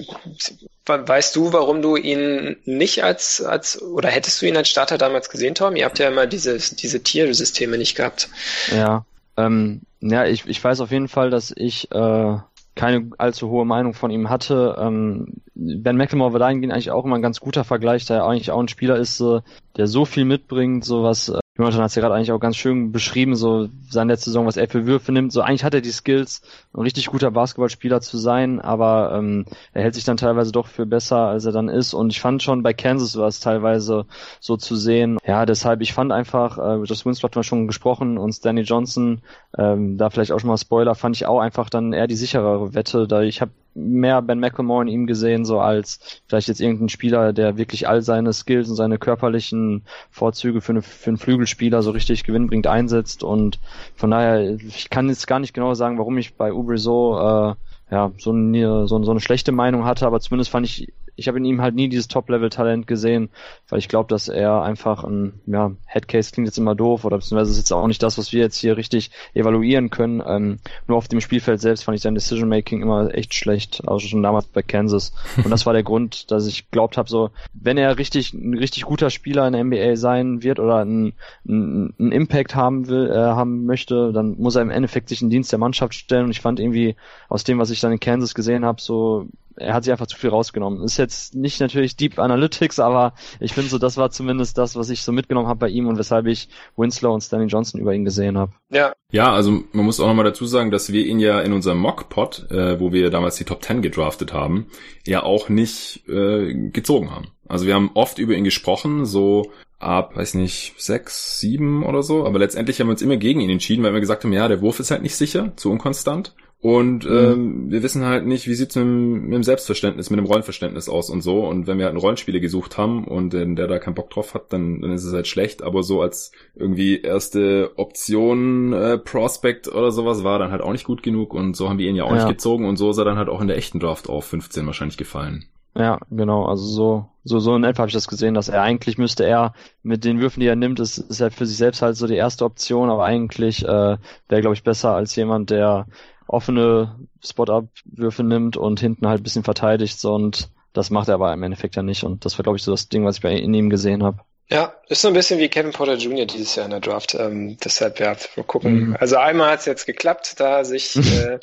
weißt 0.87 1.37
du, 1.37 1.53
warum 1.53 1.83
du 1.83 1.97
ihn 1.97 2.57
nicht 2.65 3.03
als, 3.03 3.43
als, 3.43 3.83
oder 3.83 4.09
hättest 4.09 4.41
du 4.41 4.47
ihn 4.47 4.57
als 4.57 4.69
Starter 4.69 4.97
damals 4.97 5.29
gesehen, 5.29 5.55
Tom? 5.55 5.77
Ihr 5.77 5.85
habt 5.85 5.99
ja 5.99 6.09
immer 6.09 6.27
diese, 6.27 6.59
diese 6.59 7.03
Tiersysteme 7.03 7.79
nicht 7.79 7.97
gehabt. 7.97 8.29
Ja, 8.71 9.05
ähm, 9.37 9.83
ja, 10.01 10.25
ich, 10.25 10.47
ich 10.47 10.63
weiß 10.63 10.81
auf 10.81 10.91
jeden 10.91 11.09
Fall, 11.09 11.31
dass 11.31 11.53
ich 11.55 11.91
äh, 11.91 12.37
keine 12.75 13.11
allzu 13.19 13.51
hohe 13.51 13.67
Meinung 13.67 13.95
von 13.95 14.11
ihm 14.11 14.31
hatte. 14.31 14.77
Ähm, 14.79 15.43
ben 15.55 15.97
McLemore 15.97 16.33
war 16.33 16.41
dahingehend 16.41 16.73
eigentlich 16.73 16.91
auch 16.91 17.05
immer 17.05 17.17
ein 17.17 17.23
ganz 17.23 17.41
guter 17.41 17.65
Vergleich, 17.65 18.07
da 18.07 18.17
er 18.17 18.25
eigentlich 18.27 18.51
auch 18.51 18.61
ein 18.61 18.69
Spieler 18.69 18.97
ist, 18.97 19.21
äh, 19.21 19.41
der 19.77 19.87
so 19.87 20.05
viel 20.05 20.25
mitbringt, 20.25 20.85
so 20.85 21.03
was 21.03 21.33
Jonathan 21.59 21.83
hat 21.83 21.91
es 21.91 21.95
ja 21.97 22.01
gerade 22.01 22.15
eigentlich 22.15 22.33
auch 22.33 22.41
ganz 22.41 22.57
schön 22.57 22.93
beschrieben, 22.93 23.37
so 23.37 23.69
seine 23.91 24.15
letzte 24.15 24.31
Saison, 24.31 24.47
was 24.47 24.57
er 24.57 24.69
für 24.69 24.87
Würfe 24.87 25.13
nimmt. 25.13 25.33
So 25.33 25.43
eigentlich 25.43 25.65
hat 25.65 25.75
er 25.75 25.83
die 25.83 25.91
Skills, 25.91 26.41
ein 26.73 26.81
richtig 26.81 27.09
guter 27.09 27.31
Basketballspieler 27.31 28.01
zu 28.01 28.17
sein, 28.17 28.59
aber 28.59 29.13
ähm, 29.15 29.45
er 29.75 29.83
hält 29.83 29.95
sich 29.95 30.05
dann 30.05 30.17
teilweise 30.17 30.51
doch 30.51 30.67
für 30.67 30.87
besser, 30.87 31.19
als 31.19 31.45
er 31.45 31.53
dann 31.53 31.69
ist. 31.69 31.93
Und 31.93 32.11
ich 32.11 32.23
fand 32.23 32.43
schon 32.43 32.63
bei 32.63 32.73
Kansas 32.73 33.17
war 33.17 33.29
es 33.29 33.41
teilweise 33.41 34.07
so 34.41 34.57
zu 34.57 34.77
sehen. 34.77 35.19
Ja, 35.27 35.45
deshalb, 35.45 35.83
ich 35.83 35.93
fand 35.93 36.11
einfach, 36.11 36.57
äh, 36.57 36.83
Josh 36.85 37.05
Winslow 37.05 37.29
hat 37.29 37.35
man 37.35 37.45
schon 37.45 37.67
gesprochen 37.67 38.17
und 38.17 38.33
Stanley 38.33 38.63
Johnson, 38.63 39.21
ähm, 39.59 39.99
da 39.99 40.09
vielleicht 40.09 40.33
auch 40.33 40.41
schon 40.41 40.49
mal 40.49 40.57
Spoiler, 40.57 40.95
fand 40.95 41.17
ich 41.17 41.27
auch 41.27 41.41
einfach 41.41 41.69
dann 41.69 41.93
eher 41.93 42.07
die 42.07 42.17
sicherere 42.17 42.73
Wette, 42.73 43.07
da 43.07 43.21
ich 43.21 43.43
habe 43.43 43.51
mehr 43.75 44.23
Ben 44.23 44.41
McLemore 44.41 44.83
in 44.83 44.89
ihm 44.89 45.07
gesehen, 45.07 45.45
so 45.45 45.61
als 45.61 46.23
vielleicht 46.27 46.49
jetzt 46.49 46.61
irgendein 46.61 46.89
Spieler, 46.89 47.33
der 47.33 47.57
wirklich 47.57 47.89
all 47.89 48.03
seine 48.03 48.33
Skills 48.33 48.69
und 48.69 48.77
seine 48.77 48.99
körperlichen 48.99 49.83
Vorzüge 50.11 50.61
für, 50.61 50.73
eine, 50.73 50.83
für 50.83 51.11
einen 51.11 51.17
Flügelspieler 51.17 51.83
so 51.83 51.91
richtig 51.91 52.25
gewinnbringend 52.25 52.67
einsetzt. 52.67 53.23
Und 53.25 53.59
von 53.95 54.11
daher, 54.11 54.57
ich 54.57 54.91
kann 54.91 55.09
jetzt 55.09 55.27
gar 55.27 55.39
nicht 55.39 55.55
genau 55.55 55.75
sagen, 55.75 55.99
warum 55.99 56.19
ich 56.19 56.35
bei 56.35 56.53
Ubre 56.53 56.79
so 56.79 57.19
äh, 57.19 57.55
ja, 57.93 58.11
so, 58.17 58.33
eine, 58.33 58.89
so, 58.89 59.03
so 59.05 59.11
eine 59.11 59.21
schlechte 59.21 59.53
Meinung 59.53 59.85
hatte, 59.85 60.07
aber 60.07 60.19
zumindest 60.19 60.51
fand 60.51 60.65
ich 60.65 60.93
ich 61.17 61.29
habe 61.29 61.39
in 61.39 61.45
ihm 61.45 61.61
halt 61.61 61.75
nie 61.75 61.89
dieses 61.89 62.09
Top-Level-Talent 62.09 62.87
gesehen, 62.87 63.29
weil 63.69 63.79
ich 63.79 63.89
glaube, 63.89 64.09
dass 64.09 64.29
er 64.29 64.63
einfach 64.63 65.05
ein, 65.05 65.41
ja, 65.47 65.73
Headcase 65.85 66.33
klingt 66.33 66.49
jetzt 66.49 66.59
immer 66.59 66.75
doof 66.75 67.05
oder 67.05 67.19
beziehungsweise 67.19 67.51
ist 67.51 67.59
jetzt 67.59 67.73
auch 67.73 67.87
nicht 67.87 68.03
das, 68.03 68.17
was 68.17 68.33
wir 68.33 68.41
jetzt 68.41 68.57
hier 68.57 68.77
richtig 68.77 69.11
evaluieren 69.35 69.91
können. 69.91 70.23
Ähm, 70.27 70.59
nur 70.89 70.97
auf 70.97 71.09
dem 71.09 71.21
Spielfeld 71.21 71.61
selbst 71.61 71.85
fand 71.85 71.97
ich 71.97 72.03
sein 72.03 72.15
Decision-Making 72.15 72.83
immer 72.83 73.15
echt 73.15 73.35
schlecht, 73.35 73.83
also 73.87 74.07
schon 74.07 74.23
damals 74.23 74.47
bei 74.47 74.63
Kansas. 74.63 75.13
Und 75.37 75.51
das 75.51 75.67
war 75.67 75.75
der 75.75 75.83
Grund, 75.93 76.31
dass 76.31 76.47
ich 76.47 76.71
glaubt 76.71 76.97
habe, 76.97 77.09
so, 77.09 77.31
wenn 77.53 77.77
er 77.77 77.99
richtig, 77.99 78.33
ein 78.33 78.55
richtig 78.55 78.85
guter 78.85 79.11
Spieler 79.11 79.47
in 79.47 79.53
der 79.53 79.65
NBA 79.65 79.97
sein 79.97 80.43
wird 80.43 80.61
oder 80.61 80.79
einen, 80.79 81.13
einen 81.47 82.13
Impact 82.13 82.55
haben 82.55 82.89
will, 82.89 83.11
äh, 83.11 83.15
haben 83.15 83.67
möchte, 83.67 84.13
dann 84.13 84.39
muss 84.39 84.57
er 84.57 84.63
im 84.63 84.71
Endeffekt 84.71 85.11
sich 85.11 85.21
in 85.21 85.31
Dienst 85.31 85.53
der 85.53 85.59
Mannschaft 85.59 85.95
stellen. 85.95 86.25
Und 86.25 86.31
ich 86.31 86.41
fand 86.41 86.59
irgendwie 86.59 86.97
aus 87.29 87.45
dem, 87.45 87.59
was 87.59 87.71
ich 87.71 87.81
dann 87.81 87.93
in 87.93 88.01
Kansas 88.01 88.35
gesehen 88.35 88.65
habe, 88.65 88.81
so 88.81 89.27
er 89.57 89.75
hat 89.75 89.85
sich 89.85 89.93
einfach 89.93 90.07
zu 90.07 90.17
viel 90.17 90.31
rausgenommen. 90.31 90.83
Ist 90.83 90.97
jetzt 90.97 91.35
nicht 91.35 91.61
natürlich 91.61 91.97
Deep 91.97 92.19
Analytics, 92.19 92.79
aber 92.79 93.15
ich 93.41 93.53
finde 93.53 93.71
so, 93.71 93.79
das 93.79 93.97
war 93.97 94.11
zumindest 94.11 94.59
das, 94.59 94.77
was 94.77 94.91
ich 94.91 95.03
so 95.03 95.13
mitgenommen 95.13 95.49
habe 95.49 95.61
bei 95.61 95.69
ihm 95.69 95.89
und 95.89 95.99
weshalb 95.99 96.27
ich 96.27 96.49
Winslow 96.77 97.13
und 97.13 97.21
Stanley 97.21 97.47
Johnson 97.47 97.81
über 97.81 97.95
ihn 97.95 98.05
gesehen 98.05 98.39
habe. 98.39 98.53
Ja. 98.71 98.93
Ja, 99.11 99.33
also 99.33 99.63
man 99.73 99.85
muss 99.85 100.01
auch 100.01 100.07
nochmal 100.07 100.25
dazu 100.25 100.47
sagen, 100.47 100.71
dass 100.71 100.93
wir 100.93 101.05
ihn 101.05 101.21
ja 101.21 101.41
in 101.41 101.53
unserem 101.53 101.79
Mock-Pod, 101.79 102.51
äh, 102.51 102.81
wo 102.81 102.93
wir 102.93 103.11
damals 103.11 103.37
die 103.37 103.45
Top 103.45 103.63
10 103.63 103.83
gedraftet 103.83 104.33
haben, 104.33 104.67
ja 105.07 105.23
auch 105.23 105.49
nicht 105.49 106.09
äh, 106.09 106.55
gezogen 106.71 107.11
haben. 107.11 107.29
Also 107.47 107.67
wir 107.67 107.75
haben 107.75 107.91
oft 107.95 108.19
über 108.19 108.35
ihn 108.35 108.45
gesprochen, 108.45 109.05
so 109.05 109.51
ab, 109.79 110.17
weiß 110.17 110.35
nicht, 110.35 110.75
sechs, 110.79 111.41
sieben 111.41 111.85
oder 111.85 112.03
so, 112.03 112.25
aber 112.25 112.39
letztendlich 112.39 112.81
haben 112.81 112.87
wir 112.87 112.93
uns 112.93 113.03
immer 113.03 113.17
gegen 113.17 113.41
ihn 113.41 113.51
entschieden, 113.51 113.83
weil 113.83 113.93
wir 113.93 114.01
gesagt 114.01 114.25
haben, 114.25 114.33
ja, 114.33 114.49
der 114.49 114.63
Wurf 114.63 114.81
ist 114.81 114.91
halt 114.91 115.03
nicht 115.03 115.17
sicher, 115.17 115.53
zu 115.57 115.71
unkonstant. 115.71 116.35
Und 116.63 117.05
mhm. 117.05 117.17
ähm, 117.17 117.71
wir 117.73 117.83
wissen 117.83 118.05
halt 118.05 118.25
nicht, 118.25 118.47
wie 118.47 118.55
sieht's 118.55 118.77
mit, 118.77 118.85
dem, 118.85 119.23
mit 119.25 119.35
dem 119.35 119.43
Selbstverständnis, 119.43 120.11
mit 120.11 120.19
dem 120.19 120.27
Rollenverständnis 120.27 120.89
aus 120.89 121.11
und 121.11 121.21
so. 121.21 121.45
Und 121.45 121.67
wenn 121.67 121.77
wir 121.77 121.87
halt 121.87 121.95
einen 121.95 122.01
Rollenspieler 122.01 122.39
gesucht 122.39 122.79
haben 122.79 123.05
und 123.05 123.35
äh, 123.35 123.53
der 123.57 123.67
da 123.67 123.81
keinen 123.81 123.97
Bock 123.97 124.11
drauf 124.11 124.33
hat, 124.33 124.53
dann, 124.53 124.81
dann 124.81 124.93
ist 124.93 125.03
es 125.03 125.13
halt 125.13 125.27
schlecht. 125.27 125.65
Aber 125.65 125.83
so 125.83 126.01
als 126.01 126.31
irgendwie 126.55 127.01
erste 127.01 127.73
Option 127.75 128.73
äh, 128.73 128.97
Prospect 128.97 129.67
oder 129.67 129.91
sowas 129.91 130.23
war 130.23 130.39
dann 130.39 130.53
halt 130.53 130.63
auch 130.63 130.71
nicht 130.71 130.85
gut 130.85 131.03
genug. 131.03 131.35
Und 131.35 131.57
so 131.57 131.69
haben 131.69 131.79
wir 131.79 131.89
ihn 131.89 131.97
ja 131.97 132.05
auch 132.05 132.11
ja. 132.11 132.19
nicht 132.19 132.29
gezogen. 132.29 132.65
Und 132.65 132.77
so 132.77 132.91
ist 132.91 132.99
er 132.99 133.05
dann 133.05 133.19
halt 133.19 133.29
auch 133.29 133.41
in 133.41 133.49
der 133.49 133.57
echten 133.57 133.81
Draft 133.81 134.09
auf 134.09 134.27
15 134.27 134.65
wahrscheinlich 134.65 134.97
gefallen. 134.97 135.47
Ja, 135.75 135.99
genau. 136.11 136.45
Also 136.45 136.65
so, 136.65 137.07
so, 137.25 137.41
so 137.41 137.57
in 137.57 137.65
etwa 137.65 137.81
habe 137.81 137.89
ich 137.89 137.95
das 137.95 138.07
gesehen, 138.07 138.35
dass 138.35 138.49
er 138.49 138.63
eigentlich 138.63 138.99
müsste 138.99 139.25
er 139.25 139.55
mit 139.83 140.05
den 140.05 140.21
Würfen, 140.21 140.41
die 140.41 140.47
er 140.47 140.55
nimmt, 140.55 140.79
ist, 140.79 140.99
ist 140.99 141.21
er 141.21 141.33
für 141.33 141.47
sich 141.47 141.57
selbst 141.57 141.83
halt 141.83 141.97
so 141.97 142.07
die 142.07 142.15
erste 142.15 142.45
Option, 142.45 142.91
aber 142.91 143.05
eigentlich 143.05 143.65
äh, 143.65 143.97
wäre, 144.29 144.41
glaube 144.41 144.55
ich, 144.55 144.63
besser 144.63 144.95
als 144.95 145.17
jemand, 145.17 145.51
der 145.51 145.87
offene 146.27 146.97
Spot-Up-Würfe 147.25 148.23
nimmt 148.23 148.57
und 148.57 148.81
hinten 148.81 149.07
halt 149.07 149.21
ein 149.21 149.25
bisschen 149.25 149.45
verteidigt. 149.45 149.99
So, 150.01 150.15
und 150.15 150.49
das 150.73 150.91
macht 150.91 151.09
er 151.09 151.15
aber 151.15 151.33
im 151.33 151.43
Endeffekt 151.43 151.77
ja 151.77 151.83
nicht. 151.83 152.05
Und 152.05 152.25
das 152.25 152.39
war, 152.39 152.43
glaube 152.43 152.57
ich, 152.57 152.63
so 152.63 152.71
das 152.71 152.89
Ding, 152.89 153.05
was 153.05 153.17
ich 153.17 153.23
bei 153.23 153.33
in 153.33 153.55
ihm 153.55 153.71
gesehen 153.71 154.03
habe. 154.03 154.19
Ja, 154.51 154.75
ist 154.89 155.01
so 155.01 155.09
ein 155.09 155.15
bisschen 155.15 155.39
wie 155.39 155.49
Kevin 155.49 155.73
Porter 155.73 155.95
Jr. 155.95 156.27
dieses 156.27 156.57
Jahr 156.57 156.67
in 156.67 156.73
der 156.73 156.81
Draft. 156.81 157.15
Ähm, 157.15 157.57
deshalb, 157.65 158.01
ja, 158.01 158.15
mal 158.37 158.43
gucken. 158.43 158.89
Mhm. 158.89 158.97
Also 159.01 159.17
einmal 159.17 159.51
hat 159.51 159.61
es 159.61 159.67
jetzt 159.67 159.87
geklappt, 159.87 160.35
da 160.39 160.65
sich 160.65 160.97
äh, 160.97 161.39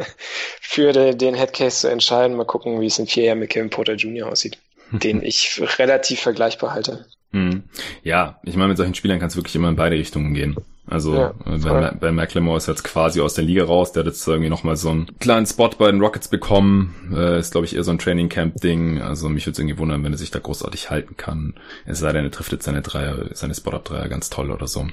für 0.60 0.92
de, 0.92 1.14
den 1.14 1.34
Headcase 1.34 1.80
zu 1.80 1.90
entscheiden. 1.90 2.36
Mal 2.36 2.44
gucken, 2.44 2.80
wie 2.80 2.86
es 2.86 2.98
in 2.98 3.06
vier 3.06 3.24
Jahren 3.24 3.38
mit 3.38 3.50
Kevin 3.50 3.70
Porter 3.70 3.94
Jr. 3.94 4.28
aussieht, 4.28 4.58
den 4.90 5.22
ich 5.24 5.62
relativ 5.78 6.20
vergleichbar 6.20 6.74
halte. 6.74 7.06
Mhm. 7.32 7.64
Ja, 8.02 8.40
ich 8.42 8.56
meine, 8.56 8.68
mit 8.68 8.76
solchen 8.76 8.94
Spielern 8.94 9.20
kann 9.20 9.28
es 9.28 9.36
wirklich 9.36 9.54
immer 9.54 9.68
in 9.68 9.76
beide 9.76 9.96
Richtungen 9.96 10.34
gehen. 10.34 10.56
Also 10.90 11.14
ja, 11.14 11.34
bei, 11.44 11.92
bei 11.92 12.12
McLemore 12.12 12.56
ist 12.56 12.66
jetzt 12.66 12.82
quasi 12.82 13.20
aus 13.20 13.34
der 13.34 13.44
Liga 13.44 13.64
raus, 13.64 13.92
der 13.92 14.00
hat 14.00 14.08
jetzt 14.08 14.26
irgendwie 14.26 14.50
nochmal 14.50 14.76
so 14.76 14.90
einen 14.90 15.18
kleinen 15.20 15.46
Spot 15.46 15.70
bei 15.70 15.90
den 15.90 16.00
Rockets 16.00 16.28
bekommen. 16.28 17.12
Äh, 17.14 17.38
ist, 17.38 17.52
glaube 17.52 17.64
ich, 17.64 17.76
eher 17.76 17.84
so 17.84 17.92
ein 17.92 17.98
Training 17.98 18.28
Camp-Ding. 18.28 19.00
Also 19.00 19.28
mich 19.28 19.46
würde 19.46 19.52
es 19.52 19.58
irgendwie 19.60 19.78
wundern, 19.78 20.02
wenn 20.02 20.12
er 20.12 20.18
sich 20.18 20.32
da 20.32 20.40
großartig 20.40 20.90
halten 20.90 21.16
kann. 21.16 21.54
Es 21.86 22.00
sei 22.00 22.12
denn, 22.12 22.24
er 22.24 22.30
trifft 22.32 22.52
jetzt 22.52 22.64
seine 22.64 22.82
Dreier, 22.82 23.26
seine 23.32 23.54
Spot-Up-Dreier 23.54 24.08
ganz 24.08 24.30
toll 24.30 24.50
oder 24.50 24.66
so. 24.66 24.88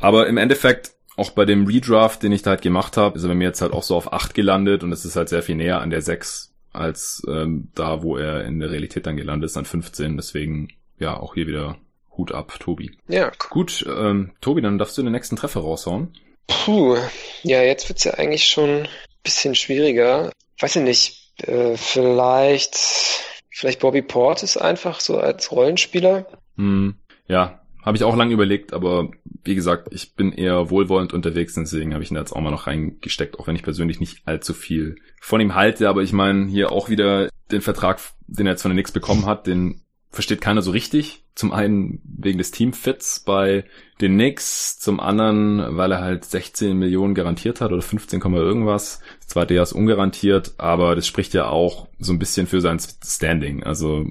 Aber 0.00 0.26
im 0.26 0.36
Endeffekt 0.36 0.92
auch 1.16 1.30
bei 1.30 1.44
dem 1.44 1.66
Redraft, 1.66 2.22
den 2.22 2.32
ich 2.32 2.42
da 2.42 2.50
halt 2.50 2.62
gemacht 2.62 2.96
habe, 2.96 3.16
ist 3.16 3.24
er 3.24 3.28
bei 3.28 3.34
mir 3.34 3.44
jetzt 3.44 3.60
halt 3.60 3.72
auch 3.72 3.82
so 3.82 3.94
auf 3.94 4.12
8 4.12 4.34
gelandet 4.34 4.82
und 4.82 4.90
es 4.90 5.04
ist 5.04 5.16
halt 5.16 5.28
sehr 5.28 5.42
viel 5.42 5.54
näher 5.54 5.80
an 5.80 5.90
der 5.90 6.02
6 6.02 6.54
als 6.72 7.22
ähm, 7.28 7.68
da, 7.74 8.02
wo 8.02 8.16
er 8.16 8.44
in 8.44 8.58
der 8.60 8.70
Realität 8.70 9.06
dann 9.06 9.16
gelandet 9.16 9.50
ist, 9.50 9.56
an 9.56 9.64
15. 9.64 10.16
Deswegen, 10.16 10.68
ja, 10.98 11.16
auch 11.16 11.34
hier 11.34 11.46
wieder 11.46 11.76
Hut 12.20 12.32
ab, 12.32 12.54
Tobi. 12.60 12.90
Ja. 13.08 13.32
Gut, 13.48 13.84
ähm, 13.88 14.32
Tobi, 14.42 14.60
dann 14.60 14.76
darfst 14.76 14.98
du 14.98 15.02
den 15.02 15.12
nächsten 15.12 15.36
Treffer 15.36 15.60
raushauen. 15.60 16.12
Puh, 16.46 16.98
ja, 17.42 17.62
jetzt 17.62 17.88
wird's 17.88 18.04
ja 18.04 18.12
eigentlich 18.14 18.44
schon 18.44 18.82
ein 18.82 18.88
bisschen 19.22 19.54
schwieriger. 19.54 20.30
Weiß 20.58 20.76
ich 20.76 20.82
nicht, 20.82 21.32
äh, 21.48 21.78
vielleicht, 21.78 22.76
vielleicht 23.48 23.80
Bobby 23.80 24.02
Portis 24.02 24.58
einfach 24.58 25.00
so 25.00 25.16
als 25.16 25.50
Rollenspieler. 25.50 26.26
Hm, 26.56 26.96
ja, 27.26 27.62
habe 27.82 27.96
ich 27.96 28.04
auch 28.04 28.16
lange 28.16 28.34
überlegt, 28.34 28.74
aber 28.74 29.10
wie 29.42 29.54
gesagt, 29.54 29.88
ich 29.92 30.14
bin 30.14 30.32
eher 30.32 30.68
wohlwollend 30.68 31.14
unterwegs, 31.14 31.54
deswegen 31.54 31.94
habe 31.94 32.04
ich 32.04 32.10
ihn 32.10 32.16
da 32.16 32.20
jetzt 32.20 32.32
auch 32.32 32.40
mal 32.42 32.50
noch 32.50 32.66
reingesteckt, 32.66 33.38
auch 33.38 33.46
wenn 33.46 33.56
ich 33.56 33.62
persönlich 33.62 33.98
nicht 33.98 34.18
allzu 34.26 34.52
viel 34.52 34.96
von 35.22 35.40
ihm 35.40 35.54
halte. 35.54 35.88
Aber 35.88 36.02
ich 36.02 36.12
meine, 36.12 36.46
hier 36.48 36.70
auch 36.70 36.90
wieder 36.90 37.30
den 37.50 37.62
Vertrag, 37.62 37.98
den 38.26 38.46
er 38.46 38.52
jetzt 38.52 38.62
von 38.62 38.70
den 38.70 38.76
Knicks 38.76 38.92
bekommen 38.92 39.24
hat, 39.24 39.46
den 39.46 39.80
versteht 40.10 40.40
keiner 40.40 40.62
so 40.62 40.70
richtig. 40.70 41.24
Zum 41.34 41.52
einen 41.52 42.00
wegen 42.04 42.38
des 42.38 42.50
Teamfits 42.50 43.20
bei 43.20 43.64
den 44.00 44.14
Knicks, 44.14 44.78
zum 44.78 45.00
anderen, 45.00 45.76
weil 45.76 45.92
er 45.92 46.00
halt 46.00 46.24
16 46.24 46.76
Millionen 46.76 47.14
garantiert 47.14 47.60
hat 47.60 47.72
oder 47.72 47.82
15, 47.82 48.20
irgendwas. 48.20 49.00
Das 49.20 49.28
zweite 49.28 49.54
Jahr 49.54 49.62
ist 49.62 49.72
ungarantiert, 49.72 50.54
aber 50.58 50.96
das 50.96 51.06
spricht 51.06 51.32
ja 51.32 51.48
auch 51.48 51.86
so 51.98 52.12
ein 52.12 52.18
bisschen 52.18 52.46
für 52.46 52.60
sein 52.60 52.78
Standing. 53.04 53.62
Also 53.62 54.06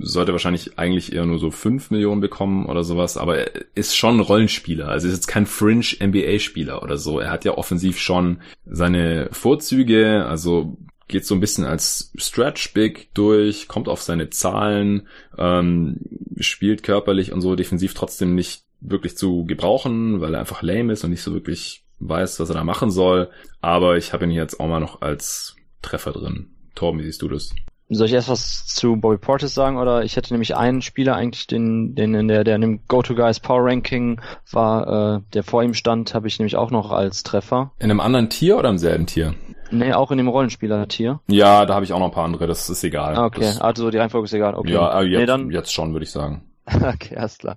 sollte 0.00 0.32
wahrscheinlich 0.32 0.78
eigentlich 0.78 1.12
eher 1.12 1.26
nur 1.26 1.38
so 1.38 1.50
5 1.50 1.90
Millionen 1.90 2.20
bekommen 2.20 2.66
oder 2.66 2.84
sowas, 2.84 3.16
aber 3.16 3.38
er 3.38 3.50
ist 3.74 3.96
schon 3.96 4.16
ein 4.16 4.20
Rollenspieler. 4.20 4.88
Also 4.88 5.08
ist 5.08 5.14
jetzt 5.14 5.26
kein 5.26 5.46
Fringe 5.46 5.84
NBA-Spieler 6.00 6.82
oder 6.82 6.98
so. 6.98 7.18
Er 7.20 7.30
hat 7.30 7.44
ja 7.44 7.56
offensiv 7.56 7.98
schon 7.98 8.40
seine 8.66 9.28
Vorzüge, 9.32 10.26
also 10.26 10.78
geht 11.08 11.26
so 11.26 11.34
ein 11.34 11.40
bisschen 11.40 11.64
als 11.64 12.12
Stretch 12.16 12.72
Big 12.74 13.12
durch, 13.14 13.66
kommt 13.66 13.88
auf 13.88 14.02
seine 14.02 14.30
Zahlen, 14.30 15.08
ähm, 15.36 16.00
spielt 16.38 16.82
körperlich 16.82 17.32
und 17.32 17.40
so 17.40 17.56
defensiv 17.56 17.94
trotzdem 17.94 18.34
nicht 18.34 18.62
wirklich 18.80 19.16
zu 19.16 19.44
gebrauchen, 19.44 20.20
weil 20.20 20.34
er 20.34 20.40
einfach 20.40 20.62
lame 20.62 20.92
ist 20.92 21.04
und 21.04 21.10
nicht 21.10 21.22
so 21.22 21.32
wirklich 21.32 21.84
weiß, 21.98 22.38
was 22.38 22.50
er 22.50 22.54
da 22.54 22.64
machen 22.64 22.90
soll. 22.90 23.30
Aber 23.60 23.96
ich 23.96 24.12
habe 24.12 24.24
ihn 24.24 24.30
jetzt 24.30 24.60
auch 24.60 24.68
mal 24.68 24.80
noch 24.80 25.02
als 25.02 25.56
Treffer 25.82 26.12
drin. 26.12 26.50
Torben, 26.74 27.00
wie 27.00 27.04
siehst 27.04 27.22
du 27.22 27.28
das? 27.28 27.50
Soll 27.90 28.06
ich 28.06 28.12
erst 28.12 28.28
was 28.28 28.66
zu 28.66 28.96
Bobby 28.96 29.16
Portis 29.16 29.54
sagen 29.54 29.78
oder 29.78 30.04
ich 30.04 30.16
hätte 30.16 30.34
nämlich 30.34 30.56
einen 30.56 30.82
Spieler 30.82 31.16
eigentlich, 31.16 31.46
den, 31.46 31.94
den 31.94 32.14
in 32.14 32.28
der, 32.28 32.44
der 32.44 32.56
in 32.56 32.60
dem 32.60 32.80
Go-To-Guys 32.86 33.40
Power 33.40 33.64
Ranking 33.64 34.20
war, 34.52 35.16
äh, 35.16 35.20
der 35.32 35.42
vor 35.42 35.62
ihm 35.62 35.72
stand, 35.72 36.12
habe 36.12 36.28
ich 36.28 36.38
nämlich 36.38 36.56
auch 36.56 36.70
noch 36.70 36.92
als 36.92 37.22
Treffer. 37.22 37.72
In 37.78 37.90
einem 37.90 38.00
anderen 38.00 38.28
Tier 38.28 38.58
oder 38.58 38.68
im 38.68 38.78
selben 38.78 39.06
Tier? 39.06 39.34
Nee, 39.70 39.92
auch 39.94 40.10
in 40.10 40.18
dem 40.18 40.28
Rollenspieler-Tier. 40.28 41.20
Ja, 41.28 41.64
da 41.64 41.74
habe 41.74 41.84
ich 41.84 41.92
auch 41.92 41.98
noch 41.98 42.06
ein 42.06 42.12
paar 42.12 42.24
andere, 42.24 42.46
das 42.46 42.68
ist 42.68 42.84
egal. 42.84 43.16
Ah, 43.16 43.24
okay, 43.24 43.40
das, 43.40 43.60
also 43.60 43.90
die 43.90 43.98
Reihenfolge 43.98 44.26
ist 44.26 44.34
egal. 44.34 44.54
Okay. 44.54 44.72
Ja, 44.72 45.00
äh, 45.00 45.04
jetzt, 45.04 45.20
nee, 45.20 45.26
dann, 45.26 45.50
jetzt 45.50 45.72
schon, 45.72 45.92
würde 45.92 46.04
ich 46.04 46.10
sagen. 46.10 46.42
klar. 47.38 47.56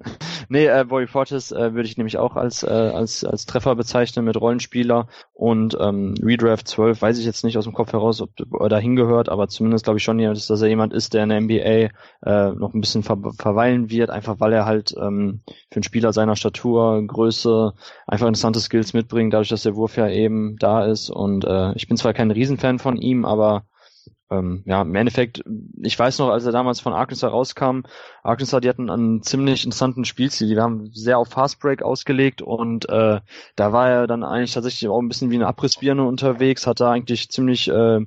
Nee, 0.50 0.68
äh, 0.68 0.86
Bobby 0.88 1.08
Fortis 1.08 1.52
äh, 1.52 1.74
würde 1.74 1.88
ich 1.88 1.98
nämlich 1.98 2.18
auch 2.18 2.36
als, 2.36 2.64
äh, 2.64 2.68
als, 2.68 3.24
als 3.24 3.46
Treffer 3.46 3.76
bezeichnen 3.76 4.26
mit 4.26 4.40
Rollenspieler 4.40 5.08
und 5.34 5.78
ähm, 5.80 6.16
Redraft 6.22 6.68
12 6.68 7.02
weiß 7.02 7.18
ich 7.20 7.26
jetzt 7.26 7.44
nicht 7.44 7.58
aus 7.58 7.66
dem 7.66 7.74
Kopf 7.74 7.92
heraus, 7.94 8.22
ob 8.22 8.32
er 8.60 8.70
da 8.70 8.78
hingehört, 8.78 9.30
aber 9.30 9.48
zumindest 9.48 9.86
glaube 9.86 9.98
ich 9.98 10.04
schon, 10.04 10.18
dass 10.20 10.50
er 10.50 10.68
jemand 10.68 10.94
ist, 10.94 11.14
der 11.14 11.24
in 11.24 11.30
der 11.30 11.42
NBA 11.42 11.90
äh, 12.26 12.52
noch 12.54 12.74
ein 12.74 12.82
bisschen 12.82 13.04
ver 13.04 13.18
verweilen 13.38 13.90
wird, 13.90 14.10
einfach 14.10 14.40
weil 14.40 14.54
er 14.54 14.66
halt 14.66 14.94
ähm, 14.98 15.42
für 15.70 15.78
einen 15.78 15.84
Spieler 15.84 16.14
seiner 16.14 16.36
Statur, 16.36 17.06
Größe 17.06 17.74
einfach 18.08 18.28
interessante 18.28 18.60
Skills 18.60 18.94
mitbringt, 18.94 19.34
dadurch, 19.34 19.50
dass 19.50 19.64
der 19.64 19.76
Wurf 19.76 19.98
ja 19.98 20.08
eben 20.10 20.56
da 20.58 20.86
ist 20.86 21.10
und 21.10 21.44
äh, 21.46 21.74
ich 21.74 21.88
bin 21.88 21.98
zwar 21.98 22.14
kein 22.14 22.32
Riesenfan 22.32 22.80
von 22.80 22.98
ihm, 22.98 23.26
aber 23.26 23.66
ähm, 24.32 24.64
ja, 24.66 24.82
im 24.82 24.96
Endeffekt, 24.96 25.44
ich 25.82 26.00
weiß 26.00 26.20
noch, 26.20 26.30
als 26.30 26.46
er 26.46 26.52
damals 26.52 26.80
von 26.80 26.94
Arkansas 26.94 27.32
rauskam, 27.32 27.82
Arkansas, 28.24 28.62
die 28.62 28.70
hatten 28.70 28.90
einen 28.90 29.22
ziemlich 29.22 29.66
interessanten 29.66 30.06
Spielstil. 30.06 30.48
Die 30.48 30.60
haben 30.60 30.90
sehr 30.94 31.18
auf 31.18 31.28
Fastbreak 31.28 31.84
ausgelegt 31.84 32.42
und 32.42 32.88
äh, 32.90 33.20
da 33.56 33.74
war 33.74 33.90
er 33.90 34.08
dann 34.08 34.24
eigentlich 34.24 34.54
tatsächlich 34.54 34.90
auch 34.90 35.00
ein 35.00 35.10
bisschen 35.10 35.32
wie 35.32 35.36
eine 35.36 35.48
Abrissbirne 35.48 36.04
unterwegs, 36.04 36.66
hat 36.66 36.80
da 36.80 36.92
eigentlich 36.92 37.30
ziemlich 37.30 37.68
äh, 37.68 38.06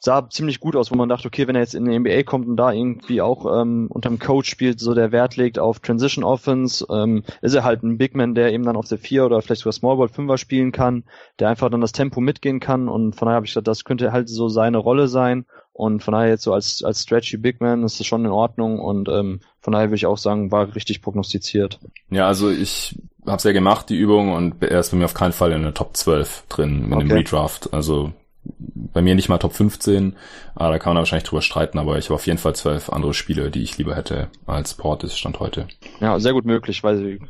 sah 0.00 0.28
ziemlich 0.28 0.60
gut 0.60 0.76
aus, 0.76 0.90
wo 0.90 0.94
man 0.96 1.08
dachte, 1.08 1.26
okay, 1.26 1.46
wenn 1.48 1.56
er 1.56 1.62
jetzt 1.62 1.74
in 1.74 1.84
die 1.84 1.98
NBA 1.98 2.22
kommt 2.22 2.46
und 2.46 2.56
da 2.56 2.72
irgendwie 2.72 3.20
auch 3.20 3.60
ähm, 3.60 3.88
unterm 3.90 4.18
Coach 4.18 4.48
spielt, 4.48 4.80
so 4.80 4.94
der 4.94 5.12
Wert 5.12 5.36
legt 5.36 5.58
auf 5.58 5.80
Transition 5.80 6.24
Offense, 6.24 6.86
ähm, 6.90 7.24
ist 7.42 7.54
er 7.54 7.64
halt 7.64 7.82
ein 7.82 7.98
Big 7.98 8.14
Man, 8.14 8.34
der 8.34 8.52
eben 8.52 8.64
dann 8.64 8.76
auf 8.76 8.88
der 8.88 8.98
4 8.98 9.26
oder 9.26 9.42
vielleicht 9.42 9.62
sogar 9.62 9.72
Small 9.72 9.96
Ball 9.96 10.08
5er 10.08 10.38
spielen 10.38 10.72
kann, 10.72 11.04
der 11.38 11.48
einfach 11.48 11.70
dann 11.70 11.80
das 11.80 11.92
Tempo 11.92 12.20
mitgehen 12.20 12.60
kann 12.60 12.88
und 12.88 13.16
von 13.16 13.26
daher 13.26 13.36
habe 13.36 13.46
ich 13.46 13.54
gedacht, 13.54 13.68
das 13.68 13.84
könnte 13.84 14.12
halt 14.12 14.28
so 14.28 14.48
seine 14.48 14.78
Rolle 14.78 15.08
sein 15.08 15.46
und 15.76 16.02
von 16.02 16.12
daher 16.12 16.30
jetzt 16.30 16.42
so 16.42 16.54
als, 16.54 16.82
als 16.82 17.02
stretchy 17.02 17.36
Big 17.36 17.60
Man 17.60 17.84
ist 17.84 18.00
das 18.00 18.06
schon 18.06 18.24
in 18.24 18.30
Ordnung 18.30 18.80
und 18.80 19.10
ähm, 19.10 19.40
von 19.60 19.74
daher 19.74 19.88
würde 19.88 19.96
ich 19.96 20.06
auch 20.06 20.16
sagen, 20.16 20.50
war 20.50 20.74
richtig 20.74 21.02
prognostiziert. 21.02 21.78
Ja, 22.08 22.26
also 22.26 22.50
ich 22.50 22.98
habe 23.26 23.36
es 23.36 23.44
ja 23.44 23.52
gemacht, 23.52 23.90
die 23.90 23.96
Übung, 23.96 24.32
und 24.32 24.62
er 24.62 24.80
ist 24.80 24.90
bei 24.90 24.96
mir 24.96 25.04
auf 25.04 25.12
keinen 25.12 25.32
Fall 25.32 25.52
in 25.52 25.62
der 25.62 25.74
Top 25.74 25.94
12 25.94 26.44
drin 26.48 26.88
mit 26.88 26.94
okay. 26.94 27.08
dem 27.08 27.10
Redraft. 27.12 27.74
Also 27.74 28.12
bei 28.42 29.02
mir 29.02 29.14
nicht 29.14 29.28
mal 29.28 29.36
Top 29.36 29.52
15, 29.52 30.16
aber 30.54 30.70
da 30.70 30.78
kann 30.78 30.94
man 30.94 31.02
wahrscheinlich 31.02 31.28
drüber 31.28 31.42
streiten, 31.42 31.78
aber 31.78 31.98
ich 31.98 32.06
habe 32.06 32.14
auf 32.14 32.26
jeden 32.26 32.38
Fall 32.38 32.54
zwölf 32.54 32.88
andere 32.88 33.12
Spiele, 33.12 33.50
die 33.50 33.62
ich 33.62 33.76
lieber 33.76 33.96
hätte 33.96 34.28
als 34.46 34.74
Portis 34.74 35.18
Stand 35.18 35.40
heute. 35.40 35.68
Ja, 36.00 36.18
sehr 36.20 36.32
gut 36.32 36.46
möglich, 36.46 36.82
weil 36.84 36.96
sie 36.96 37.20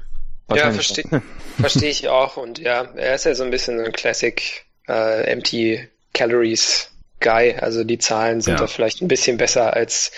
ja, 0.55 0.71
verstehe 0.73 1.23
versteh 1.59 1.89
ich 1.89 2.09
auch 2.09 2.37
und 2.37 2.61
ja, 2.61 2.83
er 2.95 3.17
ist 3.17 3.25
ja 3.25 3.35
so 3.35 3.43
ein 3.43 3.51
bisschen 3.51 3.81
ein 3.81 3.91
Classic 3.91 4.67
äh, 4.87 5.25
Empty 5.25 5.89
Calories 6.13 6.93
Guy. 7.21 7.55
Also 7.59 7.85
die 7.85 7.99
Zahlen 7.99 8.41
sind 8.41 8.55
ja. 8.55 8.61
da 8.61 8.67
vielleicht 8.67 9.03
ein 9.03 9.09
bisschen 9.09 9.37
besser 9.37 9.75
als 9.75 10.13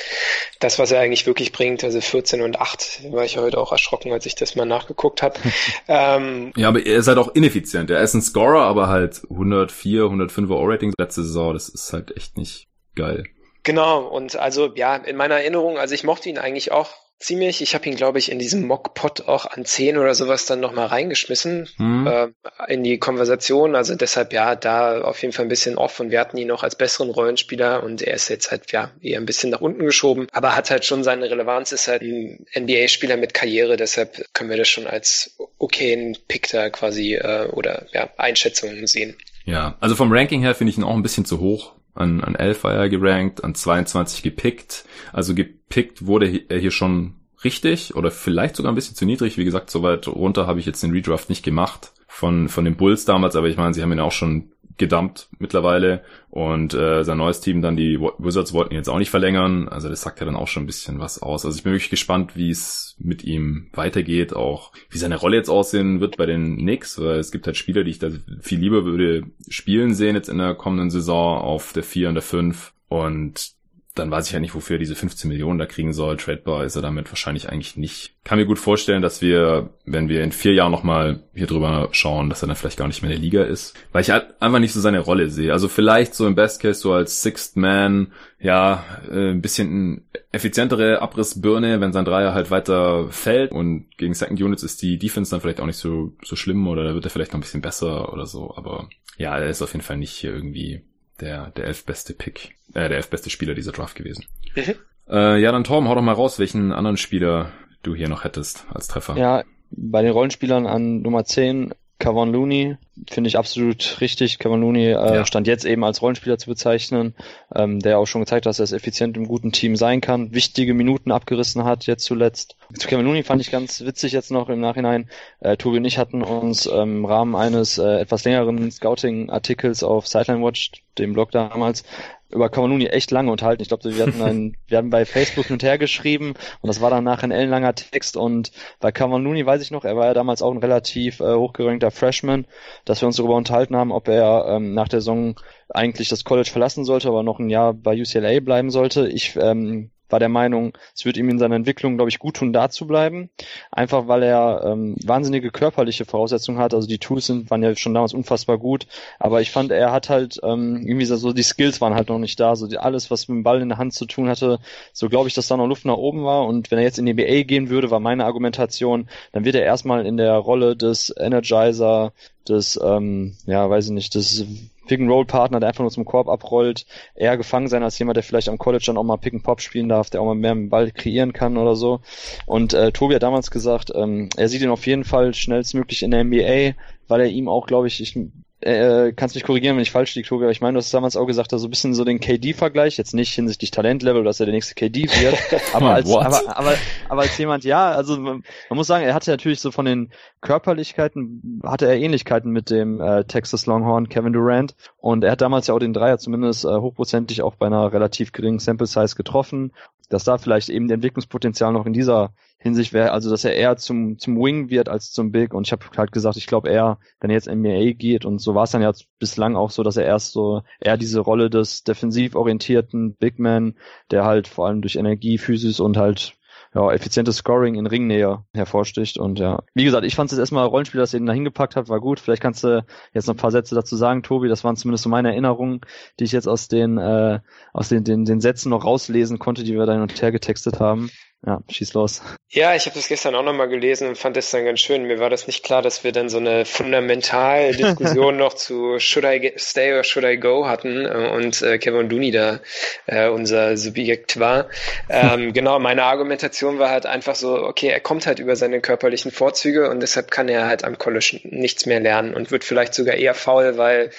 das, 0.61 0.79
was 0.79 0.91
er 0.93 1.01
eigentlich 1.01 1.27
wirklich 1.27 1.53
bringt. 1.53 1.85
Also 1.85 2.01
14 2.01 2.43
und 2.43 2.61
8 2.61 3.13
war 3.13 3.25
ich 3.25 3.39
heute 3.39 3.59
auch 3.59 3.73
erschrocken, 3.73 4.13
als 4.13 4.27
ich 4.27 4.35
das 4.35 4.57
mal 4.57 4.67
nachgeguckt 4.67 5.23
habe. 5.23 5.39
ähm, 5.89 6.53
ja, 6.57 6.69
aber 6.69 6.85
er 6.85 6.97
ist 6.97 7.09
halt 7.09 7.19
auch 7.19 7.35
ineffizient. 7.35 7.91
Er 7.91 8.03
ist 8.03 8.15
ein 8.15 8.23
Scorer, 8.23 8.63
aber 8.63 8.89
halt 8.89 9.23
104, 9.31 10.03
105er 10.03 10.51
O-Rating 10.51 10.93
letzte 10.99 11.23
Saison. 11.23 11.55
Das 11.55 11.69
ist 11.69 11.93
halt 11.93 12.17
echt 12.17 12.37
nicht 12.37 12.67
geil. 12.95 13.25
Genau, 13.63 14.07
und 14.07 14.37
also 14.37 14.73
ja, 14.75 14.97
in 14.97 15.17
meiner 15.17 15.37
Erinnerung, 15.37 15.79
also 15.79 15.95
ich 15.95 16.05
mochte 16.05 16.29
ihn 16.29 16.39
eigentlich 16.39 16.73
auch 16.73 16.91
ziemlich. 17.19 17.63
Ich 17.63 17.75
habe 17.75 17.89
ihn, 17.89 17.97
glaube 17.97 18.19
ich, 18.19 18.31
in 18.31 18.39
diesem 18.39 18.67
Mockpot 18.67 19.29
auch 19.29 19.47
an 19.47 19.65
10 19.65 19.99
oder 19.99 20.15
sowas 20.15 20.47
dann 20.47 20.61
nochmal 20.61 20.87
reingeschmissen 20.87 21.69
mhm. 21.77 22.07
äh, 22.07 22.29
in 22.69 22.85
die 22.85 22.99
Konversation. 22.99 23.75
Also 23.75 23.95
deshalb 23.95 24.33
ja, 24.33 24.55
da 24.55 25.03
auf 25.03 25.21
jeden 25.23 25.33
Fall 25.33 25.47
ein 25.47 25.51
bisschen 25.51 25.77
off 25.77 25.99
und 26.01 26.11
wir 26.11 26.21
hatten 26.21 26.37
ihn 26.37 26.49
noch 26.49 26.63
als 26.63 26.77
besseren 26.77 27.11
Rollenspieler 27.11 27.83
und 27.83 28.03
er 28.03 28.15
ist 28.15 28.29
jetzt 28.29 28.51
halt 28.51 28.73
ja 28.73 28.91
eher 29.01 29.19
ein 29.19 29.27
bisschen 29.27 29.51
nach 29.51 29.61
unten 29.61 29.85
geschoben, 29.85 30.27
aber 30.33 30.55
hat 30.57 30.71
halt 30.71 30.85
schon 30.85 31.03
seine 31.05 31.31
Relevanz, 31.31 31.73
ist 31.73 31.89
halt 31.89 32.03
ein 32.03 32.47
NBA-Spieler 32.55 33.17
mit 33.17 33.35
Karriere, 33.35 33.77
deshalb 33.77 34.25
können 34.33 34.51
wir 34.51 34.57
das 34.57 34.69
schon 34.69 34.87
als 34.87 35.37
okayen 35.59 36.17
Pick 36.29 36.49
da 36.49 36.71
quasi 36.71 37.15
äh, 37.15 37.49
oder 37.53 37.87
ja, 37.93 38.09
Einschätzungen 38.17 38.87
sehen. 38.87 39.17
Ja, 39.45 39.77
also 39.81 39.95
vom 39.95 40.13
Ranking 40.13 40.43
her 40.43 40.55
finde 40.55 40.71
ich 40.71 40.79
ihn 40.79 40.85
auch 40.85 40.95
ein 40.95 41.03
bisschen 41.03 41.25
zu 41.25 41.41
hoch. 41.41 41.73
An, 41.99 42.23
an 42.23 42.35
11 42.35 42.65
war 42.65 42.75
er 42.75 42.89
gerankt, 42.89 43.45
an 43.45 43.55
22 43.55 44.23
gepickt. 44.23 44.85
Also 45.13 45.35
gepickt 45.35 46.07
wurde 46.07 46.45
er 46.49 46.59
hier 46.59 46.71
schon 46.71 47.15
richtig 47.45 47.95
oder 47.95 48.11
vielleicht 48.11 48.57
sogar 48.57 48.73
ein 48.73 48.75
bisschen 48.75 48.97
zu 48.97 49.05
niedrig. 49.05 49.37
Wie 49.37 49.45
gesagt, 49.45 49.71
so 49.71 49.83
weit 49.83 50.09
runter 50.09 50.47
habe 50.47 50.61
ich 50.61 50.67
jetzt 50.67 50.83
den 50.83 50.93
Redraft 50.93 51.29
nicht 51.29 51.45
gemacht 51.45 51.93
von, 52.07 52.49
von 52.49 52.65
den 52.65 52.77
Bulls 52.77 53.05
damals, 53.05 53.37
aber 53.37 53.49
ich 53.49 53.57
meine, 53.57 53.75
sie 53.75 53.83
haben 53.83 53.93
ihn 53.93 54.01
auch 54.01 54.13
schon 54.13 54.53
gedumpt 54.79 55.29
mittlerweile. 55.39 56.03
Und 56.31 56.75
äh, 56.75 57.05
sein 57.05 57.19
neues 57.19 57.41
Team 57.41 57.63
dann 57.63 57.77
die 57.77 57.99
Wizards 57.99 58.53
wollten 58.53 58.75
jetzt 58.75 58.89
auch 58.89 58.99
nicht 58.99 59.11
verlängern, 59.11 59.69
also 59.69 59.89
das 59.89 60.03
sagt 60.03 60.21
ja 60.21 60.27
dann 60.27 60.37
auch 60.37 60.49
schon 60.49 60.65
ein 60.65 60.67
bisschen 60.67 61.01
was 61.01 61.21
aus. 61.21 61.45
Also 61.45 61.57
ich 61.57 61.65
bin 61.65 61.73
wirklich 61.73 61.91
gespannt, 61.91 62.37
wie 62.37 62.51
es 62.51 62.97
mit 62.99 63.25
ihm 63.25 63.69
weitergeht, 63.73 64.35
auch 64.35 64.73
wie 64.91 64.99
seine 64.99 65.17
Rolle 65.17 65.37
jetzt 65.37 65.49
aussehen 65.51 66.01
wird 66.01 66.17
bei 66.17 66.27
den 66.27 66.59
Knicks, 66.59 67.01
weil 67.01 67.19
es 67.19 67.33
gibt 67.33 67.47
halt 67.47 67.57
Spieler, 67.57 67.85
die 67.85 67.91
ich 67.91 67.99
da 67.99 68.09
viel 68.41 68.61
lieber 68.61 68.85
würde 68.85 69.25
spielen 69.49 69.95
sehen 69.95 70.15
jetzt 70.15 70.29
in 70.29 70.39
der 70.39 70.55
kommenden 70.55 70.91
Saison 70.91 71.39
auf 71.39 71.73
der 71.73 71.83
4 71.83 72.09
und 72.09 72.15
der 72.15 72.23
5 72.23 72.73
und 72.89 73.58
dann 73.99 74.11
weiß 74.11 74.27
ich 74.27 74.33
ja 74.33 74.41
nicht, 74.41 74.55
wofür 74.55 74.77
er 74.77 74.81
diese 74.81 74.95
15 74.95 75.29
Millionen 75.29 75.59
da 75.59 75.67
kriegen 75.67 75.93
soll. 75.93 76.17
Tradebar 76.17 76.65
ist 76.65 76.77
er 76.77 76.83
damit 76.83 77.11
wahrscheinlich 77.11 77.49
eigentlich 77.49 77.77
nicht. 77.77 78.13
Kann 78.25 78.39
mir 78.39 78.47
gut 78.47 78.59
vorstellen, 78.59 79.03
dass 79.03 79.23
wir, 79.23 79.71
wenn 79.85 80.09
wir 80.09 80.23
in 80.23 80.33
vier 80.33 80.55
Jahren 80.55 80.73
nochmal 80.73 81.21
hier 81.35 81.47
drüber 81.47 81.89
schauen, 81.93 82.29
dass 82.29 82.43
er 82.43 82.49
dann 82.49 82.57
vielleicht 82.57 82.79
gar 82.79 82.87
nicht 82.87 83.03
mehr 83.03 83.11
in 83.11 83.17
der 83.17 83.25
Liga 83.25 83.43
ist. 83.43 83.75
Weil 83.93 84.03
ich 84.03 84.11
halt 84.11 84.41
einfach 84.41 84.59
nicht 84.59 84.73
so 84.73 84.81
seine 84.81 85.01
Rolle 85.01 85.31
sehe. 85.31 85.53
Also 85.53 85.69
vielleicht 85.69 86.15
so 86.15 86.27
im 86.27 86.35
Best 86.35 86.61
Case 86.61 86.81
so 86.81 86.93
als 86.93 87.23
Sixth 87.23 87.57
Man, 87.57 88.13
ja, 88.39 88.85
äh, 89.11 89.31
ein 89.31 89.43
bisschen 89.43 90.09
effizientere 90.31 91.01
Abrissbirne, 91.03 91.81
wenn 91.81 91.93
sein 91.93 92.05
Dreier 92.05 92.35
halt 92.35 92.51
weiter 92.51 93.09
fällt 93.11 93.51
und 93.51 93.87
gegen 93.97 94.15
Second 94.15 94.41
Units 94.41 94.63
ist 94.63 94.83
die 94.83 94.99
Defense 94.99 95.31
dann 95.31 95.41
vielleicht 95.41 95.61
auch 95.61 95.67
nicht 95.67 95.79
so, 95.79 96.13
so 96.23 96.37
schlimm 96.37 96.67
oder 96.69 96.85
da 96.85 96.95
wird 96.95 97.05
er 97.05 97.11
vielleicht 97.11 97.33
noch 97.33 97.39
ein 97.39 97.43
bisschen 97.43 97.63
besser 97.63 98.13
oder 98.13 98.27
so. 98.27 98.55
Aber 98.57 98.89
ja, 99.17 99.37
er 99.37 99.49
ist 99.49 99.63
auf 99.63 99.73
jeden 99.73 99.85
Fall 99.85 99.97
nicht 99.97 100.13
hier 100.13 100.33
irgendwie 100.33 100.83
der, 101.21 101.51
der 101.51 101.67
elfbeste 101.67 102.15
Pick, 102.15 102.57
äh, 102.75 102.89
der 102.89 102.97
elfbeste 102.97 103.31
Spieler 103.31 103.55
dieser 103.55 103.73
Draft 103.73 103.97
gewesen. 103.97 104.25
Mhm. 104.55 104.75
Äh, 105.09 105.41
ja, 105.41 105.53
dann 105.53 105.65
Torben, 105.65 105.89
hau 105.89 105.95
doch 105.95 106.03
mal 106.03 106.13
raus, 106.13 106.39
welchen 106.39 106.73
anderen 106.73 106.97
Spieler 106.97 107.53
du 107.83 107.95
hier 107.95 108.09
noch 108.09 108.25
hättest 108.25 108.67
als 108.73 108.89
Treffer. 108.89 109.17
Ja, 109.17 109.45
bei 109.71 110.03
den 110.03 110.13
Rollenspielern 110.13 110.67
an 110.67 111.03
Nummer 111.03 111.25
10 111.25 111.75
Kevin 111.99 112.33
Looney 112.33 112.77
finde 113.11 113.29
ich 113.29 113.39
absolut 113.39 114.01
richtig. 114.01 114.39
Kevin 114.39 114.61
Looney 114.61 114.87
äh, 114.87 114.93
ja. 114.93 115.27
stand 115.27 115.47
jetzt 115.47 115.65
eben 115.65 115.85
als 115.85 116.03
Rollenspieler 116.03 116.39
zu 116.39 116.49
bezeichnen, 116.49 117.15
ähm, 117.55 117.81
der 117.81 117.99
auch 117.99 118.07
schon 118.07 118.23
gezeigt 118.23 118.47
hat, 118.47 118.51
dass 118.51 118.59
er 118.59 118.65
es 118.65 118.73
effizient 118.73 119.17
im 119.17 119.29
guten 119.29 119.53
Team 119.53 119.77
sein 119.77 120.01
kann, 120.01 120.33
wichtige 120.33 120.75
Minuten 120.75 121.13
abgerissen 121.13 121.65
hat 121.65 121.87
jetzt 121.87 122.05
zuletzt. 122.05 122.57
Zu 122.75 122.89
Kevin 122.89 123.07
Looney 123.07 123.23
fand 123.23 123.41
ich 123.41 123.51
ganz 123.51 123.81
witzig 123.85 124.13
jetzt 124.13 124.31
noch 124.31 124.49
im 124.49 124.61
Nachhinein. 124.61 125.09
Äh, 125.41 125.57
Tobi 125.57 125.79
und 125.79 125.85
ich 125.85 125.99
hatten 125.99 126.23
uns 126.23 126.67
ähm, 126.67 126.99
im 126.99 127.05
Rahmen 127.05 127.37
eines 127.37 127.79
äh, 127.79 128.01
etwas 128.01 128.25
längeren 128.25 128.71
Scouting-Artikels 128.71 129.83
auf 129.83 130.07
Sideline 130.07 130.45
Watch, 130.45 130.73
dem 130.99 131.13
Blog 131.13 131.31
damals, 131.31 131.85
über 132.31 132.51
Kavanuni 132.51 132.87
echt 132.87 133.11
lange 133.11 133.31
unterhalten. 133.31 133.63
Ich 133.63 133.69
glaube, 133.69 133.97
wir 133.97 134.07
hatten 134.07 134.21
einen, 134.23 134.57
wir 134.67 134.79
haben 134.79 134.91
bei 134.91 135.07
Facebook 135.07 135.47
hin 135.47 135.55
und 135.55 135.63
her 135.63 135.79
geschrieben 135.79 136.35
und 136.61 136.69
das 136.69 136.81
war 136.81 136.91
dann 136.91 137.05
nachher 137.05 137.25
ein 137.25 137.31
ellenlanger 137.31 137.75
Text 137.75 138.17
und 138.17 138.53
bei 138.81 138.93
Kavanuni 138.93 139.45
weiß 139.45 139.63
ich 139.63 139.71
noch, 139.71 139.85
er 139.85 139.97
war 139.97 140.07
ja 140.07 140.15
damals 140.15 140.43
auch 140.43 140.53
ein 140.53 140.59
relativ 140.59 141.21
äh, 141.21 141.35
hochgerankter 141.35 141.91
Freshman, 141.91 142.47
dass 142.89 143.03
wir 143.03 143.07
uns 143.07 143.17
darüber 143.17 143.37
unterhalten 143.37 143.77
haben, 143.77 143.93
ob 143.93 144.09
er 144.09 144.47
ähm, 144.49 144.73
nach 144.75 144.89
der 144.89 145.01
Saison 145.01 145.37
eigentlich 145.69 146.09
das 146.09 146.25
College 146.25 146.49
verlassen 146.51 146.85
sollte, 146.85 147.09
aber 147.09 147.23
noch 147.23 147.39
ein 147.39 147.51
Jahr 147.51 147.75
bei 147.75 148.01
UCLA 148.01 148.41
bleiben 148.41 148.71
sollte. 148.71 149.09
Ich 149.09 149.37
ähm, 149.37 149.91
war 150.09 150.19
der 150.19 150.29
Meinung, 150.29 150.77
es 150.95 151.05
wird 151.05 151.17
ihm 151.17 151.29
in 151.29 151.39
seiner 151.39 151.57
Entwicklung, 151.57 151.97
glaube 151.97 152.11
ich, 152.11 152.19
gut 152.19 152.37
tun, 152.37 152.53
da 152.53 152.71
zu 152.71 152.87
bleiben. 152.87 153.31
Einfach 153.71 154.09
weil 154.09 154.23
er 154.23 154.63
ähm, 154.65 154.97
wahnsinnige 155.05 155.51
körperliche 155.51 156.05
Voraussetzungen 156.05 156.59
hat. 156.59 156.75
Also 156.75 156.89
die 156.89 156.99
Tools 156.99 157.27
sind, 157.27 157.51
waren 157.51 157.63
ja 157.63 157.75
schon 157.77 157.95
damals 157.95 158.15
unfassbar 158.15 158.59
gut. 158.59 158.87
Aber 159.19 159.41
ich 159.41 159.51
fand, 159.51 159.71
er 159.71 159.93
hat 159.93 160.09
halt 160.09 160.41
ähm, 160.43 160.85
irgendwie 160.87 161.07
so, 161.07 161.33
die 161.33 161.43
Skills 161.43 161.81
waren 161.81 161.95
halt 161.95 162.09
noch 162.09 162.19
nicht 162.19 162.39
da. 162.41 162.57
So 162.57 162.67
die, 162.67 162.79
alles, 162.79 163.11
was 163.11 163.29
mit 163.29 163.37
dem 163.37 163.43
Ball 163.43 163.61
in 163.61 163.69
der 163.69 163.79
Hand 163.79 163.95
zu 163.95 164.07
tun 164.07 164.29
hatte, 164.29 164.59
so 164.93 165.09
glaube 165.09 165.29
ich, 165.29 165.35
dass 165.35 165.49
da 165.49 165.57
noch 165.57 165.67
Luft 165.67 165.85
nach 165.85 165.97
oben 165.97 166.25
war. 166.25 166.47
Und 166.47 166.71
wenn 166.71 166.79
er 166.79 166.85
jetzt 166.85 166.99
in 166.99 167.07
die 167.07 167.13
NBA 167.13 167.43
gehen 167.43 167.69
würde, 167.71 167.91
war 167.91 168.01
meine 168.01 168.25
Argumentation, 168.25 169.09
dann 169.33 169.45
wird 169.45 169.55
er 169.55 169.63
erstmal 169.63 170.07
in 170.07 170.17
der 170.17 170.35
Rolle 170.35 170.77
des 170.77 171.15
Energizer, 171.17 172.13
des, 172.49 172.79
ähm, 172.83 173.37
ja, 173.47 173.69
weiß 173.69 173.87
ich 173.87 173.93
nicht, 173.93 174.15
des 174.15 174.47
Pick-and-Roll-Partner, 174.89 175.61
der 175.61 175.69
einfach 175.69 175.83
nur 175.83 175.91
zum 175.91 176.05
Korb 176.05 176.29
abrollt, 176.29 176.87
eher 177.15 177.37
gefangen 177.37 177.69
sein 177.69 177.83
als 177.83 177.99
jemand, 177.99 178.17
der 178.17 178.25
vielleicht 178.25 178.49
am 178.49 178.59
College 178.59 178.85
dann 178.87 178.97
auch 178.97 179.05
mal 179.05 179.17
Pick-and-Pop 179.17 179.61
spielen 179.61 179.89
darf, 179.89 180.11
der 180.11 180.21
auch 180.21 180.27
mal 180.27 180.35
mehr 180.35 180.55
mit 180.55 180.65
dem 180.65 180.71
Ball 180.71 180.91
kreieren 180.91 181.33
kann 181.33 181.57
oder 181.57 181.77
so. 181.77 182.01
Und 182.47 182.75
äh, 182.75 182.91
Tobi 182.91 183.15
hat 183.15 183.23
damals 183.23 183.51
gesagt, 183.51 183.93
ähm, 183.95 184.29
er 184.37 184.49
sieht 184.49 184.63
ihn 184.63 184.71
auf 184.71 184.87
jeden 184.87 185.05
Fall 185.05 185.35
schnellstmöglich 185.35 186.03
in 186.03 186.11
der 186.11 186.25
NBA, 186.25 186.75
weil 187.07 187.21
er 187.21 187.29
ihm 187.29 187.49
auch, 187.49 187.67
glaube 187.67 187.87
ich, 187.87 188.01
ich 188.01 188.19
äh, 188.61 189.13
kannst 189.13 189.35
mich 189.35 189.45
korrigieren, 189.45 189.77
wenn 189.77 189.83
ich 189.83 189.91
falsch 189.91 190.15
liege, 190.15 190.29
Tobi, 190.29 190.45
aber 190.45 190.51
ich 190.51 190.61
meine, 190.61 190.75
du 190.75 190.79
hast 190.79 190.93
damals 190.93 191.17
auch 191.17 191.27
gesagt, 191.27 191.51
so 191.51 191.67
ein 191.67 191.71
bisschen 191.71 191.95
so 191.95 192.05
den 192.05 192.19
KD-Vergleich, 192.19 192.97
jetzt 192.97 193.15
nicht 193.15 193.33
hinsichtlich 193.33 193.71
Talentlevel, 193.71 194.25
dass 194.25 194.41
er 194.41 194.47
der 194.47 194.55
nächste 194.55 194.75
KD 194.75 195.05
wird, 195.05 195.37
aber 195.73 195.95
als, 195.95 196.11
aber, 196.11 196.57
aber, 196.57 196.75
aber 197.09 197.23
als 197.23 197.39
jemand, 197.39 197.65
ja, 197.65 197.91
also 197.91 198.17
man, 198.19 198.43
man, 198.69 198.77
muss 198.77 198.89
sagen, 198.89 199.05
er 199.05 199.15
hatte 199.15 199.31
natürlich 199.31 199.61
so 199.61 199.71
von 199.71 199.85
den 199.85 200.11
Körperlichkeiten, 200.41 201.61
hatte 201.65 201.87
er 201.87 201.97
Ähnlichkeiten 201.97 202.51
mit 202.51 202.71
dem 202.71 203.01
äh, 203.01 203.25
Texas 203.25 203.67
Longhorn 203.67 204.09
Kevin 204.09 204.33
Durant. 204.33 204.75
Und 204.99 205.25
er 205.25 205.33
hat 205.33 205.41
damals 205.41 205.69
ja 205.69 205.75
auch 205.75 205.79
den 205.79 205.93
Dreier 205.93 206.19
zumindest 206.19 206.65
äh, 206.65 206.69
hochprozentig 206.69 207.43
auch 207.43 207.55
bei 207.55 207.67
einer 207.67 207.93
relativ 207.93 208.33
geringen 208.33 208.59
Sample 208.59 208.87
Size 208.87 209.15
getroffen, 209.17 209.73
dass 210.09 210.25
da 210.25 210.39
vielleicht 210.39 210.69
eben 210.69 210.91
Entwicklungspotenzial 210.91 211.73
noch 211.73 211.87
in 211.87 211.93
dieser 211.93 212.33
Hinsicht 212.61 212.93
wäre, 212.93 213.13
also 213.13 213.31
dass 213.31 213.45
er 213.45 213.55
eher 213.55 213.77
zum, 213.77 214.19
zum 214.19 214.37
Wing 214.37 214.69
wird 214.69 214.89
als 214.89 215.13
zum 215.13 215.31
Big. 215.31 215.55
Und 215.55 215.67
ich 215.67 215.73
habe 215.73 215.85
halt 215.97 216.13
gesagt, 216.13 216.37
ich 216.37 216.47
glaube 216.47 216.69
eher, 216.69 216.99
wenn 217.21 217.31
er 217.31 217.35
jetzt 217.35 217.49
NBA 217.49 217.93
geht 217.93 218.25
und 218.25 218.41
so 218.41 218.55
war 218.55 218.65
es 218.65 218.73
dann 218.73 218.83
ja 218.83 218.93
bislang 219.19 219.57
auch 219.57 219.71
so, 219.71 219.83
dass 219.83 219.97
er 219.97 220.05
erst 220.05 220.33
so 220.33 220.63
eher 220.81 220.97
diese 220.97 221.21
Rolle 221.21 221.51
des 221.51 221.85
defensiv 221.85 222.35
orientierten 222.35 223.15
Big 223.15 223.39
Man, 223.39 223.75
der 224.11 224.25
halt 224.25 224.49
vor 224.49 224.67
allem 224.67 224.81
durch 224.81 224.97
Energie, 224.97 225.39
Physis 225.39 225.79
und 225.79 225.97
halt 225.97 226.38
ja, 226.75 226.93
effizientes 226.93 227.37
Scoring 227.37 227.75
in 227.75 227.87
Ringnähe 227.87 228.45
hervorsticht. 228.55 229.19
Und 229.19 229.39
ja, 229.39 229.63
wie 229.75 229.85
gesagt, 229.85 230.05
ich 230.05 230.15
fand 230.15 230.29
es 230.29 230.33
jetzt 230.33 230.41
erstmal 230.41 230.67
Rollenspiel, 230.67 231.01
dass 231.01 231.15
ihr 231.15 231.21
ihn 231.21 231.27
da 231.27 231.33
hingepackt 231.33 231.77
habt, 231.77 231.89
war 231.89 232.01
gut. 232.01 232.21
Vielleicht 232.21 232.43
kannst 232.43 232.65
du 232.65 232.85
jetzt 233.13 233.27
noch 233.27 233.35
ein 233.35 233.39
paar 233.39 233.51
Sätze 233.51 233.75
dazu 233.75 233.97
sagen, 233.97 234.23
Tobi. 234.23 234.49
Das 234.49 234.65
waren 234.65 234.77
zumindest 234.77 235.05
so 235.05 235.11
meine 235.11 235.31
Erinnerungen, 235.31 235.81
die 236.19 236.25
ich 236.25 236.33
jetzt 236.33 236.49
aus 236.49 236.69
den, 236.69 236.99
äh, 236.99 237.41
aus 237.73 237.89
den, 237.89 238.05
den, 238.05 238.25
den 238.25 238.41
Sätzen 238.41 238.71
noch 238.71 238.85
rauslesen 238.85 239.39
konnte, 239.39 239.65
die 239.65 239.75
wir 239.75 239.87
da 239.87 239.93
hin 239.93 240.03
und 240.03 240.21
her 240.21 240.33
getextet 240.33 240.81
haben. 240.81 241.11
Ja, 241.47 241.61
schieß 241.71 241.95
los. 241.95 242.21
Ja, 242.49 242.75
ich 242.75 242.87
habe 242.87 242.97
das 242.97 243.07
gestern 243.07 243.37
auch 243.37 243.45
nochmal 243.45 243.69
gelesen 243.69 244.09
und 244.09 244.19
fand 244.19 244.37
das 244.37 244.51
dann 244.51 244.65
ganz 244.65 244.81
schön. 244.81 245.05
Mir 245.05 245.21
war 245.21 245.31
das 245.31 245.47
nicht 245.47 245.65
klar, 245.65 245.83
dass 245.83 246.03
wir 246.03 246.11
dann 246.11 246.29
so 246.29 246.39
eine 246.39 246.65
fundamental 246.65 247.77
Diskussion 247.77 248.37
noch 248.39 248.55
zu 248.55 248.99
Should 248.99 249.25
I 249.25 249.53
Stay 249.57 249.95
or 249.95 250.03
Should 250.03 250.25
I 250.25 250.37
Go 250.37 250.67
hatten 250.67 251.07
äh, 251.07 251.31
und 251.33 251.63
äh, 251.63 251.79
Kevin 251.79 252.09
Dooney 252.09 252.33
da 252.33 252.59
äh, 253.07 253.29
unser 253.29 253.77
Subjekt 253.77 254.41
war. 254.41 254.69
Ähm, 255.09 255.53
genau, 255.53 255.79
meine 255.79 256.03
Argumentation 256.05 256.81
war 256.81 256.91
halt 256.91 257.07
einfach 257.07 257.37
so, 257.37 257.55
okay, 257.55 257.87
er 257.87 258.01
kommt 258.01 258.27
halt 258.27 258.41
über 258.41 258.57
seine 258.57 258.81
körperlichen 258.81 259.31
Vorzüge 259.31 259.91
und 259.91 260.01
deshalb 260.01 260.33
kann 260.33 260.49
er 260.49 260.67
halt 260.67 260.83
am 260.83 260.99
College 260.99 261.39
nichts 261.45 261.87
mehr 261.87 262.01
lernen 262.01 262.35
und 262.35 262.51
wird 262.51 262.65
vielleicht 262.65 262.95
sogar 262.95 263.15
eher 263.15 263.35
faul, 263.35 263.79
weil 263.79 264.11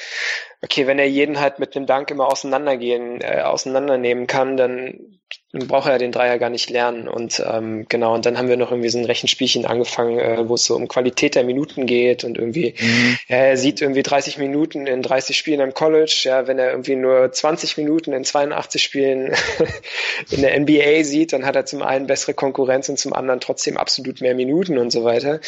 okay, 0.62 0.88
wenn 0.88 1.00
er 1.00 1.08
jeden 1.08 1.40
halt 1.40 1.60
mit 1.60 1.76
einem 1.76 1.86
Dank 1.86 2.12
immer 2.12 2.28
auseinandergehen, 2.28 3.20
äh, 3.22 3.42
auseinandernehmen 3.42 4.26
kann, 4.26 4.56
dann 4.56 5.20
dann 5.52 5.68
braucht 5.68 5.90
er 5.90 5.98
den 5.98 6.12
Dreier 6.12 6.38
gar 6.38 6.52
nicht 6.52 6.70
lernen. 6.70 7.08
Und 7.08 7.44
ähm, 7.46 7.88
genau, 7.90 8.14
und 8.14 8.26
dann 8.26 8.38
haben 8.38 8.50
wir 8.50 8.58
noch 8.58 8.70
irgendwie 8.70 8.90
so 8.90 9.00
ein 9.00 9.06
Rechenspielchen 9.06 9.66
angefangen, 9.66 10.20
äh, 10.20 10.48
wo 10.48 10.54
es 10.54 10.66
so 10.66 10.76
um 10.76 10.88
Qualität 10.88 11.34
der 11.34 11.44
Minuten 11.44 11.88
geht 11.88 12.24
und 12.24 12.38
irgendwie, 12.38 12.76
mhm. 12.80 13.18
ja, 13.28 13.38
er 13.38 13.58
sieht 13.58 13.82
irgendwie 13.82 14.04
30 14.04 14.38
Minuten 14.38 14.86
in 14.86 15.02
30 15.02 15.36
Spielen 15.36 15.62
am 15.62 15.74
College, 15.74 16.22
ja, 16.26 16.46
wenn 16.46 16.60
er 16.60 16.70
irgendwie 16.70 16.96
nur 16.96 17.32
20 17.32 17.78
Minuten 17.78 18.14
in 18.14 18.24
82 18.24 18.84
Spielen 18.84 19.34
in 20.30 20.42
der 20.44 20.60
NBA 20.60 21.04
sieht, 21.04 21.34
dann 21.34 21.46
hat 21.46 21.56
er 21.56 21.66
zum 21.66 21.82
einen 21.82 22.06
bessere 22.06 22.36
Konkurrenz 22.36 22.88
und 22.90 23.00
zum 23.00 23.14
anderen 23.14 23.40
trotzdem 23.40 23.76
absolut 23.78 24.22
mehr 24.22 24.36
Minuten 24.36 24.78
und 24.78 24.92
so 24.92 25.04
weiter. 25.04 25.40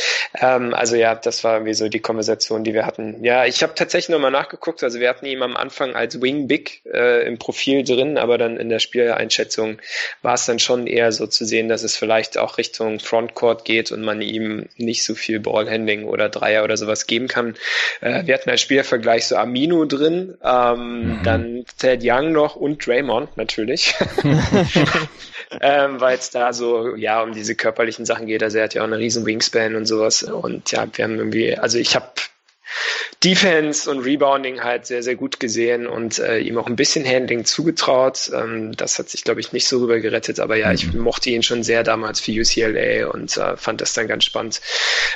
Ähm, 0.42 0.74
also 0.74 0.96
ja, 0.96 1.14
das 1.14 1.44
war 1.44 1.58
irgendwie 1.58 1.76
so 1.76 1.90
die 1.90 2.00
Konversation, 2.00 2.64
die 2.64 2.74
wir 2.74 2.88
hatten. 2.88 3.24
Ja, 3.24 3.46
ich 3.46 3.62
habe 3.62 3.76
tatsächlich 3.76 4.10
nochmal 4.10 4.32
nachgeguckt, 4.32 4.84
also 4.84 5.00
wir 5.00 5.10
hatten 5.10 5.28
ihn 5.28 5.44
am 5.44 5.56
Anfang 5.56 5.94
als 5.94 6.20
Wing 6.24 6.48
Big 6.48 6.82
äh, 6.92 7.28
im 7.28 7.38
Profil 7.38 7.84
drin, 7.84 8.18
aber 8.18 8.40
dann 8.40 8.58
in 8.58 8.70
der 8.70 8.80
Spieleinschätzung 8.80 9.78
war 10.22 10.34
es 10.34 10.46
dann 10.46 10.60
schon 10.60 10.88
eher 10.88 11.12
so 11.12 11.28
zu 11.28 11.46
sehen, 11.46 11.70
dass 11.70 11.84
es 11.84 11.96
vielleicht 11.96 12.38
auch 12.38 12.58
Richtung 12.58 13.00
Frontcourt 13.00 13.66
geht 13.66 13.92
und 13.92 14.02
man 14.02 14.22
ihm 14.22 14.68
nicht 14.78 15.04
so 15.04 15.16
viel 15.16 15.40
Ballhandling 15.40 16.06
oder 16.06 16.30
Dreier 16.30 16.64
oder 16.64 16.78
sowas 16.78 17.08
geben 17.08 17.28
kann. 17.28 17.56
Äh, 18.02 18.26
wir 18.26 18.34
hatten 18.34 18.50
als 18.50 18.62
Spielervergleich 18.62 19.28
so 19.28 19.36
Amino 19.36 19.86
drin, 19.86 20.38
ähm, 20.44 21.20
mhm. 21.20 21.24
dann 21.24 21.66
Ted 21.78 22.02
Young 22.04 22.32
noch 22.32 22.56
und 22.56 22.86
Draymond 22.86 23.38
natürlich. 23.38 23.96
ähm, 25.62 26.00
weil 26.00 26.18
es 26.18 26.30
da 26.30 26.54
so 26.54 26.96
ja 26.96 27.22
um 27.22 27.34
diese 27.34 27.56
körperlichen 27.56 28.06
Sachen 28.06 28.28
geht. 28.28 28.44
Also 28.44 28.58
er 28.58 28.66
hat 28.66 28.74
ja 28.74 28.82
auch 28.82 28.88
eine 28.88 28.98
riesen 28.98 29.26
Wingspan 29.26 29.76
und 29.76 29.86
sowas. 29.86 30.24
Und 30.24 30.72
ja, 30.72 30.88
wir 30.94 31.04
haben 31.04 31.18
irgendwie, 31.18 31.58
also 31.58 31.78
ich 31.78 31.96
habe 31.96 32.08
Defense 33.24 33.90
und 33.90 34.00
Rebounding 34.00 34.64
halt 34.64 34.86
sehr, 34.86 35.04
sehr 35.04 35.16
gut 35.16 35.40
gesehen 35.40 35.88
und 35.88 36.20
äh, 36.20 36.40
ihm 36.40 36.58
auch 36.58 36.68
ein 36.68 36.76
bisschen 36.76 37.06
Handling 37.06 37.46
zugetraut. 37.46 38.32
Ähm, 38.34 38.76
das 38.76 38.98
hat 39.00 39.10
sich, 39.10 39.24
glaube 39.24 39.40
ich, 39.40 39.52
nicht 39.52 39.68
so 39.68 39.80
rüber 39.80 40.00
gerettet, 40.00 40.40
aber 40.40 40.56
ja, 40.56 40.72
ich 40.72 40.92
mhm. 40.92 41.02
mochte 41.02 41.30
ihn 41.30 41.44
schon 41.44 41.64
sehr 41.64 41.84
damals 41.84 42.20
für 42.20 42.32
UCLA 42.32 43.08
und 43.08 43.38
äh, 43.38 43.58
fand 43.58 43.82
das 43.82 43.94
dann 43.94 44.08
ganz 44.08 44.24
spannend. 44.24 44.62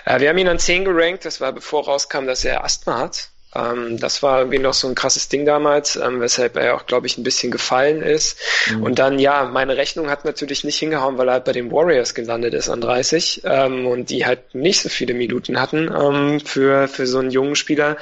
Äh, 0.05 0.19
wir 0.19 0.29
haben 0.29 0.37
ihn 0.37 0.47
an 0.47 0.59
10 0.59 0.85
gerankt, 0.85 1.25
das 1.25 1.41
war 1.41 1.51
bevor 1.51 1.85
rauskam, 1.85 2.25
dass 2.25 2.45
er 2.45 2.63
Asthma 2.63 2.99
hat. 2.99 3.29
Ähm, 3.55 3.97
das 3.99 4.21
war 4.21 4.39
irgendwie 4.39 4.59
noch 4.59 4.73
so 4.73 4.87
ein 4.87 4.95
krasses 4.95 5.29
Ding 5.29 5.45
damals, 5.45 5.95
ähm, 5.95 6.19
weshalb 6.19 6.57
er 6.57 6.75
auch, 6.75 6.85
glaube 6.85 7.07
ich, 7.07 7.17
ein 7.17 7.23
bisschen 7.23 7.51
gefallen 7.51 8.01
ist. 8.01 8.37
Mhm. 8.69 8.83
Und 8.83 8.99
dann, 8.99 9.19
ja, 9.19 9.45
meine 9.45 9.77
Rechnung 9.77 10.09
hat 10.09 10.25
natürlich 10.25 10.63
nicht 10.63 10.77
hingehauen, 10.77 11.17
weil 11.17 11.29
er 11.29 11.33
halt 11.33 11.45
bei 11.45 11.53
den 11.53 11.71
Warriors 11.71 12.13
gelandet 12.13 12.53
ist 12.53 12.69
an 12.69 12.81
30 12.81 13.41
ähm, 13.45 13.87
und 13.87 14.09
die 14.09 14.25
halt 14.25 14.53
nicht 14.53 14.81
so 14.81 14.89
viele 14.89 15.13
Minuten 15.13 15.59
hatten 15.59 15.89
ähm, 15.93 16.39
für, 16.39 16.87
für 16.87 17.07
so 17.07 17.19
einen 17.19 17.31
jungen 17.31 17.55
Spieler. 17.55 17.97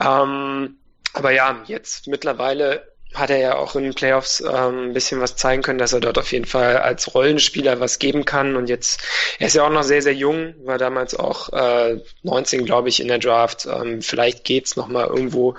Ähm, 0.00 0.76
aber 1.12 1.32
ja, 1.32 1.62
jetzt 1.66 2.06
mittlerweile 2.06 2.90
hat 3.14 3.30
er 3.30 3.38
ja 3.38 3.56
auch 3.56 3.74
in 3.74 3.82
den 3.82 3.94
Playoffs 3.94 4.40
ähm, 4.40 4.90
ein 4.90 4.92
bisschen 4.92 5.20
was 5.20 5.36
zeigen 5.36 5.62
können, 5.62 5.78
dass 5.78 5.92
er 5.92 6.00
dort 6.00 6.18
auf 6.18 6.30
jeden 6.32 6.44
Fall 6.44 6.78
als 6.78 7.12
Rollenspieler 7.14 7.80
was 7.80 7.98
geben 7.98 8.24
kann. 8.24 8.56
Und 8.56 8.68
jetzt, 8.68 9.02
er 9.38 9.48
ist 9.48 9.54
ja 9.54 9.64
auch 9.64 9.70
noch 9.70 9.82
sehr, 9.82 10.02
sehr 10.02 10.14
jung, 10.14 10.54
war 10.64 10.78
damals 10.78 11.14
auch 11.14 11.52
äh, 11.52 12.00
19, 12.22 12.64
glaube 12.64 12.88
ich, 12.88 13.00
in 13.00 13.08
der 13.08 13.18
Draft. 13.18 13.66
Ähm, 13.66 14.02
vielleicht 14.02 14.44
geht's 14.44 14.76
noch 14.76 14.88
mal 14.88 15.06
irgendwo 15.06 15.54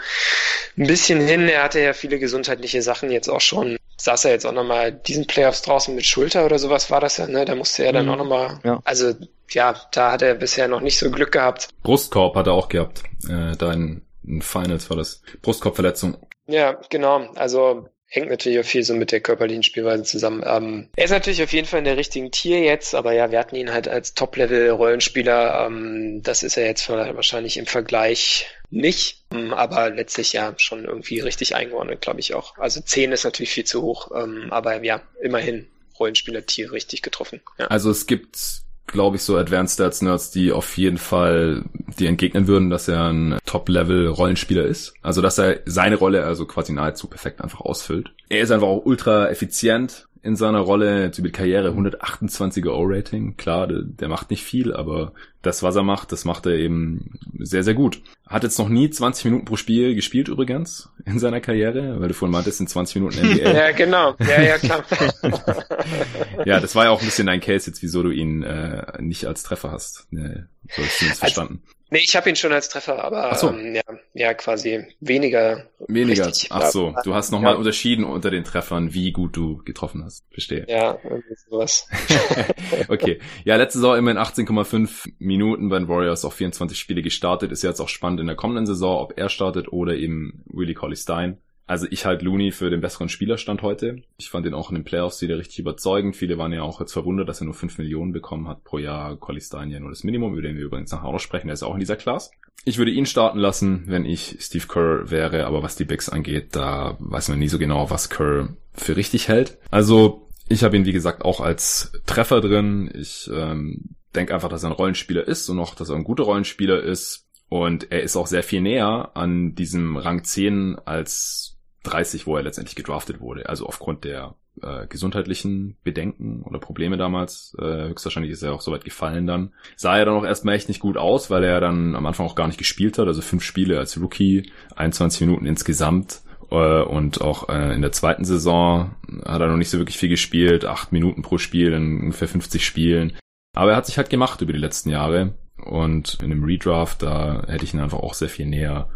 ein 0.78 0.88
bisschen 0.88 1.20
hin. 1.20 1.47
Er 1.49 1.64
hatte 1.64 1.82
ja 1.82 1.93
viele 1.93 2.20
gesundheitliche 2.20 2.82
Sachen 2.82 3.12
jetzt 3.12 3.30
auch 3.30 3.41
schon. 3.41 3.78
Saß 3.97 4.26
er 4.26 4.32
jetzt 4.32 4.45
auch 4.45 4.54
noch 4.54 4.64
mal 4.64 4.91
diesen 4.91 5.28
Playoffs 5.28 5.62
draußen 5.62 5.93
mit 5.93 6.06
Schulter 6.06 6.45
oder 6.45 6.58
sowas 6.58 6.89
war 6.89 7.02
das 7.02 7.18
ja, 7.18 7.28
ne? 7.28 7.45
Da 7.45 7.56
musste 7.56 7.84
er 7.84 7.93
dann 7.93 8.06
mhm. 8.06 8.12
auch 8.12 8.18
noch 8.18 8.26
mal, 8.26 8.60
ja. 8.64 8.80
also 8.84 9.14
ja, 9.49 9.76
da 9.91 10.14
hat 10.14 10.22
er 10.22 10.36
bisher 10.36 10.68
noch 10.68 10.82
nicht 10.82 10.97
so 10.97 11.12
Glück 11.12 11.34
gehabt. 11.34 11.68
Brustkorb 11.84 12.36
hat 12.36 12.47
er 12.47 12.54
auch 12.54 12.70
gehabt, 12.70 13.04
äh, 13.30 13.56
da 13.58 13.74
in, 13.74 14.02
in 14.26 14.41
Finals 14.41 14.89
war 14.89 14.97
das. 14.97 15.22
Brustkorbverletzung. 15.41 16.18
Ja, 16.48 16.80
genau. 16.89 17.32
Also 17.36 17.88
hängt 18.12 18.30
natürlich 18.30 18.60
auch 18.60 18.66
viel 18.66 18.84
so 18.84 18.94
mit 18.94 19.14
der 19.14 19.22
körperlichen 19.22 19.64
Spielweise 19.64 20.04
zusammen. 20.04 20.44
Ähm, 20.46 20.89
er 20.98 21.06
ist 21.06 21.12
natürlich 21.12 21.42
auf 21.42 21.54
jeden 21.54 21.68
Fall 21.68 21.80
in 21.80 21.86
der 21.86 21.96
richtigen 21.96 22.30
Tier 22.30 22.60
jetzt, 22.60 22.94
aber 22.94 23.13
ja, 23.13 23.32
wir 23.32 23.39
hatten 23.39 23.55
ihn 23.55 23.72
halt 23.72 23.88
als 23.88 24.13
Top-Level-Rollenspieler. 24.16 25.66
Ähm, 25.66 26.22
das 26.22 26.43
ist 26.43 26.58
er 26.58 26.66
jetzt 26.66 26.89
wahrscheinlich 26.89 27.55
im 27.55 27.68
Vergleich 27.68 28.47
nicht, 28.70 29.24
ähm, 29.34 29.54
aber 29.54 29.89
letztlich 29.89 30.34
ja 30.34 30.54
schon 30.58 30.84
irgendwie 30.84 31.22
richtig 31.22 31.55
eingeordnet, 31.55 32.01
glaube 32.01 32.20
ich 32.20 32.34
auch. 32.34 32.58
Also 32.58 32.82
10 32.82 33.13
ist 33.13 33.24
natürlich 33.24 33.51
viel 33.51 33.66
zu 33.66 33.82
hoch, 33.82 34.12
ähm, 34.13 34.47
aber 34.50 34.84
ja, 34.84 35.01
immerhin 35.22 35.68
Rollenspieler-Tier 35.97 36.74
richtig 36.74 37.01
getroffen. 37.01 37.42
Ja. 37.58 37.68
Also 37.68 37.92
es 37.92 38.08
gibt 38.08 38.63
glaube 38.87 39.16
ich, 39.16 39.24
so 39.24 39.37
Advanced 39.37 39.75
Stats 39.75 40.01
Nerds, 40.01 40.32
die 40.32 40.51
auf 40.51 40.78
jeden 40.78 40.97
Fall 40.97 41.63
die 41.99 42.08
entgegnen 42.08 42.47
würden, 42.47 42.70
dass 42.70 42.87
er 42.87 43.09
ein 43.09 43.37
Top-Level-Rollenspieler 43.45 44.66
ist. 44.66 44.93
Also, 45.01 45.21
dass 45.21 45.37
er 45.37 45.59
seine 45.66 45.95
Rolle 45.95 46.24
also 46.24 46.45
quasi 46.45 46.74
nahezu 46.74 47.08
perfekt 47.08 47.41
einfach 47.41 47.62
ausfüllt. 47.62 48.12
Er 48.29 48.41
ist 48.41 48.51
einfach 48.51 48.67
auch 48.67 48.86
ultra 48.86 49.29
effizient 49.29 50.08
in 50.24 50.36
seiner 50.36 50.59
Rolle. 50.59 51.12
Mit 51.21 51.33
Karriere 51.33 51.71
128er 51.71 52.70
O-Rating. 52.70 53.37
Klar, 53.37 53.67
der, 53.67 53.82
der, 53.83 54.08
macht 54.08 54.29
nicht 54.29 54.43
viel, 54.43 54.74
aber 54.74 55.13
das, 55.41 55.63
was 55.63 55.75
er 55.75 55.83
macht, 55.83 56.12
das 56.12 56.25
macht 56.25 56.45
er 56.45 56.53
eben 56.53 57.20
sehr, 57.39 57.63
sehr 57.63 57.74
gut. 57.74 58.01
Hat 58.32 58.43
jetzt 58.43 58.58
noch 58.58 58.70
nie 58.70 58.89
20 58.89 59.25
Minuten 59.25 59.43
pro 59.43 59.58
Spiel 59.58 59.93
gespielt 59.93 60.29
übrigens 60.29 60.89
in 61.05 61.20
seiner 61.20 61.41
Karriere, 61.41 61.99
weil 61.99 62.08
du 62.08 62.13
vorhin 62.13 62.32
meintest, 62.32 62.62
in 62.62 62.67
20 62.67 62.95
Minuten 62.95 63.20
NBA. 63.20 63.51
ja, 63.53 63.71
genau. 63.71 64.16
Ja, 64.20 64.41
ja, 64.41 64.58
klar. 64.58 64.86
ja, 66.45 66.62
das 66.62 66.74
war 66.74 66.86
ja 66.86 66.91
auch 66.91 67.01
ein 67.01 67.05
bisschen 67.05 67.28
dein 67.28 67.41
Case 67.41 67.70
jetzt, 67.70 67.83
wieso 67.83 68.03
du 68.03 68.09
ihn 68.09 68.41
äh, 68.41 69.01
nicht 69.01 69.25
als 69.25 69.43
Treffer 69.43 69.71
hast. 69.71 70.08
Nee, 70.12 70.43
so 70.70 70.82
hast 70.82 71.01
du 71.01 71.05
es 71.08 71.20
verstanden. 71.20 71.62
Also, 71.66 71.82
Nee, 71.93 71.99
ich 72.05 72.16
habe 72.16 72.29
ihn 72.29 72.37
schon 72.37 72.53
als 72.53 72.70
Treffer, 72.70 73.03
aber 73.03 73.36
so. 73.36 73.49
ähm, 73.49 73.75
ja, 73.75 73.82
ja, 74.13 74.33
quasi 74.33 74.86
weniger. 75.01 75.66
Weniger. 75.89 76.28
Richtig, 76.28 76.49
Ach 76.49 76.67
so, 76.67 76.95
du 77.03 77.13
hast 77.13 77.32
nochmal 77.33 77.51
ja. 77.51 77.58
unterschieden 77.58 78.05
unter 78.05 78.32
den 78.32 78.45
Treffern, 78.45 78.93
wie 78.93 79.12
gut 79.12 79.36
du 79.36 79.58
getroffen 79.66 80.05
hast. 80.05 80.24
Verstehe. 80.32 80.66
Ja, 80.70 80.97
irgendwie 81.03 81.36
sowas. 81.49 81.89
okay. 82.87 83.20
Ja, 83.43 83.58
letzte 83.58 83.79
Saison 83.79 83.97
immerhin 83.97 84.17
18,5 84.17 85.12
Minuten 85.20 85.67
bei 85.67 85.79
den 85.79 85.89
Warriors, 85.89 86.24
auch 86.24 86.32
24 86.32 86.79
Spiele 86.79 87.01
gestartet. 87.01 87.51
Ist 87.51 87.62
jetzt 87.62 87.82
auch 87.82 87.89
spannend 87.89 88.21
in 88.22 88.28
der 88.28 88.36
kommenden 88.36 88.66
Saison, 88.66 89.00
ob 89.00 89.18
er 89.18 89.30
startet 89.30 89.74
oder 89.74 89.96
eben 89.96 90.43
Willie 90.46 90.76
Colley 90.76 90.96
Stein. 90.96 91.38
Also 91.68 91.88
ich 91.89 92.06
halte 92.06 92.26
Looney 92.26 92.52
für 92.52 92.70
den 92.70 92.82
besseren 92.82 93.08
Spielerstand 93.08 93.62
heute. 93.62 94.02
Ich 94.18 94.30
fand 94.30 94.46
ihn 94.46 94.54
auch 94.54 94.70
in 94.70 94.76
den 94.76 94.84
Playoffs 94.84 95.22
wieder 95.22 95.38
richtig 95.38 95.60
überzeugend. 95.60 96.16
Viele 96.16 96.38
waren 96.38 96.52
ja 96.52 96.64
auch 96.64 96.82
jetzt 96.82 96.92
verwundert, 96.92 97.30
dass 97.30 97.42
er 97.42 97.46
nur 97.46 97.54
5 97.54 97.78
Millionen 97.78 98.12
bekommen 98.12 98.48
hat 98.48 98.64
pro 98.64 98.78
Jahr. 98.78 99.16
Collie 99.16 99.42
Stein 99.42 99.70
ja 99.70 99.80
nur 99.80 99.89
das 99.89 100.04
Minimum, 100.04 100.34
über 100.34 100.42
den 100.42 100.58
wir 100.58 100.66
übrigens 100.66 100.92
nachher 100.92 101.12
noch 101.12 101.20
sprechen. 101.20 101.48
Der 101.48 101.54
ist 101.54 101.64
auch 101.64 101.74
in 101.74 101.80
dieser 101.80 101.96
Class. 101.96 102.32
Ich 102.66 102.78
würde 102.78 102.92
ihn 102.92 103.06
starten 103.06 103.39
lassen, 103.39 103.84
wenn 103.86 104.06
ich 104.06 104.38
Steve 104.39 104.68
Kerr 104.68 105.10
wäre. 105.10 105.46
Aber 105.46 105.64
was 105.64 105.76
die 105.76 105.86
Bigs 105.86 106.10
angeht, 106.10 106.56
da 106.56 106.98
weiß 107.00 107.30
man 107.30 107.39
nie 107.39 107.48
so 107.48 107.58
genau, 107.58 107.89
was 107.89 108.10
Kerr 108.10 108.50
für 108.74 108.98
richtig 108.98 109.30
hält. 109.30 109.58
Also 109.70 110.28
ich 110.50 110.64
habe 110.64 110.76
ihn, 110.76 110.86
wie 110.86 110.92
gesagt, 110.92 111.24
auch 111.24 111.39
als 111.39 111.93
Treffer 112.06 112.42
drin. 112.42 112.92
Ich 112.93 113.30
ähm, 113.34 113.96
denke 114.14 114.34
einfach, 114.34 114.50
dass 114.50 114.64
er 114.64 114.70
ein 114.70 114.76
Rollenspieler 114.76 115.26
ist 115.26 115.50
und 115.50 115.60
auch, 115.60 115.74
dass 115.76 115.89
er 115.89 115.96
ein 115.96 116.04
guter 116.04 116.24
Rollenspieler 116.24 116.84
ist. 116.84 117.28
Und 117.51 117.91
er 117.91 118.01
ist 118.01 118.15
auch 118.15 118.28
sehr 118.28 118.43
viel 118.43 118.61
näher 118.61 119.11
an 119.13 119.55
diesem 119.55 119.97
Rang 119.97 120.23
10 120.23 120.78
als 120.86 121.59
30, 121.83 122.25
wo 122.25 122.37
er 122.37 122.43
letztendlich 122.43 122.78
gedraftet 122.78 123.19
wurde. 123.19 123.49
Also 123.49 123.65
aufgrund 123.65 124.05
der 124.05 124.36
äh, 124.61 124.87
gesundheitlichen 124.87 125.75
Bedenken 125.83 126.43
oder 126.43 126.59
Probleme 126.59 126.95
damals, 126.95 127.53
äh, 127.59 127.89
höchstwahrscheinlich 127.89 128.32
ist 128.32 128.41
er 128.41 128.53
auch 128.53 128.61
soweit 128.61 128.86
gefallen 128.86 129.28
dann, 129.28 129.53
sah 129.75 129.97
er 129.97 130.05
dann 130.05 130.15
auch 130.15 130.23
erstmal 130.23 130.55
echt 130.55 130.69
nicht 130.69 130.79
gut 130.79 130.95
aus, 130.95 131.29
weil 131.29 131.43
er 131.43 131.59
dann 131.59 131.93
am 131.97 132.05
Anfang 132.05 132.25
auch 132.25 132.36
gar 132.36 132.47
nicht 132.47 132.57
gespielt 132.57 132.97
hat. 132.97 133.07
Also 133.07 133.21
fünf 133.21 133.43
Spiele 133.43 133.78
als 133.78 133.99
Rookie, 133.99 134.49
21 134.78 135.19
Minuten 135.19 135.45
insgesamt 135.45 136.21
äh, 136.51 136.83
und 136.83 137.19
auch 137.19 137.49
äh, 137.49 137.75
in 137.75 137.82
der 137.82 137.91
zweiten 137.91 138.23
Saison 138.23 138.95
hat 139.25 139.41
er 139.41 139.49
noch 139.49 139.57
nicht 139.57 139.71
so 139.71 139.78
wirklich 139.78 139.97
viel 139.97 140.07
gespielt, 140.07 140.63
acht 140.63 140.93
Minuten 140.93 141.21
pro 141.21 141.37
Spiel 141.37 141.73
in 141.73 141.99
ungefähr 141.99 142.29
50 142.29 142.65
Spielen. 142.65 143.17
Aber 143.53 143.71
er 143.71 143.75
hat 143.75 143.87
sich 143.87 143.97
halt 143.97 144.09
gemacht 144.09 144.39
über 144.39 144.53
die 144.53 144.59
letzten 144.59 144.89
Jahre 144.89 145.33
und 145.66 146.17
in 146.21 146.29
dem 146.29 146.43
Redraft, 146.43 147.04
da 147.04 147.43
hätte 147.47 147.63
ich 147.63 147.74
ihn 147.74 147.79
einfach 147.79 148.00
auch 148.00 148.13
sehr 148.13 148.29
viel 148.29 148.46
näher 148.46 148.89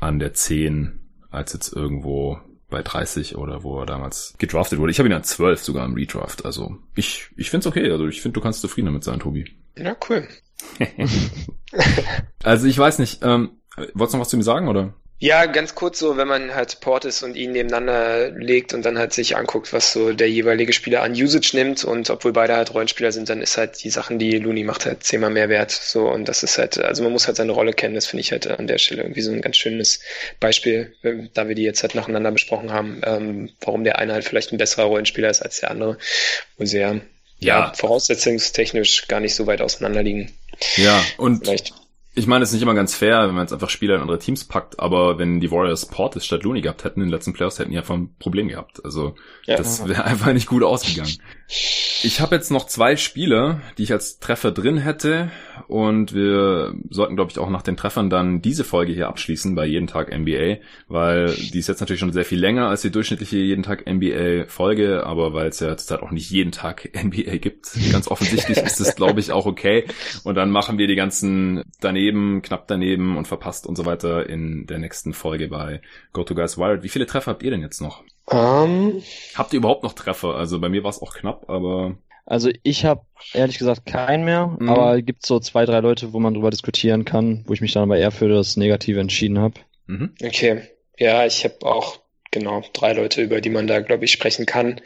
an 0.00 0.18
der 0.18 0.34
10 0.34 1.00
als 1.30 1.52
jetzt 1.52 1.72
irgendwo 1.72 2.38
bei 2.68 2.82
30 2.82 3.36
oder 3.36 3.62
wo 3.62 3.78
er 3.80 3.86
damals 3.86 4.34
gedraftet 4.38 4.78
wurde. 4.78 4.90
Ich 4.90 4.98
habe 4.98 5.08
ihn 5.08 5.14
an 5.14 5.24
12 5.24 5.62
sogar 5.62 5.84
im 5.84 5.94
Redraft. 5.94 6.44
Also 6.44 6.78
ich, 6.94 7.28
ich 7.36 7.50
finde 7.50 7.60
es 7.60 7.66
okay. 7.66 7.90
Also 7.90 8.08
ich 8.08 8.20
finde, 8.20 8.34
du 8.34 8.40
kannst 8.40 8.60
zufrieden 8.60 8.86
damit 8.86 9.04
sein, 9.04 9.20
Tobi. 9.20 9.50
Ja, 9.76 9.96
cool. 10.08 10.26
also 12.42 12.66
ich 12.66 12.78
weiß 12.78 12.98
nicht, 12.98 13.20
ähm, 13.22 13.58
wolltest 13.94 14.14
du 14.14 14.16
noch 14.16 14.22
was 14.22 14.28
zu 14.30 14.36
mir 14.36 14.42
sagen, 14.42 14.68
oder? 14.68 14.94
Ja, 15.22 15.46
ganz 15.46 15.76
kurz 15.76 16.00
so, 16.00 16.16
wenn 16.16 16.26
man 16.26 16.52
halt 16.52 16.80
Portis 16.80 17.22
und 17.22 17.36
ihn 17.36 17.52
nebeneinander 17.52 18.30
legt 18.30 18.74
und 18.74 18.84
dann 18.84 18.98
halt 18.98 19.12
sich 19.12 19.36
anguckt, 19.36 19.72
was 19.72 19.92
so 19.92 20.12
der 20.12 20.28
jeweilige 20.28 20.72
Spieler 20.72 21.04
an 21.04 21.12
Usage 21.12 21.50
nimmt 21.52 21.84
und 21.84 22.10
obwohl 22.10 22.32
beide 22.32 22.56
halt 22.56 22.74
Rollenspieler 22.74 23.12
sind, 23.12 23.28
dann 23.28 23.40
ist 23.40 23.56
halt 23.56 23.84
die 23.84 23.90
Sachen, 23.90 24.18
die 24.18 24.38
Looney 24.38 24.64
macht, 24.64 24.84
halt 24.84 25.04
zehnmal 25.04 25.30
mehr 25.30 25.48
wert. 25.48 25.70
So 25.70 26.08
und 26.08 26.24
das 26.24 26.42
ist 26.42 26.58
halt, 26.58 26.76
also 26.78 27.04
man 27.04 27.12
muss 27.12 27.28
halt 27.28 27.36
seine 27.36 27.52
Rolle 27.52 27.72
kennen. 27.72 27.94
Das 27.94 28.06
finde 28.06 28.22
ich 28.22 28.32
halt 28.32 28.48
an 28.48 28.66
der 28.66 28.78
Stelle 28.78 29.02
irgendwie 29.02 29.20
so 29.20 29.30
ein 29.30 29.42
ganz 29.42 29.58
schönes 29.58 30.00
Beispiel, 30.40 30.92
da 31.34 31.46
wir 31.46 31.54
die 31.54 31.62
jetzt 31.62 31.84
halt 31.84 31.94
nacheinander 31.94 32.32
besprochen 32.32 32.72
haben, 32.72 33.00
ähm, 33.04 33.50
warum 33.60 33.84
der 33.84 34.00
eine 34.00 34.14
halt 34.14 34.24
vielleicht 34.24 34.50
ein 34.50 34.58
besserer 34.58 34.86
Rollenspieler 34.86 35.30
ist 35.30 35.40
als 35.40 35.60
der 35.60 35.70
andere, 35.70 35.98
wo 36.56 36.64
sie 36.64 36.80
ja, 36.80 36.96
ja 37.38 37.72
voraussetzungstechnisch 37.74 39.06
gar 39.06 39.20
nicht 39.20 39.36
so 39.36 39.46
weit 39.46 39.62
auseinander 39.62 40.02
liegen. 40.02 40.32
Ja, 40.78 41.00
und 41.16 41.44
vielleicht 41.44 41.74
ich 42.14 42.26
meine, 42.26 42.42
es 42.42 42.50
ist 42.50 42.54
nicht 42.54 42.62
immer 42.62 42.74
ganz 42.74 42.94
fair, 42.94 43.26
wenn 43.26 43.34
man 43.34 43.44
jetzt 43.44 43.54
einfach 43.54 43.70
Spieler 43.70 43.94
in 43.94 44.02
andere 44.02 44.18
Teams 44.18 44.44
packt, 44.44 44.78
aber 44.78 45.18
wenn 45.18 45.40
die 45.40 45.50
Warriors 45.50 45.86
Portis 45.86 46.26
statt 46.26 46.42
Looney 46.42 46.60
gehabt 46.60 46.84
hätten 46.84 47.00
in 47.00 47.06
den 47.06 47.12
letzten 47.12 47.32
Playoffs, 47.32 47.58
hätten 47.58 47.70
die 47.70 47.78
einfach 47.78 47.94
ein 47.94 48.14
Problem 48.18 48.48
gehabt. 48.48 48.84
Also 48.84 49.14
ja. 49.44 49.56
das 49.56 49.88
wäre 49.88 50.04
einfach 50.04 50.32
nicht 50.34 50.46
gut 50.46 50.62
ausgegangen. 50.62 51.16
Ich 52.04 52.20
habe 52.20 52.34
jetzt 52.34 52.50
noch 52.50 52.66
zwei 52.66 52.96
Spiele, 52.96 53.60
die 53.76 53.82
ich 53.82 53.92
als 53.92 54.18
Treffer 54.18 54.52
drin 54.52 54.78
hätte 54.78 55.30
und 55.68 56.14
wir 56.14 56.74
sollten, 56.88 57.14
glaube 57.14 57.30
ich, 57.30 57.38
auch 57.38 57.50
nach 57.50 57.62
den 57.62 57.76
Treffern 57.76 58.08
dann 58.08 58.40
diese 58.40 58.64
Folge 58.64 58.92
hier 58.92 59.08
abschließen 59.08 59.54
bei 59.54 59.66
Jeden 59.66 59.86
Tag 59.86 60.16
NBA, 60.16 60.56
weil 60.88 61.34
die 61.34 61.58
ist 61.58 61.68
jetzt 61.68 61.80
natürlich 61.80 62.00
schon 62.00 62.12
sehr 62.12 62.24
viel 62.24 62.40
länger 62.40 62.68
als 62.68 62.80
die 62.80 62.90
durchschnittliche 62.90 63.36
Jeden 63.36 63.62
Tag 63.62 63.86
NBA 63.86 64.46
Folge, 64.46 65.04
aber 65.04 65.34
weil 65.34 65.48
es 65.48 65.60
ja 65.60 65.76
zurzeit 65.76 66.00
auch 66.00 66.10
nicht 66.10 66.30
jeden 66.30 66.52
Tag 66.52 66.88
NBA 67.04 67.36
gibt, 67.36 67.70
ganz 67.92 68.08
offensichtlich 68.08 68.56
ist 68.56 68.80
es, 68.80 68.96
glaube 68.96 69.20
ich, 69.20 69.30
auch 69.32 69.44
okay. 69.44 69.84
Und 70.24 70.36
dann 70.36 70.50
machen 70.50 70.78
wir 70.78 70.86
die 70.86 70.96
ganzen 70.96 71.62
daneben, 71.80 72.40
knapp 72.40 72.66
daneben 72.66 73.18
und 73.18 73.28
verpasst 73.28 73.66
und 73.66 73.76
so 73.76 73.84
weiter 73.84 74.26
in 74.26 74.66
der 74.66 74.78
nächsten 74.78 75.12
Folge 75.12 75.48
bei 75.48 75.82
Go 76.14 76.24
to 76.24 76.34
Guys 76.34 76.56
Wired. 76.56 76.82
Wie 76.82 76.88
viele 76.88 77.06
Treffer 77.06 77.32
habt 77.32 77.42
ihr 77.42 77.50
denn 77.50 77.60
jetzt 77.60 77.82
noch? 77.82 78.02
Um, 78.24 78.38
ähm. 78.38 79.02
habt 79.34 79.52
ihr 79.52 79.58
überhaupt 79.58 79.82
noch 79.82 79.94
Treffer? 79.94 80.36
Also 80.36 80.60
bei 80.60 80.68
mir 80.68 80.84
war 80.84 80.90
es 80.90 81.02
auch 81.02 81.14
knapp, 81.14 81.50
aber 81.50 81.96
also 82.24 82.50
ich 82.62 82.84
habe 82.84 83.04
ehrlich 83.32 83.58
gesagt 83.58 83.84
keinen 83.84 84.24
mehr, 84.24 84.46
mhm. 84.58 84.68
aber 84.68 84.98
es 84.98 85.04
gibt 85.04 85.26
so 85.26 85.40
zwei, 85.40 85.64
drei 85.64 85.80
Leute, 85.80 86.12
wo 86.12 86.20
man 86.20 86.34
drüber 86.34 86.50
diskutieren 86.50 87.04
kann, 87.04 87.44
wo 87.46 87.52
ich 87.52 87.60
mich 87.60 87.72
dann 87.72 87.82
aber 87.82 87.98
eher 87.98 88.12
für 88.12 88.28
das 88.28 88.56
Negative 88.56 89.00
entschieden 89.00 89.38
habe. 89.38 89.54
Mhm. 89.86 90.14
Okay. 90.22 90.62
Ja, 90.98 91.26
ich 91.26 91.44
habe 91.44 91.66
auch 91.66 91.98
genau 92.30 92.62
drei 92.72 92.92
Leute, 92.92 93.22
über 93.22 93.40
die 93.40 93.50
man 93.50 93.66
da, 93.66 93.80
glaube 93.80 94.04
ich, 94.04 94.12
sprechen 94.12 94.46
kann, 94.46 94.80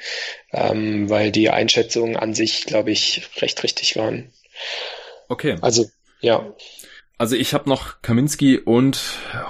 ähm, 0.52 1.10
weil 1.10 1.30
die 1.30 1.50
Einschätzungen 1.50 2.16
an 2.16 2.34
sich, 2.34 2.64
glaube 2.64 2.90
ich, 2.90 3.28
recht 3.40 3.62
richtig 3.62 3.96
waren. 3.96 4.32
Okay. 5.28 5.56
Also, 5.60 5.86
ja. 6.20 6.54
Also 7.18 7.34
ich 7.34 7.54
habe 7.54 7.68
noch 7.68 8.02
Kaminski 8.02 8.58
und 8.58 9.00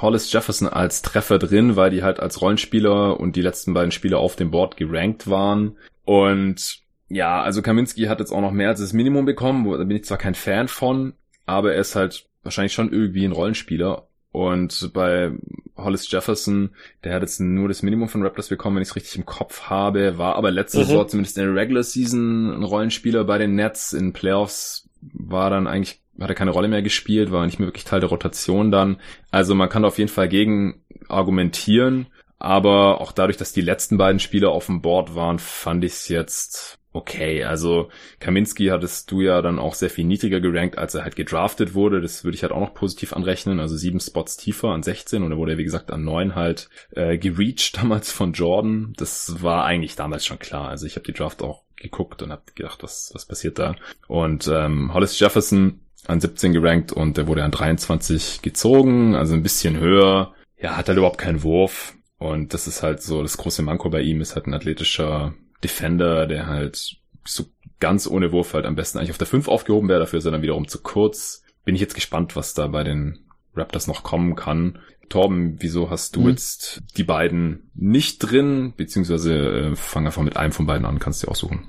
Hollis 0.00 0.32
Jefferson 0.32 0.68
als 0.68 1.02
Treffer 1.02 1.38
drin, 1.38 1.74
weil 1.74 1.90
die 1.90 2.02
halt 2.02 2.20
als 2.20 2.40
Rollenspieler 2.40 3.18
und 3.18 3.34
die 3.34 3.42
letzten 3.42 3.74
beiden 3.74 3.90
Spieler 3.90 4.18
auf 4.18 4.36
dem 4.36 4.52
Board 4.52 4.76
gerankt 4.76 5.28
waren. 5.28 5.76
Und 6.04 6.80
ja, 7.08 7.42
also 7.42 7.62
Kaminski 7.62 8.04
hat 8.04 8.20
jetzt 8.20 8.30
auch 8.30 8.40
noch 8.40 8.52
mehr 8.52 8.68
als 8.68 8.80
das 8.80 8.92
Minimum 8.92 9.24
bekommen, 9.24 9.68
da 9.70 9.84
bin 9.84 9.96
ich 9.96 10.04
zwar 10.04 10.18
kein 10.18 10.34
Fan 10.34 10.68
von, 10.68 11.14
aber 11.44 11.74
er 11.74 11.80
ist 11.80 11.96
halt 11.96 12.28
wahrscheinlich 12.42 12.72
schon 12.72 12.92
irgendwie 12.92 13.24
ein 13.24 13.32
Rollenspieler. 13.32 14.08
Und 14.30 14.90
bei 14.92 15.32
Hollis 15.76 16.10
Jefferson, 16.10 16.70
der 17.04 17.14
hat 17.14 17.22
jetzt 17.22 17.40
nur 17.40 17.68
das 17.68 17.82
Minimum 17.82 18.08
von 18.08 18.22
Raptors 18.22 18.48
bekommen, 18.48 18.76
wenn 18.76 18.82
ich 18.82 18.90
es 18.90 18.96
richtig 18.96 19.16
im 19.16 19.24
Kopf 19.24 19.62
habe, 19.62 20.18
war 20.18 20.36
aber 20.36 20.50
letzte 20.50 20.78
mhm. 20.78 20.84
Saison 20.84 21.08
zumindest 21.08 21.38
in 21.38 21.44
der 21.44 21.54
Regular 21.54 21.82
Season 21.82 22.52
ein 22.52 22.62
Rollenspieler 22.62 23.24
bei 23.24 23.38
den 23.38 23.54
Nets. 23.54 23.92
In 23.92 24.12
Playoffs 24.12 24.88
war 25.00 25.50
dann 25.50 25.66
eigentlich, 25.66 26.02
hat 26.20 26.30
er 26.30 26.34
keine 26.34 26.50
Rolle 26.50 26.68
mehr 26.68 26.82
gespielt, 26.82 27.30
war 27.30 27.44
nicht 27.44 27.58
mehr 27.58 27.68
wirklich 27.68 27.84
Teil 27.84 28.00
der 28.00 28.08
Rotation 28.08 28.70
dann. 28.70 28.98
Also 29.30 29.54
man 29.54 29.68
kann 29.68 29.84
auf 29.84 29.98
jeden 29.98 30.10
Fall 30.10 30.28
gegen 30.28 30.82
argumentieren. 31.08 32.06
Aber 32.38 33.00
auch 33.00 33.12
dadurch, 33.12 33.38
dass 33.38 33.52
die 33.52 33.62
letzten 33.62 33.96
beiden 33.96 34.20
Spieler 34.20 34.50
auf 34.50 34.66
dem 34.66 34.82
Board 34.82 35.14
waren, 35.14 35.38
fand 35.38 35.84
ich 35.84 35.92
es 35.92 36.08
jetzt 36.08 36.78
okay. 36.92 37.44
Also 37.44 37.88
Kaminski 38.20 38.66
hattest 38.66 39.10
du 39.10 39.20
ja 39.20 39.40
dann 39.42 39.58
auch 39.58 39.74
sehr 39.74 39.90
viel 39.90 40.04
niedriger 40.04 40.40
gerankt, 40.40 40.76
als 40.76 40.94
er 40.94 41.04
halt 41.04 41.16
gedraftet 41.16 41.74
wurde. 41.74 42.00
Das 42.00 42.24
würde 42.24 42.34
ich 42.34 42.42
halt 42.42 42.52
auch 42.52 42.60
noch 42.60 42.74
positiv 42.74 43.12
anrechnen. 43.12 43.60
Also 43.60 43.76
sieben 43.76 44.00
Spots 44.00 44.36
tiefer 44.36 44.68
an 44.68 44.82
16 44.82 45.22
und 45.22 45.32
er 45.32 45.38
wurde, 45.38 45.58
wie 45.58 45.64
gesagt, 45.64 45.90
an 45.90 46.04
neun 46.04 46.34
halt 46.34 46.68
äh, 46.90 47.16
gereached 47.16 47.76
damals 47.80 48.12
von 48.12 48.32
Jordan. 48.32 48.92
Das 48.96 49.42
war 49.42 49.64
eigentlich 49.64 49.96
damals 49.96 50.26
schon 50.26 50.38
klar. 50.38 50.68
Also 50.68 50.86
ich 50.86 50.96
habe 50.96 51.06
die 51.06 51.14
Draft 51.14 51.42
auch 51.42 51.62
geguckt 51.76 52.22
und 52.22 52.32
habe 52.32 52.42
gedacht, 52.54 52.82
was, 52.82 53.10
was 53.14 53.26
passiert 53.26 53.58
da? 53.58 53.76
Und 54.08 54.50
ähm, 54.52 54.92
Hollis 54.92 55.18
Jefferson 55.18 55.80
an 56.08 56.20
17 56.20 56.52
gerankt 56.52 56.92
und 56.92 57.16
der 57.16 57.26
wurde 57.26 57.44
an 57.44 57.50
23 57.50 58.42
gezogen, 58.42 59.14
also 59.14 59.34
ein 59.34 59.42
bisschen 59.42 59.78
höher. 59.78 60.34
Ja, 60.58 60.76
hat 60.76 60.88
halt 60.88 60.98
überhaupt 60.98 61.18
keinen 61.18 61.42
Wurf. 61.42 61.94
Und 62.18 62.54
das 62.54 62.66
ist 62.66 62.82
halt 62.82 63.02
so, 63.02 63.22
das 63.22 63.36
große 63.36 63.62
Manko 63.62 63.90
bei 63.90 64.00
ihm 64.00 64.20
ist 64.20 64.34
halt 64.34 64.46
ein 64.46 64.54
athletischer 64.54 65.34
Defender, 65.62 66.26
der 66.26 66.46
halt 66.46 66.96
so 67.24 67.44
ganz 67.78 68.06
ohne 68.06 68.32
Wurf 68.32 68.54
halt 68.54 68.64
am 68.64 68.76
besten 68.76 68.98
eigentlich 68.98 69.10
auf 69.10 69.18
der 69.18 69.26
5 69.26 69.48
aufgehoben 69.48 69.88
wäre. 69.88 70.00
Dafür 70.00 70.18
ist 70.18 70.24
er 70.24 70.30
dann 70.30 70.42
wiederum 70.42 70.68
zu 70.68 70.80
kurz. 70.80 71.42
Bin 71.64 71.74
ich 71.74 71.80
jetzt 71.80 71.94
gespannt, 71.94 72.36
was 72.36 72.54
da 72.54 72.68
bei 72.68 72.84
den 72.84 73.18
Raptors 73.54 73.86
noch 73.86 74.02
kommen 74.02 74.34
kann. 74.34 74.78
Torben, 75.08 75.56
wieso 75.60 75.90
hast 75.90 76.16
du 76.16 76.22
mhm. 76.22 76.30
jetzt 76.30 76.82
die 76.96 77.04
beiden 77.04 77.70
nicht 77.74 78.18
drin? 78.18 78.74
Beziehungsweise 78.76 79.34
äh, 79.34 79.76
fang 79.76 80.06
einfach 80.06 80.22
mit 80.22 80.36
einem 80.36 80.52
von 80.52 80.66
beiden 80.66 80.86
an, 80.86 80.98
kannst 80.98 81.22
du 81.22 81.28
aussuchen. 81.28 81.68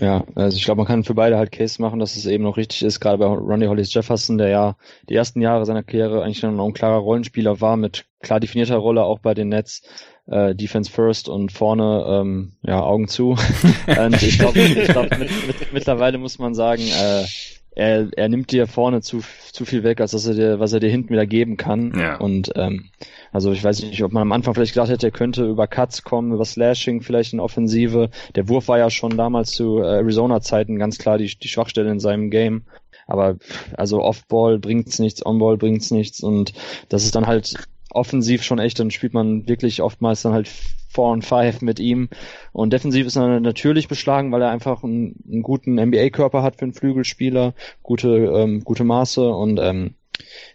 Ja, 0.00 0.24
also 0.34 0.56
ich 0.56 0.64
glaube, 0.64 0.78
man 0.78 0.86
kann 0.86 1.04
für 1.04 1.14
beide 1.14 1.36
halt 1.36 1.52
Case 1.52 1.80
machen, 1.80 1.98
dass 1.98 2.16
es 2.16 2.24
eben 2.24 2.44
noch 2.44 2.56
richtig 2.56 2.82
ist, 2.82 2.98
gerade 2.98 3.18
bei 3.18 3.26
Ronnie 3.26 3.66
Hollis 3.66 3.92
Jefferson, 3.92 4.38
der 4.38 4.48
ja 4.48 4.76
die 5.08 5.14
ersten 5.14 5.42
Jahre 5.42 5.66
seiner 5.66 5.82
Karriere 5.82 6.22
eigentlich 6.22 6.42
noch 6.42 6.66
ein 6.66 6.72
klarer 6.72 6.98
Rollenspieler 6.98 7.60
war, 7.60 7.76
mit 7.76 8.06
klar 8.20 8.40
definierter 8.40 8.76
Rolle 8.76 9.04
auch 9.04 9.18
bei 9.18 9.34
den 9.34 9.48
Nets, 9.48 9.82
äh, 10.26 10.54
Defense 10.54 10.90
First 10.90 11.28
und 11.28 11.52
vorne 11.52 12.06
ähm, 12.08 12.52
ja 12.62 12.82
Augen 12.82 13.06
zu. 13.06 13.32
und 13.86 14.22
ich 14.22 14.38
glaube, 14.38 14.60
glaub, 14.86 15.10
mit, 15.18 15.46
mit, 15.46 15.72
mittlerweile 15.74 16.16
muss 16.16 16.38
man 16.38 16.54
sagen, 16.54 16.82
äh, 16.82 17.24
er, 17.74 18.08
er 18.16 18.28
nimmt 18.28 18.52
dir 18.52 18.66
vorne 18.66 19.00
zu, 19.00 19.22
zu 19.52 19.64
viel 19.64 19.82
weg, 19.82 20.00
als 20.00 20.10
dass 20.10 20.26
er 20.26 20.34
dir, 20.34 20.60
was 20.60 20.72
er 20.72 20.80
dir 20.80 20.90
hinten 20.90 21.10
wieder 21.10 21.26
geben 21.26 21.56
kann. 21.56 21.92
Ja. 21.98 22.16
Und 22.16 22.52
ähm, 22.56 22.90
also 23.32 23.52
ich 23.52 23.64
weiß 23.64 23.82
nicht, 23.82 24.02
ob 24.02 24.12
man 24.12 24.22
am 24.22 24.32
Anfang 24.32 24.54
vielleicht 24.54 24.74
gedacht 24.74 24.90
hätte, 24.90 25.06
er 25.06 25.12
könnte 25.12 25.46
über 25.46 25.66
Cuts 25.66 26.02
kommen, 26.02 26.32
über 26.32 26.44
Slashing 26.44 27.00
vielleicht 27.00 27.32
in 27.32 27.40
Offensive. 27.40 28.10
Der 28.34 28.48
Wurf 28.48 28.68
war 28.68 28.78
ja 28.78 28.90
schon 28.90 29.16
damals 29.16 29.52
zu 29.52 29.78
äh, 29.78 29.86
Arizona-Zeiten 29.86 30.78
ganz 30.78 30.98
klar 30.98 31.18
die, 31.18 31.26
die 31.26 31.48
Schwachstelle 31.48 31.90
in 31.90 32.00
seinem 32.00 32.30
Game. 32.30 32.64
Aber 33.06 33.36
also 33.76 34.02
Off-Ball 34.02 34.58
bringt's 34.58 34.98
nichts, 34.98 35.24
On-Ball 35.24 35.56
bringt's 35.56 35.90
nichts 35.90 36.22
und 36.22 36.52
das 36.88 37.04
ist 37.04 37.14
dann 37.14 37.26
halt 37.26 37.54
offensiv 37.94 38.42
schon 38.42 38.58
echt, 38.58 38.78
dann 38.78 38.90
spielt 38.90 39.14
man 39.14 39.48
wirklich 39.48 39.82
oftmals 39.82 40.22
dann 40.22 40.32
halt 40.32 40.48
Four 40.88 41.12
und 41.12 41.24
Five 41.24 41.62
mit 41.62 41.80
ihm. 41.80 42.08
Und 42.52 42.72
defensiv 42.72 43.06
ist 43.06 43.16
er 43.16 43.40
natürlich 43.40 43.88
beschlagen, 43.88 44.30
weil 44.32 44.42
er 44.42 44.50
einfach 44.50 44.82
einen, 44.82 45.16
einen 45.30 45.42
guten 45.42 45.74
NBA-Körper 45.74 46.42
hat 46.42 46.56
für 46.56 46.64
einen 46.64 46.74
Flügelspieler, 46.74 47.54
gute, 47.82 48.08
ähm, 48.08 48.62
gute 48.64 48.84
Maße 48.84 49.26
und 49.28 49.58
ähm, 49.58 49.94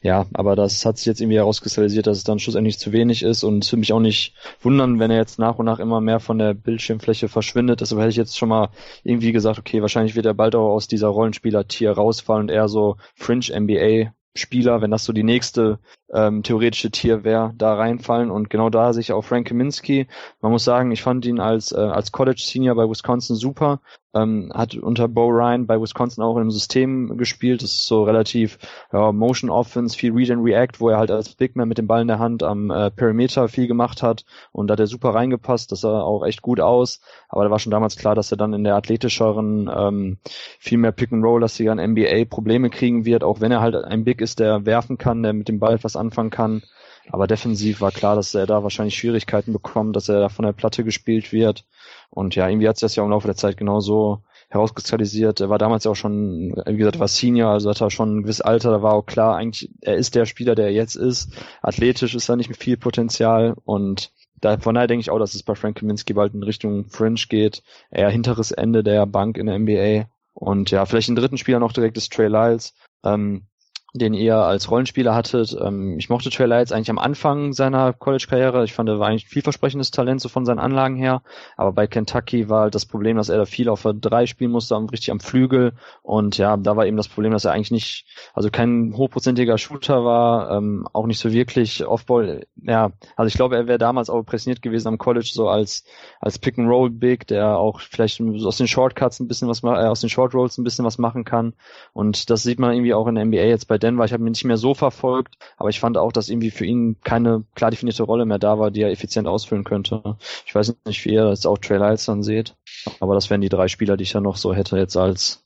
ja, 0.02 0.28
aber 0.34 0.56
das 0.56 0.86
hat 0.86 0.98
sich 0.98 1.08
jetzt 1.08 1.22
irgendwie 1.22 1.38
herauskristallisiert, 1.38 2.08
dass 2.08 2.18
es 2.18 2.24
dann 2.24 2.40
schlussendlich 2.40 2.78
zu 2.78 2.92
wenig 2.92 3.24
ist 3.24 3.44
und 3.44 3.64
es 3.64 3.72
würde 3.72 3.80
mich 3.80 3.94
auch 3.94 4.00
nicht 4.00 4.34
wundern, 4.62 5.00
wenn 5.00 5.12
er 5.12 5.18
jetzt 5.18 5.40
nach 5.40 5.58
und 5.58 5.66
nach 5.66 5.80
immer 5.80 6.02
mehr 6.02 6.20
von 6.20 6.38
der 6.38 6.54
Bildschirmfläche 6.54 7.28
verschwindet. 7.28 7.82
Deshalb 7.82 8.00
hätte 8.00 8.12
ich 8.12 8.16
jetzt 8.16 8.38
schon 8.38 8.50
mal 8.50 8.70
irgendwie 9.04 9.32
gesagt, 9.32 9.60
okay, 9.60 9.82
wahrscheinlich 9.82 10.16
wird 10.16 10.26
er 10.26 10.34
bald 10.34 10.56
auch 10.56 10.74
aus 10.74 10.88
dieser 10.88 11.08
Rollenspieler-Tier 11.08 11.92
rausfallen 11.92 12.44
und 12.44 12.52
eher 12.52 12.68
so 12.68 12.98
Fringe 13.16 13.60
NBA 13.60 14.12
Spieler, 14.36 14.82
wenn 14.82 14.92
das 14.92 15.04
so 15.04 15.14
die 15.14 15.24
nächste 15.24 15.80
ähm, 16.14 16.44
theoretische 16.44 16.92
Tier 16.92 17.24
wäre, 17.24 17.54
da 17.58 17.76
reinfallen. 17.76 18.32
Und 18.32 18.50
genau 18.50 18.70
da 18.70 18.94
sich 18.94 19.12
auch 19.12 19.24
Frank 19.24 19.48
Kaminsky. 19.48 20.08
Man 20.42 20.52
muss 20.52 20.64
sagen, 20.64 20.92
ich 20.92 21.02
fand 21.02 21.26
ihn 21.26 21.40
als, 21.40 21.72
äh, 21.72 21.78
als 21.78 22.12
College 22.12 22.42
Senior 22.44 22.76
bei 22.76 22.90
Wisconsin 22.90 23.36
super. 23.36 23.80
Ähm, 24.14 24.52
hat 24.54 24.76
unter 24.76 25.08
Bo 25.08 25.28
Ryan 25.28 25.68
bei 25.68 25.80
Wisconsin 25.80 26.24
auch 26.24 26.38
im 26.38 26.50
System 26.50 27.18
gespielt. 27.18 27.62
Das 27.62 27.72
ist 27.72 27.88
so 27.88 28.04
relativ 28.04 28.58
ja, 28.92 29.12
Motion 29.12 29.50
Offense, 29.50 29.98
viel 29.98 30.14
Read 30.14 30.32
and 30.32 30.44
React, 30.44 30.80
wo 30.80 30.90
er 30.90 30.98
halt 30.98 31.12
als 31.12 31.36
Big 31.36 31.56
Man 31.56 31.68
mit 31.68 31.78
dem 31.78 31.88
Ball 31.88 32.02
in 32.02 32.08
der 32.08 32.20
Hand 32.20 32.42
am 32.42 32.72
äh, 32.72 32.90
Perimeter 32.90 33.48
viel 33.50 33.68
gemacht 33.68 34.02
hat. 34.02 34.26
Und 34.52 34.68
da 34.68 34.74
hat 34.74 34.80
er 34.80 34.88
super 34.88 35.10
reingepasst. 35.10 35.72
Das 35.72 35.82
sah 35.82 36.02
auch 36.02 36.26
echt 36.26 36.42
gut 36.42 36.62
aus. 36.62 37.02
Aber 37.28 37.44
da 37.44 37.52
war 37.52 37.60
schon 37.60 37.72
damals 37.72 37.98
klar, 37.98 38.16
dass 38.16 38.32
er 38.32 38.38
dann 38.38 38.54
in 38.54 38.64
der 38.64 38.76
athletischeren, 38.76 39.70
ähm, 39.76 40.18
viel 40.58 40.78
mehr 40.78 40.94
Pick 40.94 41.12
and 41.12 41.24
Roll, 41.24 41.42
dass 41.42 41.56
sie 41.56 41.70
an 41.70 41.78
NBA 41.78 42.26
Probleme 42.30 42.70
kriegen 42.70 43.06
wird, 43.06 43.24
auch 43.24 43.42
wenn 43.42 43.52
er 43.52 43.62
halt 43.62 43.76
ein 43.76 44.06
Big 44.06 44.22
ist, 44.22 44.40
der 44.40 44.66
werfen 44.66 44.98
kann, 44.98 45.22
der 45.22 45.34
mit 45.34 45.50
dem 45.50 45.60
Ball 45.60 45.76
etwas 45.76 45.97
anfangen 45.98 46.30
kann. 46.30 46.64
Aber 47.10 47.28
defensiv 47.28 47.82
war 47.82 47.92
klar, 47.92 48.16
dass 48.16 48.36
er 48.36 48.46
da 48.46 48.64
wahrscheinlich 48.64 48.98
Schwierigkeiten 48.98 49.54
bekommt, 49.54 49.96
dass 49.96 50.10
er 50.10 50.20
da 50.20 50.30
von 50.30 50.46
der 50.46 50.52
Platte 50.52 50.84
gespielt 50.84 51.32
wird. 51.32 51.66
Und 52.10 52.36
ja, 52.36 52.48
irgendwie 52.48 52.68
hat 52.68 52.78
sich 52.78 52.82
das 52.82 52.96
ja 52.96 53.04
im 53.04 53.10
Laufe 53.10 53.28
der 53.28 53.36
Zeit 53.36 53.58
genauso 53.58 54.24
herauskristallisiert. 54.50 55.40
Er 55.40 55.50
war 55.50 55.58
damals 55.58 55.84
ja 55.84 55.92
auch 55.92 55.96
schon, 55.96 56.54
wie 56.66 56.78
gesagt, 56.78 57.00
war 57.00 57.08
Senior, 57.08 57.52
also 57.52 57.70
hat 57.70 57.82
er 57.82 57.92
schon 57.92 58.18
ein 58.18 58.22
gewisses 58.24 58.42
Alter, 58.42 58.72
da 58.72 58.82
war 58.82 58.94
auch 58.94 59.06
klar, 59.06 59.36
eigentlich, 59.36 59.70
er 59.82 59.96
ist 59.96 60.16
der 60.16 60.26
Spieler, 60.26 60.56
der 60.56 60.66
er 60.66 60.74
jetzt 60.74 60.96
ist. 60.96 61.32
Athletisch 61.62 62.16
ist 62.16 62.30
er 62.30 62.38
nicht 62.38 62.50
mit 62.50 62.58
viel 62.58 62.78
Potenzial 62.78 63.56
und 63.66 64.12
da, 64.40 64.58
von 64.58 64.76
daher 64.76 64.88
denke 64.88 65.02
ich 65.02 65.10
auch, 65.10 65.20
dass 65.20 65.34
es 65.34 65.44
bei 65.44 65.56
Frank 65.56 65.80
Kaminsky 65.80 66.14
bald 66.14 66.34
in 66.34 66.44
Richtung 66.44 66.90
Fringe 66.90 67.20
geht. 67.28 67.64
Eher 67.90 68.10
hinteres 68.10 68.52
Ende 68.52 68.84
der 68.84 69.06
Bank 69.06 69.38
in 69.38 69.48
der 69.48 69.58
NBA. 69.58 70.10
Und 70.34 70.70
ja, 70.70 70.86
vielleicht 70.86 71.08
den 71.08 71.16
dritten 71.16 71.40
Spieler 71.40 71.60
noch 71.60 71.74
direkt 71.74 71.98
ist 71.98 72.14
Trey 72.14 72.28
Lyles. 72.28 72.76
Ähm, 73.04 73.47
den 73.94 74.14
ihr 74.14 74.36
als 74.38 74.70
Rollenspieler 74.70 75.16
hattet. 75.16 75.56
Ähm, 75.60 75.98
ich 75.98 76.10
mochte 76.10 76.30
Trey 76.30 76.46
Lights 76.46 76.72
eigentlich 76.72 76.90
am 76.90 77.00
Anfang 77.00 77.54
seiner 77.54 77.94
College-Karriere. 77.94 78.64
Ich 78.64 78.74
fand, 78.74 78.90
er 78.90 79.00
war 79.00 79.08
eigentlich 79.08 79.26
ein 79.26 79.30
vielversprechendes 79.30 79.92
Talent 79.92 80.22
so 80.22 80.30
von 80.30 80.46
seinen 80.46 80.60
Anlagen 80.60 80.96
her. 80.96 81.22
Aber 81.56 81.72
bei 81.72 81.88
Kentucky 81.88 82.50
war 82.50 82.64
halt 82.64 82.76
das 82.76 82.86
Problem, 82.86 83.18
dass 83.18 83.30
er 83.30 83.38
da 83.38 83.46
viel 83.46 83.70
auf 83.70 83.84
der 83.84 83.94
3 83.94 84.26
spielen 84.26 84.52
musste, 84.52 84.76
richtig 84.92 85.12
am 85.12 85.20
Flügel. 85.20 85.74
Und 86.04 86.38
ja, 86.38 86.58
da 86.58 86.76
war 86.76 86.86
eben 86.86 86.98
das 86.98 87.08
Problem, 87.08 87.32
dass 87.32 87.46
er 87.46 87.54
eigentlich 87.54 87.72
nicht, 87.72 88.06
also 88.34 88.50
kein 88.50 88.94
hochprozentiger 88.96 89.58
Shooter 89.58 90.04
war, 90.04 90.52
ähm, 90.52 90.88
auch 90.94 91.08
nicht 91.08 91.20
so 91.20 91.32
wirklich 91.32 91.86
Offball. 91.86 92.46
Ja, 92.62 92.92
also 93.16 93.28
ich 93.28 93.36
glaube, 93.36 93.56
er 93.56 93.68
wäre 93.68 93.78
damals 93.78 94.10
auch 94.10 94.24
präsentiert 94.24 94.62
gewesen 94.62 94.88
am 94.90 94.98
College 94.98 95.30
so 95.32 95.50
als 95.50 95.86
als 96.20 96.40
Pick-and-Roll-Big, 96.40 97.28
der 97.28 97.58
auch 97.58 97.80
vielleicht 97.80 98.22
aus 98.22 98.58
den 98.58 98.68
Shortcuts 98.68 99.20
ein 99.20 99.28
bisschen 99.28 99.48
was, 99.48 99.64
äh, 99.64 99.68
aus 99.68 100.02
den 100.02 100.10
Short 100.10 100.34
Rolls 100.34 100.58
ein 100.58 100.64
bisschen 100.64 100.86
was 100.86 100.98
machen 100.98 101.24
kann. 101.24 101.54
Und 101.94 102.30
das 102.30 102.44
sieht 102.44 102.60
man 102.60 102.74
irgendwie 102.74 102.94
auch 102.94 103.08
in 103.08 103.16
der 103.16 103.26
NBA 103.26 103.44
jetzt 103.44 103.68
bei 103.68 103.77
Denver. 103.80 104.06
Ich 104.06 104.14
habe 104.14 104.24
ihn 104.24 104.32
nicht 104.32 104.44
mehr 104.44 104.58
so 104.58 104.74
verfolgt, 104.74 105.36
aber 105.58 105.70
ich 105.70 105.80
fand 105.80 105.98
auch, 105.98 106.12
dass 106.12 106.30
irgendwie 106.30 106.52
für 106.52 106.66
ihn 106.66 106.98
keine 107.04 107.44
klar 107.56 107.72
definierte 107.72 108.04
Rolle 108.04 108.26
mehr 108.26 108.40
da 108.40 108.60
war, 108.60 108.72
die 108.72 108.82
er 108.82 108.92
effizient 108.92 109.28
ausfüllen 109.28 109.64
könnte. 109.64 110.18
Ich 110.46 110.54
weiß 110.54 110.76
nicht, 110.86 111.06
wie 111.06 111.14
ihr 111.14 111.26
das 111.26 111.46
auch 111.46 111.58
Trey 111.58 111.78
Lyles 111.78 112.06
dann 112.06 112.24
seht, 112.24 112.56
aber 113.00 113.16
das 113.16 113.30
wären 113.30 113.42
die 113.42 113.50
drei 113.50 113.68
Spieler, 113.68 113.98
die 113.98 114.04
ich 114.04 114.12
dann 114.12 114.24
noch 114.24 114.38
so 114.38 114.54
hätte 114.54 114.78
jetzt 114.78 114.98
als 114.98 115.44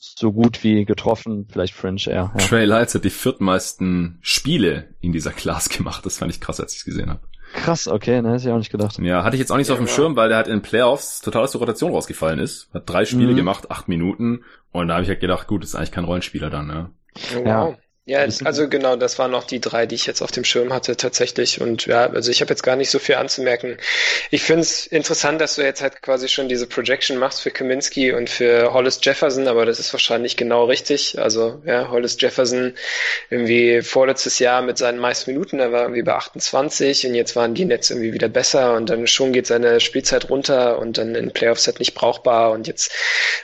so 0.00 0.32
gut 0.32 0.64
wie 0.64 0.84
getroffen, 0.86 1.46
vielleicht 1.50 1.74
French 1.74 2.06
eher. 2.06 2.32
Ja. 2.34 2.46
Trey 2.46 2.64
Lyles 2.64 2.94
hat 2.94 3.04
die 3.04 3.10
viertmeisten 3.10 4.18
Spiele 4.22 4.94
in 5.00 5.12
dieser 5.12 5.30
Class 5.30 5.68
gemacht. 5.68 6.06
Das 6.06 6.18
fand 6.18 6.32
ich 6.32 6.40
krass, 6.40 6.60
als 6.60 6.72
ich 6.72 6.80
es 6.80 6.84
gesehen 6.84 7.10
habe. 7.10 7.20
Krass, 7.52 7.88
okay, 7.88 8.22
ne, 8.22 8.32
hätte 8.32 8.44
ich 8.44 8.52
auch 8.52 8.58
nicht 8.58 8.70
gedacht. 8.70 8.98
Ja, 8.98 9.24
hatte 9.24 9.36
ich 9.36 9.40
jetzt 9.40 9.50
auch 9.50 9.56
nicht 9.56 9.66
so 9.66 9.72
auf 9.72 9.78
dem 9.78 9.88
Schirm, 9.88 10.16
weil 10.16 10.28
der 10.28 10.38
halt 10.38 10.46
in 10.46 10.62
Playoffs 10.62 11.20
total 11.20 11.42
aus 11.42 11.52
der 11.52 11.60
Rotation 11.60 11.92
rausgefallen 11.92 12.38
ist. 12.38 12.68
Hat 12.72 12.88
drei 12.88 13.04
Spiele 13.04 13.32
mhm. 13.32 13.36
gemacht, 13.36 13.70
acht 13.70 13.88
Minuten. 13.88 14.44
Und 14.72 14.88
da 14.88 14.94
habe 14.94 15.02
ich 15.02 15.08
halt 15.08 15.20
gedacht, 15.20 15.48
gut, 15.48 15.64
ist 15.64 15.74
eigentlich 15.74 15.90
kein 15.90 16.04
Rollenspieler 16.04 16.48
dann, 16.48 16.68
ne? 16.68 16.90
Oh, 17.36 17.44
ja. 17.44 17.76
Ja, 18.06 18.26
also 18.44 18.68
genau, 18.68 18.96
das 18.96 19.20
waren 19.20 19.30
noch 19.30 19.44
die 19.44 19.60
drei, 19.60 19.86
die 19.86 19.94
ich 19.94 20.04
jetzt 20.06 20.20
auf 20.20 20.32
dem 20.32 20.42
Schirm 20.42 20.72
hatte 20.72 20.96
tatsächlich. 20.96 21.60
Und 21.60 21.86
ja, 21.86 22.10
also 22.10 22.32
ich 22.32 22.40
habe 22.40 22.50
jetzt 22.50 22.64
gar 22.64 22.74
nicht 22.74 22.90
so 22.90 22.98
viel 22.98 23.14
anzumerken. 23.14 23.76
Ich 24.32 24.42
finde 24.42 24.62
es 24.62 24.84
interessant, 24.86 25.40
dass 25.40 25.54
du 25.54 25.62
jetzt 25.62 25.80
halt 25.80 26.02
quasi 26.02 26.28
schon 26.28 26.48
diese 26.48 26.66
Projection 26.66 27.18
machst 27.18 27.40
für 27.40 27.52
Kaminsky 27.52 28.12
und 28.12 28.28
für 28.28 28.72
Hollis 28.72 28.98
Jefferson, 29.00 29.46
aber 29.46 29.64
das 29.64 29.78
ist 29.78 29.92
wahrscheinlich 29.92 30.36
genau 30.36 30.64
richtig. 30.64 31.20
Also 31.20 31.62
ja, 31.64 31.88
Hollis 31.90 32.16
Jefferson 32.18 32.74
irgendwie 33.28 33.80
vorletztes 33.80 34.40
Jahr 34.40 34.62
mit 34.62 34.76
seinen 34.76 34.98
meisten 34.98 35.30
Minuten, 35.30 35.58
da 35.58 35.70
war 35.70 35.82
irgendwie 35.82 36.02
bei 36.02 36.14
28 36.14 37.06
und 37.06 37.14
jetzt 37.14 37.36
waren 37.36 37.54
die 37.54 37.64
Nets 37.64 37.90
irgendwie 37.90 38.12
wieder 38.12 38.28
besser 38.28 38.74
und 38.74 38.90
dann 38.90 39.06
schon 39.06 39.32
geht 39.32 39.46
seine 39.46 39.78
Spielzeit 39.78 40.30
runter 40.30 40.80
und 40.80 40.98
dann 40.98 41.14
in 41.14 41.30
Playoffs 41.30 41.68
halt 41.68 41.78
nicht 41.78 41.94
brauchbar 41.94 42.50
und 42.50 42.66
jetzt 42.66 42.92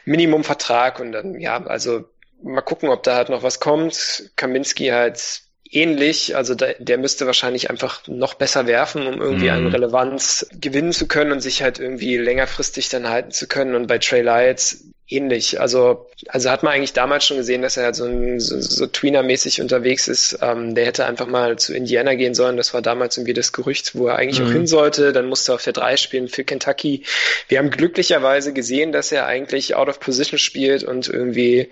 Minimumvertrag 0.06 0.98
und 0.98 1.12
dann, 1.12 1.38
ja, 1.38 1.64
also 1.66 2.04
mal 2.42 2.60
gucken, 2.60 2.88
ob 2.88 3.02
da 3.02 3.16
halt 3.16 3.28
noch 3.28 3.42
was 3.42 3.60
kommt. 3.60 4.30
Kaminski 4.36 4.88
halt 4.88 5.42
ähnlich, 5.70 6.36
also 6.36 6.54
da, 6.54 6.68
der 6.78 6.98
müsste 6.98 7.26
wahrscheinlich 7.26 7.70
einfach 7.70 8.06
noch 8.06 8.34
besser 8.34 8.66
werfen, 8.66 9.06
um 9.06 9.20
irgendwie 9.20 9.46
mhm. 9.46 9.50
an 9.50 9.66
Relevanz 9.66 10.48
gewinnen 10.52 10.92
zu 10.92 11.08
können 11.08 11.32
und 11.32 11.40
sich 11.40 11.62
halt 11.62 11.78
irgendwie 11.78 12.16
längerfristig 12.16 12.88
dann 12.88 13.08
halten 13.08 13.30
zu 13.30 13.46
können. 13.48 13.74
Und 13.74 13.86
bei 13.86 13.98
Trey 13.98 14.22
Lyles 14.22 14.84
ähnlich. 15.08 15.60
Also, 15.60 16.06
also 16.28 16.50
hat 16.50 16.62
man 16.62 16.72
eigentlich 16.72 16.92
damals 16.92 17.26
schon 17.26 17.36
gesehen, 17.36 17.62
dass 17.62 17.76
er 17.76 17.84
halt 17.84 17.96
so, 17.96 18.04
ein, 18.04 18.40
so, 18.40 18.60
so 18.60 18.86
Tweener-mäßig 18.86 19.60
unterwegs 19.60 20.08
ist. 20.08 20.38
Ähm, 20.42 20.74
der 20.74 20.86
hätte 20.86 21.06
einfach 21.06 21.26
mal 21.26 21.58
zu 21.58 21.74
Indiana 21.74 22.14
gehen 22.14 22.34
sollen. 22.34 22.56
Das 22.56 22.74
war 22.74 22.82
damals 22.82 23.16
irgendwie 23.16 23.34
das 23.34 23.52
Gerücht, 23.52 23.94
wo 23.94 24.08
er 24.08 24.16
eigentlich 24.16 24.40
mhm. 24.40 24.46
auch 24.46 24.52
hin 24.52 24.66
sollte. 24.66 25.12
Dann 25.12 25.28
musste 25.28 25.52
er 25.52 25.56
auf 25.56 25.64
der 25.64 25.74
3 25.74 25.96
spielen 25.96 26.28
für 26.28 26.44
Kentucky. 26.44 27.04
Wir 27.48 27.58
haben 27.58 27.70
glücklicherweise 27.70 28.52
gesehen, 28.52 28.92
dass 28.92 29.12
er 29.12 29.26
eigentlich 29.26 29.76
out 29.76 29.88
of 29.88 30.00
position 30.00 30.38
spielt 30.38 30.82
und 30.82 31.08
irgendwie 31.08 31.70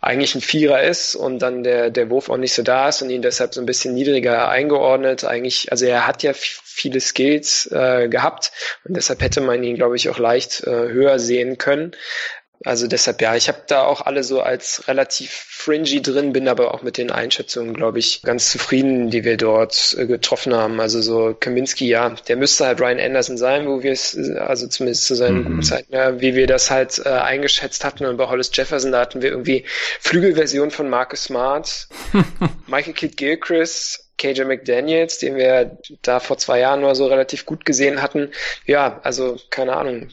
eigentlich 0.00 0.34
ein 0.34 0.40
Vierer 0.40 0.82
ist 0.82 1.14
und 1.14 1.40
dann 1.40 1.62
der, 1.62 1.90
der 1.90 2.08
Wurf 2.08 2.30
auch 2.30 2.38
nicht 2.38 2.54
so 2.54 2.62
da 2.62 2.88
ist 2.88 3.02
und 3.02 3.10
ihn 3.10 3.20
deshalb 3.20 3.52
so 3.52 3.60
ein 3.60 3.66
bisschen 3.66 3.94
niedriger 3.94 4.48
eingeordnet. 4.48 5.24
Eigentlich, 5.24 5.70
also 5.70 5.84
er 5.84 6.06
hat 6.06 6.22
ja 6.22 6.32
viele 6.34 7.00
Skills 7.00 7.70
äh, 7.70 8.08
gehabt 8.08 8.50
und 8.84 8.96
deshalb 8.96 9.20
hätte 9.20 9.42
man 9.42 9.62
ihn, 9.62 9.76
glaube 9.76 9.96
ich, 9.96 10.08
auch 10.08 10.18
leicht 10.18 10.64
äh, 10.64 10.70
höher 10.70 11.18
sehen 11.18 11.58
können. 11.58 11.92
Also 12.62 12.86
deshalb, 12.86 13.22
ja, 13.22 13.36
ich 13.36 13.48
habe 13.48 13.62
da 13.68 13.84
auch 13.84 14.02
alle 14.02 14.22
so 14.22 14.42
als 14.42 14.86
relativ 14.86 15.30
fringy 15.30 16.02
drin, 16.02 16.34
bin 16.34 16.46
aber 16.46 16.74
auch 16.74 16.82
mit 16.82 16.98
den 16.98 17.10
Einschätzungen, 17.10 17.72
glaube 17.72 17.98
ich, 17.98 18.20
ganz 18.20 18.50
zufrieden, 18.50 19.08
die 19.08 19.24
wir 19.24 19.38
dort 19.38 19.96
äh, 19.98 20.06
getroffen 20.06 20.54
haben. 20.54 20.78
Also 20.78 21.00
so 21.00 21.34
Kaminski, 21.38 21.88
ja, 21.88 22.10
der 22.10 22.36
müsste 22.36 22.66
halt 22.66 22.78
Ryan 22.80 23.00
Anderson 23.00 23.38
sein, 23.38 23.66
wo 23.66 23.82
wir 23.82 23.92
es, 23.92 24.14
also 24.36 24.66
zumindest 24.66 25.06
zu 25.06 25.14
seinen 25.14 25.38
mhm. 25.38 25.44
guten 25.44 25.62
Zeiten, 25.62 25.94
ja, 25.94 26.20
wie 26.20 26.34
wir 26.34 26.46
das 26.46 26.70
halt 26.70 27.00
äh, 27.02 27.08
eingeschätzt 27.08 27.82
hatten. 27.82 28.04
Und 28.04 28.18
bei 28.18 28.28
Hollis 28.28 28.50
Jefferson, 28.52 28.92
da 28.92 29.00
hatten 29.00 29.22
wir 29.22 29.30
irgendwie 29.30 29.64
Flügelversion 30.00 30.70
von 30.70 30.90
Marcus 30.90 31.24
Smart, 31.24 31.88
Michael 32.66 32.92
Kidd 32.92 33.16
Gilchrist, 33.16 34.09
KJ 34.20 34.42
McDaniels, 34.44 35.18
den 35.18 35.34
wir 35.36 35.78
da 36.02 36.20
vor 36.20 36.36
zwei 36.36 36.60
Jahren 36.60 36.82
nur 36.82 36.94
so 36.94 37.06
relativ 37.06 37.46
gut 37.46 37.64
gesehen 37.64 38.02
hatten. 38.02 38.28
Ja, 38.66 39.00
also 39.02 39.36
keine 39.48 39.76
Ahnung, 39.76 40.08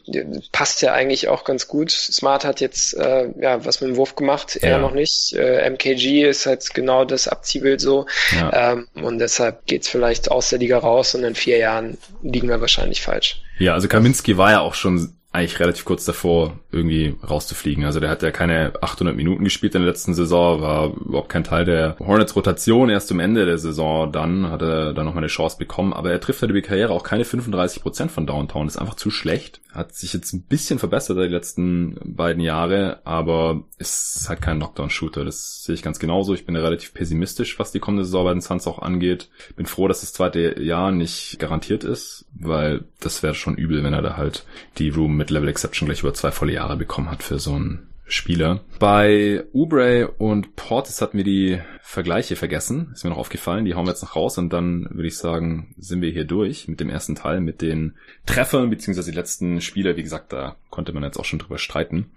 passt 0.54 0.82
ja 0.82 0.94
eigentlich 0.94 1.28
auch 1.28 1.44
ganz 1.44 1.68
gut. 1.68 1.92
Smart 1.92 2.46
hat 2.46 2.62
jetzt 2.62 2.96
äh, 2.96 3.28
ja 3.40 3.66
was 3.66 3.82
mit 3.82 3.92
dem 3.92 3.98
Wurf 3.98 4.16
gemacht, 4.16 4.58
er 4.62 4.72
ja. 4.72 4.78
noch 4.80 4.94
nicht. 4.94 5.34
Äh, 5.34 5.70
MKG 5.70 6.24
ist 6.30 6.46
halt 6.46 6.74
genau 6.74 7.04
das 7.04 7.28
Abziehbild 7.28 7.82
so. 7.82 8.06
Ja. 8.32 8.72
Ähm, 8.72 8.88
und 8.96 9.20
deshalb 9.20 9.66
geht's 9.66 9.90
vielleicht 9.90 10.32
aus 10.32 10.50
der 10.50 10.60
Liga 10.60 10.78
raus 10.78 11.14
und 11.14 11.26
in 11.26 11.36
vier 11.36 11.58
Jahren 11.58 11.98
liegen 12.24 12.48
wir 12.48 12.62
wahrscheinlich 12.62 13.02
falsch. 13.02 13.42
Ja, 13.60 13.74
also 13.74 13.90
Kaminski 13.90 14.38
war 14.38 14.52
ja 14.52 14.62
auch 14.62 14.74
schon 14.74 15.18
eigentlich 15.34 15.60
relativ 15.60 15.84
kurz 15.84 16.06
davor, 16.06 16.58
irgendwie 16.78 17.16
rauszufliegen. 17.28 17.86
Also 17.86 17.99
der 17.99 18.10
hat 18.10 18.24
ja 18.24 18.32
keine 18.32 18.74
800 18.82 19.16
Minuten 19.16 19.44
gespielt 19.44 19.76
in 19.76 19.82
der 19.82 19.90
letzten 19.90 20.14
Saison, 20.14 20.62
war 20.62 20.94
überhaupt 20.94 21.30
kein 21.30 21.44
Teil 21.44 21.66
der 21.66 21.95
Hornets 21.99 22.36
Rotation. 22.36 22.90
Erst 22.90 23.08
zum 23.08 23.20
Ende 23.20 23.45
der 23.45 23.58
Saison 23.58 24.12
dann 24.12 24.49
hat 24.49 24.62
er 24.62 24.94
dann 24.94 25.06
nochmal 25.06 25.24
eine 25.24 25.28
Chance 25.28 25.58
bekommen. 25.58 25.94
Aber 25.94 26.12
er 26.12 26.20
trifft 26.20 26.41
halt 26.41 26.49
über 26.52 26.62
die 26.62 26.68
Karriere 26.68 26.94
auch 26.94 27.04
keine 27.04 27.26
35 27.26 27.82
Prozent 27.82 28.12
von 28.12 28.26
Downtown. 28.26 28.68
ist 28.68 28.78
einfach 28.78 28.95
zu 28.95 29.10
schlecht. 29.12 29.62
Hat 29.72 29.94
sich 29.94 30.14
jetzt 30.14 30.34
ein 30.34 30.41
bisschen 30.41 30.80
verbessert 30.80 31.18
die 31.18 31.28
letzten 31.28 31.99
beiden 32.04 32.41
Jahre, 32.41 32.99
aber 33.04 33.64
ist 33.78 34.26
halt 34.28 34.41
kein 34.41 34.58
Knockdown-Shooter. 34.58 35.24
Das 35.24 35.64
sehe 35.64 35.76
ich 35.76 35.84
ganz 35.84 35.99
genauso. 35.99 36.34
Ich 36.34 36.45
bin 36.45 36.56
relativ 36.56 36.94
pessimistisch, 36.94 37.60
was 37.60 37.72
die 37.72 37.80
kommende 37.80 38.06
Saison 38.06 38.26
bei 38.26 38.34
den 38.34 38.41
Suns 38.41 38.66
auch 38.66 38.80
angeht. 38.80 39.30
Bin 39.56 39.68
froh, 39.68 39.88
dass 39.88 40.02
das 40.02 40.14
zweite 40.14 40.60
Jahr 40.62 40.91
nicht 40.91 41.38
garantiert 41.38 41.84
ist, 41.84 42.26
weil 42.34 42.86
das 42.99 43.22
wäre 43.22 43.36
schon 43.36 43.56
übel, 43.56 43.84
wenn 43.84 43.94
er 43.94 44.02
da 44.02 44.18
halt 44.18 44.45
die 44.78 44.90
Room 44.90 45.16
mit 45.16 45.30
Level 45.30 45.49
Exception 45.49 45.88
gleich 45.88 46.02
über 46.02 46.14
zwei 46.14 46.32
volle 46.32 46.54
Jahre 46.54 46.66
bekommen 46.76 47.10
hat 47.10 47.23
für 47.23 47.39
so 47.39 47.53
einen 47.53 47.88
Spieler. 48.10 48.61
Bei 48.80 49.44
Ubre 49.53 50.11
und 50.18 50.56
Portis 50.56 51.02
hatten 51.02 51.18
wir 51.18 51.26
die 51.26 51.60
Vergleiche 51.81 52.35
vergessen. 52.35 52.91
Ist 52.94 53.03
mir 53.03 53.10
noch 53.10 53.18
aufgefallen. 53.18 53.65
Die 53.65 53.76
hauen 53.76 53.85
wir 53.85 53.91
jetzt 53.91 54.02
noch 54.02 54.15
raus 54.15 54.38
und 54.38 54.52
dann 54.52 54.88
würde 54.91 55.07
ich 55.07 55.18
sagen, 55.18 55.73
sind 55.77 56.02
wir 56.02 56.11
hier 56.11 56.26
durch 56.26 56.68
mit 56.68 56.80
dem 56.80 56.89
ersten 56.89 57.15
Teil, 57.15 57.41
mit 57.41 57.61
den 57.61 57.95
Treffern 58.26 58.69
beziehungsweise 58.69 59.11
die 59.11 59.18
letzten 59.18 59.61
Spieler. 59.61 59.98
Wie 59.98 60.03
gesagt, 60.03 60.31
da 60.31 60.56
konnte 60.69 60.94
man 60.94 61.03
jetzt 61.03 61.18
auch 61.18 61.26
schon 61.26 61.39
drüber 61.39 61.57
streiten. 61.57 62.11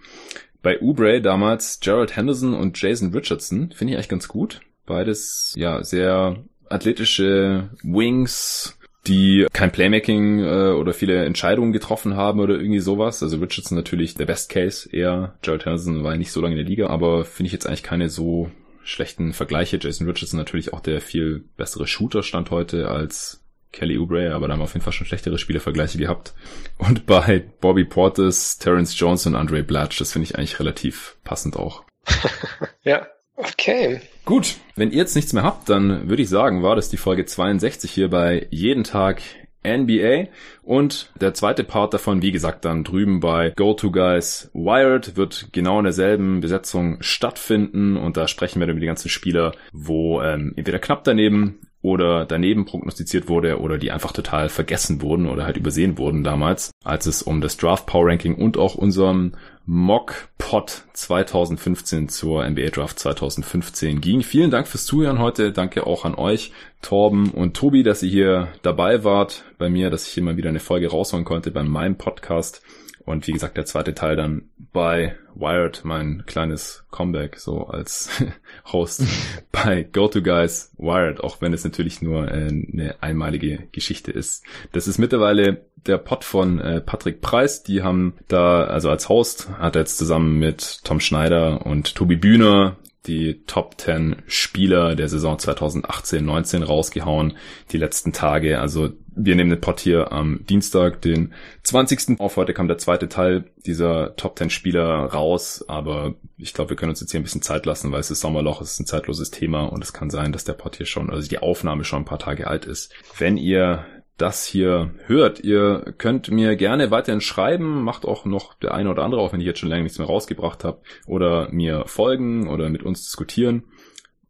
Bei 0.62 0.81
Ubre 0.81 1.20
damals 1.20 1.81
Gerald 1.81 2.16
Henderson 2.16 2.55
und 2.55 2.81
Jason 2.81 3.12
Richardson 3.12 3.72
finde 3.74 3.93
ich 3.93 3.97
eigentlich 3.97 4.09
ganz 4.09 4.28
gut. 4.28 4.60
Beides 4.86 5.55
ja 5.56 5.82
sehr 5.82 6.44
athletische 6.68 7.70
Wings, 7.82 8.78
die 9.06 9.47
kein 9.52 9.72
Playmaking 9.72 10.40
äh, 10.40 10.72
oder 10.72 10.93
viele 10.93 11.24
Entscheidungen 11.24 11.72
getroffen 11.72 12.16
haben 12.16 12.40
oder 12.40 12.55
irgendwie 12.55 12.81
sowas. 12.81 13.22
Also 13.22 13.39
Richardson 13.39 13.77
natürlich 13.77 14.14
der 14.14 14.27
Best 14.27 14.51
Case 14.51 14.89
eher. 14.90 15.35
Jared 15.43 15.64
Henderson 15.64 16.05
war 16.05 16.16
nicht 16.16 16.32
so 16.32 16.40
lange 16.40 16.55
in 16.55 16.60
der 16.60 16.68
Liga, 16.68 16.89
aber 16.89 17.24
finde 17.24 17.48
ich 17.48 17.52
jetzt 17.52 17.66
eigentlich 17.66 17.82
keine 17.82 18.09
so 18.09 18.51
schlechten 18.82 19.32
Vergleiche. 19.32 19.78
Jason 19.81 20.06
Richardson 20.06 20.39
natürlich 20.39 20.72
auch 20.72 20.81
der 20.81 21.01
viel 21.01 21.44
bessere 21.56 21.86
Shooter 21.86 22.22
stand 22.22 22.51
heute 22.51 22.89
als 22.89 23.43
Kelly 23.72 23.98
Oubre, 23.98 24.35
aber 24.35 24.48
da 24.48 24.55
haben 24.55 24.60
wir 24.60 24.64
auf 24.64 24.74
jeden 24.74 24.82
Fall 24.82 24.93
schon 24.93 25.06
schlechtere 25.06 25.39
Spielevergleiche 25.39 25.98
gehabt. 25.98 26.35
Und 26.77 27.06
bei 27.06 27.44
Bobby 27.60 27.85
Portis, 27.85 28.59
Terrence 28.59 28.98
Jones 28.98 29.27
und 29.27 29.36
Andre 29.36 29.62
Blatch, 29.62 29.98
das 29.98 30.12
finde 30.12 30.24
ich 30.24 30.36
eigentlich 30.36 30.59
relativ 30.59 31.16
passend 31.22 31.56
auch. 31.56 31.85
ja, 32.82 33.06
okay. 33.41 34.01
Gut, 34.25 34.57
wenn 34.77 34.91
ihr 34.91 34.99
jetzt 34.99 35.17
nichts 35.17 35.33
mehr 35.33 35.43
habt, 35.43 35.69
dann 35.69 36.09
würde 36.09 36.23
ich 36.23 36.29
sagen, 36.29 36.62
war 36.62 36.77
das 36.77 36.89
die 36.89 36.97
Folge 36.97 37.27
62 37.27 37.91
hier 37.91 38.09
bei 38.09 38.47
Jeden 38.51 38.85
Tag 38.85 39.23
NBA. 39.65 40.29
Und 40.62 41.11
der 41.21 41.35
zweite 41.35 41.65
Part 41.65 41.95
davon, 41.95 42.23
wie 42.23 42.33
gesagt, 42.33 42.65
dann 42.65 42.85
drüben 42.85 43.21
bei 43.21 43.53
Go-To-Guys 43.57 44.51
Wired 44.55 45.17
wird 45.17 45.49
genau 45.53 45.79
in 45.79 45.85
derselben 45.85 46.41
Besetzung 46.41 46.99
stattfinden. 47.01 47.97
Und 47.97 48.17
da 48.17 48.29
sprechen 48.29 48.61
wir 48.61 48.67
dann 48.67 48.77
über 48.77 48.81
die 48.81 48.87
ganzen 48.87 49.09
Spieler, 49.09 49.53
wo 49.73 50.23
ähm, 50.23 50.55
entweder 50.57 50.79
knapp 50.79 51.05
daneben 51.05 51.61
oder 51.82 52.27
daneben 52.27 52.66
prognostiziert 52.66 53.28
wurde 53.28 53.61
oder 53.61 53.78
die 53.78 53.90
einfach 53.90 54.12
total 54.12 54.48
vergessen 54.48 55.01
wurden 55.01 55.27
oder 55.27 55.44
halt 55.44 55.57
übersehen 55.57 55.97
wurden 55.97 56.24
damals, 56.24 56.70
als 56.85 57.07
es 57.07 57.23
um 57.23 57.40
das 57.40 57.57
Draft 57.57 57.86
Power 57.86 58.07
Ranking 58.07 58.35
und 58.35 58.59
auch 58.59 58.74
unserem 58.74 59.32
Mock 59.65 60.28
Pot 60.36 60.85
2015 60.93 62.09
zur 62.09 62.48
NBA 62.48 62.70
Draft 62.70 62.98
2015 62.98 64.01
ging. 64.01 64.23
Vielen 64.23 64.51
Dank 64.51 64.66
fürs 64.69 64.85
Zuhören 64.85 65.20
heute. 65.20 65.52
Danke 65.52 65.86
auch 65.86 66.05
an 66.05 66.15
euch, 66.15 66.52
Torben 66.82 67.31
und 67.31 67.57
Tobi, 67.57 67.82
dass 67.82 68.02
ihr 68.02 68.11
hier 68.11 68.48
dabei 68.62 69.05
wart 69.05 69.44
bei 69.59 69.70
mir, 69.70 69.90
dass 69.90 70.07
ich 70.07 70.12
hier 70.12 70.23
mal 70.23 70.36
wieder 70.36 70.48
eine 70.48 70.61
Folge 70.61 70.90
raushauen 70.90 71.24
konnte 71.24 71.51
bei 71.51 71.62
meinem 71.62 71.97
Podcast. 71.97 72.62
Und 73.11 73.27
wie 73.27 73.32
gesagt, 73.32 73.57
der 73.57 73.66
zweite 73.66 73.95
Teil 73.95 74.16
dann 74.16 74.43
bei 74.73 75.16
Wired, 75.35 75.85
mein 75.85 76.24
kleines 76.27 76.85
Comeback 76.91 77.39
so 77.39 77.66
als 77.66 78.11
Host 78.73 79.05
bei 79.53 79.82
GoToGuys 79.82 80.73
Wired, 80.78 81.20
auch 81.20 81.41
wenn 81.41 81.53
es 81.53 81.65
natürlich 81.65 82.03
nur 82.03 82.28
äh, 82.28 82.49
eine 82.49 82.97
einmalige 83.01 83.69
Geschichte 83.73 84.12
ist. 84.12 84.45
Das 84.73 84.89
ist 84.89 84.99
mittlerweile 84.99 85.65
der 85.87 85.99
Pod 85.99 86.24
von 86.24 86.61
äh, 86.61 86.81
Patrick 86.81 87.20
Preis. 87.20 87.62
Die 87.62 87.82
haben 87.82 88.15
da, 88.28 88.65
also 88.65 88.91
als 88.91 89.09
Host, 89.09 89.49
hat 89.59 89.77
er 89.77 89.82
jetzt 89.82 89.99
zusammen 89.99 90.39
mit 90.39 90.81
Tom 90.85 91.01
Schneider 91.01 91.65
und 91.66 91.95
Tobi 91.95 92.16
Bühner 92.16 92.77
die 93.06 93.43
Top 93.47 93.81
10 93.81 94.16
Spieler 94.27 94.94
der 94.94 95.09
Saison 95.09 95.36
2018-19 95.36 96.64
rausgehauen, 96.64 97.36
die 97.72 97.78
letzten 97.78 98.12
Tage. 98.12 98.60
Also 98.60 98.90
wir 99.14 99.36
nehmen 99.36 99.51
den 99.51 99.60
Pod 99.60 99.81
hier 99.81 100.12
am 100.12 100.44
Dienstag, 100.48 101.01
den 101.02 101.32
20. 101.62 102.20
auf. 102.20 102.36
Heute 102.36 102.55
kam 102.55 102.68
der 102.68 102.78
zweite 102.78 103.09
Teil 103.09 103.44
dieser 103.66 104.16
Top 104.16 104.39
10 104.39 104.51
Spieler 104.51 104.85
raus, 104.85 105.64
aber 105.66 106.14
ich 106.36 106.52
glaube, 106.55 106.70
wir 106.70 106.77
können 106.77 106.90
uns 106.90 107.01
jetzt 107.01 107.10
hier 107.10 107.20
ein 107.20 107.24
bisschen 107.24 107.43
Zeit 107.43 107.66
lassen, 107.66 107.90
weil 107.93 108.01
es 108.01 108.10
ist 108.10 108.20
Sommerloch, 108.20 108.60
es 108.60 108.72
ist 108.72 108.81
ein 108.81 108.86
zeitloses 108.86 109.31
Thema 109.31 109.64
und 109.64 109.82
es 109.82 109.93
kann 109.93 110.10
sein, 110.10 110.32
dass 110.32 110.44
der 110.44 110.52
Pod 110.55 110.77
hier 110.77 110.86
schon, 110.86 111.10
also 111.10 111.28
die 111.28 111.39
Aufnahme 111.39 111.85
schon 111.85 112.02
ein 112.02 112.06
paar 112.06 112.18
Tage 112.18 112.47
alt 112.47 112.66
ist. 112.66 112.93
Wenn 113.18 113.36
ihr 113.36 113.85
das 114.20 114.44
hier 114.44 114.90
hört. 115.06 115.40
Ihr 115.40 115.94
könnt 115.98 116.30
mir 116.30 116.56
gerne 116.56 116.90
weiterhin 116.90 117.20
schreiben, 117.20 117.82
macht 117.82 118.05
auch 118.05 118.24
noch 118.24 118.55
der 118.55 118.74
eine 118.74 118.90
oder 118.90 119.02
andere, 119.02 119.20
auch 119.20 119.32
wenn 119.32 119.40
ich 119.40 119.47
jetzt 119.47 119.60
schon 119.60 119.68
lange 119.68 119.82
nichts 119.82 119.98
mehr 119.98 120.06
rausgebracht 120.06 120.64
habe, 120.64 120.80
oder 121.06 121.48
mir 121.51 121.84
folgen 121.86 122.48
oder 122.48 122.68
mit 122.68 122.82
uns 122.82 123.05
diskutieren. 123.05 123.64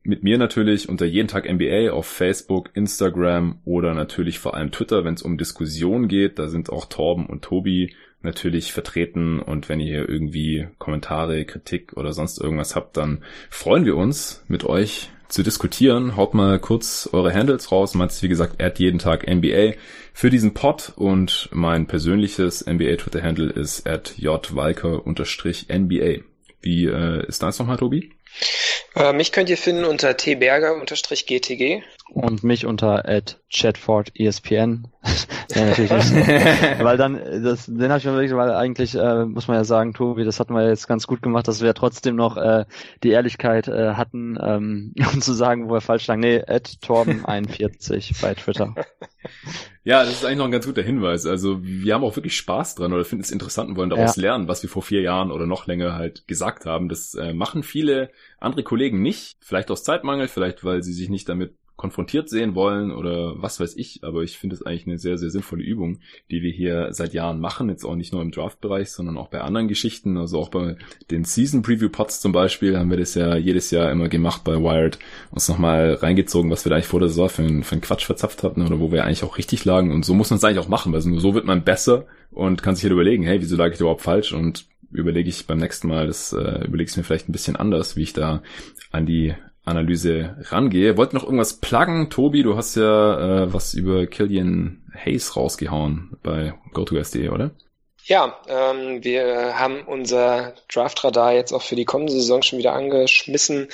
Mit 0.03 0.23
mir 0.23 0.39
natürlich 0.39 0.89
unter 0.89 1.05
jeden 1.05 1.29
Tag 1.29 1.51
NBA 1.51 1.91
auf 1.91 2.07
Facebook, 2.07 2.71
Instagram 2.75 3.61
oder 3.65 3.95
natürlich 3.95 4.39
vor 4.39 4.55
allem 4.55 4.71
Twitter, 4.71 5.05
wenn 5.05 5.15
es 5.15 5.23
um 5.23 5.37
Diskussion 5.37 6.09
geht. 6.09 6.39
Da 6.39 6.49
sind 6.49 6.71
auch 6.71 6.87
Torben 6.87 7.27
und 7.27 7.43
Tobi 7.43 7.95
natürlich 8.23 8.73
vertreten 8.73 9.41
und 9.41 9.69
wenn 9.69 9.81
ihr 9.81 10.09
irgendwie 10.09 10.69
Kommentare, 10.79 11.45
Kritik 11.45 11.95
oder 11.97 12.13
sonst 12.13 12.39
irgendwas 12.39 12.77
habt, 12.77 12.97
dann 12.97 13.25
freuen 13.49 13.85
wir 13.85 13.97
uns 13.97 14.45
mit 14.49 14.65
euch 14.65 15.11
zu 15.31 15.43
diskutieren. 15.43 16.17
Haut 16.17 16.35
mal 16.35 16.59
kurz 16.59 17.09
eure 17.13 17.33
Handles 17.33 17.73
raus. 17.73 17.95
Meins 17.95 18.23
wie 18.23 18.29
gesagt, 18.29 18.63
add 18.63 18.83
jeden 18.83 18.99
Tag 18.99 19.27
NBA 19.27 19.75
für 20.13 20.31
diesen 20.31 20.55
Pod 20.55 20.93
und 20.97 21.49
mein 21.53 21.87
persönliches 21.87 22.67
NBA 22.67 22.97
Twitter 22.97 23.23
Handle 23.23 23.51
ist 23.51 23.87
at 23.87 24.15
jwalker-nba. 24.19 25.05
Wie 26.63 26.85
äh, 26.87 27.27
ist 27.27 27.43
das 27.43 27.59
nochmal, 27.59 27.79
Tobi? 27.79 28.13
Mich 29.15 29.33
könnt 29.33 29.49
ihr 29.49 29.57
finden 29.57 29.85
unter 29.85 30.17
tberger-gtg. 30.17 31.83
Und 32.13 32.43
mich 32.43 32.67
unter 32.67 33.09
at 33.09 33.41
chatfordespn. 33.51 34.89
ja, 35.55 35.65
natürlich 35.65 35.91
nicht. 36.11 36.29
weil 36.83 36.97
dann, 36.97 37.21
das, 37.43 37.67
den 37.67 37.89
habe 37.89 37.99
ich 37.99 38.05
mir 38.05 38.13
überlegt, 38.13 38.35
weil 38.35 38.51
eigentlich 38.51 38.95
äh, 38.97 39.25
muss 39.25 39.47
man 39.47 39.57
ja 39.57 39.65
sagen, 39.65 39.95
Tobi, 39.95 40.25
das 40.25 40.41
hatten 40.41 40.55
wir 40.55 40.69
jetzt 40.69 40.89
ganz 40.89 41.07
gut 41.07 41.23
gemacht, 41.23 41.47
dass 41.47 41.63
wir 41.63 41.73
trotzdem 41.73 42.17
noch 42.17 42.37
äh, 42.37 42.65
die 43.05 43.11
Ehrlichkeit 43.11 43.69
äh, 43.69 43.95
hatten, 43.95 44.37
ähm, 44.43 44.93
um 45.13 45.21
zu 45.21 45.33
sagen, 45.33 45.69
wo 45.69 45.75
er 45.75 45.81
falsch 45.81 46.07
lag. 46.09 46.17
Nee, 46.17 46.43
at 46.47 46.79
Torben41 46.83 48.21
bei 48.21 48.35
Twitter. 48.35 48.75
Ja, 49.85 50.05
das 50.05 50.13
ist 50.13 50.25
eigentlich 50.25 50.39
noch 50.39 50.45
ein 50.47 50.51
ganz 50.51 50.67
guter 50.67 50.83
Hinweis. 50.83 51.27
Also 51.27 51.63
wir 51.63 51.95
haben 51.95 52.05
auch 52.05 52.17
wirklich 52.17 52.37
Spaß 52.37 52.75
dran 52.75 52.93
oder 52.93 53.05
finden 53.05 53.25
es 53.25 53.31
interessant 53.31 53.71
und 53.71 53.77
wollen 53.77 53.91
daraus 53.91 54.17
ja. 54.17 54.23
lernen, 54.23 54.49
was 54.49 54.63
wir 54.63 54.69
vor 54.69 54.83
vier 54.83 55.01
Jahren 55.01 55.31
oder 55.31 55.47
noch 55.47 55.67
länger 55.67 55.95
halt 55.95 56.27
gesagt 56.27 56.67
haben. 56.67 56.89
Das 56.89 57.15
äh, 57.15 57.33
machen 57.33 57.63
viele 57.63 58.11
andere 58.39 58.63
Kollegen 58.63 59.01
nicht. 59.01 59.37
Vielleicht 59.41 59.71
aus 59.71 59.85
Zeitmangel, 59.85 60.29
vielleicht 60.29 60.65
weil 60.65 60.83
sie 60.83 60.93
sich 60.93 61.09
nicht 61.09 61.29
damit 61.29 61.55
konfrontiert 61.81 62.29
sehen 62.29 62.55
wollen 62.55 62.93
oder 62.93 63.41
was 63.41 63.59
weiß 63.59 63.75
ich, 63.77 64.05
aber 64.05 64.23
ich 64.23 64.37
finde 64.37 64.55
es 64.55 64.63
eigentlich 64.63 64.87
eine 64.87 64.99
sehr, 64.99 65.17
sehr 65.17 65.31
sinnvolle 65.31 65.63
Übung, 65.63 66.01
die 66.31 66.43
wir 66.43 66.53
hier 66.53 66.89
seit 66.93 67.15
Jahren 67.15 67.41
machen, 67.41 67.71
jetzt 67.71 67.87
auch 67.87 67.95
nicht 67.95 68.13
nur 68.13 68.21
im 68.21 68.33
Draft-Bereich, 68.33 68.91
sondern 68.91 69.17
auch 69.17 69.29
bei 69.29 69.41
anderen 69.41 69.67
Geschichten, 69.67 70.19
also 70.19 70.39
auch 70.39 70.51
bei 70.51 70.77
den 71.11 71.25
Season 71.25 71.63
Preview 71.63 71.89
Pods 71.89 72.21
zum 72.21 72.33
Beispiel, 72.33 72.79
haben 72.79 72.91
wir 72.91 72.99
das 72.99 73.15
ja 73.15 73.35
jedes 73.35 73.71
Jahr 73.71 73.91
immer 73.91 74.11
gemacht 74.11 74.45
bei 74.45 74.57
Wired, 74.57 74.99
uns 75.31 75.49
nochmal 75.49 75.95
reingezogen, 75.95 76.51
was 76.51 76.67
wir 76.67 76.71
da 76.71 76.77
eigentlich 76.77 76.87
vor 76.87 77.01
der 77.01 77.09
Saison 77.09 77.31
für, 77.31 77.43
einen, 77.43 77.63
für 77.63 77.73
einen 77.73 77.81
Quatsch 77.81 78.05
verzapft 78.05 78.43
hatten 78.43 78.61
oder 78.67 78.79
wo 78.79 78.93
wir 78.93 79.05
eigentlich 79.05 79.25
auch 79.25 79.39
richtig 79.39 79.65
lagen. 79.65 79.91
Und 79.91 80.05
so 80.05 80.13
muss 80.13 80.29
man 80.29 80.37
es 80.37 80.45
eigentlich 80.45 80.59
auch 80.59 80.69
machen, 80.69 80.93
weil 80.93 81.01
nur 81.05 81.21
so 81.21 81.35
wird 81.35 81.47
man 81.47 81.65
besser 81.65 82.05
und 82.31 82.63
kann 82.63 82.75
sich 82.75 82.85
halt 82.85 82.93
überlegen, 82.93 83.23
hey, 83.23 83.41
wieso 83.41 83.57
lag 83.57 83.73
ich 83.73 83.81
überhaupt 83.81 84.03
falsch? 84.03 84.35
Und 84.35 84.67
überlege 84.93 85.31
ich 85.31 85.47
beim 85.47 85.59
nächsten 85.59 85.89
Mal, 85.89 86.09
das 86.09 86.35
äh, 86.35 86.67
überlege 86.67 86.91
ich 86.91 86.97
mir 86.99 87.05
vielleicht 87.05 87.31
ein 87.31 87.33
bisschen 87.33 87.57
anders, 87.57 87.97
wie 87.97 88.03
ich 88.03 88.13
da 88.13 88.43
an 88.91 89.07
die 89.07 89.35
Analyse 89.65 90.37
rangehe. 90.49 90.97
Wollt 90.97 91.13
noch 91.13 91.25
irgendwas 91.25 91.61
pluggen? 91.61 92.11
Tobi, 92.11 92.43
du 92.43 92.57
hast 92.57 92.77
ja 92.77 93.45
äh, 93.45 93.53
was 93.53 93.75
über 93.75 94.07
Killian 94.07 94.83
Hayes 94.95 95.37
rausgehauen 95.37 96.17
bei 96.23 96.55
GoToSD, 96.73 97.29
oder? 97.29 97.53
Ja, 98.05 98.41
ähm, 98.49 99.05
wir 99.05 99.59
haben 99.59 99.83
unser 99.87 100.55
Draftradar 100.73 101.35
jetzt 101.35 101.53
auch 101.53 101.63
für 101.63 101.77
die 101.77 101.85
kommende 101.85 102.13
Saison 102.13 102.43
schon 102.43 102.59
wieder 102.59 102.73
angeschmissen 102.73 103.69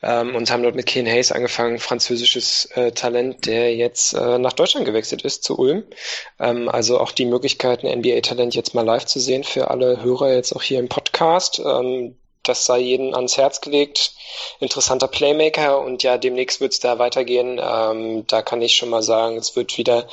ähm, 0.00 0.36
und 0.36 0.50
haben 0.50 0.62
dort 0.62 0.76
mit 0.76 0.86
Ken 0.86 1.06
Hayes 1.06 1.32
angefangen, 1.32 1.78
französisches 1.78 2.66
äh, 2.76 2.92
Talent, 2.92 3.46
der 3.46 3.74
jetzt 3.74 4.14
äh, 4.14 4.38
nach 4.38 4.52
Deutschland 4.52 4.86
gewechselt 4.86 5.22
ist, 5.22 5.42
zu 5.42 5.58
Ulm. 5.58 5.84
Ähm, 6.38 6.68
also 6.68 7.00
auch 7.00 7.10
die 7.10 7.26
Möglichkeit, 7.26 7.84
ein 7.84 7.98
NBA-Talent 7.98 8.54
jetzt 8.54 8.74
mal 8.74 8.86
live 8.86 9.06
zu 9.06 9.18
sehen 9.18 9.42
für 9.42 9.70
alle 9.70 10.02
Hörer 10.02 10.32
jetzt 10.32 10.52
auch 10.54 10.62
hier 10.62 10.78
im 10.78 10.88
Podcast. 10.88 11.58
Ähm, 11.58 12.16
das 12.48 12.64
sei 12.64 12.78
jedem 12.78 13.14
ans 13.14 13.36
Herz 13.36 13.60
gelegt. 13.60 14.12
Interessanter 14.60 15.08
Playmaker 15.08 15.80
und 15.80 16.02
ja, 16.02 16.18
demnächst 16.18 16.60
wird 16.60 16.72
es 16.72 16.80
da 16.80 16.98
weitergehen. 16.98 17.60
Ähm, 17.62 18.26
da 18.26 18.42
kann 18.42 18.62
ich 18.62 18.76
schon 18.76 18.90
mal 18.90 19.02
sagen, 19.02 19.36
es 19.36 19.56
wird 19.56 19.76
wieder 19.78 20.06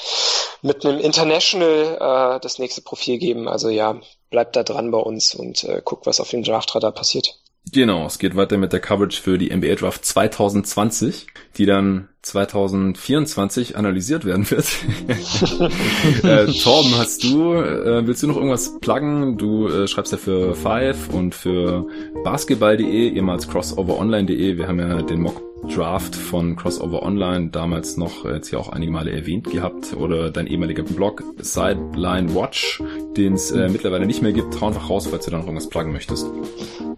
mit 0.62 0.86
einem 0.86 1.00
International 1.00 2.36
äh, 2.38 2.40
das 2.40 2.60
nächste 2.60 2.82
Profil 2.82 3.18
geben. 3.18 3.48
Also 3.48 3.70
ja, 3.70 4.00
bleibt 4.30 4.56
da 4.56 4.64
dran 4.64 4.92
bei 4.92 5.00
uns 5.00 5.36
und 5.36 5.64
äh, 5.64 5.82
guckt, 5.84 6.06
was 6.06 6.20
auf 6.20 6.30
dem 6.30 6.44
Draftradar 6.44 6.92
passiert. 6.92 7.41
Genau, 7.74 8.06
es 8.06 8.20
geht 8.20 8.36
weiter 8.36 8.58
mit 8.58 8.74
der 8.74 8.82
Coverage 8.82 9.22
für 9.22 9.38
die 9.38 9.56
NBA 9.56 9.76
Draft 9.76 10.04
2020, 10.04 11.28
die 11.58 11.66
dann 11.66 12.10
2024 12.24 13.78
analysiert 13.78 14.26
werden 14.26 14.50
wird. 14.52 14.66
äh, 16.24 16.52
Torben, 16.52 16.98
hast 16.98 17.24
du, 17.24 17.54
äh, 17.54 18.06
willst 18.06 18.24
du 18.24 18.28
noch 18.28 18.36
irgendwas 18.36 18.78
pluggen? 18.82 19.38
Du 19.38 19.68
äh, 19.68 19.88
schreibst 19.88 20.12
ja 20.12 20.18
für 20.18 20.54
Five 20.56 21.10
und 21.10 21.34
für 21.34 21.88
basketball.de, 22.24 23.10
ehemals 23.10 23.48
crossoveronline.de. 23.48 24.58
Wir 24.58 24.68
haben 24.68 24.80
ja 24.80 25.02
den 25.02 25.22
Mock 25.22 25.51
Draft 25.70 26.16
von 26.16 26.56
Crossover 26.56 27.04
Online 27.04 27.50
damals 27.50 27.98
noch 27.98 28.26
jetzt 28.26 28.50
hier 28.50 28.60
auch 28.60 28.70
einige 28.70 28.92
Male 28.92 29.12
erwähnt 29.12 29.50
gehabt 29.50 29.96
oder 29.96 30.32
dein 30.32 30.48
ehemaliger 30.48 30.84
Blog 30.84 31.24
Sideline 31.38 32.34
Watch, 32.36 32.82
den 33.16 33.34
es 33.34 33.52
äh, 33.52 33.70
mittlerweile 33.70 34.06
nicht 34.06 34.22
mehr 34.22 34.34
gibt. 34.34 34.54
Trau 34.54 34.68
einfach 34.68 34.90
raus, 34.90 35.08
falls 35.08 35.26
du 35.26 35.32
da 35.32 35.38
noch 35.38 35.46
irgendwas 35.46 35.70
pluggen 35.70 35.92
möchtest. 35.94 36.28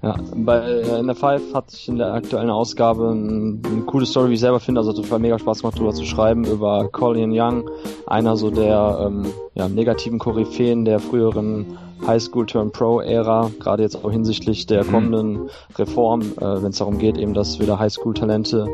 Ja, 0.02 0.18
bei 0.36 0.60
äh, 0.60 1.00
in 1.00 1.08
der 1.08 1.16
Five 1.16 1.54
hatte 1.54 1.76
ich 1.76 1.88
in 1.88 1.98
der 1.98 2.14
aktuellen 2.14 2.50
Ausgabe 2.50 3.12
eine, 3.12 3.60
eine 3.66 3.82
coole 3.86 4.06
Story, 4.06 4.30
wie 4.30 4.34
ich 4.34 4.40
selber 4.42 4.60
finde. 4.60 4.82
Also 4.82 4.94
total 4.94 5.20
mega 5.20 5.40
Spaß 5.40 5.62
gemacht, 5.62 5.78
darüber 5.78 5.94
zu 5.94 6.06
schreiben, 6.06 6.44
über 6.44 6.90
Colin 6.92 7.32
Young, 7.32 7.70
einer 8.06 8.36
so 8.36 8.52
der 8.52 9.08
ähm, 9.08 9.26
ja, 9.56 9.70
negativen 9.70 10.20
Koryphäen 10.20 10.84
der 10.84 11.00
früheren 11.00 11.78
High 12.06 12.22
School 12.22 12.46
Turn 12.46 12.72
Pro 12.72 13.00
Ära, 13.00 13.52
gerade 13.60 13.84
jetzt 13.84 14.04
auch 14.04 14.12
hinsichtlich 14.12 14.66
der 14.66 14.84
mhm. 14.84 14.92
kommenden 14.92 15.50
Reform, 15.78 16.22
äh, 16.22 16.62
wenn 16.62 16.72
es 16.72 16.78
darum 16.78 16.98
geht, 16.98 17.18
eben, 17.18 17.34
dass 17.34 17.60
wieder 17.60 17.80
High 17.80 17.92
School 17.92 18.14
Talente 18.14 18.68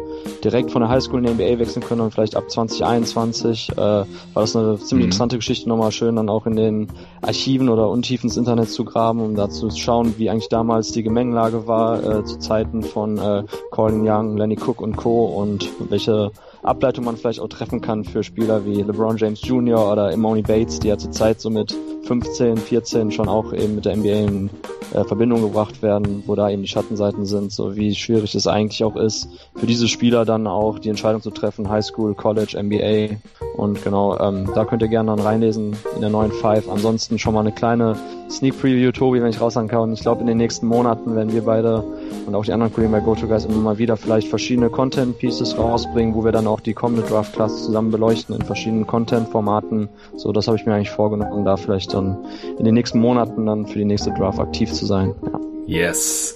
direkt 0.44 0.72
von 0.72 0.82
der 0.82 0.90
High 0.90 1.04
School 1.04 1.20
in 1.20 1.38
die 1.38 1.44
NBA 1.44 1.60
wechseln 1.60 1.84
können 1.84 2.02
und 2.02 2.12
vielleicht 2.12 2.36
ab 2.36 2.50
2021 2.50 3.72
äh, 3.72 3.76
war 3.78 4.06
das 4.34 4.56
eine 4.56 4.78
ziemlich 4.78 4.92
mhm. 4.92 5.02
interessante 5.02 5.38
Geschichte, 5.38 5.70
nochmal 5.70 5.92
schön 5.92 6.16
dann 6.16 6.30
auch 6.30 6.46
in 6.46 6.56
den 6.56 6.88
Archiven 7.22 7.70
oder 7.70 7.90
Untiefen 7.90 8.28
des 8.28 8.38
Internets 8.38 8.74
zu 8.74 8.86
graben, 8.86 9.22
um 9.22 9.36
da 9.36 9.50
zu 9.50 9.70
schauen, 9.72 10.16
wie 10.18 10.30
eigentlich 10.30 10.50
damals 10.50 10.92
die 10.92 11.04
Gemengelage 11.04 11.68
war 11.68 12.04
äh, 12.04 12.24
zu 12.24 12.40
Zeiten 12.40 12.84
von 12.84 13.18
äh, 13.18 13.44
Colin 13.72 14.08
Young, 14.08 14.38
Lenny 14.38 14.58
Cook 14.58 14.82
und 14.82 14.96
Co. 14.96 15.26
und 15.26 15.70
welche 15.90 16.32
Ableitung 16.64 17.06
man 17.06 17.18
vielleicht 17.18 17.40
auch 17.40 17.48
treffen 17.48 17.82
kann 17.82 18.04
für 18.04 18.24
Spieler 18.24 18.66
wie 18.66 18.82
LeBron 18.82 19.18
James 19.18 19.42
Jr. 19.46 19.92
oder 19.92 20.12
Imoni 20.12 20.42
Bates, 20.42 20.80
die 20.80 20.90
ja 20.90 20.98
zurzeit 20.98 21.40
so 21.40 21.50
mit 21.50 21.76
15, 22.04 22.58
14 22.58 23.12
schon 23.12 23.30
auch 23.30 23.54
eben 23.54 23.76
mit 23.76 23.86
der 23.86 23.96
NBA 23.96 24.10
in 24.10 24.50
äh, 24.94 25.04
Verbindung 25.04 25.42
gebracht 25.42 25.82
werden, 25.82 26.24
wo 26.26 26.36
da 26.36 26.50
eben 26.50 26.64
die 26.64 26.68
Schattenseiten 26.68 27.26
sind, 27.26 27.52
so 27.52 27.76
wie 27.76 27.94
schwierig 27.94 28.34
es 28.36 28.48
eigentlich 28.48 28.84
auch 28.84 28.96
ist, 28.96 29.30
für 29.56 29.68
diese 29.68 29.88
Spieler 29.88 30.26
dann 30.26 30.48
auch 30.48 30.80
die 30.80 30.90
Entscheidung 30.90 31.22
zu 31.22 31.30
treffen, 31.30 31.70
High 31.70 31.86
School, 31.86 32.16
College, 32.16 32.58
NBA 32.62 33.18
und 33.56 33.84
genau, 33.84 34.18
ähm, 34.20 34.50
da 34.56 34.66
könnt 34.66 34.82
ihr 34.82 34.88
gerne 34.88 35.12
dann 35.12 35.20
reinlesen 35.20 35.76
in 35.96 36.02
der 36.02 36.10
neuen 36.10 36.32
Five. 36.32 36.70
Ansonsten 36.70 37.20
schon 37.20 37.34
mal 37.34 37.42
eine 37.42 37.52
kleine 37.52 37.96
Sneak 38.30 38.60
Preview, 38.60 38.92
Tobi, 38.92 39.22
wenn 39.22 39.30
ich 39.30 39.42
raussagen 39.42 39.70
kann. 39.70 39.94
Ich 39.94 40.02
glaube, 40.02 40.22
in 40.22 40.28
den 40.28 40.38
nächsten 40.38 40.66
Monaten 40.66 41.16
werden 41.16 41.34
wir 41.34 41.44
beide 41.44 41.84
und 42.26 42.36
auch 42.36 42.46
die 42.46 42.54
anderen 42.54 42.74
Kollegen 42.74 42.92
bei 42.92 43.00
GoToGuys 43.00 43.46
immer 43.46 43.58
mal 43.58 43.78
wieder 43.78 43.98
vielleicht 43.98 44.28
verschiedene 44.28 44.70
Content 44.70 45.18
Pieces 45.18 45.58
rausbringen, 45.58 46.16
wo 46.16 46.24
wir 46.24 46.32
dann 46.32 46.48
auch 46.50 46.60
die 46.60 46.74
kommende 46.74 47.04
Draft 47.04 47.34
Class 47.34 47.66
zusammen 47.66 47.92
beleuchten 47.92 48.36
in 48.36 48.42
verschiedenen 48.42 48.88
Content 48.88 49.30
Formaten. 49.30 49.90
So, 50.16 50.32
das 50.32 50.48
habe 50.48 50.58
ich 50.58 50.66
mir 50.66 50.74
eigentlich 50.74 50.92
vorgenommen, 50.92 51.46
da 51.46 51.58
vielleicht 51.58 51.94
dann 51.94 52.18
in 52.58 52.66
den 52.66 52.74
nächsten 52.74 53.00
Monaten 53.00 53.46
dann 53.46 53.66
für 53.66 53.80
die 53.80 53.86
nächste 53.86 54.12
Draft 54.12 54.40
aktiv 54.40 54.72
zu 54.72 54.86
sein. 54.86 55.14
Ja. 55.24 55.40
Yes. 55.70 56.36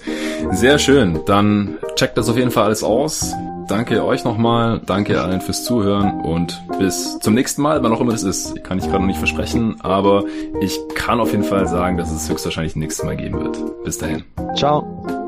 Sehr 0.52 0.78
schön. 0.78 1.20
Dann 1.26 1.76
checkt 1.96 2.16
das 2.16 2.28
auf 2.28 2.36
jeden 2.36 2.52
Fall 2.52 2.64
alles 2.64 2.84
aus. 2.84 3.34
Danke 3.66 4.04
euch 4.04 4.24
nochmal, 4.24 4.80
danke 4.84 5.20
allen 5.22 5.40
fürs 5.40 5.64
Zuhören 5.64 6.20
und 6.20 6.62
bis 6.78 7.18
zum 7.20 7.34
nächsten 7.34 7.62
Mal, 7.62 7.82
wann 7.82 7.92
auch 7.92 8.00
immer 8.00 8.12
das 8.12 8.22
ist. 8.22 8.62
Kann 8.62 8.78
ich 8.78 8.84
gerade 8.84 9.00
noch 9.00 9.06
nicht 9.06 9.18
versprechen, 9.18 9.76
aber 9.80 10.24
ich 10.60 10.78
kann 10.94 11.18
auf 11.18 11.32
jeden 11.32 11.44
Fall 11.44 11.66
sagen, 11.66 11.96
dass 11.96 12.12
es 12.12 12.28
höchstwahrscheinlich 12.30 12.76
nächstes 12.76 13.04
Mal 13.04 13.16
geben 13.16 13.40
wird. 13.40 13.58
Bis 13.84 13.98
dahin. 13.98 14.24
Ciao. 14.54 15.23